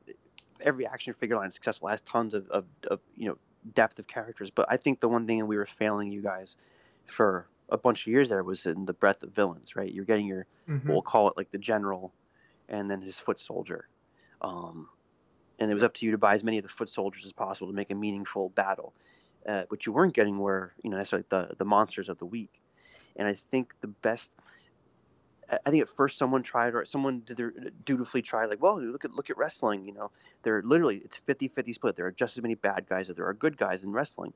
every 0.62 0.86
action 0.86 1.14
figure 1.14 1.38
line 1.38 1.48
is 1.48 1.54
successful 1.54 1.88
has 1.88 2.02
tons 2.02 2.34
of, 2.34 2.50
of, 2.50 2.66
of 2.90 3.00
you 3.16 3.30
know 3.30 3.38
depth 3.74 4.00
of 4.00 4.08
characters, 4.08 4.50
but 4.50 4.66
I 4.70 4.78
think 4.78 5.00
the 5.00 5.08
one 5.08 5.26
thing 5.26 5.46
we 5.48 5.56
were 5.56 5.66
failing 5.66 6.12
you 6.12 6.22
guys 6.22 6.58
for 7.06 7.48
a 7.70 7.78
bunch 7.78 8.02
of 8.02 8.08
years 8.08 8.30
there 8.30 8.44
was 8.44 8.66
in 8.66 8.86
the 8.86 8.94
breadth 8.94 9.24
of 9.24 9.34
villains, 9.34 9.76
right? 9.76 9.92
You're 9.92 10.06
getting 10.06 10.28
your, 10.28 10.46
Mhm. 10.68 10.86
we'll 10.86 11.02
call 11.02 11.30
it 11.30 11.38
like 11.38 11.52
the 11.52 11.58
general, 11.58 12.14
and 12.70 12.90
then 12.90 13.02
his 13.02 13.20
foot 13.20 13.40
soldier. 13.40 13.88
Um, 14.42 14.90
and 15.60 15.72
it 15.72 15.74
was 15.74 15.84
up 15.84 15.94
to 15.96 16.06
you 16.06 16.12
to 16.12 16.18
buy 16.18 16.34
as 16.34 16.44
many 16.44 16.58
of 16.58 16.64
the 16.64 16.70
foot 16.70 16.90
soldiers 16.90 17.26
as 17.26 17.34
possible 17.34 17.68
to 17.68 17.74
make 17.76 17.92
a 17.92 17.96
meaningful 17.96 18.50
battle. 18.50 18.94
Uh, 19.46 19.64
what 19.70 19.86
you 19.86 19.94
weren't 19.94 20.14
getting 20.14 20.38
were, 20.40 20.74
you 20.84 20.90
know, 20.90 20.98
necessarily 20.98 21.26
the 21.30 21.56
the 21.58 21.66
monsters 21.66 22.10
of 22.10 22.18
the 22.18 22.26
week. 22.26 22.62
And 23.16 23.28
I 23.28 23.34
think 23.34 23.74
the 23.82 23.88
best. 23.90 24.32
I 25.50 25.60
I 25.66 25.70
think 25.70 25.82
at 25.82 25.90
first 25.90 26.18
someone 26.18 26.44
tried 26.44 26.74
or 26.74 26.86
someone 26.86 27.22
did 27.22 27.38
their 27.38 27.52
dutifully 27.86 28.22
tried 28.22 28.46
like, 28.50 28.62
well, 28.62 28.82
look 28.82 29.06
at 29.06 29.12
look 29.12 29.30
at 29.30 29.38
wrestling. 29.38 29.86
You 29.86 29.94
know, 29.94 30.12
they're 30.42 30.62
literally 30.62 30.98
it's 30.98 31.20
50-50 31.20 31.74
split. 31.74 31.96
There 31.96 32.06
are 32.08 32.12
just 32.12 32.38
as 32.38 32.42
many 32.42 32.56
bad 32.56 32.88
guys 32.88 33.10
as 33.10 33.16
there 33.16 33.28
are 33.28 33.34
good 33.34 33.58
guys 33.58 33.84
in 33.84 33.92
wrestling. 33.92 34.34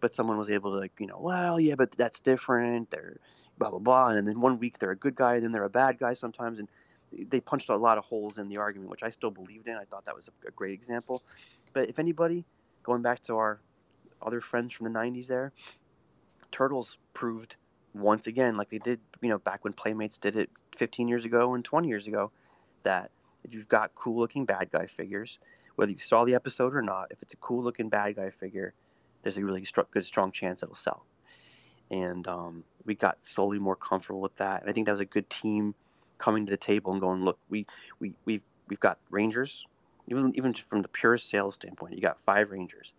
But 0.00 0.14
someone 0.14 0.38
was 0.38 0.50
able 0.50 0.72
to 0.72 0.78
like, 0.78 0.92
you 0.98 1.06
know, 1.06 1.18
well, 1.18 1.58
yeah, 1.58 1.74
but 1.76 1.92
that's 1.92 2.20
different. 2.20 2.90
They're 2.90 3.16
blah 3.58 3.70
blah 3.70 3.78
blah. 3.78 4.08
And 4.08 4.28
then 4.28 4.40
one 4.40 4.58
week 4.58 4.78
they're 4.78 4.90
a 4.90 4.96
good 4.96 5.14
guy, 5.14 5.36
and 5.36 5.44
then 5.44 5.52
they're 5.52 5.64
a 5.64 5.70
bad 5.70 5.98
guy 5.98 6.12
sometimes. 6.12 6.58
And 6.58 6.68
they 7.12 7.40
punched 7.40 7.70
a 7.70 7.76
lot 7.76 7.98
of 7.98 8.04
holes 8.04 8.38
in 8.38 8.48
the 8.48 8.58
argument, 8.58 8.90
which 8.90 9.02
I 9.02 9.10
still 9.10 9.30
believed 9.30 9.68
in. 9.68 9.76
I 9.76 9.84
thought 9.84 10.04
that 10.06 10.14
was 10.14 10.28
a, 10.46 10.50
great 10.50 10.74
example. 10.74 11.22
But 11.72 11.88
if 11.88 11.98
anybody, 11.98 12.44
going 12.82 13.02
back 13.02 13.22
to 13.24 13.36
our 13.36 13.60
other 14.20 14.40
friends 14.40 14.74
from 14.74 14.92
the 14.92 14.98
90s 14.98 15.26
there, 15.26 15.52
Turtles 16.50 16.98
proved 17.14 17.56
once 17.94 18.26
again, 18.26 18.56
like 18.56 18.68
they 18.68 18.78
did, 18.78 19.00
you 19.20 19.28
know, 19.28 19.38
back 19.38 19.64
when 19.64 19.72
Playmates 19.72 20.18
did 20.18 20.36
it 20.36 20.50
15 20.76 21.08
years 21.08 21.24
ago 21.24 21.54
and 21.54 21.64
20 21.64 21.88
years 21.88 22.06
ago, 22.06 22.30
that 22.82 23.10
if 23.44 23.54
you've 23.54 23.68
got 23.68 23.94
cool 23.94 24.18
looking 24.18 24.44
bad 24.44 24.70
guy 24.70 24.86
figures, 24.86 25.38
whether 25.76 25.92
you 25.92 25.98
saw 25.98 26.24
the 26.24 26.34
episode 26.34 26.74
or 26.74 26.82
not, 26.82 27.08
if 27.10 27.22
it's 27.22 27.34
a 27.34 27.36
cool 27.38 27.62
looking 27.62 27.88
bad 27.88 28.16
guy 28.16 28.30
figure, 28.30 28.74
there's 29.26 29.38
a 29.38 29.44
really 29.44 29.64
str- 29.64 29.80
good, 29.90 30.06
strong 30.06 30.30
chance 30.30 30.62
it'll 30.62 30.76
sell. 30.76 31.04
And 31.90 32.28
um, 32.28 32.62
we 32.84 32.94
got 32.94 33.24
slowly 33.24 33.58
more 33.58 33.74
comfortable 33.74 34.20
with 34.20 34.36
that. 34.36 34.60
And 34.60 34.70
I 34.70 34.72
think 34.72 34.86
that 34.86 34.92
was 34.92 35.00
a 35.00 35.04
good 35.04 35.28
team 35.28 35.74
coming 36.16 36.46
to 36.46 36.50
the 36.50 36.56
table 36.56 36.92
and 36.92 37.00
going, 37.00 37.24
look, 37.24 37.36
we, 37.48 37.66
we, 37.98 38.14
we've, 38.24 38.42
we've 38.68 38.78
got 38.78 38.98
Rangers, 39.10 39.66
even, 40.06 40.32
even 40.36 40.54
from 40.54 40.80
the 40.80 40.86
purest 40.86 41.28
sales 41.28 41.56
standpoint, 41.56 41.96
you 41.96 42.00
got 42.00 42.20
five 42.20 42.52
Rangers. 42.52 42.92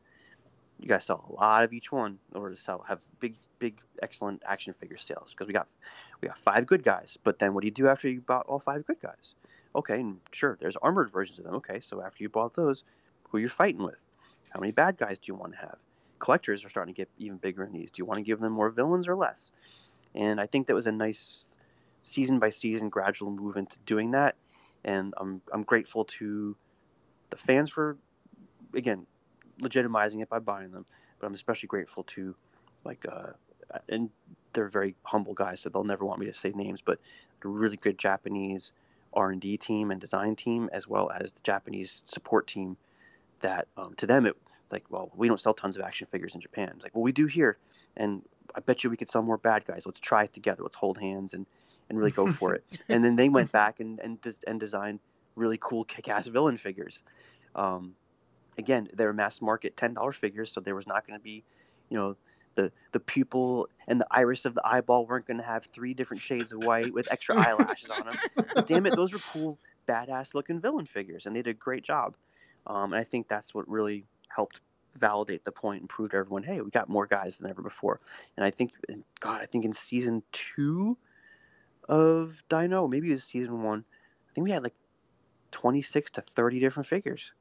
You 0.81 0.89
guys 0.89 1.05
sell 1.05 1.23
a 1.29 1.33
lot 1.33 1.63
of 1.63 1.71
each 1.71 1.93
one 1.93 2.19
in 2.33 2.37
order 2.37 2.55
to 2.55 2.59
sell, 2.59 2.83
have 2.85 2.99
big, 3.21 3.35
big, 3.57 3.79
excellent 4.03 4.43
action 4.45 4.73
figure 4.73 4.97
sales 4.97 5.31
because 5.31 5.47
we 5.47 5.53
got, 5.53 5.69
we 6.19 6.27
got 6.27 6.37
five 6.37 6.65
good 6.65 6.83
guys. 6.83 7.17
But 7.23 7.39
then 7.39 7.53
what 7.53 7.61
do 7.61 7.67
you 7.67 7.73
do 7.73 7.87
after 7.87 8.09
you 8.09 8.19
bought 8.19 8.47
all 8.47 8.59
five 8.59 8.85
good 8.85 8.99
guys? 8.99 9.33
Okay, 9.73 10.01
and 10.01 10.17
sure, 10.33 10.57
there's 10.59 10.75
armored 10.75 11.09
versions 11.09 11.39
of 11.39 11.45
them. 11.45 11.55
Okay, 11.55 11.79
so 11.79 12.01
after 12.01 12.21
you 12.21 12.27
bought 12.27 12.53
those, 12.53 12.83
who 13.29 13.37
are 13.37 13.39
you're 13.39 13.49
fighting 13.49 13.81
with? 13.81 14.05
How 14.49 14.59
many 14.59 14.73
bad 14.73 14.97
guys 14.97 15.19
do 15.19 15.31
you 15.31 15.35
want 15.35 15.53
to 15.53 15.59
have? 15.59 15.77
Collectors 16.19 16.65
are 16.65 16.69
starting 16.69 16.93
to 16.93 16.97
get 16.97 17.09
even 17.17 17.37
bigger 17.37 17.63
in 17.63 17.73
these. 17.73 17.91
Do 17.91 18.01
you 18.01 18.05
want 18.05 18.17
to 18.17 18.23
give 18.23 18.39
them 18.39 18.53
more 18.53 18.69
villains 18.69 19.07
or 19.07 19.15
less? 19.15 19.51
And 20.15 20.39
I 20.39 20.45
think 20.47 20.67
that 20.67 20.73
was 20.73 20.87
a 20.87 20.91
nice 20.91 21.45
season 22.03 22.39
by 22.39 22.49
season 22.49 22.89
gradual 22.89 23.31
move 23.31 23.57
into 23.57 23.77
doing 23.85 24.11
that. 24.11 24.35
And 24.83 25.13
I'm 25.17 25.41
I'm 25.53 25.63
grateful 25.63 26.05
to 26.05 26.55
the 27.29 27.37
fans 27.37 27.69
for 27.69 27.97
again 28.73 29.05
legitimizing 29.61 30.21
it 30.21 30.29
by 30.29 30.39
buying 30.39 30.71
them. 30.71 30.85
But 31.19 31.27
I'm 31.27 31.33
especially 31.33 31.67
grateful 31.67 32.03
to 32.03 32.35
like 32.83 33.05
uh, 33.11 33.31
and 33.89 34.09
they're 34.53 34.69
very 34.69 34.95
humble 35.03 35.33
guys, 35.33 35.61
so 35.61 35.69
they'll 35.69 35.83
never 35.83 36.05
want 36.05 36.19
me 36.19 36.27
to 36.27 36.33
say 36.33 36.51
names, 36.55 36.81
but 36.81 36.99
a 37.43 37.47
really 37.47 37.77
good 37.77 37.97
Japanese 37.97 38.71
R&D 39.13 39.57
team 39.57 39.91
and 39.91 39.99
design 39.99 40.35
team, 40.35 40.69
as 40.71 40.87
well 40.87 41.11
as 41.11 41.33
the 41.33 41.41
Japanese 41.41 42.01
support 42.05 42.47
team. 42.47 42.77
That 43.41 43.67
um, 43.77 43.93
to 43.97 44.07
them 44.07 44.25
it 44.25 44.35
it's 44.67 44.73
like, 44.73 44.83
well, 44.89 45.09
we 45.15 45.29
don't 45.29 45.39
sell 45.39 45.53
tons 45.53 45.77
of 45.77 45.81
action 45.81 46.07
figures 46.11 46.35
in 46.35 46.41
Japan. 46.41 46.73
It's 46.75 46.83
like, 46.83 46.93
well, 46.93 47.03
we 47.03 47.13
do 47.13 47.25
here, 47.25 47.57
and 47.95 48.21
I 48.53 48.59
bet 48.59 48.83
you 48.83 48.89
we 48.89 48.97
could 48.97 49.07
sell 49.07 49.21
more 49.21 49.37
bad 49.37 49.63
guys. 49.65 49.85
Let's 49.85 50.01
try 50.01 50.23
it 50.23 50.33
together. 50.33 50.61
Let's 50.61 50.75
hold 50.75 50.97
hands 50.97 51.33
and 51.33 51.45
and 51.89 51.97
really 51.97 52.11
go 52.11 52.29
for 52.29 52.53
it. 52.53 52.65
and 52.89 53.01
then 53.01 53.15
they 53.15 53.29
went 53.29 53.49
back 53.53 53.79
and 53.79 53.97
and 54.01 54.19
des- 54.19 54.43
and 54.45 54.59
designed 54.59 54.99
really 55.35 55.57
cool 55.61 55.85
kick-ass 55.85 56.27
villain 56.27 56.57
figures. 56.57 57.01
Um, 57.55 57.95
again, 58.57 58.89
they're 58.93 59.13
mass 59.13 59.41
market 59.41 59.77
ten 59.77 59.93
dollars 59.93 60.17
figures, 60.17 60.51
so 60.51 60.59
there 60.59 60.75
was 60.75 60.85
not 60.85 61.07
going 61.07 61.17
to 61.17 61.23
be, 61.23 61.45
you 61.87 61.97
know, 61.97 62.17
the 62.55 62.69
the 62.91 62.99
pupil 62.99 63.69
and 63.87 64.01
the 64.01 64.07
iris 64.11 64.43
of 64.43 64.53
the 64.53 64.67
eyeball 64.67 65.05
weren't 65.05 65.27
going 65.27 65.37
to 65.37 65.45
have 65.45 65.63
three 65.67 65.93
different 65.93 66.21
shades 66.21 66.51
of 66.51 66.61
white 66.61 66.93
with 66.93 67.09
extra 67.09 67.37
eyelashes 67.47 67.89
on 67.89 68.05
them. 68.05 68.17
But 68.35 68.67
damn 68.67 68.85
it, 68.85 68.97
those 68.97 69.13
were 69.13 69.19
cool, 69.31 69.59
badass 69.87 70.33
looking 70.33 70.59
villain 70.59 70.87
figures, 70.87 71.25
and 71.25 71.33
they 71.33 71.41
did 71.41 71.51
a 71.51 71.53
great 71.53 71.83
job. 71.85 72.17
Um, 72.65 72.91
and 72.91 72.99
I 72.99 73.05
think 73.05 73.29
that's 73.29 73.55
what 73.55 73.65
really 73.69 74.03
helped 74.27 74.61
validate 74.97 75.43
the 75.45 75.51
point 75.51 75.81
and 75.81 75.89
prove 75.89 76.11
to 76.11 76.17
everyone, 76.17 76.43
hey, 76.43 76.61
we 76.61 76.69
got 76.71 76.89
more 76.89 77.05
guys 77.05 77.37
than 77.37 77.49
ever 77.49 77.61
before. 77.61 77.99
And 78.35 78.45
I 78.45 78.51
think, 78.51 78.73
God, 79.19 79.41
I 79.41 79.45
think 79.45 79.65
in 79.65 79.73
season 79.73 80.23
two 80.31 80.97
of 81.87 82.41
Dino, 82.49 82.87
maybe 82.87 83.09
it 83.09 83.13
was 83.13 83.23
season 83.23 83.63
one, 83.63 83.85
I 84.29 84.33
think 84.33 84.45
we 84.45 84.51
had 84.51 84.63
like 84.63 84.75
26 85.51 86.11
to 86.11 86.21
30 86.21 86.59
different 86.59 86.87
figures. 86.87 87.31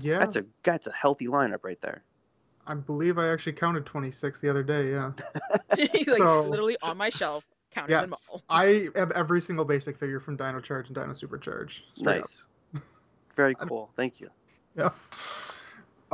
Yeah, 0.00 0.18
That's 0.18 0.34
a 0.36 0.44
that's 0.64 0.88
a 0.88 0.92
healthy 0.92 1.28
lineup 1.28 1.62
right 1.62 1.80
there. 1.80 2.02
I 2.66 2.74
believe 2.74 3.18
I 3.18 3.28
actually 3.28 3.52
counted 3.52 3.86
26 3.86 4.40
the 4.40 4.50
other 4.50 4.62
day. 4.62 4.90
Yeah. 4.90 5.12
like 5.78 6.06
So- 6.18 6.42
literally 6.42 6.76
on 6.82 6.96
my 6.96 7.10
shelf, 7.10 7.46
counting 7.70 7.96
them 7.96 8.14
all. 8.32 8.42
I 8.48 8.88
have 8.96 9.10
every 9.12 9.40
single 9.40 9.64
basic 9.64 9.96
figure 9.98 10.18
from 10.18 10.36
Dino 10.36 10.60
Charge 10.60 10.88
and 10.88 10.96
Dino 10.96 11.12
Supercharge. 11.12 11.82
straight 11.94 12.08
up. 12.08 12.16
nice. 12.16 12.46
Very 13.34 13.54
cool. 13.68 13.90
Thank 13.94 14.20
you. 14.20 14.30
Yeah. 14.76 14.90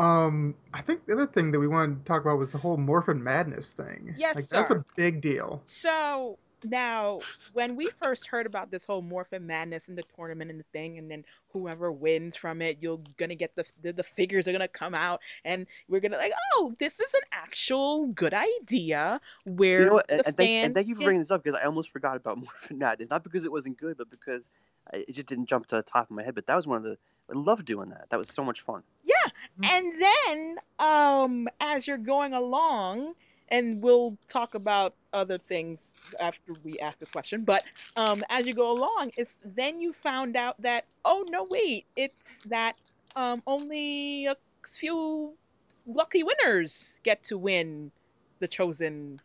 Um, 0.01 0.55
I 0.73 0.81
think 0.81 1.07
the 1.07 1.13
other 1.13 1.27
thing 1.27 1.53
that 1.53 1.61
we 1.61 1.69
wanted 1.69 1.99
to 1.99 2.05
talk 2.05 2.23
about 2.23 2.39
was 2.39 2.51
the 2.51 2.59
whole 2.59 2.79
Morphin 2.79 3.23
Madness 3.23 3.73
thing. 3.73 4.15
Yes, 4.17 4.37
like, 4.37 4.49
That's 4.49 4.71
a 4.71 4.85
big 4.97 5.21
deal. 5.21 5.61
So 5.65 6.39
now, 6.65 7.19
when 7.53 7.77
we 7.77 7.91
first 7.91 8.27
heard 8.27 8.47
about 8.47 8.71
this 8.71 8.87
whole 8.87 9.03
Morphin 9.03 9.47
Madness 9.47 9.89
and 9.89 9.99
the 9.99 10.05
tournament 10.17 10.51
and 10.51 10.59
the 10.59 10.65
thing, 10.73 10.99
and 10.99 11.11
then 11.11 11.25
whoever 11.53 11.93
wins 11.93 12.35
from 12.37 12.63
it, 12.63 12.79
you're 12.81 13.01
gonna 13.19 13.35
get 13.35 13.55
the 13.57 13.65
the, 13.83 13.93
the 13.93 14.03
figures 14.03 14.49
are 14.49 14.53
gonna 14.53 14.69
come 14.69 14.95
out, 14.95 15.21
and 15.45 15.67
we're 15.89 16.01
gonna 16.01 16.17
like, 16.17 16.33
oh, 16.55 16.75
this 16.79 16.99
is 16.99 17.13
an 17.13 17.21
actual 17.33 18.07
good 18.07 18.35
idea 18.35 19.21
where 19.45 19.81
You 19.81 19.87
know 19.87 19.95
what? 19.95 20.09
the 20.09 20.15
And, 20.17 20.25
fans 20.25 20.29
and 20.29 20.37
thank, 20.37 20.65
and 20.65 20.75
thank 20.75 20.89
you 20.89 20.95
for 20.95 21.01
can- 21.01 21.07
bringing 21.07 21.21
this 21.21 21.31
up 21.31 21.43
because 21.43 21.59
I 21.63 21.67
almost 21.67 21.91
forgot 21.91 22.17
about 22.17 22.39
Morphin 22.39 22.79
Madness. 22.79 23.11
Not 23.11 23.23
because 23.23 23.45
it 23.45 23.53
wasn't 23.53 23.77
good, 23.79 23.99
but 23.99 24.11
because 24.11 24.49
it 24.93 25.13
just 25.13 25.27
didn't 25.27 25.47
jump 25.47 25.67
to 25.69 25.77
the 25.77 25.83
top 25.83 26.11
of 26.11 26.17
my 26.17 26.23
head. 26.23 26.35
But 26.35 26.47
that 26.47 26.57
was 26.57 26.67
one 26.67 26.79
of 26.79 26.85
the 26.85 26.97
I 27.31 27.39
loved 27.39 27.65
doing 27.65 27.91
that. 27.91 28.11
That 28.11 28.19
was 28.19 28.29
so 28.29 28.45
much 28.45 28.61
fun. 28.61 28.83
Yeah, 29.05 29.71
and 29.71 29.93
then 30.01 30.57
um, 30.79 31.49
as 31.61 31.87
you're 31.87 31.99
going 31.99 32.35
along, 32.35 33.15
and 33.49 33.83
we'll 33.83 34.17
talk 34.29 34.55
about 34.55 34.95
other 35.13 35.39
things 35.39 35.95
after 36.21 36.53
we 36.65 36.79
ask 36.79 36.99
this 36.99 37.11
question. 37.11 37.43
But 37.43 37.65
um, 37.97 38.23
as 38.31 38.47
you 38.47 38.55
go 38.55 38.71
along, 38.71 39.11
it's 39.17 39.39
then 39.45 39.81
you 39.81 39.93
found 39.93 40.37
out 40.37 40.61
that 40.63 40.87
oh 41.05 41.25
no, 41.31 41.47
wait, 41.51 41.87
it's 41.97 42.43
that 42.45 42.77
um, 43.17 43.41
only 43.47 44.27
a 44.27 44.37
few 44.67 45.35
lucky 45.87 46.23
winners 46.23 47.01
get 47.03 47.25
to 47.25 47.39
win 47.39 47.91
the 48.39 48.49
chosen 48.49 49.21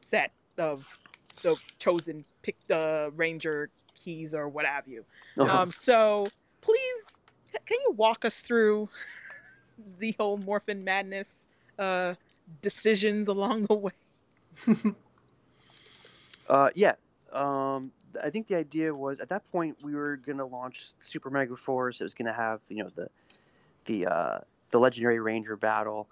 set 0.00 0.32
of 0.58 1.00
the 1.42 1.56
chosen 1.78 2.24
pick 2.42 2.56
the 2.66 3.10
ranger 3.16 3.70
keys 3.94 4.34
or 4.34 4.48
what 4.48 4.66
have 4.66 4.86
you. 4.88 5.04
Um, 5.38 5.70
so 5.70 6.26
please, 6.64 7.22
can 7.66 7.78
you 7.84 7.92
walk 7.92 8.24
us 8.24 8.40
through 8.40 8.88
the 9.98 10.14
whole 10.18 10.38
Morphin 10.38 10.82
Madness 10.82 11.46
uh, 11.78 12.14
decisions 12.62 13.28
along 13.28 13.64
the 13.64 13.74
way? 13.74 13.92
Uh, 16.48 16.68
yeah. 16.74 16.92
Um, 17.32 17.90
I 18.22 18.30
think 18.30 18.46
the 18.46 18.56
idea 18.56 18.94
was 18.94 19.18
at 19.18 19.28
that 19.30 19.50
point 19.50 19.76
we 19.82 19.94
were 19.94 20.16
gonna 20.16 20.44
launch 20.44 20.92
Super 21.00 21.30
Mega 21.30 21.56
Force. 21.56 22.00
It 22.00 22.04
was 22.04 22.14
gonna 22.14 22.34
have 22.34 22.60
you 22.68 22.82
know 22.82 22.90
the 22.94 23.08
the 23.86 24.06
uh, 24.06 24.38
the 24.70 24.78
Legendary 24.78 25.20
Ranger 25.20 25.56
battle. 25.56 26.08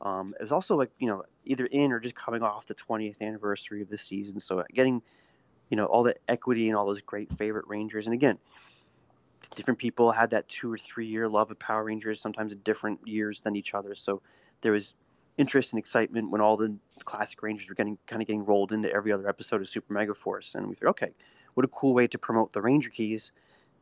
Um, 0.00 0.34
it 0.38 0.42
was 0.42 0.52
also 0.52 0.76
like 0.76 0.90
you 0.98 1.06
know 1.06 1.24
either 1.44 1.66
in 1.66 1.92
or 1.92 2.00
just 2.00 2.14
coming 2.14 2.42
off 2.42 2.66
the 2.66 2.74
20th 2.74 3.22
anniversary 3.22 3.82
of 3.82 3.88
the 3.88 3.96
season, 3.96 4.40
so 4.40 4.64
getting 4.74 5.00
you 5.70 5.76
know 5.76 5.86
all 5.86 6.02
the 6.02 6.16
equity 6.28 6.68
and 6.68 6.76
all 6.76 6.86
those 6.86 7.00
great 7.00 7.32
favorite 7.32 7.66
Rangers. 7.68 8.06
And 8.06 8.14
again, 8.14 8.38
different 9.54 9.78
people 9.78 10.12
had 10.12 10.30
that 10.30 10.48
two 10.48 10.72
or 10.72 10.78
three 10.78 11.06
year 11.06 11.28
love 11.28 11.50
of 11.50 11.58
Power 11.58 11.84
Rangers, 11.84 12.20
sometimes 12.20 12.52
in 12.52 12.58
different 12.60 13.06
years 13.06 13.40
than 13.40 13.56
each 13.56 13.74
other. 13.74 13.94
So 13.94 14.22
there 14.60 14.72
was 14.72 14.94
interest 15.36 15.72
and 15.72 15.78
excitement 15.78 16.30
when 16.30 16.40
all 16.40 16.56
the 16.56 16.76
classic 17.04 17.42
Rangers 17.42 17.68
were 17.68 17.74
getting 17.74 17.98
kind 18.06 18.20
of 18.20 18.26
getting 18.26 18.44
rolled 18.44 18.72
into 18.72 18.92
every 18.92 19.12
other 19.12 19.28
episode 19.28 19.60
of 19.60 19.68
Super 19.68 19.92
Mega 19.92 20.14
Force, 20.14 20.54
and 20.54 20.68
we 20.68 20.74
figured, 20.74 20.90
okay, 20.90 21.12
what 21.54 21.64
a 21.64 21.68
cool 21.68 21.94
way 21.94 22.06
to 22.08 22.18
promote 22.18 22.52
the 22.52 22.60
Ranger 22.60 22.90
Keys, 22.90 23.32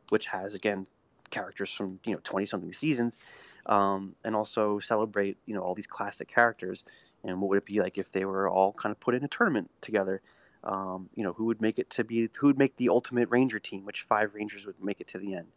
which 0.09 0.27
has 0.27 0.53
again 0.53 0.87
characters 1.29 1.73
from 1.73 1.99
you 2.05 2.13
know 2.13 2.19
20 2.23 2.45
something 2.45 2.73
seasons, 2.73 3.17
um, 3.65 4.15
and 4.23 4.35
also 4.35 4.79
celebrate 4.79 5.37
you 5.45 5.55
know 5.55 5.61
all 5.61 5.75
these 5.75 5.87
classic 5.87 6.27
characters. 6.27 6.85
And 7.23 7.41
what 7.41 7.49
would 7.49 7.57
it 7.57 7.65
be 7.65 7.81
like 7.81 7.97
if 7.97 8.11
they 8.11 8.25
were 8.25 8.47
all 8.47 8.71
kind 8.71 8.91
of 8.91 8.99
put 8.99 9.15
in 9.15 9.23
a 9.23 9.27
tournament 9.27 9.69
together? 9.81 10.21
Um, 10.63 11.09
you 11.15 11.23
know, 11.23 11.33
who 11.33 11.45
would 11.45 11.61
make 11.61 11.79
it 11.79 11.91
to 11.91 12.03
be 12.03 12.29
who 12.37 12.47
would 12.47 12.57
make 12.57 12.75
the 12.75 12.89
ultimate 12.89 13.29
Ranger 13.29 13.59
team? 13.59 13.85
Which 13.85 14.01
five 14.01 14.33
Rangers 14.33 14.65
would 14.65 14.83
make 14.83 15.01
it 15.01 15.07
to 15.09 15.17
the 15.17 15.35
end? 15.35 15.47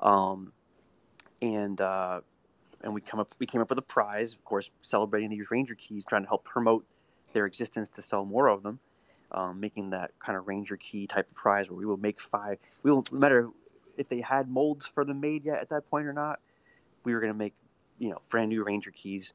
Um, 0.00 0.52
and 1.42 1.80
uh, 1.80 2.20
and 2.82 2.94
we 2.94 3.00
come 3.00 3.20
up 3.20 3.34
we 3.38 3.46
came 3.46 3.60
up 3.60 3.70
with 3.70 3.78
a 3.78 3.82
prize, 3.82 4.34
of 4.34 4.44
course, 4.44 4.70
celebrating 4.82 5.30
these 5.30 5.50
Ranger 5.50 5.74
keys, 5.74 6.06
trying 6.06 6.22
to 6.22 6.28
help 6.28 6.44
promote 6.44 6.84
their 7.32 7.46
existence 7.46 7.88
to 7.90 8.02
sell 8.02 8.24
more 8.24 8.48
of 8.48 8.62
them, 8.62 8.78
um, 9.32 9.60
making 9.60 9.90
that 9.90 10.12
kind 10.18 10.38
of 10.38 10.46
Ranger 10.46 10.76
key 10.76 11.06
type 11.06 11.28
of 11.28 11.34
prize 11.34 11.68
where 11.68 11.78
we 11.78 11.86
will 11.86 11.96
make 11.96 12.20
five. 12.20 12.58
We 12.82 12.90
will 12.90 13.04
no 13.10 13.18
matter 13.18 13.48
if 13.96 14.08
they 14.08 14.20
had 14.20 14.48
molds 14.48 14.86
for 14.86 15.04
them 15.04 15.20
made 15.20 15.44
yet 15.44 15.60
at 15.60 15.70
that 15.70 15.88
point 15.90 16.06
or 16.06 16.12
not. 16.12 16.40
We 17.04 17.14
were 17.14 17.20
going 17.20 17.32
to 17.32 17.38
make 17.38 17.54
you 17.98 18.10
know 18.10 18.20
brand 18.28 18.50
new 18.50 18.64
Ranger 18.64 18.90
keys 18.90 19.32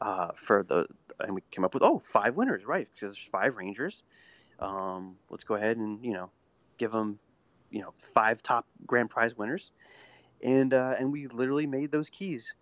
uh, 0.00 0.32
for 0.34 0.62
the 0.62 0.86
and 1.20 1.34
we 1.34 1.42
came 1.50 1.64
up 1.64 1.74
with 1.74 1.82
oh 1.82 2.00
five 2.04 2.34
winners 2.34 2.64
right 2.64 2.86
because 2.86 3.14
there's 3.14 3.28
five 3.28 3.56
Rangers. 3.56 4.02
Um, 4.62 5.16
let's 5.28 5.44
go 5.44 5.54
ahead 5.54 5.76
and 5.76 6.04
you 6.04 6.12
know 6.12 6.30
give 6.78 6.92
them 6.92 7.18
you 7.70 7.80
know 7.82 7.92
five 7.98 8.42
top 8.42 8.66
grand 8.86 9.10
prize 9.10 9.36
winners, 9.36 9.72
and 10.42 10.72
uh, 10.72 10.94
and 10.98 11.12
we 11.12 11.26
literally 11.26 11.66
made 11.66 11.90
those 11.90 12.08
keys, 12.08 12.54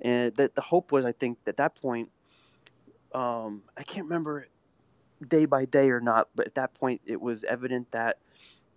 and 0.00 0.34
that 0.36 0.54
the 0.54 0.62
hope 0.62 0.92
was 0.92 1.04
I 1.04 1.12
think 1.12 1.38
at 1.46 1.58
that 1.58 1.74
point, 1.74 2.10
um, 3.14 3.62
I 3.76 3.82
can't 3.82 4.06
remember 4.06 4.46
day 5.28 5.44
by 5.44 5.66
day 5.66 5.90
or 5.90 6.00
not, 6.00 6.28
but 6.34 6.46
at 6.46 6.54
that 6.54 6.74
point 6.74 7.02
it 7.04 7.20
was 7.20 7.44
evident 7.44 7.92
that 7.92 8.18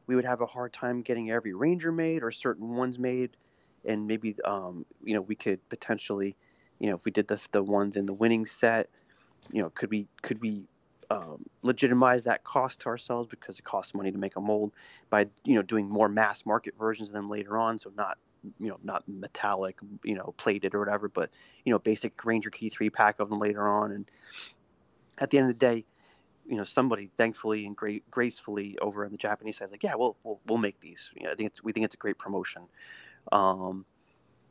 we 0.06 0.16
would 0.16 0.26
have 0.26 0.42
a 0.42 0.46
hard 0.46 0.74
time 0.74 1.02
getting 1.02 1.32
every 1.32 1.54
ranger 1.54 1.92
made 1.92 2.24
or 2.24 2.32
certain 2.32 2.76
ones 2.76 3.00
made, 3.00 3.32
and 3.86 4.06
maybe 4.06 4.36
um, 4.44 4.86
you 5.04 5.14
know 5.14 5.22
we 5.22 5.36
could 5.36 5.68
potentially, 5.70 6.36
you 6.80 6.90
know, 6.90 6.96
if 6.96 7.06
we 7.06 7.12
did 7.12 7.28
the 7.30 7.40
the 7.52 7.64
ones 7.64 7.96
in 7.96 8.06
the 8.06 8.14
winning 8.14 8.46
set, 8.46 8.90
you 9.52 9.62
know, 9.62 9.70
could 9.70 9.90
we 9.90 10.08
could 10.22 10.42
we 10.42 10.68
um, 11.10 11.46
legitimize 11.62 12.24
that 12.26 12.44
cost 12.44 12.82
to 12.82 12.88
ourselves 12.88 13.28
because 13.30 13.60
it 13.60 13.66
costs 13.66 13.94
money 13.94 14.12
to 14.12 14.18
make 14.18 14.36
a 14.36 14.42
mold 14.42 14.72
by 15.10 15.28
you 15.44 15.56
know 15.56 15.62
doing 15.62 15.90
more 15.90 16.10
mass 16.10 16.46
market 16.46 16.74
versions 16.78 17.10
of 17.10 17.14
them 17.14 17.30
later 17.30 17.58
on. 17.58 17.80
So 17.80 17.92
not 17.96 18.18
you 18.60 18.70
know 18.70 18.78
not 18.84 19.04
metallic 19.08 19.78
you 20.04 20.16
know 20.16 20.34
plated 20.38 20.76
or 20.76 20.80
whatever 20.80 21.10
but 21.10 21.32
you 21.64 21.72
know 21.72 21.80
basic 21.80 22.24
ranger 22.24 22.52
key 22.52 22.70
3 22.70 22.90
pack 22.90 23.20
of 23.20 23.30
them 23.30 23.40
later 23.40 23.68
on. 23.68 23.92
And 23.92 24.06
at 25.18 25.30
the 25.30 25.38
end 25.38 25.50
of 25.50 25.58
the 25.58 25.66
day 25.66 25.86
you 26.48 26.58
know 26.58 26.64
somebody 26.64 27.10
thankfully 27.18 27.66
and 27.66 27.76
great 27.76 28.10
gracefully 28.12 28.78
over 28.80 29.04
on 29.04 29.12
the 29.12 29.18
japanese 29.18 29.58
side 29.58 29.72
like 29.72 29.82
yeah 29.82 29.96
we'll 29.96 30.16
we'll, 30.24 30.40
we'll 30.46 30.58
make 30.58 30.80
these. 30.80 31.12
You 31.16 31.26
know, 31.26 31.32
i 31.32 31.36
think 31.36 31.48
it's 31.52 31.64
we 31.64 31.72
think 31.72 31.86
it's 31.86 31.96
a 31.96 32.00
great 32.00 32.18
promotion. 32.18 32.64
Um 33.32 33.86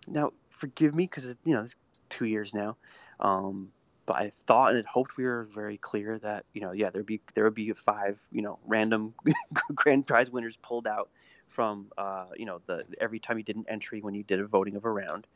now 0.07 0.32
forgive 0.50 0.94
me 0.94 1.05
because 1.05 1.34
you 1.44 1.55
know 1.55 1.62
it's 1.62 1.76
two 2.09 2.26
years 2.26 2.55
now. 2.55 2.76
Um 3.20 3.70
but 4.07 4.16
I 4.16 4.30
thought 4.30 4.68
and 4.70 4.76
had 4.76 4.86
hoped 4.86 5.16
we 5.16 5.24
were 5.24 5.44
very 5.44 5.78
clear 5.78 6.18
that 6.18 6.44
you 6.52 6.61
know 6.61 6.72
yeah 6.72 6.90
there'd 6.90 7.07
be 7.07 7.20
there 7.34 7.44
would 7.44 7.55
be 7.55 7.72
five 7.72 8.24
you 8.30 8.42
know 8.42 8.59
random 8.66 9.14
grand 9.74 10.07
prize 10.07 10.30
winners 10.30 10.57
pulled 10.57 10.86
out 10.86 11.11
from 11.48 11.86
uh, 11.96 12.26
you 12.36 12.46
know 12.46 12.61
the 12.66 12.84
every 13.00 13.18
time 13.18 13.38
you 13.38 13.44
did 13.44 13.57
an 13.57 13.64
entry 13.68 14.00
when 14.00 14.14
you 14.14 14.22
did 14.22 14.40
a 14.40 14.46
voting 14.46 14.76
of 14.76 14.84
a 14.84 14.90
round. 14.90 15.26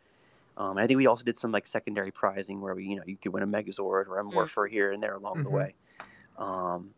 Um, 0.56 0.72
and 0.72 0.80
I 0.80 0.86
think 0.88 0.96
we 0.96 1.06
also 1.06 1.22
did 1.22 1.36
some 1.36 1.52
like 1.52 1.68
secondary 1.68 2.10
prizing 2.10 2.60
where 2.60 2.74
we 2.74 2.84
you 2.86 2.96
know 2.96 3.02
you 3.06 3.16
could 3.16 3.32
win 3.32 3.42
a 3.42 3.46
Megazord 3.46 4.08
or 4.08 4.18
a 4.18 4.24
Morpher 4.24 4.68
mm. 4.68 4.72
here 4.72 4.92
and 4.92 5.02
there 5.02 5.14
along 5.14 5.34
mm-hmm. 5.34 5.44
the 5.44 5.50
way. 5.50 5.74
Um, 6.36 6.90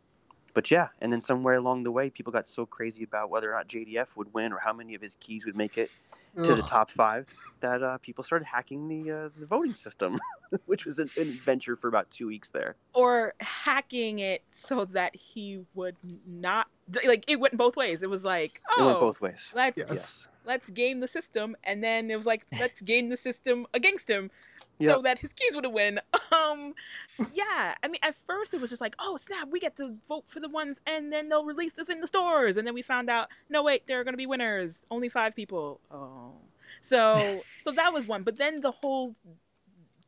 but 0.55 0.71
yeah, 0.71 0.89
and 1.01 1.13
then 1.13 1.23
somewhere 1.23 1.55
along 1.55 1.83
the 1.83 1.93
way, 1.93 2.11
people 2.11 2.33
got 2.33 2.47
so 2.47 2.67
crazy 2.67 3.05
about 3.05 3.31
whether 3.31 3.53
or 3.53 3.57
not 3.57 3.69
JDF 3.69 4.17
would 4.17 4.33
win 4.33 4.53
or 4.53 4.59
how 4.59 4.73
many 4.73 4.95
of 4.95 5.03
his 5.03 5.17
keys 5.17 5.47
would 5.47 5.57
make 5.57 5.79
it 5.79 5.91
to 6.37 6.53
Ugh. 6.53 6.57
the 6.57 6.63
top 6.63 6.91
five 6.91 7.27
that 7.61 7.83
uh, 7.83 7.99
people 7.99 8.25
started 8.25 8.45
hacking 8.45 8.89
the 8.89 9.11
uh, 9.11 9.29
the 9.39 9.47
voting 9.47 9.75
system, 9.75 10.19
which 10.67 10.87
was 10.87 10.99
an, 10.99 11.11
an, 11.17 11.23
adventure 11.23 11.77
for 11.77 11.89
about 11.89 12.11
two 12.11 12.27
weeks 12.27 12.51
there. 12.51 12.77
Or 12.95 13.35
hacking 13.41 14.19
it 14.19 14.43
so 14.53 14.85
that 14.87 15.15
he 15.15 15.65
would 15.75 15.97
not 16.27 16.69
like 17.05 17.25
it 17.29 17.39
went 17.39 17.57
both 17.57 17.77
ways. 17.77 18.03
It 18.03 18.11
was 18.11 18.25
like 18.25 18.61
oh, 18.71 18.83
it 18.83 18.87
went 18.87 18.97
oh, 18.97 19.01
both 19.01 19.21
ways. 19.21 19.53
Let's 19.55 19.79
yes. 19.79 20.27
let's 20.45 20.71
game 20.71 21.01
the 21.01 21.09
system, 21.09 21.57
and 21.65 21.83
then 21.83 22.11
it 22.11 22.17
was 22.17 22.27
like 22.27 22.47
let's 22.59 22.81
game 22.83 23.09
the 23.09 23.17
system 23.17 23.67
against 23.75 24.09
him 24.09 24.31
yep. 24.81 24.97
so 24.97 25.03
that 25.03 25.19
his 25.19 25.33
keys 25.33 25.55
would 25.55 25.67
win. 25.67 26.01
Um, 26.33 26.75
yeah, 27.33 27.75
I 27.83 27.89
mean, 27.89 27.99
at 28.03 28.15
first 28.27 28.55
it 28.55 28.61
was 28.61 28.71
just 28.71 28.81
like, 28.81 28.95
oh 29.01 29.17
snap, 29.17 29.49
we 29.51 29.59
get 29.59 29.77
to 29.79 29.97
vote 30.09 30.25
for 30.29 30.39
the 30.39 30.49
ones, 30.49 30.81
and 30.87 31.13
then 31.13 31.29
they'll 31.29 31.45
release 31.45 31.73
this 31.73 31.91
in 31.91 32.01
the 32.01 32.07
stores, 32.07 32.57
and 32.57 32.65
then 32.67 32.73
we 32.73 32.83
found 32.83 33.11
out, 33.11 33.29
no 33.49 33.65
wait, 33.65 33.87
there 33.89 34.01
are 34.01 34.05
going 34.05 34.15
to 34.15 34.19
be 34.19 34.27
winners, 34.27 34.83
only 34.93 35.09
five 35.09 35.35
people. 35.35 35.81
Oh, 35.91 36.33
so 36.81 37.43
so 37.65 37.73
that 37.73 37.93
was 37.93 38.07
one, 38.07 38.23
but 38.23 38.37
then 38.37 38.61
the 38.61 38.71
whole 38.71 39.17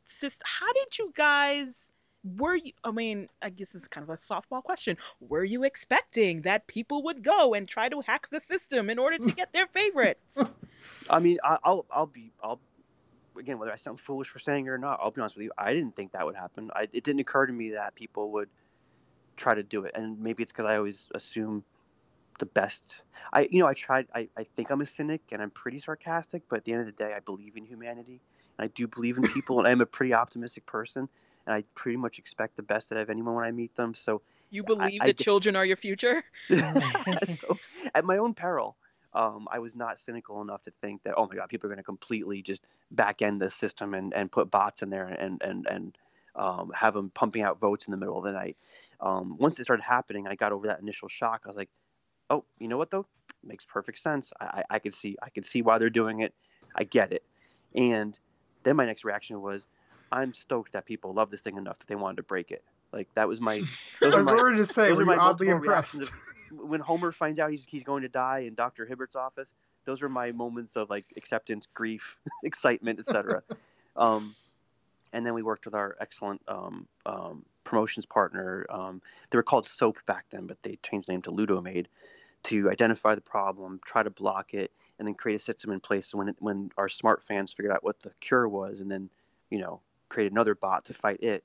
system. 0.04 0.44
How 0.44 0.72
did 0.72 0.98
you 0.98 1.12
guys? 1.14 1.92
Were 2.36 2.54
you? 2.54 2.72
I 2.84 2.92
mean, 2.92 3.28
I 3.42 3.50
guess 3.50 3.74
it's 3.74 3.88
kind 3.88 4.04
of 4.04 4.10
a 4.10 4.16
softball 4.16 4.62
question. 4.62 4.96
Were 5.20 5.44
you 5.44 5.64
expecting 5.64 6.42
that 6.42 6.68
people 6.68 7.02
would 7.02 7.24
go 7.24 7.54
and 7.54 7.66
try 7.66 7.88
to 7.88 8.00
hack 8.00 8.28
the 8.30 8.38
system 8.40 8.90
in 8.90 8.98
order 8.98 9.18
to 9.18 9.30
get 9.36 9.52
their 9.52 9.66
favorites? 9.66 10.54
I 11.10 11.18
mean, 11.18 11.38
I'll 11.42 11.84
I'll 11.90 12.06
be 12.06 12.30
I'll 12.42 12.60
again, 13.38 13.58
whether 13.58 13.72
I 13.72 13.76
sound 13.76 14.00
foolish 14.00 14.28
for 14.28 14.38
saying 14.38 14.66
it 14.66 14.70
or 14.70 14.78
not, 14.78 15.00
I'll 15.02 15.10
be 15.10 15.20
honest 15.20 15.36
with 15.36 15.44
you, 15.44 15.52
I 15.56 15.72
didn't 15.72 15.96
think 15.96 16.12
that 16.12 16.24
would 16.24 16.36
happen. 16.36 16.70
I, 16.74 16.82
it 16.92 17.04
didn't 17.04 17.20
occur 17.20 17.46
to 17.46 17.52
me 17.52 17.70
that 17.70 17.94
people 17.94 18.32
would 18.32 18.48
try 19.36 19.54
to 19.54 19.62
do 19.62 19.84
it, 19.84 19.92
and 19.94 20.20
maybe 20.20 20.42
it's 20.42 20.52
because 20.52 20.66
I 20.66 20.76
always 20.76 21.08
assume 21.14 21.64
the 22.38 22.46
best. 22.46 22.84
I, 23.32 23.48
you 23.50 23.60
know, 23.60 23.66
I 23.66 23.74
tried. 23.74 24.06
I, 24.14 24.28
I 24.36 24.44
think 24.44 24.70
I'm 24.70 24.80
a 24.80 24.86
cynic 24.86 25.20
and 25.32 25.42
I'm 25.42 25.50
pretty 25.50 25.78
sarcastic, 25.78 26.42
but 26.48 26.56
at 26.56 26.64
the 26.64 26.72
end 26.72 26.80
of 26.80 26.86
the 26.86 26.92
day, 26.92 27.12
I 27.14 27.20
believe 27.20 27.56
in 27.56 27.64
humanity 27.64 28.20
and 28.58 28.64
I 28.64 28.68
do 28.74 28.86
believe 28.86 29.16
in 29.16 29.24
people, 29.24 29.58
and 29.58 29.68
I'm 29.68 29.80
a 29.80 29.86
pretty 29.86 30.14
optimistic 30.14 30.66
person, 30.66 31.08
and 31.46 31.54
I 31.54 31.64
pretty 31.74 31.96
much 31.96 32.18
expect 32.18 32.56
the 32.56 32.62
best 32.62 32.92
out 32.92 32.98
of 32.98 33.10
anyone 33.10 33.34
when 33.34 33.44
I 33.44 33.50
meet 33.50 33.74
them. 33.74 33.94
So 33.94 34.22
you 34.50 34.62
believe 34.62 35.02
I, 35.02 35.06
that 35.06 35.20
I, 35.20 35.22
children 35.22 35.56
are 35.56 35.64
your 35.64 35.76
future? 35.76 36.24
so 37.28 37.58
at 37.94 38.04
my 38.04 38.18
own 38.18 38.34
peril, 38.34 38.76
um, 39.14 39.46
I 39.50 39.58
was 39.58 39.76
not 39.76 39.98
cynical 39.98 40.40
enough 40.42 40.62
to 40.62 40.70
think 40.70 41.02
that 41.02 41.14
oh 41.16 41.26
my 41.26 41.36
god, 41.36 41.48
people 41.48 41.66
are 41.66 41.70
going 41.70 41.78
to 41.78 41.84
completely 41.84 42.42
just 42.42 42.64
back 42.90 43.22
end 43.22 43.40
the 43.40 43.50
system 43.50 43.94
and, 43.94 44.14
and 44.14 44.30
put 44.30 44.50
bots 44.50 44.82
in 44.82 44.90
there 44.90 45.06
and 45.06 45.42
and 45.42 45.66
and 45.66 45.98
um, 46.34 46.72
have 46.74 46.94
them 46.94 47.10
pumping 47.10 47.42
out 47.42 47.60
votes 47.60 47.86
in 47.86 47.90
the 47.90 47.96
middle 47.98 48.16
of 48.16 48.24
the 48.24 48.32
night. 48.32 48.56
Um, 49.00 49.36
once 49.38 49.60
it 49.60 49.64
started 49.64 49.82
happening, 49.82 50.26
I 50.26 50.34
got 50.34 50.52
over 50.52 50.68
that 50.68 50.80
initial 50.80 51.08
shock. 51.08 51.42
I 51.44 51.48
was 51.48 51.56
like, 51.56 51.68
oh, 52.30 52.44
you 52.58 52.68
know 52.68 52.78
what 52.78 52.90
though, 52.90 53.06
it 53.42 53.46
makes 53.46 53.66
perfect 53.66 53.98
sense. 53.98 54.32
I, 54.40 54.44
I, 54.44 54.64
I 54.70 54.78
could 54.78 54.94
see 54.94 55.16
I 55.22 55.30
could 55.30 55.46
see 55.46 55.62
why 55.62 55.78
they're 55.78 55.90
doing 55.90 56.20
it. 56.20 56.34
I 56.74 56.84
get 56.84 57.12
it. 57.12 57.22
And 57.74 58.18
then 58.62 58.76
my 58.76 58.86
next 58.86 59.04
reaction 59.04 59.40
was, 59.40 59.66
I'm 60.10 60.34
stoked 60.34 60.72
that 60.72 60.86
people 60.86 61.12
love 61.12 61.30
this 61.30 61.42
thing 61.42 61.56
enough 61.56 61.78
that 61.78 61.88
they 61.88 61.94
wanted 61.94 62.16
to 62.16 62.22
break 62.22 62.50
it. 62.50 62.64
Like 62.92 63.08
that 63.14 63.28
was 63.28 63.40
my. 63.40 63.62
Those 64.00 64.14
I 64.14 64.18
was 64.18 64.26
going 64.26 64.56
to 64.56 64.64
say, 64.64 64.92
were 64.92 65.02
you 65.04 65.12
oddly 65.12 65.48
impressed? 65.48 66.12
When 66.52 66.80
Homer 66.80 67.12
finds 67.12 67.38
out 67.38 67.50
he's 67.50 67.64
he's 67.64 67.82
going 67.82 68.02
to 68.02 68.08
die 68.08 68.40
in 68.40 68.54
Doctor 68.54 68.86
Hibbert's 68.86 69.16
office, 69.16 69.54
those 69.84 70.02
were 70.02 70.08
my 70.08 70.32
moments 70.32 70.76
of 70.76 70.90
like 70.90 71.06
acceptance, 71.16 71.66
grief, 71.72 72.18
excitement, 72.44 72.98
etc. 72.98 73.42
um, 73.96 74.34
and 75.12 75.26
then 75.26 75.34
we 75.34 75.42
worked 75.42 75.64
with 75.64 75.74
our 75.74 75.96
excellent 76.00 76.40
um, 76.48 76.86
um, 77.06 77.44
promotions 77.64 78.06
partner. 78.06 78.66
Um, 78.70 79.02
they 79.30 79.38
were 79.38 79.42
called 79.42 79.66
Soap 79.66 79.98
back 80.06 80.26
then, 80.30 80.46
but 80.46 80.62
they 80.62 80.78
changed 80.82 81.08
the 81.08 81.12
name 81.12 81.22
to 81.22 81.30
Ludomade 81.30 81.86
to 82.44 82.70
identify 82.70 83.14
the 83.14 83.20
problem, 83.20 83.80
try 83.84 84.02
to 84.02 84.10
block 84.10 84.54
it, 84.54 84.72
and 84.98 85.06
then 85.06 85.14
create 85.14 85.36
a 85.36 85.38
system 85.38 85.70
in 85.70 85.80
place. 85.80 86.06
So 86.06 86.18
when 86.18 86.28
it, 86.30 86.36
when 86.38 86.70
our 86.76 86.88
smart 86.88 87.24
fans 87.24 87.52
figured 87.52 87.72
out 87.72 87.84
what 87.84 88.00
the 88.00 88.10
cure 88.20 88.48
was, 88.48 88.80
and 88.80 88.90
then 88.90 89.10
you 89.50 89.58
know 89.58 89.80
create 90.08 90.30
another 90.30 90.54
bot 90.54 90.86
to 90.86 90.94
fight 90.94 91.22
it, 91.22 91.44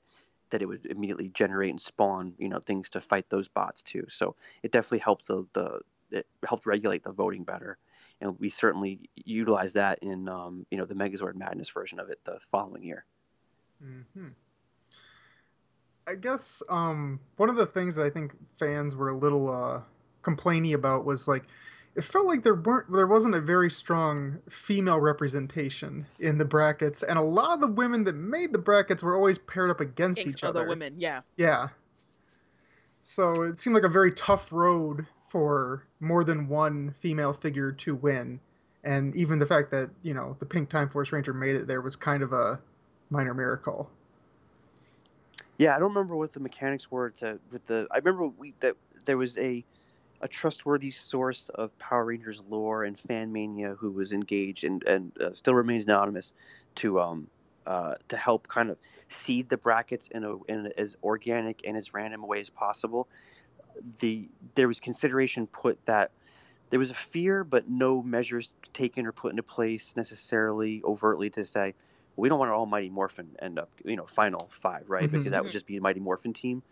that 0.50 0.62
it 0.62 0.66
would 0.66 0.86
immediately 0.86 1.28
generate 1.28 1.70
and 1.70 1.80
spawn 1.80 2.34
you 2.38 2.48
know 2.48 2.60
things 2.60 2.90
to 2.90 3.00
fight 3.00 3.28
those 3.28 3.48
bots 3.48 3.82
too. 3.82 4.04
So 4.08 4.36
it 4.62 4.72
definitely 4.72 4.98
helped 4.98 5.26
the 5.26 5.46
the 5.52 5.80
it 6.10 6.26
helped 6.46 6.66
regulate 6.66 7.04
the 7.04 7.12
voting 7.12 7.44
better, 7.44 7.78
and 8.20 8.38
we 8.38 8.48
certainly 8.48 9.10
utilized 9.14 9.76
that 9.76 9.98
in 10.00 10.28
um, 10.28 10.66
you 10.70 10.78
know 10.78 10.84
the 10.84 10.94
Megazord 10.94 11.34
Madness 11.34 11.70
version 11.70 12.00
of 12.00 12.10
it 12.10 12.18
the 12.24 12.38
following 12.40 12.82
year. 12.82 13.04
Hmm. 13.82 14.28
I 16.08 16.14
guess 16.14 16.62
um, 16.70 17.20
one 17.36 17.50
of 17.50 17.56
the 17.56 17.66
things 17.66 17.96
that 17.96 18.06
I 18.06 18.10
think 18.10 18.32
fans 18.58 18.96
were 18.96 19.10
a 19.10 19.16
little 19.16 19.50
uh, 19.50 19.82
complaining 20.22 20.72
about 20.72 21.04
was 21.04 21.28
like 21.28 21.44
it 21.98 22.04
felt 22.04 22.26
like 22.26 22.44
there 22.44 22.54
weren't 22.54 22.90
there 22.92 23.08
wasn't 23.08 23.34
a 23.34 23.40
very 23.40 23.68
strong 23.68 24.38
female 24.48 25.00
representation 25.00 26.06
in 26.20 26.38
the 26.38 26.44
brackets, 26.44 27.02
and 27.02 27.18
a 27.18 27.22
lot 27.22 27.54
of 27.54 27.60
the 27.60 27.66
women 27.66 28.04
that 28.04 28.14
made 28.14 28.52
the 28.52 28.58
brackets 28.58 29.02
were 29.02 29.16
always 29.16 29.36
paired 29.36 29.68
up 29.68 29.80
against, 29.80 30.20
against 30.20 30.38
each 30.38 30.44
other. 30.44 30.60
Other 30.60 30.68
women, 30.68 30.94
yeah. 30.98 31.22
Yeah. 31.36 31.68
So 33.00 33.42
it 33.42 33.58
seemed 33.58 33.74
like 33.74 33.82
a 33.82 33.88
very 33.88 34.12
tough 34.12 34.52
road 34.52 35.06
for 35.28 35.82
more 35.98 36.22
than 36.22 36.48
one 36.48 36.94
female 37.00 37.32
figure 37.32 37.72
to 37.72 37.96
win. 37.96 38.38
and 38.84 39.14
even 39.16 39.38
the 39.38 39.46
fact 39.46 39.70
that 39.72 39.90
you 40.02 40.14
know 40.14 40.36
the 40.38 40.46
pink 40.46 40.70
Time 40.70 40.88
Force 40.88 41.12
Ranger 41.12 41.34
made 41.34 41.56
it 41.56 41.66
there 41.66 41.80
was 41.80 41.96
kind 41.96 42.22
of 42.22 42.32
a 42.32 42.60
minor 43.10 43.34
miracle. 43.34 43.90
Yeah, 45.58 45.74
I 45.74 45.80
don't 45.80 45.88
remember 45.88 46.16
what 46.16 46.32
the 46.32 46.40
mechanics 46.40 46.90
were 46.90 47.10
to 47.10 47.40
with 47.50 47.66
the. 47.66 47.88
I 47.90 47.98
remember 47.98 48.28
we 48.28 48.54
that 48.60 48.76
there 49.04 49.18
was 49.18 49.36
a 49.38 49.64
a 50.20 50.28
trustworthy 50.28 50.90
source 50.90 51.48
of 51.48 51.76
Power 51.78 52.04
Rangers 52.04 52.40
lore 52.40 52.84
and 52.84 52.98
fan 52.98 53.32
mania 53.32 53.74
who 53.74 53.92
was 53.92 54.12
engaged 54.12 54.64
and 54.64 54.82
and 54.84 55.20
uh, 55.20 55.32
still 55.32 55.54
remains 55.54 55.84
anonymous 55.84 56.32
to 56.76 57.00
um 57.00 57.30
uh, 57.66 57.96
to 58.08 58.16
help 58.16 58.48
kind 58.48 58.70
of 58.70 58.78
seed 59.08 59.48
the 59.50 59.58
brackets 59.58 60.08
in 60.08 60.24
a 60.24 60.42
in 60.44 60.72
as 60.78 60.96
organic 61.02 61.60
and 61.66 61.76
as 61.76 61.92
random 61.92 62.22
a 62.24 62.26
way 62.26 62.40
as 62.40 62.50
possible. 62.50 63.08
The 64.00 64.28
there 64.54 64.66
was 64.68 64.80
consideration 64.80 65.46
put 65.46 65.84
that 65.86 66.12
there 66.70 66.78
was 66.80 66.90
a 66.90 66.94
fear, 66.96 67.44
but 67.44 67.68
no 67.68 68.02
measures 68.02 68.54
taken 68.72 69.06
or 69.06 69.12
put 69.12 69.30
into 69.30 69.42
place 69.42 69.96
necessarily 69.96 70.82
overtly 70.84 71.30
to 71.30 71.44
say 71.44 71.74
we 72.16 72.28
don't 72.28 72.38
want 72.38 72.50
an 72.50 72.56
Almighty 72.56 72.90
Morphin 72.90 73.36
end 73.40 73.58
up, 73.58 73.70
you 73.84 73.96
know, 73.96 74.06
final 74.06 74.50
five, 74.52 74.88
right? 74.90 75.10
Mhm. 75.10 75.12
Because 75.12 75.32
that 75.32 75.44
would 75.44 75.52
just 75.52 75.66
be 75.66 75.76
a 75.78 75.80
Mighty 75.80 76.00
Morphin 76.00 76.32
team. 76.34 76.62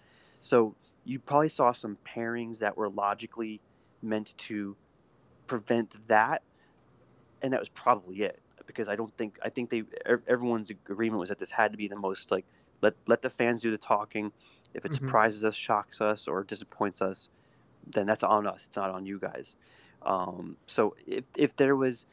So 0.41 0.77
you 1.07 1.21
probably 1.21 1.51
saw 1.51 1.73
some 1.73 1.99
pairings 2.07 2.61
that 2.61 2.77
were 2.77 2.91
logically 2.91 3.63
meant 4.03 4.37
to 4.39 4.79
prevent 5.49 6.09
that, 6.09 6.45
and 7.43 7.53
that 7.53 7.61
was 7.61 7.69
probably 7.69 8.19
it. 8.23 8.43
Because 8.67 8.89
I 8.89 8.97
don't 8.97 9.17
think 9.17 9.39
I 9.43 9.51
think 9.51 9.71
they 9.71 9.85
everyone's 10.27 10.71
agreement 10.71 11.21
was 11.21 11.29
that 11.29 11.39
this 11.39 11.51
had 11.53 11.73
to 11.73 11.79
be 11.79 11.89
the 11.89 11.97
most 11.97 12.31
like 12.31 12.47
let 12.83 12.95
let 13.07 13.23
the 13.23 13.31
fans 13.31 13.63
do 13.63 13.71
the 13.71 13.79
talking. 13.79 14.33
If 14.75 14.85
it 14.85 14.93
Mhm. 14.93 14.95
surprises 14.95 15.45
us, 15.45 15.55
shocks 15.55 16.01
us, 16.01 16.27
or 16.27 16.43
disappoints 16.45 17.01
us, 17.03 17.31
then 17.87 18.07
that's 18.07 18.25
on 18.25 18.47
us. 18.47 18.67
It's 18.67 18.77
not 18.77 18.91
on 18.91 19.07
you 19.07 19.21
guys. 19.21 19.57
Um, 20.03 20.59
so 20.69 20.95
if 21.07 21.25
if 21.37 21.57
there 21.57 21.77
was 21.77 22.07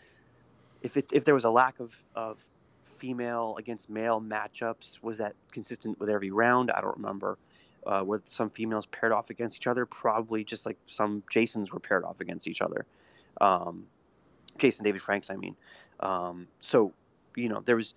if 0.82 0.98
it 0.98 1.12
if 1.14 1.26
there 1.26 1.34
was 1.36 1.46
a 1.46 1.50
lack 1.52 1.80
of 1.80 1.96
of 2.16 2.48
female 2.86 3.56
against 3.58 3.90
male 3.90 4.22
matchups, 4.22 5.02
was 5.02 5.18
that 5.20 5.36
consistent 5.52 6.00
with 6.00 6.10
every 6.10 6.32
round? 6.32 6.72
I 6.72 6.82
don't 6.82 6.98
remember. 6.98 7.40
Uh, 7.86 8.04
were 8.06 8.22
some 8.26 8.50
females 8.50 8.86
paired 8.86 9.12
off 9.12 9.30
against 9.30 9.58
each 9.58 9.68
other? 9.68 9.86
Probably 9.86 10.44
just 10.44 10.66
like 10.66 10.78
some 10.86 11.24
Jasons 11.30 11.72
were 11.72 11.80
paired 11.80 12.04
off 12.04 12.22
against 12.22 12.48
each 12.48 12.62
other. 12.62 12.86
Um, 13.42 13.88
Jason 14.58 14.86
David 14.86 15.02
Franks, 15.02 15.30
I 15.30 15.36
mean. 15.36 15.56
Um, 16.00 16.48
so 16.60 16.94
you 17.36 17.50
know 17.50 17.62
there 17.66 17.76
was 17.76 17.94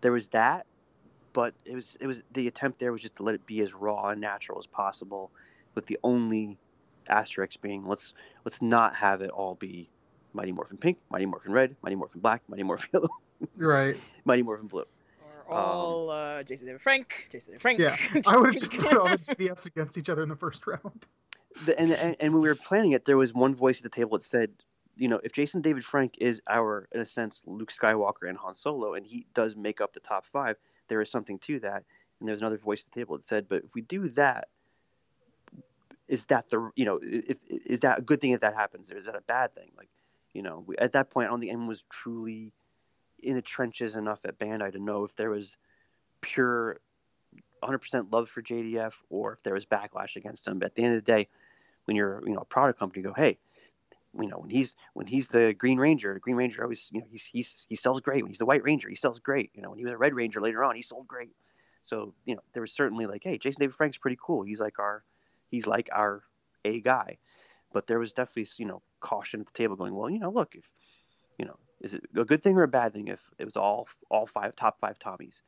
there 0.00 0.12
was 0.12 0.28
that, 0.28 0.66
but 1.32 1.54
it 1.64 1.74
was 1.74 1.96
it 2.00 2.06
was 2.06 2.22
the 2.32 2.48
attempt 2.48 2.78
there 2.78 2.92
was 2.92 3.02
just 3.02 3.16
to 3.16 3.22
let 3.22 3.34
it 3.34 3.46
be 3.46 3.60
as 3.60 3.74
raw 3.74 4.08
and 4.08 4.20
natural 4.20 4.58
as 4.58 4.66
possible, 4.66 5.30
with 5.74 5.86
the 5.86 5.98
only 6.02 6.58
asterisk 7.08 7.60
being 7.60 7.84
let's 7.86 8.14
let's 8.44 8.62
not 8.62 8.94
have 8.94 9.22
it 9.22 9.30
all 9.30 9.54
be 9.54 9.88
Mighty 10.32 10.52
Morphin 10.52 10.76
Pink, 10.76 10.98
Mighty 11.10 11.26
Morphin 11.26 11.52
Red, 11.52 11.76
Mighty 11.82 11.96
Morphin 11.96 12.20
Black, 12.20 12.42
Mighty 12.48 12.62
Morphin 12.62 12.88
Yellow, 12.94 13.08
Right. 13.56 13.96
Mighty 14.24 14.42
Morphin 14.42 14.68
Blue. 14.68 14.84
Or 15.52 15.58
all 15.58 16.10
uh, 16.10 16.42
Jason 16.42 16.66
David 16.66 16.80
Frank, 16.80 17.28
Jason 17.30 17.52
David 17.52 17.62
Frank. 17.62 17.78
Yeah. 17.80 17.96
I 18.26 18.36
would 18.36 18.52
have 18.52 18.60
just 18.60 18.78
put 18.78 18.96
all 18.96 19.08
the 19.08 19.18
JDFs 19.18 19.66
against 19.66 19.98
each 19.98 20.08
other 20.08 20.22
in 20.22 20.28
the 20.28 20.36
first 20.36 20.66
round. 20.66 21.06
The, 21.64 21.78
and, 21.78 21.92
and 21.92 22.16
and 22.18 22.32
when 22.32 22.42
we 22.42 22.48
were 22.48 22.54
planning 22.54 22.92
it, 22.92 23.04
there 23.04 23.16
was 23.16 23.34
one 23.34 23.54
voice 23.54 23.78
at 23.78 23.82
the 23.84 23.90
table 23.90 24.16
that 24.16 24.24
said, 24.24 24.50
you 24.96 25.08
know, 25.08 25.20
if 25.22 25.32
Jason 25.32 25.60
David 25.60 25.84
Frank 25.84 26.16
is 26.18 26.40
our, 26.48 26.88
in 26.92 27.00
a 27.00 27.06
sense, 27.06 27.42
Luke 27.46 27.72
Skywalker 27.72 28.28
and 28.28 28.36
Han 28.38 28.54
Solo, 28.54 28.94
and 28.94 29.06
he 29.06 29.26
does 29.34 29.56
make 29.56 29.80
up 29.80 29.92
the 29.92 30.00
top 30.00 30.24
five, 30.26 30.56
there 30.88 31.00
is 31.00 31.10
something 31.10 31.38
to 31.40 31.60
that. 31.60 31.84
And 32.20 32.28
there 32.28 32.32
was 32.32 32.40
another 32.40 32.58
voice 32.58 32.82
at 32.82 32.92
the 32.92 33.00
table 33.00 33.16
that 33.16 33.24
said, 33.24 33.48
but 33.48 33.64
if 33.64 33.74
we 33.74 33.82
do 33.82 34.08
that, 34.10 34.48
is 36.08 36.26
that 36.26 36.50
the, 36.50 36.70
you 36.76 36.84
know, 36.84 37.00
if 37.02 37.38
is 37.48 37.80
that 37.80 37.98
a 37.98 38.02
good 38.02 38.20
thing 38.20 38.32
if 38.32 38.40
that 38.40 38.54
happens, 38.54 38.92
or 38.92 38.98
is 38.98 39.06
that 39.06 39.16
a 39.16 39.22
bad 39.22 39.54
thing? 39.54 39.70
Like, 39.76 39.88
you 40.34 40.42
know, 40.42 40.62
we, 40.66 40.76
at 40.76 40.92
that 40.92 41.10
point, 41.10 41.26
I 41.26 41.30
don't 41.30 41.40
think 41.40 41.50
anyone 41.50 41.68
was 41.68 41.84
truly 41.90 42.52
in 43.22 43.34
the 43.34 43.42
trenches 43.42 43.96
enough 43.96 44.24
at 44.24 44.38
Bandai 44.38 44.72
to 44.72 44.78
know 44.78 45.04
if 45.04 45.16
there 45.16 45.30
was 45.30 45.56
pure 46.20 46.80
100% 47.62 48.12
love 48.12 48.28
for 48.28 48.42
JDF 48.42 48.94
or 49.08 49.32
if 49.32 49.42
there 49.42 49.54
was 49.54 49.66
backlash 49.66 50.16
against 50.16 50.46
him. 50.46 50.58
But 50.58 50.66
at 50.66 50.74
the 50.74 50.84
end 50.84 50.94
of 50.94 51.04
the 51.04 51.12
day, 51.12 51.28
when 51.84 51.96
you're 51.96 52.22
you 52.26 52.34
know 52.34 52.40
a 52.40 52.44
product 52.44 52.78
company, 52.78 53.02
go, 53.02 53.12
hey, 53.12 53.38
you 54.18 54.28
know 54.28 54.38
when 54.38 54.50
he's 54.50 54.74
when 54.94 55.06
he's 55.06 55.28
the 55.28 55.54
Green 55.54 55.78
Ranger, 55.78 56.14
the 56.14 56.20
Green 56.20 56.36
Ranger 56.36 56.62
always 56.62 56.88
you 56.92 57.00
know 57.00 57.06
he's 57.10 57.24
he's 57.24 57.66
he 57.68 57.76
sells 57.76 58.00
great. 58.00 58.22
When 58.22 58.30
he's 58.30 58.38
the 58.38 58.46
White 58.46 58.62
Ranger, 58.62 58.88
he 58.88 58.94
sells 58.94 59.20
great. 59.20 59.50
You 59.54 59.62
know 59.62 59.70
when 59.70 59.78
he 59.78 59.84
was 59.84 59.92
a 59.92 59.98
Red 59.98 60.14
Ranger 60.14 60.40
later 60.40 60.62
on, 60.64 60.76
he 60.76 60.82
sold 60.82 61.06
great. 61.06 61.34
So 61.82 62.14
you 62.24 62.34
know 62.34 62.42
there 62.52 62.60
was 62.60 62.72
certainly 62.72 63.06
like, 63.06 63.22
hey, 63.24 63.38
Jason 63.38 63.60
David 63.60 63.74
Frank's 63.74 63.98
pretty 63.98 64.18
cool. 64.20 64.42
He's 64.42 64.60
like 64.60 64.78
our 64.78 65.02
he's 65.50 65.66
like 65.66 65.88
our 65.92 66.22
a 66.64 66.80
guy. 66.80 67.18
But 67.72 67.86
there 67.86 67.98
was 67.98 68.12
definitely 68.12 68.46
you 68.58 68.66
know 68.66 68.82
caution 69.00 69.40
at 69.40 69.46
the 69.46 69.52
table, 69.52 69.76
going, 69.76 69.94
well, 69.94 70.10
you 70.10 70.18
know, 70.18 70.30
look 70.30 70.54
if 70.54 70.70
you 71.38 71.46
know 71.46 71.58
is 71.82 71.94
it 71.94 72.04
a 72.16 72.24
good 72.24 72.42
thing 72.42 72.56
or 72.56 72.62
a 72.62 72.68
bad 72.68 72.92
thing 72.92 73.08
if 73.08 73.30
it 73.38 73.44
was 73.44 73.56
all 73.56 73.88
all 74.10 74.26
five 74.26 74.56
top 74.56 74.78
five 74.80 74.98
Tommies? 74.98 75.42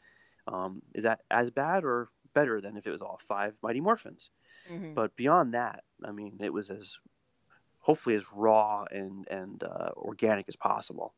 Um, 0.46 0.82
is 0.94 1.04
that 1.04 1.20
as 1.30 1.50
bad 1.50 1.84
or 1.84 2.10
better 2.34 2.60
than 2.60 2.76
if 2.76 2.86
it 2.86 2.90
was 2.90 3.02
all 3.02 3.18
five 3.26 3.58
Mighty 3.62 3.80
Morphins? 3.80 4.30
Mhm. 4.68 4.94
But 4.94 5.16
beyond 5.16 5.54
that, 5.54 5.84
I 6.04 6.12
mean, 6.12 6.38
it 6.40 6.52
was 6.52 6.70
as 6.70 6.98
hopefully 7.78 8.16
as 8.16 8.32
raw 8.32 8.84
and 8.90 9.26
and 9.28 9.62
uh, 9.62 9.90
organic 9.96 10.48
as 10.48 10.56
possible. 10.56 11.14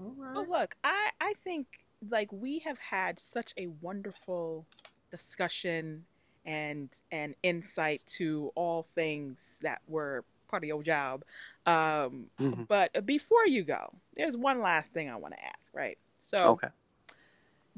All 0.00 0.14
right. 0.16 0.34
But 0.34 0.48
look, 0.48 0.76
I 0.82 1.10
I 1.20 1.34
think 1.44 1.66
like 2.10 2.32
we 2.32 2.58
have 2.60 2.78
had 2.78 3.20
such 3.20 3.52
a 3.56 3.68
wonderful 3.80 4.66
discussion 5.10 6.06
and 6.44 6.88
and 7.12 7.34
insight 7.42 8.02
to 8.06 8.50
all 8.54 8.86
things 8.94 9.58
that 9.62 9.80
were 9.86 10.24
part 10.52 10.62
of 10.62 10.68
your 10.68 10.82
job. 10.82 11.24
Um, 11.66 12.30
Mhm. 12.38 12.68
but 12.68 13.06
before 13.06 13.46
you 13.46 13.64
go, 13.64 13.92
there's 14.16 14.36
one 14.36 14.60
last 14.60 14.92
thing 14.92 15.08
I 15.10 15.16
want 15.16 15.34
to 15.34 15.42
ask, 15.44 15.74
right? 15.74 15.98
So 16.20 16.50
Okay. 16.50 16.68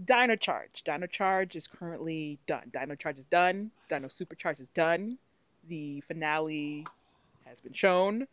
Dino 0.05 0.34
Charge. 0.34 0.82
Dino 0.82 1.06
Charge 1.06 1.55
is 1.55 1.68
currently 1.68 2.38
done. 2.46 2.68
Dino 2.72 2.96
Charge 2.96 3.18
is 3.18 3.26
done. 3.26 3.70
Dino 3.88 4.09
Supercharge 4.09 4.60
is 4.60 4.68
done. 4.70 5.18
The 5.68 6.01
finale 6.02 6.84
has 7.46 7.60
been 7.60 7.72
shown. 7.72 8.26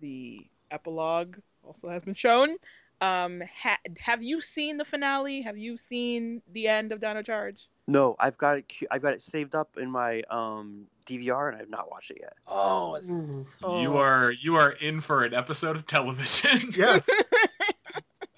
The 0.00 0.46
epilogue 0.70 1.36
also 1.64 1.88
has 1.88 2.04
been 2.04 2.14
shown. 2.14 2.56
Um, 3.00 3.42
ha- 3.62 3.80
have 3.98 4.22
you 4.22 4.40
seen 4.40 4.76
the 4.76 4.84
finale? 4.84 5.42
Have 5.42 5.58
you 5.58 5.76
seen 5.76 6.40
the 6.52 6.68
end 6.68 6.92
of 6.92 7.00
Dino 7.00 7.22
Charge? 7.22 7.66
No, 7.88 8.14
I've 8.20 8.38
got 8.38 8.58
it. 8.58 8.72
I've 8.90 9.02
got 9.02 9.14
it 9.14 9.22
saved 9.22 9.54
up 9.56 9.76
in 9.76 9.90
my 9.90 10.22
um, 10.30 10.86
DVR, 11.08 11.52
and 11.52 11.60
I've 11.60 11.70
not 11.70 11.90
watched 11.90 12.10
it 12.10 12.18
yet. 12.20 12.34
Oh, 12.46 13.00
so... 13.00 13.80
You 13.80 13.96
are 13.96 14.30
you 14.30 14.54
are 14.56 14.72
in 14.72 15.00
for 15.00 15.24
an 15.24 15.34
episode 15.34 15.74
of 15.76 15.86
television. 15.86 16.72
Yes. 16.76 17.08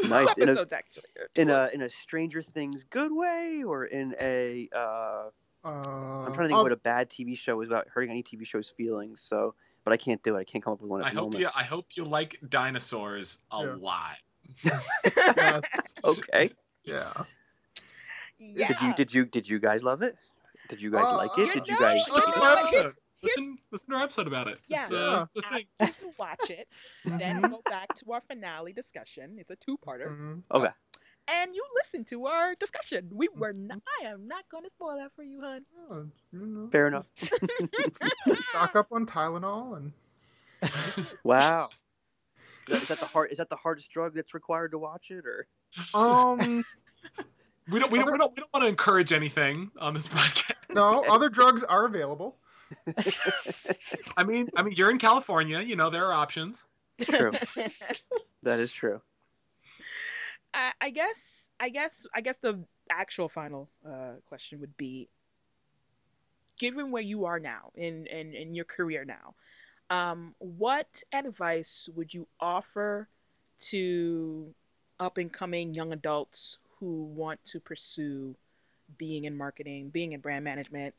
Nice. 0.09 0.35
Two 0.37 0.43
In 0.45 0.49
a, 0.49 0.63
actually. 0.73 1.03
in 1.37 1.51
a 1.51 1.69
in 1.75 1.83
a 1.83 1.91
Stranger 1.91 2.41
Things 2.43 2.85
good 2.85 3.13
way, 3.13 3.63
or 3.67 3.85
in 3.85 4.15
a 4.19 4.67
uh, 4.75 5.29
Uh, 5.63 5.69
I'm 5.69 6.33
trying 6.33 6.37
to 6.37 6.43
think 6.47 6.53
I'll- 6.55 6.63
what 6.63 6.73
a 6.73 6.77
bad 6.77 7.11
TV 7.11 7.37
show 7.37 7.61
is 7.61 7.69
without 7.69 7.87
hurting 7.89 8.11
any 8.11 8.23
TV 8.23 8.47
show's 8.47 8.71
feelings. 8.71 9.21
So, 9.21 9.55
but 9.85 9.93
I 9.93 9.99
can't 9.99 10.23
do 10.23 10.37
it. 10.37 10.41
I 10.41 10.45
can't 10.45 10.65
come 10.65 10.73
up 10.73 10.81
with 10.81 10.89
one 10.91 11.03
at 11.03 11.09
I 11.09 11.11
the 11.11 11.17
hope 11.21 11.33
moment. 11.35 11.41
you 11.43 11.61
I 11.61 11.65
hope 11.65 11.87
you 11.97 12.05
like 12.05 12.39
dinosaurs 12.49 13.41
a 13.53 13.63
Yeah. 13.63 13.75
lot. 13.79 14.17
yes. 14.65 15.93
Okay. 16.05 16.51
Yeah. 16.85 17.13
yeah. 18.39 18.69
Did 18.69 18.81
you 18.81 18.95
did 18.95 19.15
you 19.15 19.25
did 19.27 19.49
you 19.51 19.59
guys 19.59 19.85
love 19.85 20.01
it? 20.01 20.17
Did 20.71 20.81
you 20.81 20.91
guys 20.91 21.07
Uh, 21.09 21.17
like 21.19 21.31
it? 21.37 21.53
Did 21.53 21.69
you 21.69 21.79
guys? 21.79 22.07
you 22.09 22.15
Listen 22.15 22.33
to 22.35 22.41
our 22.43 22.57
episode. 22.57 22.93
Listen 23.23 23.59
listen 23.71 23.91
to 23.93 23.99
our 23.99 24.05
episode 24.05 24.27
about 24.27 24.49
it. 24.49 24.59
Yeah. 24.67 24.81
It's, 24.83 24.93
uh, 24.93 25.27
it's 25.37 25.47
a 25.47 25.51
thing. 25.51 26.13
watch 26.19 26.49
it, 26.49 26.67
then 27.05 27.43
go 27.43 27.61
back 27.69 27.95
to 27.97 28.13
our 28.13 28.23
finale 28.23 28.73
discussion. 28.73 29.37
It's 29.39 29.51
a 29.51 29.57
two-parter. 29.57 30.09
Mhm. 30.09 30.43
Okay. 30.51 30.71
and 31.29 31.55
you 31.55 31.63
listen 31.77 32.05
to 32.07 32.27
our 32.27 32.55
discussion. 32.55 33.11
We 33.13 33.29
were 33.37 33.53
not. 33.53 33.83
I 34.03 34.07
am 34.07 34.27
not 34.27 34.49
going 34.51 34.65
to 34.65 34.71
spoil 34.71 34.97
that 34.97 35.13
for 35.15 35.23
you, 35.23 35.41
hun. 35.43 35.67
Oh, 35.91 36.07
you 36.33 36.47
know, 36.47 36.69
Fair 36.71 36.87
enough. 36.89 37.11
Stock 37.15 38.75
up 38.77 38.87
on 38.91 39.05
Tylenol 39.07 39.77
and 39.77 39.93
Wow. 41.23 41.69
Is 42.69 42.73
that, 42.75 42.83
is 42.83 42.89
that 42.89 42.99
the 43.01 43.07
hard? 43.07 43.33
Is 43.33 43.39
that 43.39 43.51
the 43.51 43.57
hardest 43.57 43.91
drug 43.93 44.15
that's 44.15 44.33
required 44.33 44.71
to 44.73 44.79
watch 44.79 45.11
it, 45.11 45.25
or? 45.27 45.47
um 45.95 46.65
We 47.71 47.79
don't 47.79 47.91
we 47.91 47.99
don't 47.99 48.13
we 48.13 48.19
don't, 48.19 48.33
we 48.37 48.41
don't 48.41 48.53
want 48.53 48.65
to 48.65 48.69
encourage 48.69 49.13
anything 49.13 49.71
on 49.79 49.95
this 49.95 50.09
podcast. 50.17 50.55
no 50.71 51.05
other 51.11 51.29
drugs 51.29 51.63
are 51.65 51.87
available. 51.87 52.37
I 54.17 54.25
mean 54.25 54.49
I 54.57 54.63
mean 54.63 54.75
you're 54.77 54.91
in 54.91 54.99
California, 54.99 55.61
you 55.61 55.77
know, 55.77 55.91
there 55.91 56.07
are 56.07 56.13
options. 56.13 56.71
True. 57.01 57.33
That 58.43 58.61
is 58.61 58.73
true. 58.73 59.01
I, 60.53 60.73
I 60.81 60.91
guess. 60.91 61.49
I 61.59 61.69
guess. 61.69 62.07
I 62.15 62.21
guess 62.21 62.37
the 62.41 62.63
actual 62.91 63.29
final 63.29 63.69
uh, 63.87 64.15
question 64.29 64.61
would 64.61 64.77
be: 64.77 65.09
Given 66.59 66.91
where 66.91 67.03
you 67.03 67.25
are 67.25 67.39
now 67.39 67.71
in 67.75 68.07
in, 68.07 68.35
in 68.35 68.55
your 68.55 68.65
career 68.65 69.05
now, 69.05 69.35
um, 69.95 70.35
what 70.39 71.03
advice 71.13 71.89
would 71.95 72.13
you 72.13 72.27
offer 72.41 73.09
to 73.61 74.55
up 74.99 75.19
and 75.19 75.33
coming 75.33 75.75
young 75.75 75.93
adults 75.93 76.59
who 76.81 77.05
want 77.05 77.45
to 77.45 77.61
pursue 77.61 78.35
being 78.99 79.25
in 79.25 79.37
marketing, 79.37 79.91
being 79.91 80.13
in 80.13 80.21
brand 80.21 80.45
management, 80.45 80.95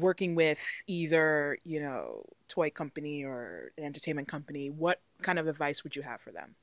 working 0.00 0.34
with 0.34 0.64
either 0.86 1.58
you 1.64 1.80
know 1.80 2.24
toy 2.48 2.70
company 2.70 3.24
or 3.24 3.72
an 3.78 3.84
entertainment 3.84 4.28
company 4.28 4.68
what 4.68 5.00
kind 5.22 5.38
of 5.38 5.48
advice 5.48 5.82
would 5.82 5.96
you 5.96 6.02
have 6.02 6.20
for 6.20 6.30
them 6.30 6.54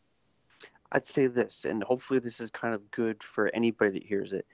I'd 0.91 1.05
say 1.05 1.27
this, 1.27 1.65
and 1.65 1.83
hopefully 1.83 2.19
this 2.19 2.39
is 2.39 2.49
kind 2.51 2.73
of 2.73 2.91
good 2.91 3.23
for 3.23 3.49
anybody 3.53 3.99
that 3.99 4.03
hears 4.03 4.33
it. 4.33 4.45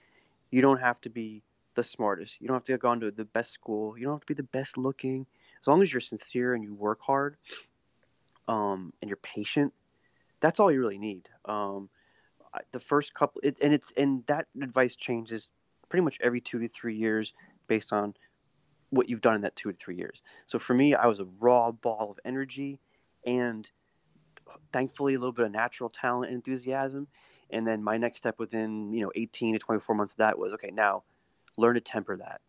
You 0.49 0.61
don't 0.61 0.79
have 0.79 0.99
to 1.01 1.09
be 1.09 1.43
the 1.75 1.83
smartest. 1.83 2.41
You 2.41 2.47
don't 2.47 2.55
have 2.55 2.63
to 2.63 2.71
have 2.73 2.81
gone 2.81 2.99
to 3.01 3.11
the 3.11 3.25
best 3.25 3.51
school. 3.51 3.97
You 3.97 4.05
don't 4.05 4.15
have 4.15 4.21
to 4.21 4.27
be 4.27 4.33
the 4.33 4.43
best 4.43 4.77
looking. 4.77 5.25
As 5.61 5.67
long 5.67 5.81
as 5.81 5.93
you're 5.93 6.01
sincere 6.01 6.53
and 6.53 6.63
you 6.63 6.73
work 6.73 6.99
hard, 7.01 7.37
um, 8.47 8.93
and 9.01 9.09
you're 9.09 9.17
patient, 9.17 9.73
that's 10.39 10.59
all 10.59 10.71
you 10.71 10.79
really 10.79 10.97
need. 10.97 11.29
Um, 11.45 11.89
the 12.71 12.79
first 12.79 13.13
couple, 13.13 13.41
it, 13.43 13.57
and 13.61 13.73
it's 13.73 13.91
and 13.95 14.25
that 14.27 14.47
advice 14.61 14.95
changes 14.95 15.49
pretty 15.89 16.03
much 16.03 16.17
every 16.21 16.41
two 16.41 16.59
to 16.59 16.67
three 16.67 16.95
years 16.95 17.33
based 17.67 17.93
on 17.93 18.13
what 18.89 19.09
you've 19.09 19.21
done 19.21 19.35
in 19.35 19.41
that 19.41 19.55
two 19.55 19.71
to 19.71 19.77
three 19.77 19.95
years. 19.95 20.21
So 20.47 20.59
for 20.59 20.73
me, 20.73 20.93
I 20.93 21.07
was 21.07 21.19
a 21.19 21.27
raw 21.39 21.71
ball 21.71 22.11
of 22.11 22.19
energy, 22.25 22.79
and 23.25 23.69
thankfully 24.73 25.15
a 25.15 25.19
little 25.19 25.33
bit 25.33 25.45
of 25.45 25.51
natural 25.51 25.89
talent 25.89 26.27
and 26.27 26.35
enthusiasm. 26.35 27.07
And 27.49 27.67
then 27.67 27.83
my 27.83 27.97
next 27.97 28.17
step 28.17 28.39
within 28.39 28.93
you 28.93 29.01
know 29.01 29.11
18 29.15 29.53
to 29.53 29.59
24 29.59 29.95
months 29.95 30.13
of 30.13 30.17
that 30.17 30.37
was 30.37 30.53
okay 30.53 30.71
now 30.71 31.03
learn 31.57 31.75
to 31.75 31.81
temper 31.81 32.17
that. 32.17 32.41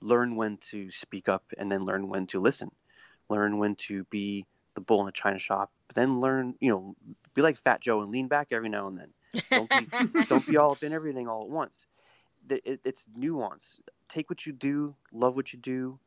Learn 0.00 0.36
when 0.36 0.56
to 0.58 0.90
speak 0.90 1.28
up 1.28 1.44
and 1.56 1.70
then 1.70 1.84
learn 1.84 2.08
when 2.08 2.26
to 2.28 2.40
listen. 2.40 2.70
Learn 3.28 3.58
when 3.58 3.76
to 3.76 4.04
be 4.04 4.46
the 4.74 4.80
bull 4.80 5.02
in 5.02 5.08
a 5.08 5.12
china 5.12 5.38
shop 5.38 5.70
but 5.86 5.96
then 5.96 6.20
learn 6.20 6.54
you 6.60 6.70
know 6.70 6.94
be 7.34 7.42
like 7.42 7.56
fat 7.56 7.80
joe 7.80 8.00
and 8.00 8.10
lean 8.10 8.28
back 8.28 8.48
every 8.50 8.68
now 8.68 8.88
and 8.88 8.98
then 8.98 9.08
don't 9.50 9.70
be 9.70 10.24
don't 10.28 10.46
be 10.46 10.56
all 10.56 10.72
up 10.72 10.82
in 10.82 10.92
everything 10.92 11.28
all 11.28 11.42
at 11.42 11.48
once. 11.48 11.86
It, 12.48 12.80
it's 12.84 13.06
nuance. 13.14 13.80
Take 14.08 14.30
what 14.30 14.44
you 14.44 14.52
do 14.52 14.94
love 15.12 15.36
what 15.36 15.52
you 15.52 15.58
do 15.58 15.98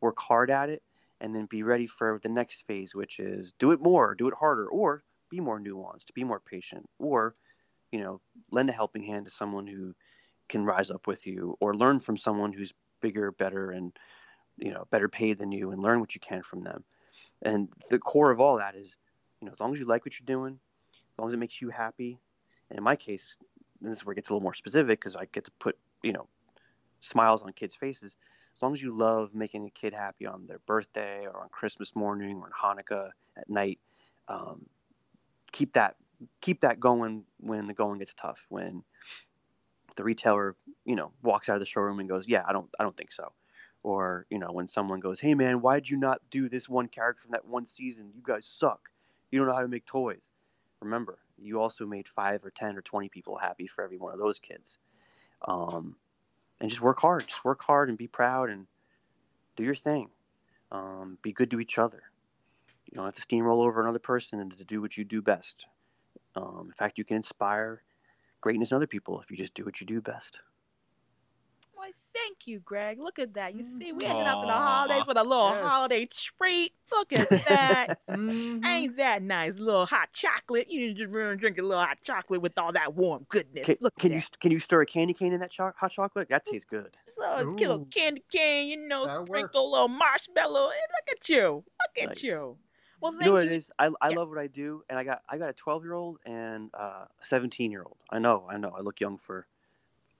work 0.00 0.18
hard 0.18 0.50
at 0.50 0.68
it 0.68 0.82
and 1.20 1.34
then 1.34 1.46
be 1.46 1.62
ready 1.62 1.86
for 1.86 2.18
the 2.22 2.28
next 2.28 2.66
phase 2.66 2.94
which 2.94 3.20
is 3.20 3.52
do 3.58 3.70
it 3.70 3.80
more 3.80 4.14
do 4.14 4.26
it 4.26 4.34
harder 4.34 4.66
or 4.66 5.04
be 5.30 5.40
more 5.40 5.60
nuanced 5.60 6.12
be 6.12 6.24
more 6.24 6.40
patient 6.40 6.84
or 6.98 7.34
you 7.92 8.00
know 8.00 8.20
lend 8.50 8.68
a 8.68 8.72
helping 8.72 9.04
hand 9.04 9.24
to 9.24 9.30
someone 9.30 9.66
who 9.66 9.94
can 10.48 10.64
rise 10.64 10.90
up 10.90 11.06
with 11.06 11.26
you 11.26 11.56
or 11.60 11.74
learn 11.74 12.00
from 12.00 12.16
someone 12.16 12.52
who's 12.52 12.74
bigger 13.00 13.32
better 13.32 13.70
and 13.70 13.96
you 14.56 14.72
know 14.72 14.86
better 14.90 15.08
paid 15.08 15.38
than 15.38 15.52
you 15.52 15.70
and 15.70 15.80
learn 15.80 16.00
what 16.00 16.14
you 16.14 16.20
can 16.20 16.42
from 16.42 16.62
them. 16.62 16.84
And 17.40 17.68
the 17.90 17.98
core 17.98 18.30
of 18.30 18.40
all 18.40 18.58
that 18.58 18.74
is 18.74 18.96
you 19.40 19.46
know 19.46 19.52
as 19.52 19.60
long 19.60 19.72
as 19.72 19.78
you 19.78 19.86
like 19.86 20.04
what 20.04 20.18
you're 20.18 20.26
doing 20.26 20.58
as 20.92 21.18
long 21.18 21.28
as 21.28 21.34
it 21.34 21.38
makes 21.38 21.60
you 21.60 21.70
happy 21.70 22.18
and 22.72 22.78
in 22.78 22.84
my 22.84 22.96
case 22.96 23.36
this 23.82 23.98
is 23.98 24.06
where 24.06 24.12
it 24.12 24.16
gets 24.16 24.30
a 24.30 24.32
little 24.32 24.42
more 24.42 24.54
specific 24.54 24.98
because 24.98 25.14
i 25.14 25.26
get 25.26 25.44
to 25.44 25.50
put 25.58 25.76
you 26.02 26.12
know 26.12 26.26
smiles 27.00 27.42
on 27.42 27.52
kids 27.52 27.74
faces. 27.74 28.16
As 28.54 28.62
long 28.62 28.74
as 28.74 28.82
you 28.82 28.94
love 28.94 29.34
making 29.34 29.66
a 29.66 29.70
kid 29.70 29.92
happy 29.92 30.26
on 30.26 30.46
their 30.46 30.60
birthday 30.66 31.26
or 31.26 31.42
on 31.42 31.48
christmas 31.50 31.94
morning 31.94 32.40
or 32.40 32.46
on 32.46 32.76
hanukkah 32.76 33.10
at 33.36 33.48
night 33.50 33.78
um, 34.28 34.66
keep 35.52 35.74
that 35.74 35.96
keep 36.40 36.60
that 36.60 36.80
going 36.80 37.24
when 37.38 37.66
the 37.66 37.74
going 37.74 37.98
gets 37.98 38.14
tough. 38.14 38.46
When 38.48 38.82
the 39.96 40.04
retailer 40.04 40.56
you 40.84 40.96
know 40.96 41.12
walks 41.22 41.48
out 41.48 41.56
of 41.56 41.60
the 41.60 41.66
showroom 41.66 42.00
and 42.00 42.08
goes 42.08 42.26
yeah 42.26 42.42
i 42.46 42.52
don't 42.52 42.68
i 42.78 42.82
don't 42.82 42.96
think 42.96 43.12
so. 43.12 43.32
Or 43.82 44.26
you 44.30 44.38
know 44.38 44.52
when 44.52 44.68
someone 44.68 45.00
goes 45.00 45.20
hey 45.20 45.34
man 45.34 45.60
why 45.60 45.74
did 45.76 45.90
you 45.90 45.96
not 45.96 46.20
do 46.30 46.48
this 46.48 46.68
one 46.68 46.88
character 46.88 47.22
from 47.22 47.32
that 47.32 47.46
one 47.46 47.66
season? 47.66 48.12
You 48.14 48.22
guys 48.24 48.46
suck. 48.46 48.80
You 49.30 49.38
don't 49.38 49.48
know 49.48 49.54
how 49.54 49.62
to 49.62 49.68
make 49.68 49.86
toys 49.86 50.30
remember 50.82 51.18
you 51.38 51.60
also 51.60 51.86
made 51.86 52.08
five 52.08 52.44
or 52.44 52.50
ten 52.50 52.76
or 52.76 52.82
20 52.82 53.08
people 53.08 53.36
happy 53.36 53.66
for 53.66 53.82
every 53.82 53.98
one 53.98 54.12
of 54.12 54.18
those 54.18 54.38
kids. 54.38 54.78
Um, 55.46 55.96
and 56.60 56.70
just 56.70 56.82
work 56.82 57.00
hard 57.00 57.26
just 57.26 57.44
work 57.44 57.62
hard 57.62 57.88
and 57.88 57.98
be 57.98 58.06
proud 58.06 58.50
and 58.50 58.66
do 59.56 59.64
your 59.64 59.74
thing. 59.74 60.08
Um, 60.70 61.18
be 61.22 61.32
good 61.32 61.50
to 61.50 61.60
each 61.60 61.78
other. 61.78 62.02
You 62.90 62.96
don't 62.96 63.04
have 63.04 63.14
to 63.14 63.22
steamroll 63.22 63.66
over 63.66 63.80
another 63.80 63.98
person 63.98 64.40
and 64.40 64.56
to 64.56 64.64
do 64.64 64.80
what 64.80 64.96
you 64.96 65.04
do 65.04 65.22
best. 65.22 65.66
Um, 66.36 66.66
in 66.66 66.72
fact, 66.72 66.98
you 66.98 67.04
can 67.04 67.16
inspire 67.16 67.82
greatness 68.40 68.70
in 68.70 68.76
other 68.76 68.86
people 68.86 69.20
if 69.20 69.30
you 69.30 69.36
just 69.36 69.54
do 69.54 69.64
what 69.64 69.80
you 69.80 69.86
do 69.86 70.00
best. 70.00 70.38
Why, 72.14 72.20
thank 72.20 72.46
you, 72.46 72.60
Greg. 72.60 72.98
Look 73.00 73.18
at 73.18 73.34
that. 73.34 73.54
You 73.54 73.64
see, 73.64 73.92
we 73.92 74.04
ended 74.04 74.26
up 74.26 74.42
in 74.42 74.48
the 74.48 74.54
holidays 74.54 75.06
with 75.06 75.16
a 75.18 75.22
little 75.24 75.48
Yes. 75.50 75.62
holiday 75.62 76.06
treat. 76.06 76.72
Look 76.90 77.12
at 77.12 77.28
that. 77.46 77.98
Mhm. 78.10 78.64
Ain't 78.64 78.96
that 78.96 79.22
nice? 79.22 79.54
little 79.54 79.86
hot 79.86 80.12
chocolate. 80.12 80.70
You 80.70 80.94
just 80.94 81.14
really 81.14 81.36
drink 81.36 81.58
a 81.58 81.62
little 81.62 81.82
hot 81.82 81.98
chocolate 82.02 82.40
with 82.42 82.58
all 82.58 82.72
that 82.72 82.94
warm 82.94 83.26
goodness. 83.28 83.66
Can, 83.66 83.76
Look 83.80 83.94
can 83.98 84.12
at 84.12 84.14
you 84.16 84.20
that. 84.20 84.40
can 84.40 84.52
you 84.52 84.58
stir 84.60 84.82
a 84.82 84.86
candy 84.86 85.14
cane 85.14 85.32
in 85.32 85.40
that 85.40 85.50
cho- 85.50 85.72
hot 85.76 85.90
chocolate? 85.90 86.28
That 86.28 86.44
tastes 86.44 86.66
good. 86.68 86.96
Just 87.04 87.18
a 87.18 87.44
little 87.44 87.76
Ooh. 87.78 87.86
candy 87.92 88.24
cane, 88.30 88.68
you 88.68 88.76
know, 88.88 89.06
That'll 89.06 89.20
work. 89.22 89.28
sprinkle 89.28 89.68
a 89.68 89.70
little 89.72 89.88
marshmallow. 89.88 90.64
And 90.70 90.80
look 90.94 91.16
at 91.16 91.28
you. 91.28 91.64
Look 91.64 92.02
at 92.02 92.08
Nice. 92.08 92.22
you. 92.22 92.58
Well, 93.00 93.12
thank 93.12 93.22
You 93.22 93.26
know 93.28 93.32
what 93.32 93.44
you. 93.46 93.50
it 93.50 93.56
is? 93.56 93.70
I, 93.78 93.90
I 94.00 94.10
Yes. 94.10 94.16
love 94.16 94.28
what 94.28 94.38
I 94.38 94.46
do, 94.46 94.84
and 94.88 94.98
I 94.98 95.04
got 95.04 95.22
I 95.28 95.38
got 95.38 95.48
a 95.50 95.52
12 95.54 95.82
year 95.82 95.94
old 95.94 96.18
and 96.24 96.70
uh, 96.74 97.06
a 97.20 97.24
17 97.24 97.70
year 97.72 97.82
old. 97.82 97.96
I 98.10 98.18
know 98.20 98.46
I 98.48 98.58
know 98.58 98.70
I 98.76 98.80
look 98.80 99.00
young 99.00 99.18
for 99.18 99.46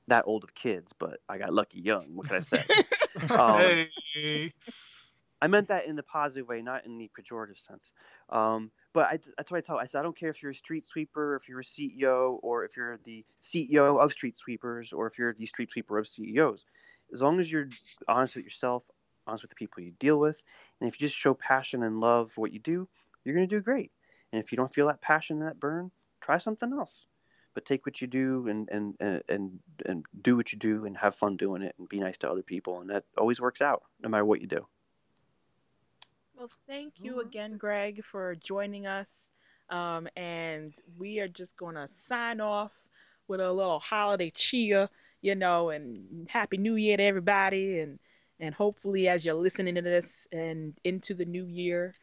that 0.09 0.25
old 0.27 0.45
of 0.45 0.55
kids, 0.55 0.93
but 0.93 1.21
I 1.29 1.39
got 1.39 1.53
lucky 1.53 1.81
young. 1.81 2.15
What 2.15 2.27
can 2.29 2.37
I 2.37 2.41
say? 2.41 2.63
Um, 3.31 3.61
hey. 4.15 4.53
I 5.43 5.49
meant 5.49 5.69
that 5.69 5.87
in 5.87 5.97
the 5.97 6.05
positive 6.05 6.49
way, 6.49 6.63
not 6.63 6.87
in 6.87 6.99
the 6.99 7.11
pejorative 7.19 7.59
sense. 7.59 7.91
Um, 8.31 8.71
but 8.95 9.07
I, 9.07 9.19
that's 9.37 9.51
what 9.51 9.59
I 9.59 9.61
tell. 9.61 9.77
I 9.77 9.87
said 9.87 9.99
I 9.99 10.03
don't 10.03 10.17
care 10.17 10.31
if 10.31 10.41
you're 10.41 10.53
a 10.53 10.55
street 10.55 10.87
sweeper, 10.87 11.35
if 11.35 11.49
you're 11.49 11.61
a 11.61 11.65
CEO, 11.65 12.39
or 12.43 12.65
if 12.65 12.77
you're 12.77 12.99
the 13.05 13.25
CEO 13.43 14.01
of 14.03 14.13
street 14.13 14.39
sweepers, 14.39 14.93
or 14.93 15.09
if 15.09 15.19
you're 15.19 15.35
the 15.35 15.47
street 15.47 15.71
sweeper 15.73 15.99
of 15.99 16.07
CEOs. 16.07 16.65
As 17.13 17.21
long 17.21 17.41
as 17.41 17.51
you're 17.51 17.69
honest 18.07 18.37
with 18.37 18.45
yourself, 18.45 18.85
honest 19.27 19.43
with 19.43 19.51
the 19.51 19.57
people 19.57 19.83
you 19.83 19.93
deal 19.99 20.19
with, 20.19 20.41
and 20.81 20.89
if 20.89 21.01
you 21.01 21.07
just 21.07 21.19
show 21.19 21.35
passion 21.35 21.83
and 21.83 21.99
love 21.99 22.31
for 22.31 22.43
what 22.43 22.53
you 22.53 22.61
do, 22.61 22.89
you're 23.25 23.35
gonna 23.35 23.49
do 23.49 23.61
great. 23.61 23.91
And 24.33 24.43
if 24.43 24.53
you 24.53 24.57
don't 24.57 24.73
feel 24.73 24.87
that 24.87 25.01
passion 25.01 25.39
and 25.39 25.49
that 25.49 25.59
burn, 25.59 25.91
try 26.21 26.39
something 26.39 26.73
else. 26.73 27.05
But 27.55 27.67
take 27.67 27.85
what 27.85 28.01
you 28.01 28.07
do 28.07 28.49
and 28.49 28.69
and 28.71 28.95
and 28.99 29.23
and, 29.29 29.59
and 29.85 30.07
do 30.21 30.37
what 30.37 30.53
you 30.53 30.59
do 30.59 30.87
and 30.87 30.97
have 30.97 31.15
fun 31.15 31.37
doing 31.37 31.63
it 31.63 31.75
and 31.79 31.89
be 31.89 32.01
nice 32.01 32.19
to 32.19 32.31
other 32.31 32.43
people, 32.43 32.81
and 32.81 32.91
that 32.91 33.05
always 33.19 33.41
works 33.41 33.61
out, 33.61 33.83
no 34.01 34.09
matter 34.09 34.25
what 34.25 34.41
you 34.41 34.47
do. 34.47 34.67
Well, 36.37 36.51
thank 36.67 36.95
you 36.99 37.21
again, 37.21 37.57
Greg, 37.57 38.03
for 38.05 38.35
joining 38.35 38.87
us. 38.87 39.31
Um, 39.71 40.09
and 40.17 40.75
we 40.99 41.21
are 41.21 41.29
just 41.29 41.57
going 41.57 41.77
to 41.77 41.87
sign 41.89 42.41
off 42.41 42.73
with 43.29 43.41
a 43.41 43.53
little 43.53 43.79
holiday 43.79 44.31
cheer, 44.31 44.89
you 45.21 45.35
know, 45.35 45.71
and 45.71 46.29
Happy 46.29 46.57
New 46.57 46.75
Year 46.75 46.97
to 46.97 47.03
everybody. 47.03 47.79
And, 47.79 47.99
and 48.41 48.55
hopefully, 48.55 49.09
as 49.09 49.25
you're 49.25 49.35
listening 49.35 49.77
to 49.77 49.83
this 49.83 50.27
and 50.33 50.75
into 50.85 51.15
the 51.15 51.25
new 51.25 51.47
year, 51.47 51.95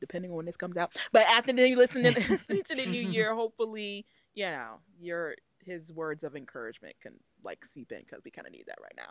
depending 0.00 0.30
on 0.30 0.36
when 0.36 0.46
this 0.46 0.56
comes 0.56 0.76
out, 0.76 0.96
but 1.12 1.22
after 1.22 1.52
you 1.52 1.76
listen 1.76 2.04
to, 2.04 2.12
listen 2.30 2.62
to 2.62 2.76
the 2.76 2.86
new 2.86 3.02
year, 3.02 3.34
hopefully, 3.36 4.06
you 4.38 4.46
know, 4.46 4.78
your 5.00 5.34
his 5.64 5.92
words 5.92 6.22
of 6.22 6.36
encouragement 6.36 6.94
can 7.02 7.14
like 7.42 7.64
seep 7.64 7.90
in 7.90 8.00
because 8.00 8.22
we 8.24 8.30
kind 8.30 8.46
of 8.46 8.52
need 8.52 8.66
that 8.68 8.78
right 8.80 8.94
now. 8.96 9.10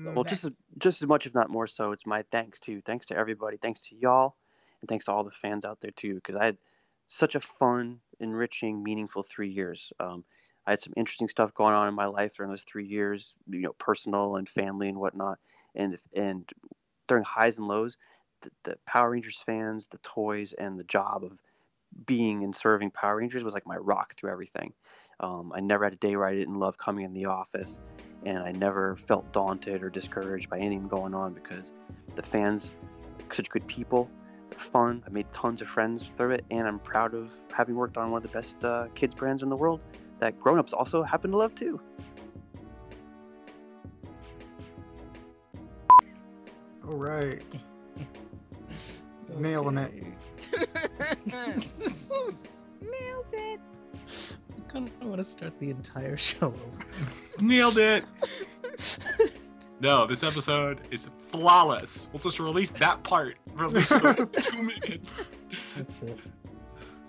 Mm. 0.00 0.14
Well, 0.14 0.24
Okay. 0.24 0.30
just 0.30 0.44
as, 0.44 0.50
just 0.78 1.02
as 1.02 1.08
much, 1.08 1.26
if 1.26 1.34
not 1.34 1.48
more 1.48 1.68
so, 1.68 1.92
it's 1.92 2.06
my 2.06 2.22
thanks 2.32 2.58
to 2.60 2.80
thanks 2.80 3.06
to 3.06 3.16
everybody, 3.16 3.56
thanks 3.56 3.88
to 3.88 3.96
y'all, 3.96 4.34
and 4.80 4.88
thanks 4.88 5.04
to 5.04 5.12
all 5.12 5.22
the 5.22 5.30
fans 5.30 5.64
out 5.64 5.80
there 5.80 5.92
too, 5.92 6.14
because 6.16 6.34
I 6.34 6.44
had 6.44 6.58
such 7.06 7.36
a 7.36 7.40
fun, 7.40 8.00
enriching, 8.18 8.82
meaningful 8.82 9.22
three 9.22 9.50
years. 9.50 9.92
Um, 10.00 10.24
I 10.66 10.72
had 10.72 10.80
some 10.80 10.94
interesting 10.96 11.28
stuff 11.28 11.54
going 11.54 11.74
on 11.74 11.88
in 11.88 11.94
my 11.94 12.06
life 12.06 12.36
during 12.36 12.50
those 12.50 12.64
three 12.64 12.86
years, 12.86 13.34
you 13.48 13.60
know, 13.60 13.74
personal 13.74 14.36
and 14.36 14.48
family 14.48 14.88
and 14.88 14.98
whatnot, 14.98 15.38
and 15.76 15.96
and 16.16 16.50
during 17.06 17.22
highs 17.22 17.58
and 17.58 17.68
lows, 17.68 17.96
the, 18.40 18.50
the 18.64 18.78
Power 18.86 19.10
Rangers 19.10 19.40
fans, 19.40 19.86
the 19.86 19.98
toys, 19.98 20.52
and 20.54 20.80
the 20.80 20.84
job 20.84 21.22
of 21.22 21.40
being 22.06 22.44
and 22.44 22.54
serving 22.54 22.90
Power 22.90 23.16
Rangers 23.16 23.44
was 23.44 23.54
like 23.54 23.66
my 23.66 23.76
rock 23.76 24.14
through 24.14 24.30
everything. 24.30 24.72
Um, 25.20 25.52
I 25.54 25.60
never 25.60 25.84
had 25.84 25.92
a 25.92 25.96
day 25.96 26.16
where 26.16 26.26
I 26.26 26.34
didn't 26.34 26.54
love 26.54 26.76
coming 26.76 27.04
in 27.04 27.14
the 27.14 27.26
office 27.26 27.78
and 28.24 28.38
I 28.38 28.52
never 28.52 28.96
felt 28.96 29.32
daunted 29.32 29.82
or 29.82 29.90
discouraged 29.90 30.50
by 30.50 30.58
anything 30.58 30.88
going 30.88 31.14
on 31.14 31.34
because 31.34 31.72
the 32.14 32.22
fans, 32.22 32.70
such 33.30 33.48
good 33.50 33.66
people, 33.66 34.10
they're 34.50 34.58
fun. 34.58 35.02
I 35.06 35.10
made 35.10 35.30
tons 35.32 35.60
of 35.62 35.68
friends 35.68 36.10
through 36.16 36.32
it, 36.32 36.44
and 36.50 36.66
I'm 36.66 36.78
proud 36.78 37.14
of 37.14 37.34
having 37.52 37.74
worked 37.74 37.96
on 37.98 38.10
one 38.10 38.18
of 38.18 38.22
the 38.22 38.28
best 38.28 38.64
uh, 38.64 38.86
kids 38.94 39.14
brands 39.14 39.42
in 39.42 39.48
the 39.48 39.56
world 39.56 39.82
that 40.18 40.40
grown-ups 40.40 40.72
also 40.72 41.02
happen 41.02 41.32
to 41.32 41.36
love 41.36 41.54
too. 41.54 41.80
All 46.86 46.96
right. 46.96 47.42
Nailing 49.36 49.78
it. 49.78 50.04
Nailed 52.80 53.26
it. 53.32 53.60
I 54.56 54.60
kind 54.68 54.88
of 54.88 55.06
want 55.06 55.18
to 55.18 55.24
start 55.24 55.58
the 55.58 55.70
entire 55.70 56.16
show 56.16 56.46
over. 56.46 56.58
Nailed 57.40 57.78
it. 57.78 58.04
No, 59.80 60.06
this 60.06 60.22
episode 60.22 60.80
is 60.90 61.10
flawless. 61.28 62.08
We'll 62.12 62.20
just 62.20 62.38
release 62.38 62.70
that 62.72 63.02
part. 63.02 63.36
Release 63.54 63.90
it 63.90 64.04
in 64.04 64.28
two 64.40 64.62
minutes. 64.62 65.28
That's 65.76 66.02
it. 66.02 66.18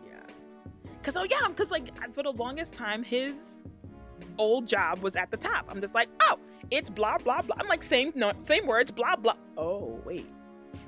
Yeah. 0.06 0.16
Cause 1.04 1.16
oh 1.16 1.26
yeah, 1.30 1.48
cause 1.56 1.72
like 1.72 2.12
for 2.12 2.24
the 2.24 2.32
longest 2.32 2.74
time, 2.74 3.04
his 3.04 3.62
old 4.38 4.68
job 4.68 5.00
was 5.00 5.16
at 5.16 5.30
the 5.32 5.38
top. 5.38 5.68
I'm 5.70 5.80
just 5.80 5.94
like, 5.94 6.10
oh, 6.22 6.38
it's 6.72 6.90
blah 6.90 7.18
blah 7.20 7.44
blah. 7.44 7.56
I'm 7.60 7.68
like, 7.68 7.84
same 7.84 8.12
no, 8.16 8.34
same 8.42 8.66
words, 8.66 8.92
blah 8.92 9.16
blah. 9.16 9.36
Oh 9.58 10.02
wait, 10.04 10.28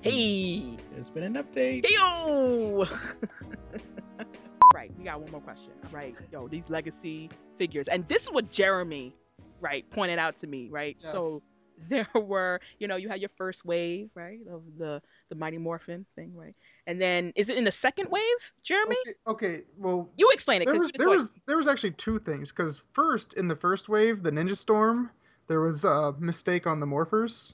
hey, 0.01 0.77
There's 0.93 1.09
been 1.09 1.23
an 1.23 1.33
update. 1.35 1.85
yo. 1.89 2.85
right, 4.73 4.91
we 4.97 5.03
got 5.05 5.19
one 5.21 5.31
more 5.31 5.41
question. 5.41 5.71
Right, 5.91 6.15
yo, 6.31 6.47
these 6.47 6.69
legacy 6.69 7.29
figures, 7.57 7.87
and 7.87 8.07
this 8.07 8.23
is 8.23 8.31
what 8.31 8.49
Jeremy, 8.49 9.13
right, 9.61 9.89
pointed 9.89 10.19
out 10.19 10.37
to 10.37 10.47
me. 10.47 10.69
Right, 10.69 10.97
so 10.99 11.41
there 11.89 12.07
were, 12.15 12.59
you 12.79 12.87
know, 12.87 12.95
you 12.95 13.09
had 13.09 13.19
your 13.19 13.29
first 13.37 13.65
wave, 13.65 14.09
right, 14.15 14.39
of 14.51 14.63
the 14.77 15.01
the 15.29 15.35
Mighty 15.35 15.57
Morphin 15.57 16.05
thing, 16.15 16.33
right, 16.35 16.55
and 16.85 17.01
then 17.01 17.33
is 17.35 17.49
it 17.49 17.57
in 17.57 17.63
the 17.63 17.71
second 17.71 18.09
wave, 18.09 18.21
Jeremy? 18.63 18.95
Okay, 19.27 19.55
okay, 19.55 19.63
well, 19.77 20.09
You 20.17 20.29
explain 20.31 20.61
it. 20.61 20.65
there 20.65 20.75
'cause 20.75 20.79
was 20.83 20.91
there 20.93 21.07
like- 21.07 21.17
was 21.19 21.33
there 21.47 21.57
was 21.57 21.67
actually 21.67 21.91
two 21.91 22.19
things 22.19 22.51
because 22.51 22.81
first 22.93 23.33
in 23.33 23.47
the 23.47 23.55
first 23.55 23.89
wave, 23.89 24.23
the 24.23 24.31
Ninja 24.31 24.57
Storm, 24.57 25.11
there 25.47 25.61
was 25.61 25.83
a 25.85 26.13
mistake 26.19 26.65
on 26.67 26.79
the 26.79 26.85
morphers. 26.85 27.53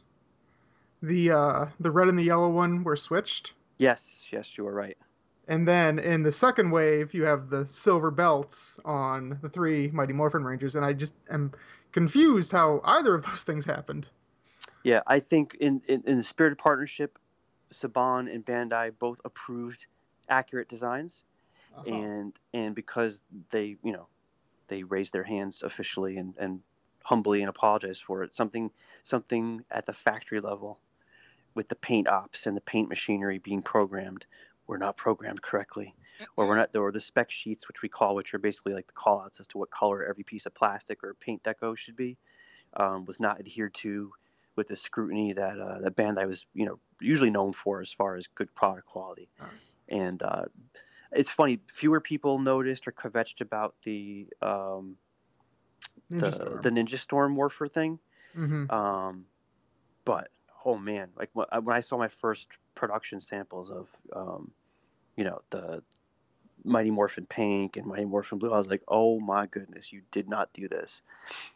The 1.04 1.32
uh, 1.32 1.66
the 1.82 1.92
red 1.92 2.08
and 2.08 2.18
the 2.18 2.24
yellow 2.24 2.50
one 2.50 2.84
were 2.86 2.96
switched, 2.96 3.52
Yes, 3.78 4.26
yes, 4.32 4.58
you 4.58 4.64
were 4.64 4.74
right. 4.74 4.98
and 5.50 5.68
then 5.68 6.00
in 6.00 6.24
the 6.24 6.32
second 6.32 6.72
wave, 6.72 7.14
you 7.14 7.24
have 7.26 7.50
the 7.50 7.66
silver 7.68 8.10
belts 8.10 8.80
on 8.86 9.38
the 9.42 9.50
three 9.50 9.92
Mighty 9.92 10.14
Morphin 10.14 10.46
Rangers, 10.46 10.76
and 10.76 10.86
I 10.86 10.94
just 10.94 11.14
am 11.30 11.52
confused 11.92 12.54
how 12.54 12.80
either 12.86 13.14
of 13.16 13.26
those 13.26 13.44
things 13.50 13.66
happened. 13.66 14.08
Yeah, 14.86 15.02
I 15.06 15.20
think 15.20 15.56
in, 15.60 15.82
in, 15.90 16.04
in 16.08 16.18
the 16.18 16.24
spirit 16.24 16.54
of 16.54 16.58
partnership, 16.58 17.20
Saban 17.74 18.34
and 18.34 18.46
Bandai 18.46 18.98
both 18.98 19.20
approved 19.26 19.86
accurate 20.30 20.70
designs, 20.70 21.26
Uh-huh. 21.76 21.84
and 21.92 22.34
and 22.54 22.76
because 22.76 23.22
they 23.52 23.76
you 23.84 23.92
know 23.92 24.08
they 24.70 24.84
raised 24.84 25.12
their 25.12 25.24
hands 25.26 25.64
officially 25.64 26.16
and, 26.16 26.34
and 26.38 26.62
humbly 27.04 27.42
and 27.42 27.50
apologized 27.50 28.04
for 28.04 28.24
it, 28.24 28.34
something 28.34 28.72
something 29.04 29.66
at 29.70 29.86
the 29.86 29.92
factory 29.94 30.40
level 30.40 30.80
with 31.56 31.68
the 31.68 31.76
paint 31.76 32.08
ops 32.08 32.48
and 32.48 32.56
the 32.58 32.62
paint 32.62 32.90
machinery 32.90 33.38
being 33.38 33.62
programmed 33.62 34.26
were 34.68 34.78
not 34.78 34.98
programmed 34.98 35.42
correctly, 35.42 35.94
or 36.38 36.48
we're 36.48 36.56
not 36.56 36.76
or 36.76 36.92
the 36.92 37.02
spec 37.02 37.32
sheets 37.32 37.68
which 37.68 37.82
we 37.82 37.90
call 37.90 38.16
which 38.16 38.34
are 38.34 38.40
basically 38.40 38.74
like 38.74 38.88
the 38.88 38.94
call 38.94 39.22
outs 39.22 39.40
as 39.40 39.48
to 39.48 39.58
what 39.58 39.70
color 39.70 40.04
every 40.04 40.24
piece 40.24 40.46
of 40.46 40.54
plastic 40.54 41.04
or 41.04 41.14
paint 41.16 41.44
deco 41.44 41.78
should 41.78 41.96
be, 41.96 42.18
um, 42.76 43.06
was 43.06 43.20
not 43.20 43.40
adhered 43.40 43.74
to 43.74 44.12
with 44.56 44.68
the 44.68 44.76
scrutiny 44.76 45.34
that 45.34 45.60
uh, 45.60 45.80
that 45.80 45.96
Bandai 45.96 46.28
was, 46.28 46.46
you 46.54 46.66
know, 46.66 46.80
usually 47.00 47.32
known 47.32 47.54
for 47.54 47.82
as 47.82 47.92
far 47.92 48.16
as 48.16 48.28
good 48.28 48.54
product 48.54 48.86
quality. 48.88 49.30
Uh. 49.40 49.46
And 49.90 50.24
uh, 50.24 50.46
it's 51.12 51.32
funny, 51.32 51.60
fewer 51.68 52.00
people 52.00 52.40
noticed 52.40 52.88
or 52.88 52.92
kvetched 52.92 53.42
about 53.42 53.76
the 53.84 54.28
um, 54.42 54.98
Ninja 56.12 56.20
the, 56.20 56.32
Storm. 56.32 56.62
the 56.62 56.70
Ninja 56.70 56.98
Storm 56.98 57.32
Morpher 57.34 57.68
thing. 57.68 58.00
Mhm. 58.36 58.72
Um, 58.72 59.26
but 60.06 60.30
oh 60.66 60.78
man, 60.78 61.10
like 61.16 61.30
when 61.34 61.46
I- 61.52 61.80
saw 61.82 61.98
my 61.98 62.08
first 62.08 62.48
production 62.76 63.22
samples 63.22 63.70
of, 63.70 63.90
um, 64.16 64.52
you 65.16 65.24
know, 65.24 65.40
the 65.50 65.84
Mighty 66.64 66.92
Morphin 66.92 67.26
Pink 67.26 67.78
and 67.78 67.86
Mighty 67.86 68.06
Morphin 68.06 68.40
Blue, 68.40 68.52
I 68.52 68.58
was 68.58 68.70
like, 68.70 68.84
oh 68.88 69.20
my 69.20 69.46
goodness, 69.48 69.92
you 69.92 70.02
did 70.12 70.30
not 70.30 70.54
do 70.54 70.68
this. 70.68 71.02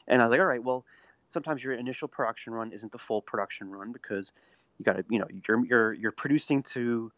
And 0.07 0.21
I 0.21 0.25
was 0.25 0.31
like, 0.31 0.39
all 0.39 0.45
right, 0.45 0.63
well, 0.63 0.85
sometimes 1.29 1.63
your 1.63 1.73
initial 1.73 2.07
production 2.07 2.53
run 2.53 2.71
isn't 2.71 2.91
the 2.91 2.97
full 2.97 3.21
production 3.21 3.71
run 3.71 3.91
because 3.91 4.33
you 4.77 4.85
got 4.85 4.97
to, 4.97 5.05
you 5.09 5.19
know, 5.19 5.27
you're 5.47 5.65
you're 5.65 5.93
you're 5.93 6.11
producing 6.11 6.63
to 6.63 7.11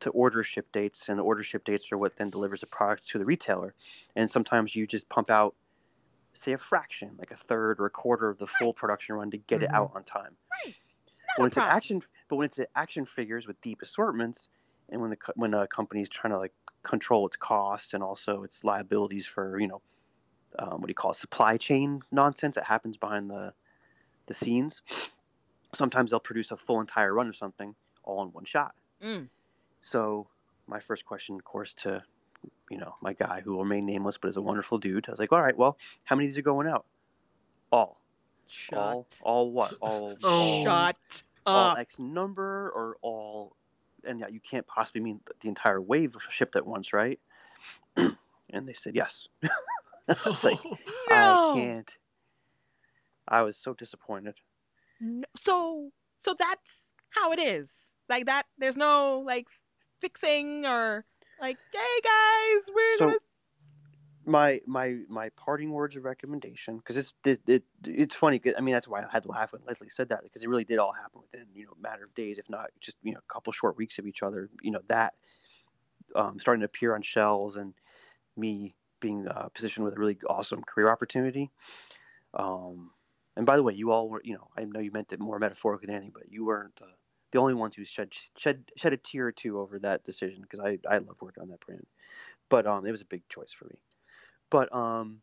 to 0.00 0.10
order 0.10 0.42
ship 0.42 0.72
dates, 0.72 1.08
and 1.08 1.18
the 1.18 1.22
order 1.22 1.42
ship 1.42 1.64
dates 1.64 1.92
are 1.92 1.98
what 1.98 2.16
then 2.16 2.30
delivers 2.30 2.60
the 2.60 2.66
product 2.66 3.08
to 3.08 3.18
the 3.18 3.24
retailer. 3.24 3.74
And 4.16 4.30
sometimes 4.30 4.74
you 4.74 4.86
just 4.86 5.08
pump 5.10 5.30
out, 5.30 5.54
say, 6.32 6.52
a 6.52 6.58
fraction, 6.58 7.16
like 7.18 7.30
a 7.32 7.36
third 7.36 7.80
or 7.80 7.86
a 7.86 7.90
quarter 7.90 8.28
of 8.30 8.38
the 8.38 8.46
full 8.46 8.72
production 8.72 9.16
run 9.16 9.30
to 9.32 9.38
get 9.38 9.62
it 9.62 9.70
Mhm. 9.70 9.74
out 9.74 9.92
on 9.94 10.04
time 10.04 10.36
Not 10.66 10.74
when 11.36 11.48
it's 11.48 11.56
an 11.56 11.62
action 11.64 12.02
but 12.28 12.36
when 12.36 12.46
it's 12.46 12.58
an 12.58 12.66
action 12.74 13.06
figures 13.06 13.46
with 13.46 13.60
deep 13.60 13.82
assortments 13.82 14.48
and 14.88 15.00
when 15.00 15.10
the 15.10 15.16
when 15.34 15.54
a 15.54 15.66
company's 15.66 16.08
trying 16.08 16.32
to 16.32 16.38
like 16.38 16.52
control 16.82 17.26
its 17.26 17.36
cost 17.36 17.94
and 17.94 18.02
also 18.02 18.42
its 18.42 18.64
liabilities 18.64 19.26
for 19.26 19.58
you 19.58 19.68
know 19.68 19.82
um, 20.58 20.80
what 20.80 20.86
do 20.86 20.90
you 20.90 20.94
call 20.94 21.12
it 21.12 21.16
supply 21.16 21.56
chain 21.56 22.00
nonsense 22.10 22.56
that 22.56 22.64
happens 22.64 22.96
behind 22.96 23.30
the 23.30 23.52
the 24.26 24.34
scenes 24.34 24.82
sometimes 25.74 26.10
they'll 26.10 26.20
produce 26.20 26.50
a 26.50 26.56
full 26.56 26.80
entire 26.80 27.12
run 27.12 27.28
of 27.28 27.36
something 27.36 27.74
all 28.02 28.22
in 28.22 28.28
one 28.30 28.44
shot. 28.44 28.74
Mm. 29.02 29.28
so 29.80 30.26
my 30.66 30.80
first 30.80 31.04
question 31.04 31.36
of 31.36 31.44
course 31.44 31.72
to 31.74 32.02
you 32.70 32.78
know 32.78 32.94
my 33.00 33.12
guy 33.12 33.40
who 33.40 33.52
will 33.52 33.64
remain 33.64 33.86
nameless 33.86 34.18
but 34.18 34.28
is 34.28 34.36
a 34.36 34.42
wonderful 34.42 34.78
dude 34.78 35.06
i 35.08 35.10
was 35.10 35.20
like 35.20 35.32
all 35.32 35.40
right 35.40 35.56
well 35.56 35.78
how 36.04 36.16
many 36.16 36.26
of 36.26 36.32
these 36.32 36.38
are 36.38 36.42
going 36.42 36.66
out? 36.66 36.84
All 37.72 38.00
Shut. 38.50 39.04
all 39.22 39.50
what 39.50 39.74
all, 39.80 40.16
Oh. 40.22 40.28
all 40.28 40.62
Shut 40.64 40.96
all 41.46 41.56
up. 41.70 41.78
X 41.78 41.98
number 41.98 42.70
or 42.74 42.96
all, 43.02 43.56
and 44.04 44.20
yeah, 44.20 44.28
you 44.28 44.40
can't 44.40 44.66
possibly 44.66 45.00
mean 45.00 45.20
the 45.40 45.48
entire 45.48 45.80
wave 45.80 46.16
shipped 46.28 46.56
at 46.56 46.66
once, 46.66 46.92
right? 46.92 47.18
and 47.96 48.16
they 48.68 48.72
said 48.72 48.94
yes. 48.94 49.26
It's 50.08 50.42
like, 50.44 50.58
No. 51.10 51.52
I 51.52 51.52
can't. 51.54 51.96
I 53.28 53.42
was 53.42 53.56
so 53.56 53.74
disappointed. 53.74 54.34
No- 55.00 55.24
So 55.36 55.90
so 56.20 56.34
that's 56.38 56.90
how 57.10 57.32
it 57.32 57.38
is. 57.38 57.92
Like 58.08 58.26
that. 58.26 58.46
There's 58.58 58.76
no 58.76 59.22
like 59.24 59.46
fixing 60.00 60.66
or 60.66 61.04
like, 61.40 61.58
hey 61.72 62.00
guys, 62.02 62.70
we're 62.74 62.96
So 62.96 63.06
gonna. 63.06 63.18
My 64.26 64.60
my 64.66 64.98
my 65.08 65.30
parting 65.30 65.70
words 65.70 65.96
of 65.96 66.04
recommendation, 66.04 66.76
because 66.76 66.96
it's 66.96 67.12
it, 67.24 67.40
it 67.46 67.64
it's 67.84 68.14
funny. 68.14 68.40
I 68.56 68.60
mean, 68.60 68.72
that's 68.74 68.88
why 68.88 69.02
I 69.02 69.06
had 69.10 69.22
to 69.24 69.30
laugh 69.30 69.52
when 69.52 69.62
Leslie 69.66 69.88
said 69.88 70.10
that 70.10 70.22
because 70.22 70.42
it 70.42 70.48
really 70.48 70.64
did 70.64 70.78
all 70.78 70.92
happen 70.92 71.22
within 71.22 71.46
you 71.54 71.66
know 71.66 71.72
a 71.78 71.82
matter 71.82 72.04
of 72.04 72.14
days, 72.14 72.38
if 72.38 72.48
not 72.48 72.70
just 72.80 72.96
you 73.02 73.12
know 73.12 73.18
a 73.18 73.32
couple 73.32 73.52
short 73.52 73.76
weeks 73.76 73.98
of 73.98 74.06
each 74.06 74.22
other. 74.22 74.50
You 74.62 74.72
know 74.72 74.82
that 74.88 75.14
um, 76.14 76.38
starting 76.38 76.60
to 76.60 76.66
appear 76.66 76.94
on 76.94 77.02
shelves 77.02 77.56
and 77.56 77.74
me 78.36 78.74
being 79.00 79.26
uh, 79.28 79.48
positioned 79.54 79.84
with 79.84 79.96
a 79.96 79.98
really 79.98 80.18
awesome 80.28 80.62
career 80.62 80.90
opportunity. 80.90 81.50
Um, 82.34 82.90
and 83.36 83.46
by 83.46 83.56
the 83.56 83.62
way, 83.62 83.72
you 83.72 83.90
all 83.90 84.08
were, 84.08 84.20
you 84.24 84.34
know, 84.34 84.48
I 84.56 84.64
know 84.64 84.80
you 84.80 84.90
meant 84.92 85.12
it 85.12 85.20
more 85.20 85.38
metaphorically 85.38 85.86
than 85.86 85.96
anything, 85.96 86.12
but 86.12 86.30
you 86.30 86.44
weren't 86.44 86.78
uh, 86.82 86.86
the 87.32 87.38
only 87.38 87.54
ones 87.54 87.76
who 87.76 87.84
shed 87.84 88.12
shed 88.36 88.64
shed 88.76 88.92
a 88.92 88.96
tear 88.96 89.28
or 89.28 89.32
two 89.32 89.58
over 89.58 89.78
that 89.78 90.04
decision 90.04 90.42
because 90.42 90.60
I 90.60 90.78
I 90.88 90.98
love 90.98 91.20
working 91.22 91.42
on 91.42 91.48
that 91.48 91.60
brand, 91.60 91.86
but 92.48 92.66
um, 92.66 92.84
it 92.86 92.90
was 92.90 93.02
a 93.02 93.06
big 93.06 93.26
choice 93.28 93.52
for 93.52 93.66
me. 93.66 93.78
But 94.50 94.74
um, 94.74 95.22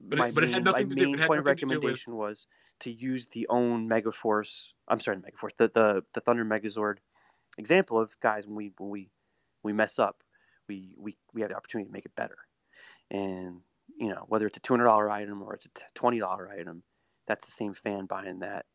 But 0.00 0.18
it- 0.18 0.22
my 0.22 0.30
but 0.32 0.42
it 0.44 0.46
main, 0.46 0.54
had 0.54 0.64
nothing 0.64 0.88
my 0.88 0.88
to 0.90 0.94
do- 0.96 1.04
main 1.06 1.14
it 1.14 1.20
had 1.20 1.26
point 1.28 1.38
of 1.40 1.46
nothing 1.46 1.56
to 1.58 1.64
recommendation 1.66 2.16
was 2.16 2.46
to 2.80 2.90
use 2.90 3.26
the 3.28 3.46
own 3.48 3.88
Megaforce. 3.88 4.72
I'm 4.88 5.00
sorry, 5.00 5.16
Megaforce, 5.18 5.56
the 5.56 5.68
the 5.68 6.04
the 6.12 6.20
Thunder 6.20 6.44
Megazord 6.44 6.98
example 7.56 8.00
of 8.00 8.18
guys 8.20 8.46
when 8.46 8.56
we 8.56 8.72
when 8.78 8.90
we 8.90 9.10
we 9.62 9.72
mess 9.72 9.98
up, 9.98 10.22
we 10.68 10.94
we 10.98 11.16
we 11.32 11.40
have 11.42 11.50
the 11.50 11.56
opportunity 11.56 11.86
to 11.88 11.92
make 11.92 12.06
it 12.06 12.16
better. 12.16 12.36
And 13.10 13.60
you 13.96 14.08
know 14.08 14.24
whether 14.28 14.46
it's 14.46 14.56
a 14.56 14.60
two 14.60 14.72
hundred 14.74 14.84
dollar 14.86 15.08
item 15.10 15.42
or 15.42 15.54
it's 15.54 15.66
a 15.66 15.70
twenty 15.94 16.18
dollar 16.18 16.50
item, 16.50 16.82
that's 17.26 17.46
the 17.46 17.52
same 17.52 17.74
fan 17.74 18.06
buying 18.06 18.40
that. 18.40 18.66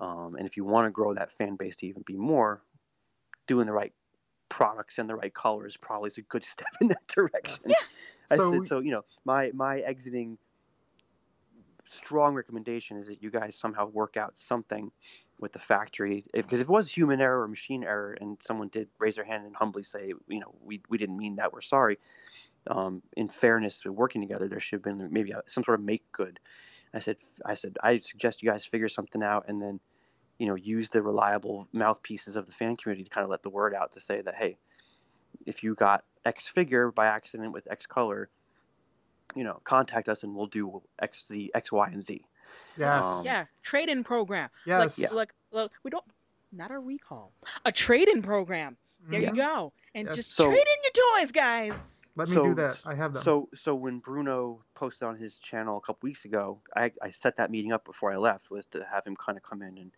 Um, 0.00 0.34
and 0.34 0.44
if 0.46 0.56
you 0.56 0.64
want 0.64 0.86
to 0.86 0.90
grow 0.90 1.14
that 1.14 1.30
fan 1.30 1.54
base 1.54 1.76
to 1.76 1.86
even 1.86 2.02
be 2.04 2.16
more, 2.16 2.64
doing 3.46 3.66
the 3.66 3.72
right 3.72 3.92
products 4.54 4.98
and 4.98 5.10
the 5.10 5.16
right 5.16 5.34
colors 5.34 5.76
probably 5.76 6.06
is 6.06 6.18
a 6.18 6.22
good 6.22 6.44
step 6.54 6.68
in 6.80 6.88
that 6.88 7.06
direction. 7.08 7.58
Yeah. 7.66 7.74
I 8.30 8.36
So- 8.36 8.52
said 8.52 8.66
so. 8.66 8.78
You 8.78 8.92
know, 8.92 9.04
my 9.24 9.50
my 9.52 9.80
exiting 9.80 10.38
strong 11.86 12.34
recommendation 12.34 12.96
is 12.96 13.08
that 13.08 13.22
you 13.22 13.30
guys 13.30 13.56
somehow 13.56 13.86
work 13.86 14.16
out 14.16 14.36
something 14.36 14.90
with 15.38 15.52
the 15.52 15.58
factory 15.58 16.24
because 16.32 16.60
if, 16.60 16.66
it 16.66 16.70
was 16.70 16.88
human 16.90 17.20
error 17.20 17.42
or 17.42 17.48
machine 17.48 17.84
error 17.84 18.16
and 18.18 18.38
someone 18.40 18.68
did 18.68 18.88
raise 18.98 19.16
their 19.16 19.24
hand 19.24 19.44
and 19.44 19.54
humbly 19.54 19.82
say 19.82 20.14
you 20.28 20.40
know 20.40 20.54
we, 20.62 20.80
we 20.88 20.96
didn't 20.96 21.18
mean 21.18 21.36
that 21.36 21.52
we're 21.52 21.60
sorry 21.60 21.98
um, 22.68 23.02
in 23.18 23.28
fairness 23.28 23.80
to 23.80 23.92
working 23.92 24.22
together 24.22 24.48
there 24.48 24.60
should 24.60 24.76
have 24.76 24.82
been 24.82 25.12
maybe 25.12 25.32
a, 25.32 25.42
some 25.46 25.62
sort 25.62 25.78
of 25.78 25.84
make 25.84 26.10
good 26.10 26.40
i 26.94 27.00
said 27.00 27.18
i 27.44 27.52
said 27.52 27.76
i 27.82 27.98
suggest 27.98 28.42
you 28.42 28.50
guys 28.50 28.64
figure 28.64 28.88
something 28.88 29.22
out 29.22 29.44
and 29.48 29.60
then 29.60 29.78
you 30.44 30.50
know 30.50 30.56
use 30.56 30.90
the 30.90 31.00
reliable 31.00 31.66
mouthpieces 31.72 32.36
of 32.36 32.44
the 32.44 32.52
fan 32.52 32.76
community 32.76 33.02
to 33.04 33.08
kind 33.08 33.24
of 33.24 33.30
let 33.30 33.42
the 33.42 33.48
word 33.48 33.74
out 33.74 33.92
to 33.92 33.98
say 34.00 34.20
that 34.20 34.34
hey 34.34 34.58
if 35.46 35.62
you 35.62 35.74
got 35.74 36.04
x 36.26 36.46
figure 36.46 36.90
by 36.92 37.06
accident 37.06 37.50
with 37.54 37.66
x 37.70 37.86
color 37.86 38.28
you 39.34 39.42
know 39.42 39.58
contact 39.64 40.06
us 40.10 40.22
and 40.22 40.34
we'll 40.34 40.46
do 40.46 40.82
x 40.98 41.24
z 41.32 41.50
x 41.54 41.72
y 41.72 41.88
and 41.88 42.02
z 42.02 42.26
Yes. 42.76 43.06
Um, 43.06 43.24
yeah, 43.24 43.46
trade-in 43.62 44.04
program. 44.04 44.50
yes. 44.66 44.98
Like, 44.98 45.12
like, 45.12 45.34
look, 45.50 45.72
we 45.82 45.90
don't. 45.90 46.04
Not 46.52 46.70
a 46.70 46.78
recall. 46.78 47.32
A 47.64 47.72
trade-in 47.72 48.20
program. 48.22 48.76
There 49.08 49.20
Mhm. 49.20 49.26
you 49.28 49.32
go. 49.32 49.72
And 49.94 50.06
Yes. 50.08 50.16
just 50.16 50.34
So- 50.34 50.48
trade 50.48 50.58
in 50.58 50.82
your 50.84 51.18
toys, 51.20 51.32
guys. 51.32 52.06
Let 52.16 52.28
me 52.28 52.34
So- 52.34 52.44
do 52.44 52.54
that. 52.56 52.82
I 52.84 52.94
have 52.94 53.14
them. 53.14 53.22
So 53.22 53.48
so 53.54 53.74
when 53.74 53.98
Bruno 53.98 54.62
posted 54.74 55.08
on 55.08 55.16
his 55.16 55.38
channel 55.38 55.78
a 55.78 55.80
couple 55.80 56.06
weeks 56.06 56.26
ago, 56.26 56.60
I, 56.76 56.92
I 57.02 57.10
set 57.10 57.38
that 57.38 57.50
meeting 57.50 57.72
up 57.72 57.84
before 57.84 58.12
I 58.12 58.16
left 58.18 58.50
was 58.50 58.66
to 58.66 58.84
have 58.84 59.04
him 59.06 59.16
kind 59.16 59.36
of 59.38 59.42
come 59.42 59.62
in 59.62 59.78
and 59.78 59.90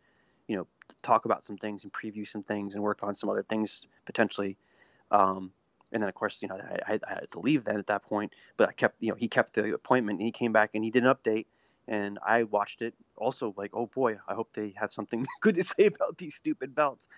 you 0.49 0.57
know 0.57 0.67
talk 1.03 1.25
about 1.25 1.45
some 1.45 1.57
things 1.57 1.85
and 1.85 1.93
preview 1.93 2.27
some 2.27 2.43
things 2.43 2.75
and 2.75 2.83
work 2.83 3.03
on 3.03 3.15
some 3.15 3.31
other 3.31 3.43
things 3.43 3.83
potentially. 4.05 4.57
Um, 5.11 5.53
and 5.93 6.03
then 6.03 6.09
of 6.09 6.15
course 6.15 6.43
you 6.43 6.49
know 6.49 6.57
I, 6.57 6.95
I, 6.95 7.01
I 7.07 7.15
had 7.15 7.31
to 7.33 7.41
leave 7.41 7.65
then 7.65 7.79
at 7.79 7.87
that 7.87 8.03
point 8.03 8.35
but 8.57 8.69
i 8.69 8.73
kept 8.73 8.97
you 9.01 9.11
know 9.11 9.15
he 9.15 9.29
kept 9.29 9.53
the 9.55 9.73
appointment 9.73 10.19
and 10.19 10.27
he 10.27 10.33
came 10.33 10.53
back 10.53 10.71
and 10.75 10.83
he 10.85 10.91
did 10.91 11.05
an 11.05 11.15
update 11.15 11.47
and 11.87 12.19
i 12.27 12.43
watched 12.43 12.83
it 12.83 12.95
also 13.17 13.55
like 13.57 13.71
oh 13.73 13.87
boy 13.87 14.19
i 14.29 14.35
hope 14.35 14.53
they 14.53 14.75
have 14.77 14.93
something 14.93 15.25
good 15.41 15.55
to 15.55 15.63
say 15.63 15.87
about 15.87 16.19
these 16.19 16.35
stupid 16.35 16.75
belts. 16.75 17.09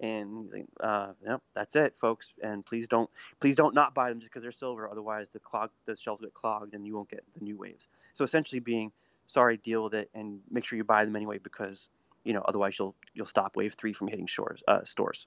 And 0.00 0.48
like 0.52 0.66
uh 0.80 1.12
yep, 1.26 1.42
that's 1.54 1.74
it 1.74 1.94
folks. 1.98 2.32
And 2.40 2.64
please 2.64 2.86
don't 2.86 3.10
please 3.40 3.56
don't 3.56 3.74
not 3.74 3.94
buy 3.94 4.10
them 4.10 4.20
just 4.20 4.30
because 4.30 4.42
they're 4.42 4.52
silver. 4.52 4.88
Otherwise 4.88 5.28
the 5.30 5.40
clog 5.40 5.70
the 5.86 5.96
shelves 5.96 6.20
get 6.20 6.34
clogged 6.34 6.74
and 6.74 6.86
you 6.86 6.94
won't 6.94 7.10
get 7.10 7.24
the 7.36 7.44
new 7.44 7.56
waves. 7.56 7.88
So 8.14 8.24
essentially 8.24 8.60
being 8.60 8.92
sorry 9.26 9.56
deal 9.56 9.82
with 9.82 9.94
it 9.94 10.08
and 10.14 10.40
make 10.50 10.64
sure 10.64 10.76
you 10.76 10.84
buy 10.84 11.04
them 11.04 11.16
anyway 11.16 11.38
because 11.38 11.88
you 12.24 12.32
know 12.32 12.42
otherwise 12.42 12.78
you'll 12.78 12.94
you'll 13.14 13.26
stop 13.26 13.56
wave 13.56 13.74
three 13.74 13.92
from 13.92 14.08
hitting 14.08 14.26
shores 14.26 14.62
uh, 14.68 14.84
stores 14.84 15.26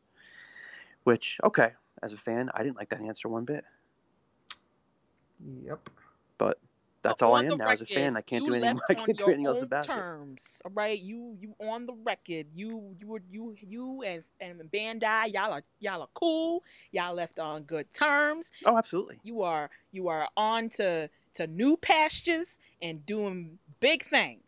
which 1.04 1.38
okay 1.44 1.72
as 2.04 2.14
a 2.14 2.18
fan 2.18 2.50
i 2.54 2.64
didn't 2.64 2.78
like 2.78 2.90
that 2.90 3.02
answer 3.02 3.28
one 3.30 3.46
bit 3.46 3.64
Yep. 5.44 5.90
but 6.38 6.60
that's 7.02 7.22
all 7.24 7.36
I 7.36 7.46
am 7.46 7.58
now 7.58 7.70
as 7.70 7.82
a 7.82 7.86
fan. 7.86 8.16
I 8.16 8.22
can't 8.22 8.46
do 8.46 8.54
anything. 8.54 8.80
I 8.90 8.94
can't 8.94 9.18
do 9.18 9.26
anything 9.26 9.48
else 9.48 9.60
own 9.60 9.64
about 9.64 9.86
it. 9.86 9.88
terms, 9.88 10.62
all 10.64 10.72
right? 10.74 11.00
You 11.00 11.36
you 11.40 11.56
on 11.60 11.86
the 11.86 11.94
record. 11.94 12.48
You 12.54 12.96
you 13.00 13.08
were 13.08 13.22
you 13.30 13.56
you 13.60 14.04
and 14.04 14.24
and 14.40 14.62
Bandai, 14.72 15.34
y'all 15.34 15.52
are 15.52 15.64
y'all 15.80 16.02
are 16.02 16.10
cool. 16.14 16.64
Y'all 16.92 17.16
left 17.16 17.40
on 17.40 17.64
good 17.64 17.92
terms. 17.94 18.52
Oh, 18.66 18.78
absolutely. 18.78 19.20
You 19.24 19.42
are 19.42 19.70
you 19.92 20.10
are 20.10 20.28
on 20.38 20.70
to 20.72 21.10
to 21.36 21.48
new 21.48 21.78
pastures 21.78 22.60
and 22.82 23.04
doing 23.06 23.58
big 23.80 24.04
things. 24.04 24.44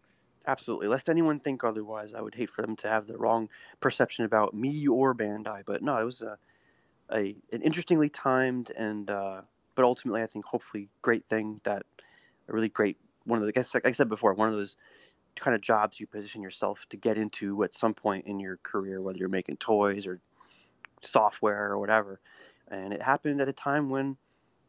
Absolutely. 0.46 0.88
Lest 0.88 1.10
anyone 1.10 1.40
think 1.40 1.64
otherwise, 1.64 2.14
I 2.14 2.22
would 2.22 2.36
hate 2.36 2.50
for 2.50 2.62
them 2.62 2.76
to 2.78 2.90
have 2.90 3.08
the 3.08 3.18
wrong 3.18 3.50
perception 3.80 4.26
about 4.26 4.54
me 4.54 4.88
or 4.88 5.16
Bandai. 5.16 5.64
But 5.66 5.82
no, 5.82 5.98
it 5.98 6.04
was 6.04 6.22
a, 6.22 6.38
a 7.12 7.36
an 7.52 7.62
interestingly 7.62 8.10
timed 8.10 8.72
and, 8.76 9.10
uh, 9.10 9.42
but 9.76 9.86
ultimately, 9.86 10.22
I 10.22 10.28
think 10.28 10.46
hopefully 10.46 10.90
great 11.02 11.28
thing 11.28 11.60
that 11.64 11.86
a 12.48 12.54
really 12.54 12.70
great 12.70 12.98
one 13.26 13.40
of 13.40 13.44
the, 13.46 13.50
I 13.50 13.54
guess 13.54 13.74
like 13.74 13.88
I 13.88 13.92
said 13.92 14.10
before, 14.10 14.34
one 14.34 14.50
of 14.50 14.54
those 14.54 14.76
kind 15.36 15.56
of 15.56 15.62
jobs 15.62 16.00
you 16.00 16.08
position 16.08 16.42
yourself 16.42 16.86
to 16.90 16.98
get 16.98 17.18
into 17.18 17.64
at 17.64 17.74
some 17.74 17.94
point 17.94 18.28
in 18.28 18.40
your 18.40 18.58
career, 18.62 19.02
whether 19.02 19.18
you're 19.18 19.30
making 19.30 19.58
toys 19.58 20.06
or 20.06 20.20
software 21.02 21.72
or 21.72 21.80
whatever. 21.80 22.20
And 22.68 22.94
it 22.94 23.02
happened 23.02 23.42
at 23.42 23.48
a 23.50 23.54
time 23.54 23.90
when, 23.90 24.18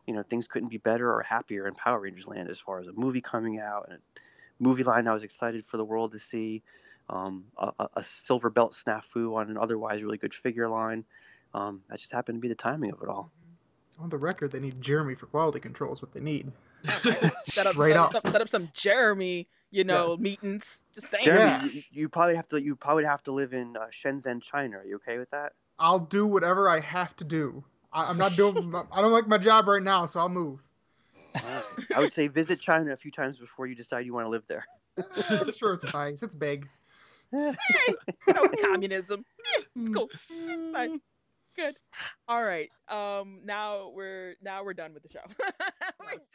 you 0.06 0.14
know, 0.14 0.22
things 0.22 0.48
couldn't 0.48 0.68
be 0.70 0.78
better 0.78 1.10
or 1.10 1.22
happier 1.22 1.66
in 1.66 1.74
Power 1.74 2.00
Rangers 2.00 2.26
land 2.26 2.48
as 2.48 2.60
far 2.60 2.80
as 2.80 2.86
a 2.86 2.92
movie 2.92 3.20
coming 3.20 3.58
out 3.60 3.88
and 3.90 3.98
a 3.98 4.00
movie 4.58 4.84
line 4.84 5.08
I 5.08 5.14
was 5.14 5.22
excited 5.22 5.64
for 5.64 5.76
the 5.76 5.84
world 5.84 6.12
to 6.12 6.18
see, 6.18 6.62
um, 7.10 7.44
a, 7.58 7.72
a- 7.78 7.88
a 7.96 8.04
silver 8.04 8.50
belt 8.50 8.72
snafu 8.72 9.34
on 9.36 9.50
an 9.50 9.58
otherwise 9.58 10.02
really 10.02 10.18
good 10.18 10.34
figure 10.34 10.68
line. 10.68 11.04
Um, 11.52 11.82
that 11.88 11.98
just 11.98 12.12
happened 12.12 12.38
to 12.38 12.40
be 12.40 12.48
the 12.48 12.54
timing 12.54 12.92
of 12.92 13.02
it 13.02 13.08
all. 13.08 13.30
On 14.00 14.08
the 14.08 14.16
record, 14.16 14.50
they 14.50 14.58
need 14.58 14.80
Jeremy 14.80 15.14
for 15.14 15.26
quality 15.26 15.60
control. 15.60 15.92
Is 15.92 16.02
what 16.02 16.12
they 16.12 16.20
need. 16.20 16.50
Set 17.44 17.66
up, 17.66 17.74
Straight 17.74 17.90
set, 17.92 17.96
up 17.96 18.04
up. 18.06 18.12
some, 18.22 18.30
set 18.32 18.40
up 18.40 18.48
some 18.48 18.68
Jeremy, 18.74 19.46
you 19.70 19.84
know, 19.84 20.10
Yes. 20.10 20.20
meetings. 20.20 20.82
Just 20.94 21.10
saying. 21.10 21.24
Jeremy, 21.24 21.50
Yeah. 21.50 21.62
you, 21.62 21.82
you 21.92 22.08
probably 22.08 22.34
have 22.36 22.48
to 22.48 22.62
you 22.62 22.74
probably 22.76 23.04
have 23.04 23.22
to 23.24 23.32
live 23.32 23.52
in 23.52 23.76
uh, 23.76 23.86
Shenzhen, 23.92 24.42
China. 24.42 24.78
Are 24.78 24.84
you 24.84 24.96
okay 24.96 25.18
with 25.18 25.30
that? 25.30 25.52
I'll 25.78 26.00
do 26.00 26.26
whatever 26.26 26.68
I 26.68 26.80
have 26.80 27.14
to 27.16 27.24
do. 27.24 27.64
I, 27.92 28.06
I'm 28.06 28.18
not 28.18 28.32
doing. 28.36 28.74
I 28.92 29.00
don't 29.00 29.12
like 29.12 29.28
my 29.28 29.38
job 29.38 29.68
right 29.68 29.82
now, 29.82 30.06
so 30.06 30.20
I'll 30.20 30.28
move. 30.28 30.58
I 31.34 31.98
would 31.98 32.12
say 32.12 32.28
visit 32.28 32.60
China 32.60 32.92
a 32.92 32.96
few 32.96 33.10
times 33.10 33.38
before 33.38 33.66
you 33.66 33.74
decide 33.74 34.06
you 34.06 34.14
want 34.14 34.26
to 34.26 34.30
live 34.30 34.46
there. 34.46 34.64
Eh, 34.98 35.02
I'm 35.28 35.52
sure 35.52 35.74
it's 35.74 35.92
nice. 35.92 36.22
It's 36.22 36.34
big. 36.34 36.68
You 37.32 38.32
know, 38.32 38.48
communism. 38.62 39.24
Mm. 39.76 39.92
cool. 39.92 40.08
Fine. 40.72 41.00
Good. 41.56 41.74
All 42.28 42.42
right. 42.42 42.70
Um. 42.88 43.40
Now 43.44 43.90
we're 43.94 44.34
now 44.42 44.64
we're 44.64 44.74
done 44.74 44.94
with 44.94 45.02
the 45.02 45.08
show. 45.08 45.20
We're 45.38 45.50
Yes. 46.12 46.28